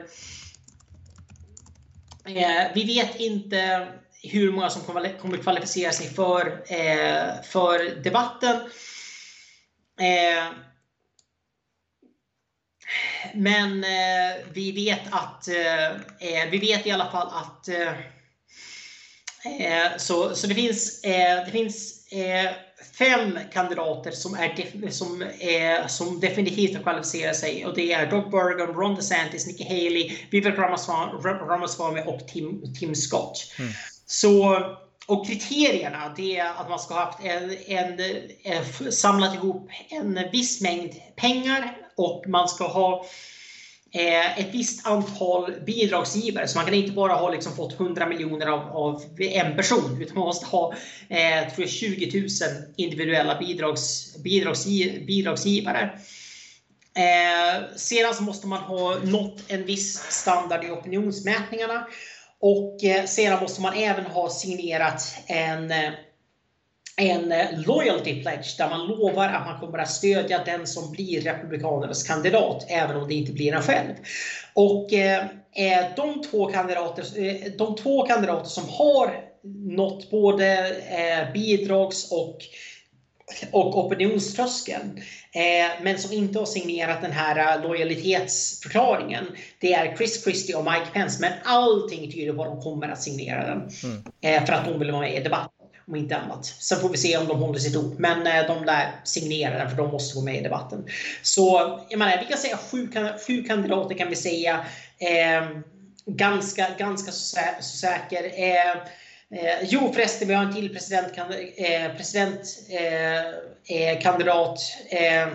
Eh, 2.26 2.62
vi 2.74 2.84
vet 2.84 3.20
inte 3.20 3.88
hur 4.22 4.52
många 4.52 4.70
som 4.70 4.82
kommer, 4.82 5.42
kvalificera 5.42 5.92
sig 5.92 6.08
för, 6.08 6.62
eh, 6.66 7.42
för 7.42 8.02
debatten. 8.02 8.56
Men 13.34 13.84
eh, 13.84 14.36
vi 14.52 14.72
vet 14.72 15.00
att 15.10 15.48
eh, 15.48 15.86
eh, 16.18 16.50
vi 16.50 16.58
vet 16.58 16.86
i 16.86 16.90
alla 16.90 17.10
fall 17.10 17.28
att 17.28 17.68
så, 20.00 20.34
så 20.34 20.46
det 20.46 20.54
finns, 20.54 21.02
det 21.02 21.50
finns 21.52 22.08
fem 22.98 23.38
kandidater 23.52 24.10
som, 24.10 24.34
är, 24.34 24.90
som, 24.90 25.22
är, 25.40 25.88
som 25.88 26.20
definitivt 26.20 26.76
har 26.76 26.82
kvalificerat 26.82 27.36
sig. 27.36 27.66
Och 27.66 27.74
det 27.74 27.92
är 27.92 28.10
Doug 28.10 28.30
Burgum, 28.30 28.76
Ron 28.76 28.94
DeSantis, 28.94 29.46
Nikki 29.46 29.64
Haley, 29.64 30.16
Vivek 30.30 30.58
Ramaswamy 31.48 32.00
och 32.00 32.28
Tim, 32.28 32.74
Tim 32.74 32.94
Scott. 32.94 33.52
Mm. 33.58 33.72
Så, 34.06 34.58
och 35.06 35.26
kriterierna 35.26 36.14
det 36.16 36.36
är 36.36 36.50
att 36.50 36.68
man 36.68 36.78
ska 36.78 36.94
ha 36.94 37.04
haft 37.04 37.24
en, 37.24 37.56
en, 37.66 38.00
en, 38.42 38.92
samlat 38.92 39.34
ihop 39.34 39.70
en 39.88 40.20
viss 40.32 40.60
mängd 40.60 40.92
pengar 41.16 41.83
och 41.96 42.24
man 42.28 42.48
ska 42.48 42.66
ha 42.66 43.04
eh, 43.92 44.38
ett 44.38 44.54
visst 44.54 44.86
antal 44.86 45.52
bidragsgivare. 45.66 46.48
Så 46.48 46.58
man 46.58 46.64
kan 46.64 46.74
inte 46.74 46.92
bara 46.92 47.12
ha 47.12 47.30
liksom 47.30 47.56
fått 47.56 47.80
100 47.80 48.06
miljoner 48.06 48.46
av, 48.46 48.76
av 48.76 49.02
en 49.18 49.56
person, 49.56 50.02
utan 50.02 50.18
man 50.18 50.24
måste 50.24 50.46
ha 50.46 50.74
eh, 51.08 51.54
tror 51.54 51.66
jag, 51.66 51.70
20 51.70 52.20
000 52.20 52.28
individuella 52.76 53.38
bidrags, 53.38 54.16
bidragsgi, 54.16 55.04
bidragsgivare. 55.06 55.98
Eh, 56.96 57.76
sedan 57.76 58.14
så 58.14 58.22
måste 58.22 58.46
man 58.46 58.58
ha 58.58 58.98
nått 59.04 59.42
en 59.48 59.66
viss 59.66 59.98
standard 60.10 60.64
i 60.64 60.70
opinionsmätningarna. 60.70 61.86
Och 62.40 62.84
eh, 62.84 63.04
sedan 63.04 63.40
måste 63.40 63.60
man 63.60 63.74
även 63.74 64.06
ha 64.06 64.30
signerat 64.30 65.02
en 65.26 65.70
eh, 65.70 65.92
en 66.96 67.32
eh, 67.32 67.60
loyalty 67.66 68.22
pledge 68.22 68.54
där 68.58 68.70
man 68.70 68.86
lovar 68.86 69.28
att 69.28 69.46
man 69.46 69.60
kommer 69.60 69.78
att 69.78 69.90
stödja 69.90 70.44
den 70.44 70.66
som 70.66 70.92
blir 70.92 71.20
Republikanernas 71.20 72.02
kandidat, 72.02 72.66
även 72.68 72.96
om 72.96 73.08
det 73.08 73.14
inte 73.14 73.32
blir 73.32 73.54
en 73.54 73.62
själv. 73.62 73.94
Och 74.52 74.92
eh, 74.92 75.24
eh 75.52 75.84
de, 75.96 76.22
två 76.22 76.46
kandidater, 76.46 77.04
eh, 77.16 77.52
de 77.58 77.76
två 77.76 78.06
kandidater 78.06 78.48
som 78.48 78.68
har 78.68 79.24
nått 79.76 80.10
både 80.10 80.76
eh, 80.88 81.32
bidrags 81.32 82.12
och 82.12 82.38
och 83.50 83.86
opinionströskeln. 83.86 85.00
Eh, 85.32 85.82
men 85.82 85.98
som 85.98 86.12
inte 86.12 86.38
har 86.38 86.46
signerat 86.46 87.02
den 87.02 87.12
här 87.12 87.62
lojalitetsförklaringen. 87.62 89.24
Det 89.60 89.74
är 89.74 89.96
Chris 89.96 90.24
Christie 90.24 90.56
och 90.56 90.64
Mike 90.64 90.86
Pence. 90.92 91.20
Men 91.20 91.32
allting 91.44 92.12
tyder 92.12 92.32
på 92.32 92.42
att 92.42 92.48
de 92.48 92.62
kommer 92.62 92.88
att 92.88 93.02
signera 93.02 93.46
den. 93.46 93.68
Mm. 93.84 94.04
Eh, 94.20 94.46
för 94.46 94.52
att 94.52 94.64
de 94.64 94.78
vill 94.78 94.90
vara 94.90 95.00
med 95.00 95.14
i 95.14 95.22
debatten 95.22 95.63
om 95.86 95.96
inte 95.96 96.16
annat. 96.16 96.46
Sen 96.46 96.80
får 96.80 96.88
vi 96.88 96.98
se 96.98 97.16
om 97.16 97.26
de 97.26 97.42
håller 97.42 97.58
sitt 97.58 97.76
ord. 97.76 97.94
Men 97.98 98.26
eh, 98.26 98.46
de 98.46 98.66
där 98.66 99.00
signerar 99.04 99.58
den 99.58 99.70
för 99.70 99.76
de 99.76 99.90
måste 99.90 100.14
gå 100.14 100.24
med 100.24 100.36
i 100.36 100.42
debatten. 100.42 100.86
Så 101.22 101.78
jag 101.88 101.98
menar, 101.98 102.18
vi 102.20 102.26
kan 102.26 102.38
säga 102.38 102.56
sju, 102.56 102.88
sju 103.26 103.42
kandidater 103.42 103.94
kan 103.94 104.08
vi 104.08 104.16
säga. 104.16 104.66
Eh, 104.98 105.48
ganska, 106.06 106.66
ganska 106.78 107.12
så, 107.12 107.40
så 107.60 107.76
säker. 107.76 108.24
Eh, 108.24 108.70
eh, 109.40 109.58
jo 109.62 109.92
förresten, 109.92 110.28
vi 110.28 110.34
har 110.34 110.44
en 110.44 110.54
till 110.54 110.72
presidentkandidat. 110.72 111.52
Eh, 111.56 111.96
president, 111.96 112.40
eh, 112.70 113.18
eh 113.78 114.00
kandidat, 114.00 114.60
ehm, 114.88 115.30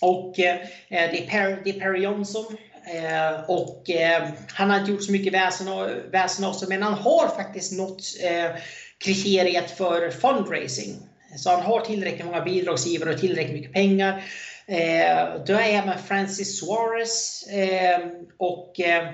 och 0.00 0.38
eh, 0.38 0.58
det 0.88 1.24
är, 1.24 1.26
per, 1.26 1.60
det 1.64 1.70
är 1.70 1.80
per 1.80 1.94
Johnson 1.94 2.56
Eh, 2.94 3.50
och 3.50 3.90
eh, 3.90 4.28
han 4.52 4.70
har 4.70 4.78
inte 4.80 4.90
gjort 4.90 5.04
så 5.04 5.12
mycket 5.12 5.32
väsen, 5.32 5.66
väsen 6.10 6.44
av 6.44 6.52
sig, 6.52 6.68
men 6.68 6.82
han 6.82 6.94
har 6.94 7.28
faktiskt 7.28 7.72
nått 7.72 8.02
eh, 8.22 8.50
kriteriet 8.98 9.70
för 9.70 10.10
fundraising. 10.10 10.96
Så 11.36 11.50
han 11.50 11.62
har 11.62 11.80
tillräckligt 11.80 12.26
många 12.26 12.40
bidragsgivare 12.40 13.14
och 13.14 13.20
tillräckligt 13.20 13.56
mycket 13.56 13.72
pengar. 13.72 14.24
Eh, 14.66 15.44
då 15.46 15.52
är 15.52 15.68
även 15.68 15.98
Francis 15.98 16.60
Suarez 16.60 17.46
eh, 17.48 18.00
och 18.36 18.80
eh, 18.80 19.08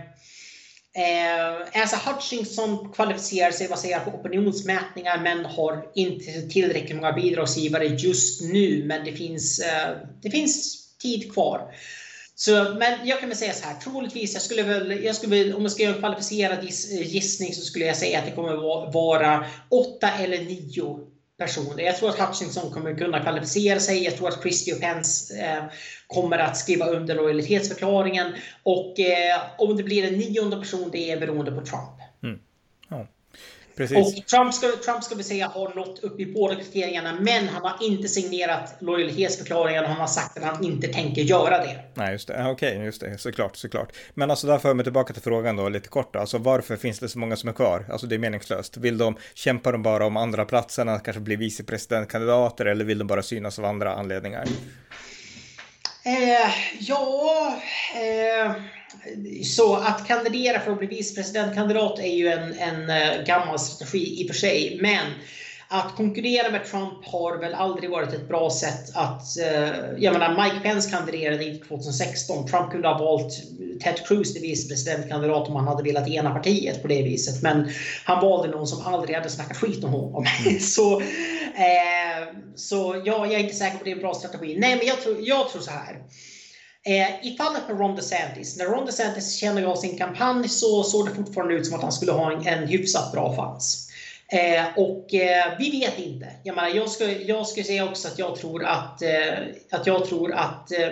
eh 0.97 1.83
Asa 1.83 2.11
Hutchinson 2.11 2.93
kvalificerar 2.93 3.51
sig 3.51 3.69
baserat 3.69 4.05
på 4.05 4.11
opinionsmätningar 4.11 5.21
men 5.23 5.45
har 5.45 5.91
inte 5.95 6.43
tillräckligt 6.43 6.97
många 6.97 7.13
bidragsgivare 7.13 7.87
just 7.87 8.43
nu. 8.43 8.85
Men 8.85 9.05
det 9.05 9.13
finns, 9.13 9.61
eh, 9.61 9.97
det 10.23 10.31
finns 10.31 10.85
tid 10.99 11.33
kvar. 11.33 11.75
Så, 12.37 12.75
men 12.79 13.07
jag 13.07 13.21
kan 13.21 13.29
väl 13.29 13.39
säga 13.39 13.53
så 13.53 13.67
här, 13.67 13.75
troligtvis, 13.75 14.33
jag 14.35 14.43
skulle 14.43 14.63
väl, 14.63 15.05
jag 15.05 15.17
skulle, 15.17 15.55
om 15.55 15.63
jag 15.63 15.73
ska 15.73 15.83
göra 15.83 15.95
en 15.95 16.01
kvalificerad 16.01 16.59
eh, 16.59 17.13
gissning 17.13 17.55
så 17.55 17.61
skulle 17.61 17.85
jag 17.85 17.97
säga 17.97 18.19
att 18.19 18.27
det 18.27 18.33
kommer 18.33 18.57
vara 18.93 19.47
åtta 19.71 20.11
eller 20.11 20.39
nio 20.39 20.99
personer. 21.39 21.83
Jag 21.83 21.97
tror 21.97 22.09
att 22.09 22.19
Hutchinson 22.19 22.71
kommer 22.71 22.95
kunna 22.95 23.21
kvalificera 23.21 23.81
sig. 23.81 24.05
Jag 24.05 24.17
tror 24.17 24.29
att 24.29 24.43
Christie 24.43 24.75
och 24.75 24.81
Pence 24.81 25.41
eh, 25.41 25.65
kommer 26.07 26.39
att 26.39 26.57
skriva 26.57 26.87
under 26.87 27.15
lojalitetsförklaringen. 27.15 28.33
Och 28.63 29.01
eh, 29.01 29.41
om 29.59 29.77
det 29.77 29.83
blir 29.83 30.05
en 30.05 30.19
nionde 30.19 30.57
person, 30.57 30.91
det 30.93 31.11
är 31.11 31.21
beroende 31.21 31.53
på 31.53 31.61
Trump. 31.61 32.04
Precis. 33.77 33.97
Och 33.97 34.27
Trump 34.27 34.55
ska, 34.55 34.67
Trump 34.67 35.05
ska 35.05 35.15
vi 35.15 35.23
säga 35.23 35.49
har 35.49 35.75
nått 35.75 35.99
upp 36.05 36.21
i 36.21 36.27
båda 36.27 36.55
kriterierna, 36.55 37.19
men 37.21 37.49
han 37.49 37.63
har 37.63 37.77
inte 37.81 38.09
signerat 38.09 38.77
lojalitetsförklaringen 38.79 39.85
och 39.85 39.91
han 39.91 40.01
har 40.01 40.07
sagt 40.07 40.39
att 40.39 40.45
han 40.45 40.65
inte 40.65 40.89
tänker 40.89 41.23
göra 41.23 41.59
det. 41.59 41.81
Nej, 41.95 42.13
just 42.13 42.29
det. 42.29 42.35
Okej, 42.35 42.73
okay, 42.73 42.85
just 42.85 43.01
det. 43.01 43.19
Såklart, 43.19 43.57
såklart. 43.57 43.93
Men 44.15 44.31
alltså 44.31 44.47
där 44.47 44.59
för 44.59 44.69
jag 44.69 44.77
mig 44.77 44.85
tillbaka 44.85 45.13
till 45.13 45.23
frågan 45.23 45.57
då 45.57 45.69
lite 45.69 45.89
kort. 45.89 46.17
Alltså 46.17 46.39
varför 46.39 46.77
finns 46.77 46.99
det 46.99 47.09
så 47.09 47.19
många 47.19 47.37
som 47.37 47.49
är 47.49 47.53
kvar? 47.53 47.87
Alltså 47.91 48.07
det 48.07 48.15
är 48.15 48.19
meningslöst. 48.19 48.77
Vill 48.77 48.99
de, 48.99 49.17
kämpa 49.35 49.73
de 49.73 49.83
bara 49.83 50.07
om 50.07 50.17
andra 50.17 50.45
platserna, 50.45 50.99
kanske 50.99 51.21
bli 51.21 51.37
vicepresidentkandidater 51.37 52.67
eller 52.67 52.85
vill 52.85 52.99
de 52.99 53.07
bara 53.07 53.23
synas 53.23 53.59
av 53.59 53.65
andra 53.65 53.95
anledningar? 53.95 54.45
Eh, 56.05 56.51
ja, 56.79 57.61
eh 57.95 58.53
så 59.45 59.75
att 59.77 60.07
kandidera 60.07 60.61
för 60.61 60.73
att 60.73 60.79
bli 60.79 60.87
vicepresidentkandidat 60.87 61.99
är 61.99 62.15
ju 62.15 62.29
en, 62.29 62.59
en 62.59 62.91
eh, 62.91 63.25
gammal 63.27 63.59
strategi 63.59 64.21
i 64.21 64.25
och 64.25 64.29
för 64.29 64.41
sig. 64.41 64.79
Men 64.81 65.07
att 65.75 65.97
konkurrera 65.97 66.51
med 66.51 66.65
Trump 66.65 67.05
har 67.05 67.37
väl 67.37 67.55
aldrig 67.55 67.91
varit 67.91 68.13
ett 68.13 68.29
bra 68.29 68.51
sätt 68.51 68.91
att... 68.95 69.39
Eh, 69.39 69.69
jag 69.99 70.13
menar, 70.13 70.45
Mike 70.45 70.61
Pence 70.69 70.91
kandiderade 70.91 71.45
inte 71.45 71.69
2016. 71.69 72.47
Trump 72.47 72.71
kunde 72.71 72.89
ha 72.89 72.99
valt 72.99 73.33
Ted 73.83 74.07
Cruz 74.07 74.33
till 74.33 74.43
vicepresidentkandidat 74.43 75.49
om 75.49 75.57
han 75.57 75.69
hade 75.69 75.83
velat 75.83 76.09
ena 76.09 76.35
partiet 76.35 76.83
på 76.83 76.89
det 76.89 77.03
viset. 77.03 77.43
Men 77.43 77.71
han 78.05 78.23
valde 78.25 78.51
någon 78.51 78.67
som 78.67 78.87
aldrig 78.95 79.17
hade 79.17 79.31
snackat 79.31 79.57
skit 79.57 79.85
om 79.85 79.93
honom. 79.93 80.27
så 80.61 81.01
eh, 81.01 82.29
så 82.55 83.03
ja, 83.05 83.27
jag 83.27 83.35
är 83.35 83.39
inte 83.39 83.55
säker 83.55 83.73
på 83.73 83.79
att 83.79 83.85
det 83.85 83.91
är 83.91 83.95
en 83.95 84.01
bra 84.01 84.15
strategi. 84.15 84.57
Nej, 84.59 84.77
men 84.77 84.87
jag 84.87 85.01
tror, 85.01 85.17
jag 85.21 85.49
tror 85.49 85.63
så 85.63 85.71
här. 85.71 86.03
Eh, 86.87 87.27
I 87.27 87.37
fallet 87.39 87.63
med 87.69 87.81
Ron 87.81 87.97
DeSantis, 87.97 88.57
när 88.57 88.65
Ron 88.65 88.87
DeSantis 88.87 89.37
kände 89.37 89.67
av 89.67 89.77
sin 89.77 89.99
kampanj 89.99 90.49
så 90.49 90.83
såg 90.83 91.09
det 91.09 91.15
fortfarande 91.15 91.55
ut 91.55 91.67
som 91.67 91.77
att 91.77 91.83
han 91.83 91.93
skulle 91.93 92.13
ha 92.13 92.33
en, 92.33 92.47
en 92.47 92.69
hyfsat 92.69 93.13
bra 93.13 93.37
chans. 93.37 93.91
Eh, 94.29 94.65
och 94.77 95.15
eh, 95.15 95.59
vi 95.59 95.81
vet 95.81 95.99
inte. 95.99 96.27
Jag, 96.43 96.57
menar, 96.57 96.69
jag, 96.69 96.91
ska, 96.91 97.13
jag 97.13 97.47
ska 97.47 97.65
säga 97.65 97.85
också 97.85 98.09
att 98.09 98.19
jag 98.19 98.37
tror 98.37 98.65
att, 98.65 99.03
eh, 99.03 99.33
att, 99.71 99.87
jag 99.87 100.05
tror 100.05 100.33
att, 100.33 100.73
eh, 100.73 100.89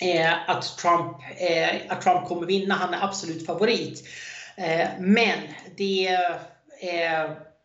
eh, 0.00 0.50
att, 0.50 0.78
Trump, 0.78 1.16
att 1.88 2.02
Trump 2.02 2.28
kommer 2.28 2.46
vinna. 2.46 2.74
Han 2.74 2.94
är 2.94 3.04
absolut 3.04 3.46
favorit. 3.46 4.08
men 4.98 5.38
det 5.76 6.18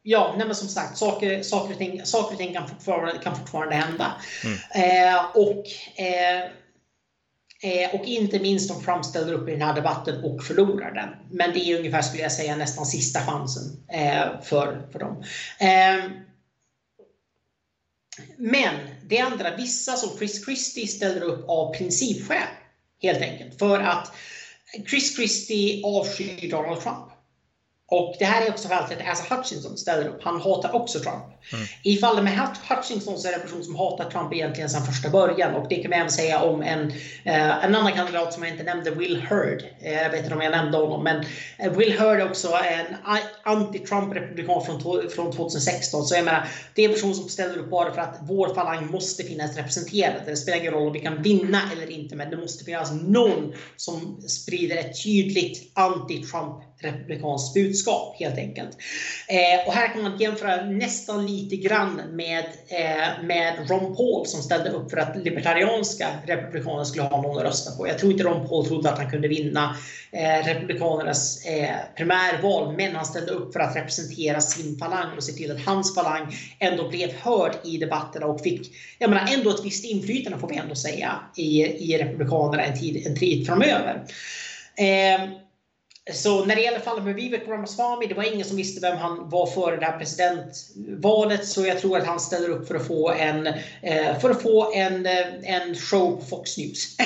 ja, 0.04 0.36
nej 0.38 0.56
som 0.56 0.68
sagt, 0.68 0.98
saker, 0.98 1.44
saker, 1.44 1.72
och, 1.72 1.78
ting, 1.78 2.06
saker 2.06 2.32
och 2.32 2.38
ting 2.38 2.54
kan 2.54 2.68
fortfarande, 2.68 3.18
kan 3.24 3.36
fortfarande 3.36 3.76
hända. 3.76 4.14
Mm. 4.44 5.26
Och, 5.34 5.66
Eh, 7.62 7.96
och 7.96 8.06
inte 8.06 8.40
minst 8.40 8.72
om 8.72 8.84
Trump 8.84 9.06
ställer 9.06 9.34
upp 9.34 9.50
i 9.50 9.52
den 9.52 9.62
här 9.62 9.76
debatten 9.76 10.24
och 10.24 10.44
förlorar 10.44 10.92
den. 10.92 11.10
Men 11.32 11.54
det 11.54 11.60
är 11.60 11.78
ungefär, 11.78 12.02
skulle 12.02 12.24
jag 12.24 12.32
säga, 12.32 12.56
nästan 12.56 12.86
sista 12.86 13.20
chansen 13.20 13.84
eh, 13.88 14.42
för, 14.42 14.88
för 14.92 15.00
dem. 15.00 15.24
Ehm, 15.60 16.02
men 18.38 18.76
det 19.04 19.20
andra, 19.20 19.56
vissa 19.56 19.96
som 19.96 20.18
Chris 20.18 20.46
Christie 20.46 20.88
ställer 20.88 21.22
upp 21.22 21.46
av 21.50 21.74
principskäl. 21.74 22.48
Helt 23.02 23.22
enkelt. 23.22 23.60
För 23.60 23.80
att 23.80 24.12
Chris 24.90 25.16
Christie 25.16 25.86
avskyr 25.86 26.52
Donald 26.52 26.82
Trump. 26.82 27.09
Och 27.92 28.16
det 28.20 28.26
här 28.26 28.46
är 28.46 28.50
också 28.50 28.68
fallet 28.68 28.92
att 28.92 29.08
Asa 29.12 29.36
Hutchinson 29.36 29.78
ställer 29.78 30.08
upp. 30.08 30.24
Han 30.24 30.42
hatar 30.42 30.76
också 30.76 31.00
Trump. 31.00 31.24
Mm. 31.54 31.66
I 31.84 31.98
fallet 31.98 32.24
med 32.24 32.48
Hutchinson 32.70 33.18
så 33.18 33.28
är 33.28 33.32
det 33.32 33.38
en 33.38 33.42
person 33.42 33.64
som 33.64 33.76
hatar 33.76 34.10
Trump 34.10 34.34
egentligen 34.34 34.70
sedan 34.70 34.86
första 34.86 35.10
början. 35.10 35.56
Och 35.56 35.70
det 35.70 35.76
kan 35.76 35.90
man 35.90 36.00
även 36.00 36.12
säga 36.12 36.42
om 36.42 36.62
en, 36.62 36.92
eh, 37.24 37.66
en 37.66 37.76
annan 37.76 37.92
kandidat 37.92 38.34
som 38.34 38.44
jag 38.44 38.52
inte 38.52 38.64
nämnde, 38.64 38.92
Will 38.92 39.22
Hurd. 39.30 39.64
Eh, 39.82 39.94
jag 39.94 40.10
vet 40.10 40.24
inte 40.24 40.36
om 40.36 40.42
jag 40.42 40.52
nämnde 40.52 40.78
honom. 40.78 41.04
Men 41.04 41.26
eh, 41.58 41.72
Will 41.72 42.00
Hurd 42.00 42.20
är 42.20 42.30
också 42.30 42.48
en 42.48 42.96
anti-Trump-republikan 43.44 44.66
från, 44.66 45.10
från 45.10 45.32
2016. 45.32 46.06
Så 46.06 46.16
jag 46.16 46.26
menar, 46.26 46.48
det 46.76 46.86
är 46.86 46.90
en 46.90 46.94
person 46.94 47.16
som 47.16 47.30
ställer 47.30 47.58
upp 47.58 47.70
bara 47.70 47.94
för 47.94 48.02
att 48.02 48.18
vår 48.22 48.54
falang 48.54 48.92
måste 48.92 49.24
finnas 49.24 49.58
representerad. 49.58 50.22
Det 50.26 50.36
spelar 50.36 50.58
ingen 50.60 50.74
roll 50.74 50.88
om 50.88 50.94
vi 50.94 51.00
kan 51.00 51.22
vinna 51.22 51.62
eller 51.74 51.92
inte, 51.92 52.16
men 52.16 52.30
det 52.30 52.38
måste 52.38 52.64
finnas 52.64 52.92
någon 52.92 53.54
som 53.76 54.22
sprider 54.28 54.78
ett 54.78 55.04
tydligt 55.04 55.72
anti-Trump 55.76 56.69
republikanskt 56.82 57.54
budskap 57.54 58.16
helt 58.20 58.38
enkelt. 58.38 58.78
Eh, 59.28 59.68
och 59.68 59.74
här 59.74 59.94
kan 59.94 60.02
man 60.04 60.18
jämföra 60.18 60.66
nästan 60.66 61.28
lite 61.28 61.56
grann 61.56 62.02
med, 62.12 62.46
eh, 62.68 63.24
med 63.24 63.70
Ron 63.70 63.96
Paul 63.96 64.26
som 64.26 64.42
ställde 64.42 64.70
upp 64.70 64.92
för 64.92 64.98
att 64.98 65.18
libertarianska 65.18 66.08
republikaner 66.26 66.84
skulle 66.84 67.04
ha 67.04 67.22
någon 67.22 67.38
att 67.38 67.44
rösta 67.44 67.72
på. 67.72 67.88
Jag 67.88 68.00
tror 68.00 68.12
inte 68.12 68.24
Ron 68.24 68.48
Paul 68.48 68.66
trodde 68.66 68.90
att 68.90 68.98
han 68.98 69.10
kunde 69.10 69.28
vinna 69.28 69.76
eh, 70.12 70.46
republikanernas 70.46 71.46
eh, 71.46 71.76
primärval, 71.96 72.76
men 72.78 72.96
han 72.96 73.06
ställde 73.06 73.32
upp 73.32 73.54
för 73.54 73.60
att 73.60 73.76
representera 73.76 74.42
sin 74.42 74.78
falang 74.78 75.18
och 75.18 75.24
se 75.24 75.32
till 75.32 75.52
att 75.52 75.66
hans 75.66 75.96
falang 75.96 76.36
ändå 76.60 76.90
blev 76.90 77.14
hörd 77.14 77.56
i 77.64 77.78
debatterna 77.78 78.26
och 78.26 78.42
fick 78.42 78.76
jag 79.00 79.10
menar, 79.10 79.34
ändå 79.34 79.50
ett 79.50 79.66
visst 79.66 79.86
inflytande 79.86 80.40
får 80.40 80.48
vi 80.48 80.56
ändå 80.58 80.76
säga 80.76 81.20
i, 81.36 81.62
i 81.62 81.98
republikanerna 81.98 82.64
en 82.64 82.80
tid, 82.80 83.08
en 83.08 83.16
tid 83.16 83.48
framöver. 83.48 84.04
Eh, 84.78 85.30
så 86.14 86.46
när 86.46 86.56
det 86.56 86.62
gäller 86.62 86.80
fallet 86.80 87.04
med 87.04 87.16
Vivek 87.16 87.48
Ramaswamy, 87.48 88.08
det 88.08 88.14
var 88.14 88.34
ingen 88.34 88.46
som 88.46 88.58
visste 88.58 88.82
vem 88.82 88.98
han 88.98 89.30
var 89.30 89.46
före 89.48 89.76
det 89.76 89.86
här 89.86 89.98
presidentvalet. 89.98 91.46
Så 91.46 91.66
jag 91.66 91.80
tror 91.80 91.98
att 91.98 92.06
han 92.06 92.20
ställer 92.20 92.50
upp 92.50 92.68
för 92.68 92.76
att 92.76 92.88
få 92.88 93.12
en, 93.12 93.48
eh, 93.82 94.20
för 94.20 94.30
att 94.30 94.42
få 94.42 94.74
en, 94.74 95.06
eh, 95.06 95.28
en 95.44 95.76
show 95.76 96.12
på 96.12 96.26
Fox 96.26 96.58
News. 96.58 96.96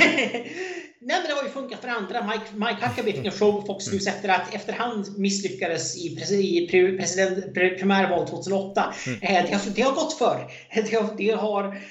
Nej, 1.06 1.20
men 1.20 1.28
det 1.28 1.34
har 1.34 1.44
ju 1.44 1.50
funkat 1.50 1.82
för 1.82 1.88
andra. 1.88 2.24
Mike, 2.24 2.46
Mike 2.54 2.88
Huckabee 2.88 3.14
fick 3.14 3.26
en 3.26 3.32
show 3.32 3.62
på 3.62 3.62
Fox 3.62 3.92
News 3.92 4.08
efter 4.08 4.30
att 4.30 4.56
efter 4.56 4.74
han 4.74 5.06
misslyckades 5.18 5.98
i, 5.98 6.08
i 6.38 6.68
president, 6.98 7.54
primärval 7.54 8.28
2008. 8.28 8.94
Mm. 9.08 9.20
Eh, 9.22 9.46
det, 9.46 9.54
har, 9.54 9.76
det 9.76 9.82
har 9.82 9.94
gått 9.94 10.14
för. 10.18 10.48
Det 10.74 10.96
har, 10.96 11.18
det 11.18 11.32
har 11.32 11.82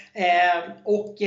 och 0.85 1.23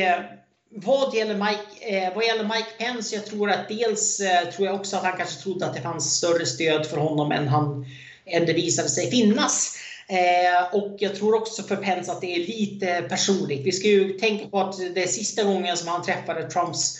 vad 0.76 1.16
gäller, 1.16 1.34
Mike, 1.34 1.98
eh, 1.98 2.16
vad 2.16 2.26
gäller 2.26 2.44
Mike 2.44 2.70
Pence, 2.78 3.16
jag 3.16 3.26
tror 3.26 3.50
att 3.52 3.68
dels 3.68 4.20
eh, 4.20 4.50
tror 4.50 4.68
jag 4.68 4.76
också 4.76 4.98
att 4.98 5.04
han 5.04 5.18
kanske 5.18 5.42
trodde 5.42 5.66
att 5.66 5.74
det 5.74 5.82
fanns 5.82 6.16
större 6.18 6.46
stöd 6.46 6.86
för 6.86 6.98
honom 6.98 7.32
än, 7.32 7.48
han, 7.48 7.86
än 8.26 8.46
det 8.46 8.54
visade 8.54 8.90
sig 8.90 9.12
finnas. 9.12 9.78
Eh, 10.08 10.76
och 10.76 10.96
jag 11.00 11.16
tror 11.16 11.36
också 11.36 11.64
för 11.64 11.76
Pence 11.76 12.12
att 12.12 12.22
det 12.22 12.36
är 12.36 12.40
lite 12.40 13.02
personligt. 13.10 13.66
Vi 13.66 13.72
ska 13.72 13.88
ju 13.88 14.10
tänka 14.10 14.48
på 14.48 14.60
att 14.60 14.78
det 14.96 15.04
är 15.04 15.08
sista 15.08 15.44
gången 15.44 15.78
som 15.78 15.88
han 15.88 16.04
träffade 16.04 16.50
Trumps 16.50 16.98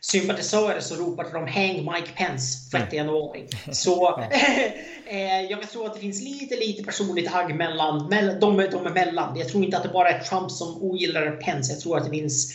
sympatisörer 0.00 0.80
så 0.80 0.94
ropade 0.94 1.30
de 1.32 1.46
“Hang 1.46 1.92
Mike 1.94 2.12
Pence” 2.16 2.70
6 2.70 2.92
januari. 2.92 3.46
Så 3.72 4.20
eh, 5.06 5.40
jag 5.50 5.70
tror 5.70 5.86
att 5.86 5.94
det 5.94 6.00
finns 6.00 6.22
lite, 6.22 6.56
lite 6.56 6.82
personligt 6.82 7.34
agg 7.34 7.54
mellan, 7.54 8.08
mellan 8.08 8.40
de, 8.40 8.56
de 8.56 8.86
emellan. 8.86 9.38
Jag 9.38 9.48
tror 9.48 9.64
inte 9.64 9.76
att 9.76 9.82
det 9.82 9.88
bara 9.88 10.10
är 10.10 10.20
Trump 10.20 10.50
som 10.50 10.82
ogillar 10.82 11.30
Pence. 11.30 11.72
Jag 11.72 11.80
tror 11.80 11.96
att 11.96 12.04
det 12.04 12.10
finns 12.10 12.54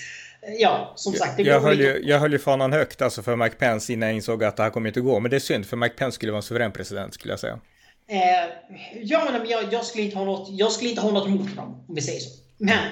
Ja, 0.59 0.93
som 0.95 1.13
sagt. 1.13 1.37
Det 1.37 1.43
jag, 1.43 1.61
höll 1.61 1.79
ju, 1.79 2.01
jag 2.03 2.19
höll 2.19 2.31
ju 2.31 2.39
fanan 2.39 2.73
högt 2.73 3.01
alltså 3.01 3.21
för 3.21 3.35
Mike 3.35 3.55
Pence 3.55 3.93
innan 3.93 4.09
jag 4.09 4.15
insåg 4.15 4.43
att 4.43 4.57
det 4.57 4.63
här 4.63 4.69
kommer 4.69 4.87
inte 4.87 5.01
gå. 5.01 5.19
Men 5.19 5.31
det 5.31 5.37
är 5.37 5.39
synd, 5.39 5.65
för 5.65 5.77
Mike 5.77 5.95
Pence 5.95 6.15
skulle 6.15 6.31
vara 6.31 6.39
en 6.39 6.43
suverän 6.43 6.71
president 6.71 7.13
skulle 7.13 7.31
jag 7.31 7.39
säga. 7.39 7.59
Eh, 8.07 8.19
ja, 9.01 9.27
men 9.31 9.49
jag, 9.49 9.73
jag, 9.73 9.85
skulle 9.85 10.03
inte 10.03 10.17
ha 10.17 10.25
något, 10.25 10.49
jag 10.51 10.71
skulle 10.71 10.89
inte 10.89 11.01
ha 11.01 11.11
något 11.11 11.27
emot 11.27 11.49
honom, 11.49 11.85
om 11.87 11.95
vi 11.95 12.01
säger 12.01 12.19
så. 12.19 12.29
Men 12.57 12.85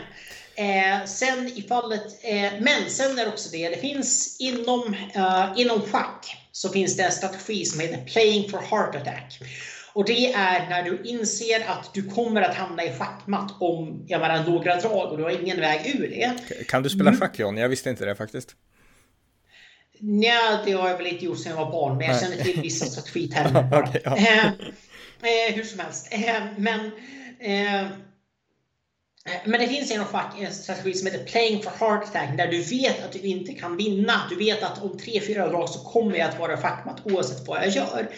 eh, 0.56 1.06
sen 1.06 1.48
i 1.48 1.66
fallet, 1.70 2.04
eh, 2.24 2.52
men 2.60 2.90
sen 2.90 3.20
är 3.20 3.26
det 3.26 3.32
också 3.32 3.50
det, 3.52 3.70
det 3.70 3.78
finns 3.78 4.38
inom, 4.40 4.96
uh, 5.16 5.54
inom 5.56 5.82
schack 5.82 6.38
så 6.52 6.70
finns 6.70 6.98
det 6.98 7.04
en 7.04 7.12
strategi 7.12 7.66
som 7.66 7.80
heter 7.80 8.06
Playing 8.06 8.50
for 8.50 8.58
Heart 8.58 8.96
Attack. 8.96 9.40
Och 9.94 10.06
det 10.06 10.34
är 10.34 10.70
när 10.70 10.84
du 10.84 11.02
inser 11.04 11.70
att 11.70 11.94
du 11.94 12.04
kommer 12.04 12.42
att 12.42 12.56
hamna 12.56 12.84
i 12.84 12.94
schackmatt 12.94 13.56
om 13.60 14.06
jag 14.08 14.22
menar, 14.22 14.44
några 14.44 14.76
drag 14.76 15.12
och 15.12 15.18
du 15.18 15.24
har 15.24 15.42
ingen 15.42 15.60
väg 15.60 15.96
ur 15.96 16.08
det. 16.08 16.34
Kan 16.68 16.84
du 16.84 16.90
spela 16.90 17.10
mm. 17.10 17.20
schack 17.20 17.40
John? 17.40 17.58
Jag 17.58 17.70
visste 17.70 17.90
inte 17.90 18.06
det 18.06 18.16
faktiskt. 18.16 18.56
Nej, 20.04 20.58
det 20.66 20.72
har 20.72 20.90
jag 20.90 20.98
väl 20.98 21.08
inte 21.08 21.26
gjort 21.26 21.40
sedan 21.40 21.52
jag 21.52 21.66
var 21.66 21.72
barn, 21.72 21.98
men 21.98 22.08
jag 22.08 22.20
känner 22.20 22.36
till 22.36 22.62
vissa 22.62 22.86
strategitermer. 22.86 23.84
okay, 23.84 24.02
ja. 24.04 24.18
eh, 24.18 24.46
eh, 24.48 25.54
hur 25.56 25.64
som 25.64 25.80
helst. 25.80 26.08
Eh, 26.12 26.44
men, 26.58 26.80
eh, 27.40 27.88
men 29.46 29.60
det 29.60 29.68
finns 29.68 29.92
en, 29.92 30.06
schack, 30.06 30.36
en 30.40 30.54
strategi 30.54 30.94
som 30.94 31.08
heter 31.08 31.26
Playing 31.26 31.64
for 31.64 31.72
Heart 31.80 32.04
Attack 32.04 32.38
där 32.38 32.48
du 32.48 32.62
vet 32.62 33.06
att 33.06 33.12
du 33.12 33.20
inte 33.20 33.54
kan 33.54 33.78
vinna. 33.78 34.14
Du 34.30 34.36
vet 34.36 34.64
att 34.64 34.84
om 34.84 34.98
3-4 34.98 35.50
drag 35.50 35.70
så 35.70 35.80
kommer 35.80 36.18
jag 36.18 36.30
att 36.30 36.40
vara 36.40 36.58
schackmatt 36.58 37.02
oavsett 37.06 37.48
vad 37.48 37.58
jag 37.58 37.70
gör. 37.70 38.10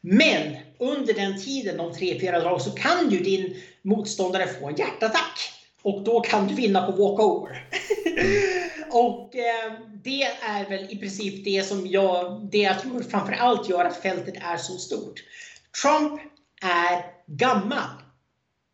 Men 0.00 0.56
under 0.78 1.14
den 1.14 1.40
tiden, 1.40 1.76
de 1.76 1.92
3-4 1.92 2.40
drag, 2.40 2.60
så 2.60 2.70
kan 2.70 3.10
ju 3.10 3.18
din 3.18 3.56
motståndare 3.82 4.46
få 4.46 4.68
en 4.68 4.76
hjärtattack. 4.76 5.52
Och 5.82 6.02
då 6.02 6.20
kan 6.20 6.46
du 6.46 6.54
vinna 6.54 6.86
på 6.86 6.92
walkover. 6.92 7.68
och 8.90 9.36
eh, 9.36 9.72
det 10.04 10.22
är 10.22 10.68
väl 10.68 10.86
i 10.90 10.96
princip 10.96 11.44
det 11.44 11.62
som 11.62 11.86
jag, 11.86 12.48
det 12.52 12.58
jag 12.58 12.80
tror 12.80 13.02
framförallt 13.02 13.68
gör 13.68 13.84
att 13.84 14.02
fältet 14.02 14.34
är 14.40 14.56
så 14.56 14.78
stort. 14.78 15.24
Trump 15.82 16.20
är 16.62 17.04
gammal. 17.26 17.88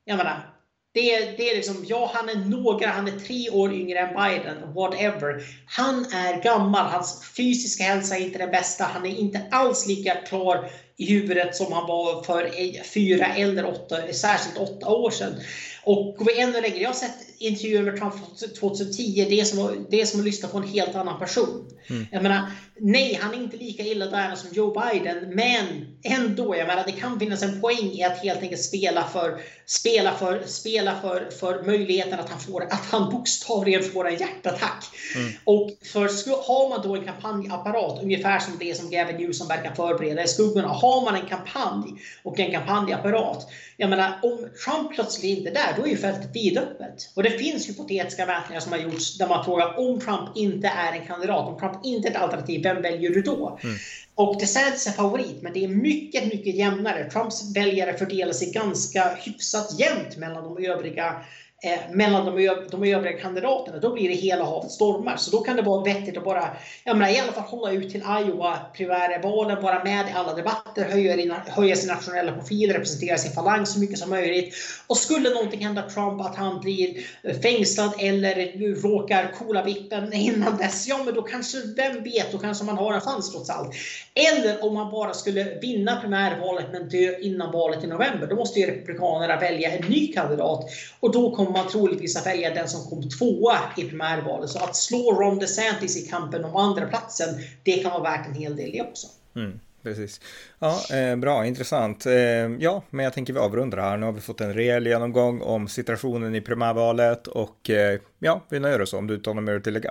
Jag 0.05 0.17
menar, 0.17 0.55
det, 0.95 1.37
det 1.37 1.51
är 1.51 1.57
liksom, 1.57 1.85
ja 1.89 2.11
han 2.15 2.29
är 2.29 2.37
några, 2.37 2.89
han 2.89 3.09
är 3.09 3.19
tre 3.19 3.51
år 3.51 3.73
yngre 3.73 3.99
än 3.99 4.15
Biden, 4.15 4.75
whatever. 4.75 5.45
Han 5.67 6.05
är 6.13 6.43
gammal, 6.43 6.87
hans 6.87 7.25
fysiska 7.37 7.85
hälsa 7.85 8.17
är 8.17 8.21
inte 8.21 8.39
den 8.39 8.51
bästa, 8.51 8.85
han 8.85 9.07
är 9.07 9.19
inte 9.19 9.43
alls 9.51 9.87
lika 9.87 10.15
klar 10.15 10.71
i 10.97 11.05
huvudet 11.13 11.57
som 11.57 11.73
han 11.73 11.87
var 11.87 12.23
för 12.23 12.51
fyra 12.83 13.27
eller 13.27 13.65
åtta, 13.65 14.13
särskilt 14.13 14.59
åtta 14.59 14.89
år 14.89 15.11
sedan. 15.11 15.41
Och 15.85 16.17
går 16.17 16.25
vi 16.25 16.41
ännu 16.41 16.61
längre, 16.61 16.79
jag 16.79 16.89
har 16.89 16.95
sett 16.95 17.17
intervjuer 17.39 17.83
med 17.83 17.99
Trump 17.99 18.15
2010, 18.61 19.27
det 19.29 19.41
är 19.41 19.45
som, 19.45 19.87
det 19.91 20.01
är 20.01 20.07
som 20.07 20.21
att 20.21 20.27
lyssna 20.27 20.49
på 20.49 20.59
en 20.59 20.69
helt 20.69 20.95
annan 20.95 21.19
person. 21.19 21.71
Mm. 21.87 22.07
Jag 22.11 22.23
menar, 22.23 22.51
nej, 22.79 23.19
han 23.23 23.35
är 23.35 23.39
inte 23.39 23.57
lika 23.57 23.83
illa 23.83 24.07
därna 24.07 24.37
som 24.37 24.51
Joe 24.53 24.81
Biden, 24.81 25.35
men 25.35 25.65
ändå, 26.03 26.57
jag 26.57 26.67
menar, 26.67 26.85
det 26.87 26.93
kan 26.93 27.21
finnas 27.21 27.43
en 27.43 27.61
poäng 27.61 27.91
i 27.93 28.03
att 28.03 28.19
helt 28.19 28.43
enkelt 28.43 28.63
spela 28.63 29.05
för, 29.05 29.41
spela 29.67 30.15
för, 30.15 30.43
spela 30.47 31.01
för, 31.01 31.31
för 31.31 31.63
möjligheten 31.63 32.21
att 32.21 32.31
han, 32.31 32.41
får, 32.41 32.63
att 32.63 32.85
han 32.91 33.11
bokstavligen 33.11 33.83
får 33.83 34.09
en 34.09 34.17
hjärtattack. 34.17 34.85
Mm. 35.17 35.33
Och 35.45 35.71
för, 35.83 36.01
har 36.49 36.69
man 36.69 36.83
då 36.83 36.97
en 36.97 37.05
kampanjapparat, 37.05 38.03
ungefär 38.03 38.39
som 38.39 38.59
det 38.59 38.77
som 38.77 38.91
Gavin 38.91 39.17
Newsom 39.17 39.49
verkar 39.49 39.75
förbereda 39.75 40.23
i 40.23 40.29
skuggorna, 40.29 40.69
har 40.69 41.05
man 41.05 41.15
en 41.15 41.27
kampanj 41.29 42.01
och 42.23 42.41
en 42.41 42.53
kampanjapparat, 42.53 43.49
jag 43.77 43.91
menar, 43.91 44.19
om 44.23 44.49
Trump 44.65 44.95
plötsligt 44.95 45.39
inte 45.39 45.51
är 45.51 45.55
där, 45.55 45.74
då 45.77 45.87
är 45.87 45.91
ju 45.91 45.97
fältet 45.97 46.37
vidöppet. 46.37 47.13
Och 47.15 47.23
det 47.23 47.31
finns 47.31 47.69
hypotetiska 47.69 48.27
mätningar 48.27 48.61
som 48.61 48.73
har 48.73 48.79
gjorts 48.79 49.19
där 49.19 49.29
man 49.29 49.45
frågar 49.45 49.79
om 49.79 50.01
Trump 50.01 50.37
inte 50.37 50.69
är 50.69 50.93
en 50.93 51.07
kandidat, 51.07 51.49
om 51.49 51.59
Trump 51.59 51.85
inte 51.85 52.09
är 52.09 52.11
ett 52.13 52.19
alternativ, 52.19 52.63
vem 52.63 52.83
väljer 52.83 53.11
du 53.11 53.23
då? 53.23 53.59
Mm. 53.63 53.77
Och 54.15 54.41
DeSantis 54.41 54.87
är 54.87 54.91
favorit, 54.91 55.43
men 55.43 55.53
det 55.53 55.65
är 55.65 55.69
mycket, 55.69 56.25
mycket 56.25 56.55
jämnare. 56.55 57.11
Trumps 57.11 57.57
väljare 57.57 57.99
fördelar 57.99 58.33
sig 58.33 58.51
ganska 58.53 59.15
hyfsat 59.15 59.79
jämnt 59.79 60.17
mellan 60.17 60.45
de 60.45 60.65
övriga 60.65 61.25
Eh, 61.65 61.79
mellan 61.91 62.27
de, 62.27 62.57
de 62.71 62.85
övriga 62.85 63.19
kandidaterna, 63.19 63.79
då 63.79 63.93
blir 63.93 64.09
det 64.09 64.15
hela 64.15 64.45
havet 64.45 64.71
stormar. 64.71 65.17
Så 65.17 65.31
då 65.31 65.41
kan 65.41 65.57
det 65.57 65.63
vara 65.63 65.85
vettigt 65.85 66.17
att 66.17 66.25
bara, 66.25 66.57
jag 66.85 66.97
menar, 66.97 67.13
i 67.13 67.19
alla 67.19 67.33
fall 67.33 67.43
hålla 67.43 67.73
ut 67.73 67.91
till 67.91 68.01
Iowa 68.01 68.59
primärvalen, 68.77 69.63
vara 69.63 69.85
med 69.85 70.09
i 70.09 70.13
alla 70.15 70.35
debatter, 70.35 70.85
höja, 70.85 71.43
höja 71.47 71.77
sin 71.77 71.89
nationella 71.89 72.33
profil, 72.33 72.73
representera 72.73 73.19
sin 73.19 73.33
falang 73.33 73.67
så 73.67 73.81
mycket 73.81 73.99
som 73.99 74.11
möjligt. 74.11 74.55
Och 74.87 74.97
skulle 74.97 75.31
någonting 75.31 75.65
hända 75.65 75.83
Trump, 75.83 76.21
att 76.21 76.37
han 76.37 76.61
blir 76.61 77.07
eh, 77.23 77.41
fängslad 77.41 77.93
eller 77.99 78.35
råkar 78.83 79.33
coola 79.39 79.63
vippen 79.63 80.13
innan 80.13 80.57
dess, 80.57 80.87
ja 80.89 80.99
men 81.05 81.15
då 81.15 81.23
kanske, 81.23 81.59
vem 81.77 82.03
vet, 82.03 82.33
då 82.33 82.39
kanske 82.39 82.65
man 82.65 82.79
har 82.79 82.95
en 82.95 83.01
chans 83.01 83.33
trots 83.33 83.51
allt. 83.51 83.75
Eller 84.15 84.65
om 84.65 84.75
man 84.75 84.91
bara 84.91 85.15
skulle 85.15 85.59
vinna 85.61 86.01
primärvalet 86.01 86.67
men 86.73 86.89
dö 86.89 87.19
innan 87.21 87.53
valet 87.53 87.85
i 87.85 87.87
november, 87.87 88.27
då 88.27 88.37
måste 88.37 88.61
ju 88.61 88.67
Republikanerna 88.67 89.41
välja 89.41 89.71
en 89.71 89.91
ny 89.91 90.13
kandidat. 90.13 90.65
Och 91.01 91.13
då 91.13 91.37
kommer 91.37 91.54
man 91.55 91.69
troligtvis 91.69 92.17
att 92.17 92.27
välja 92.27 92.55
den 92.55 92.69
som 92.69 92.91
kom 92.91 93.09
tvåa 93.09 93.59
i 93.77 93.85
primärvalet. 93.85 94.51
Så 94.51 94.59
att 94.59 94.77
slå 94.77 95.13
Ron 95.13 95.39
DeSantis 95.39 95.97
i 95.97 96.09
kampen 96.09 96.45
om 96.45 96.57
andra 96.57 96.87
platsen, 96.87 97.29
det 97.63 97.77
kan 97.77 97.91
vara 97.91 98.03
värt 98.03 98.27
en 98.27 98.35
hel 98.35 98.57
del 98.57 98.73
det 98.73 98.83
också. 98.83 99.07
Mm, 99.37 99.61
precis. 99.83 100.21
Ja, 100.59 100.97
eh, 100.97 101.17
bra, 101.17 101.47
intressant. 101.47 102.07
Eh, 102.07 102.15
ja, 102.59 102.83
men 102.91 103.05
jag 103.05 103.13
tänker 103.13 103.33
vi 103.33 103.39
avrundar 103.39 103.79
här. 103.79 103.97
Nu 103.97 104.07
har 104.07 104.13
vi 104.13 104.21
fått 104.21 104.41
en 104.41 104.55
rejäl 104.55 104.87
genomgång 104.87 105.41
om 105.41 105.69
situationen 105.69 106.35
i 106.35 106.41
primärvalet 106.41 107.27
och 107.27 107.71
eh, 107.71 108.01
ja, 108.19 108.45
vi 108.49 108.61
nöjer 108.61 108.83
oss 108.83 108.93
om 108.93 109.07
du 109.07 109.15
inte 109.15 109.31
har 109.31 109.35
något 109.35 109.45
mer 109.45 109.57
att 109.57 109.65
tillägga. 109.65 109.91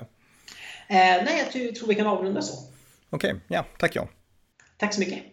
Eh, 0.88 0.96
nej, 0.98 1.52
jag 1.54 1.76
tror 1.76 1.88
vi 1.88 1.96
kan 1.96 2.08
avrunda 2.08 2.42
så. 2.42 2.54
Okej, 3.10 3.32
okay, 3.32 3.42
ja, 3.48 3.66
tack 3.80 3.96
John. 3.96 4.08
Tack 4.78 4.94
så 4.94 5.00
mycket. 5.00 5.33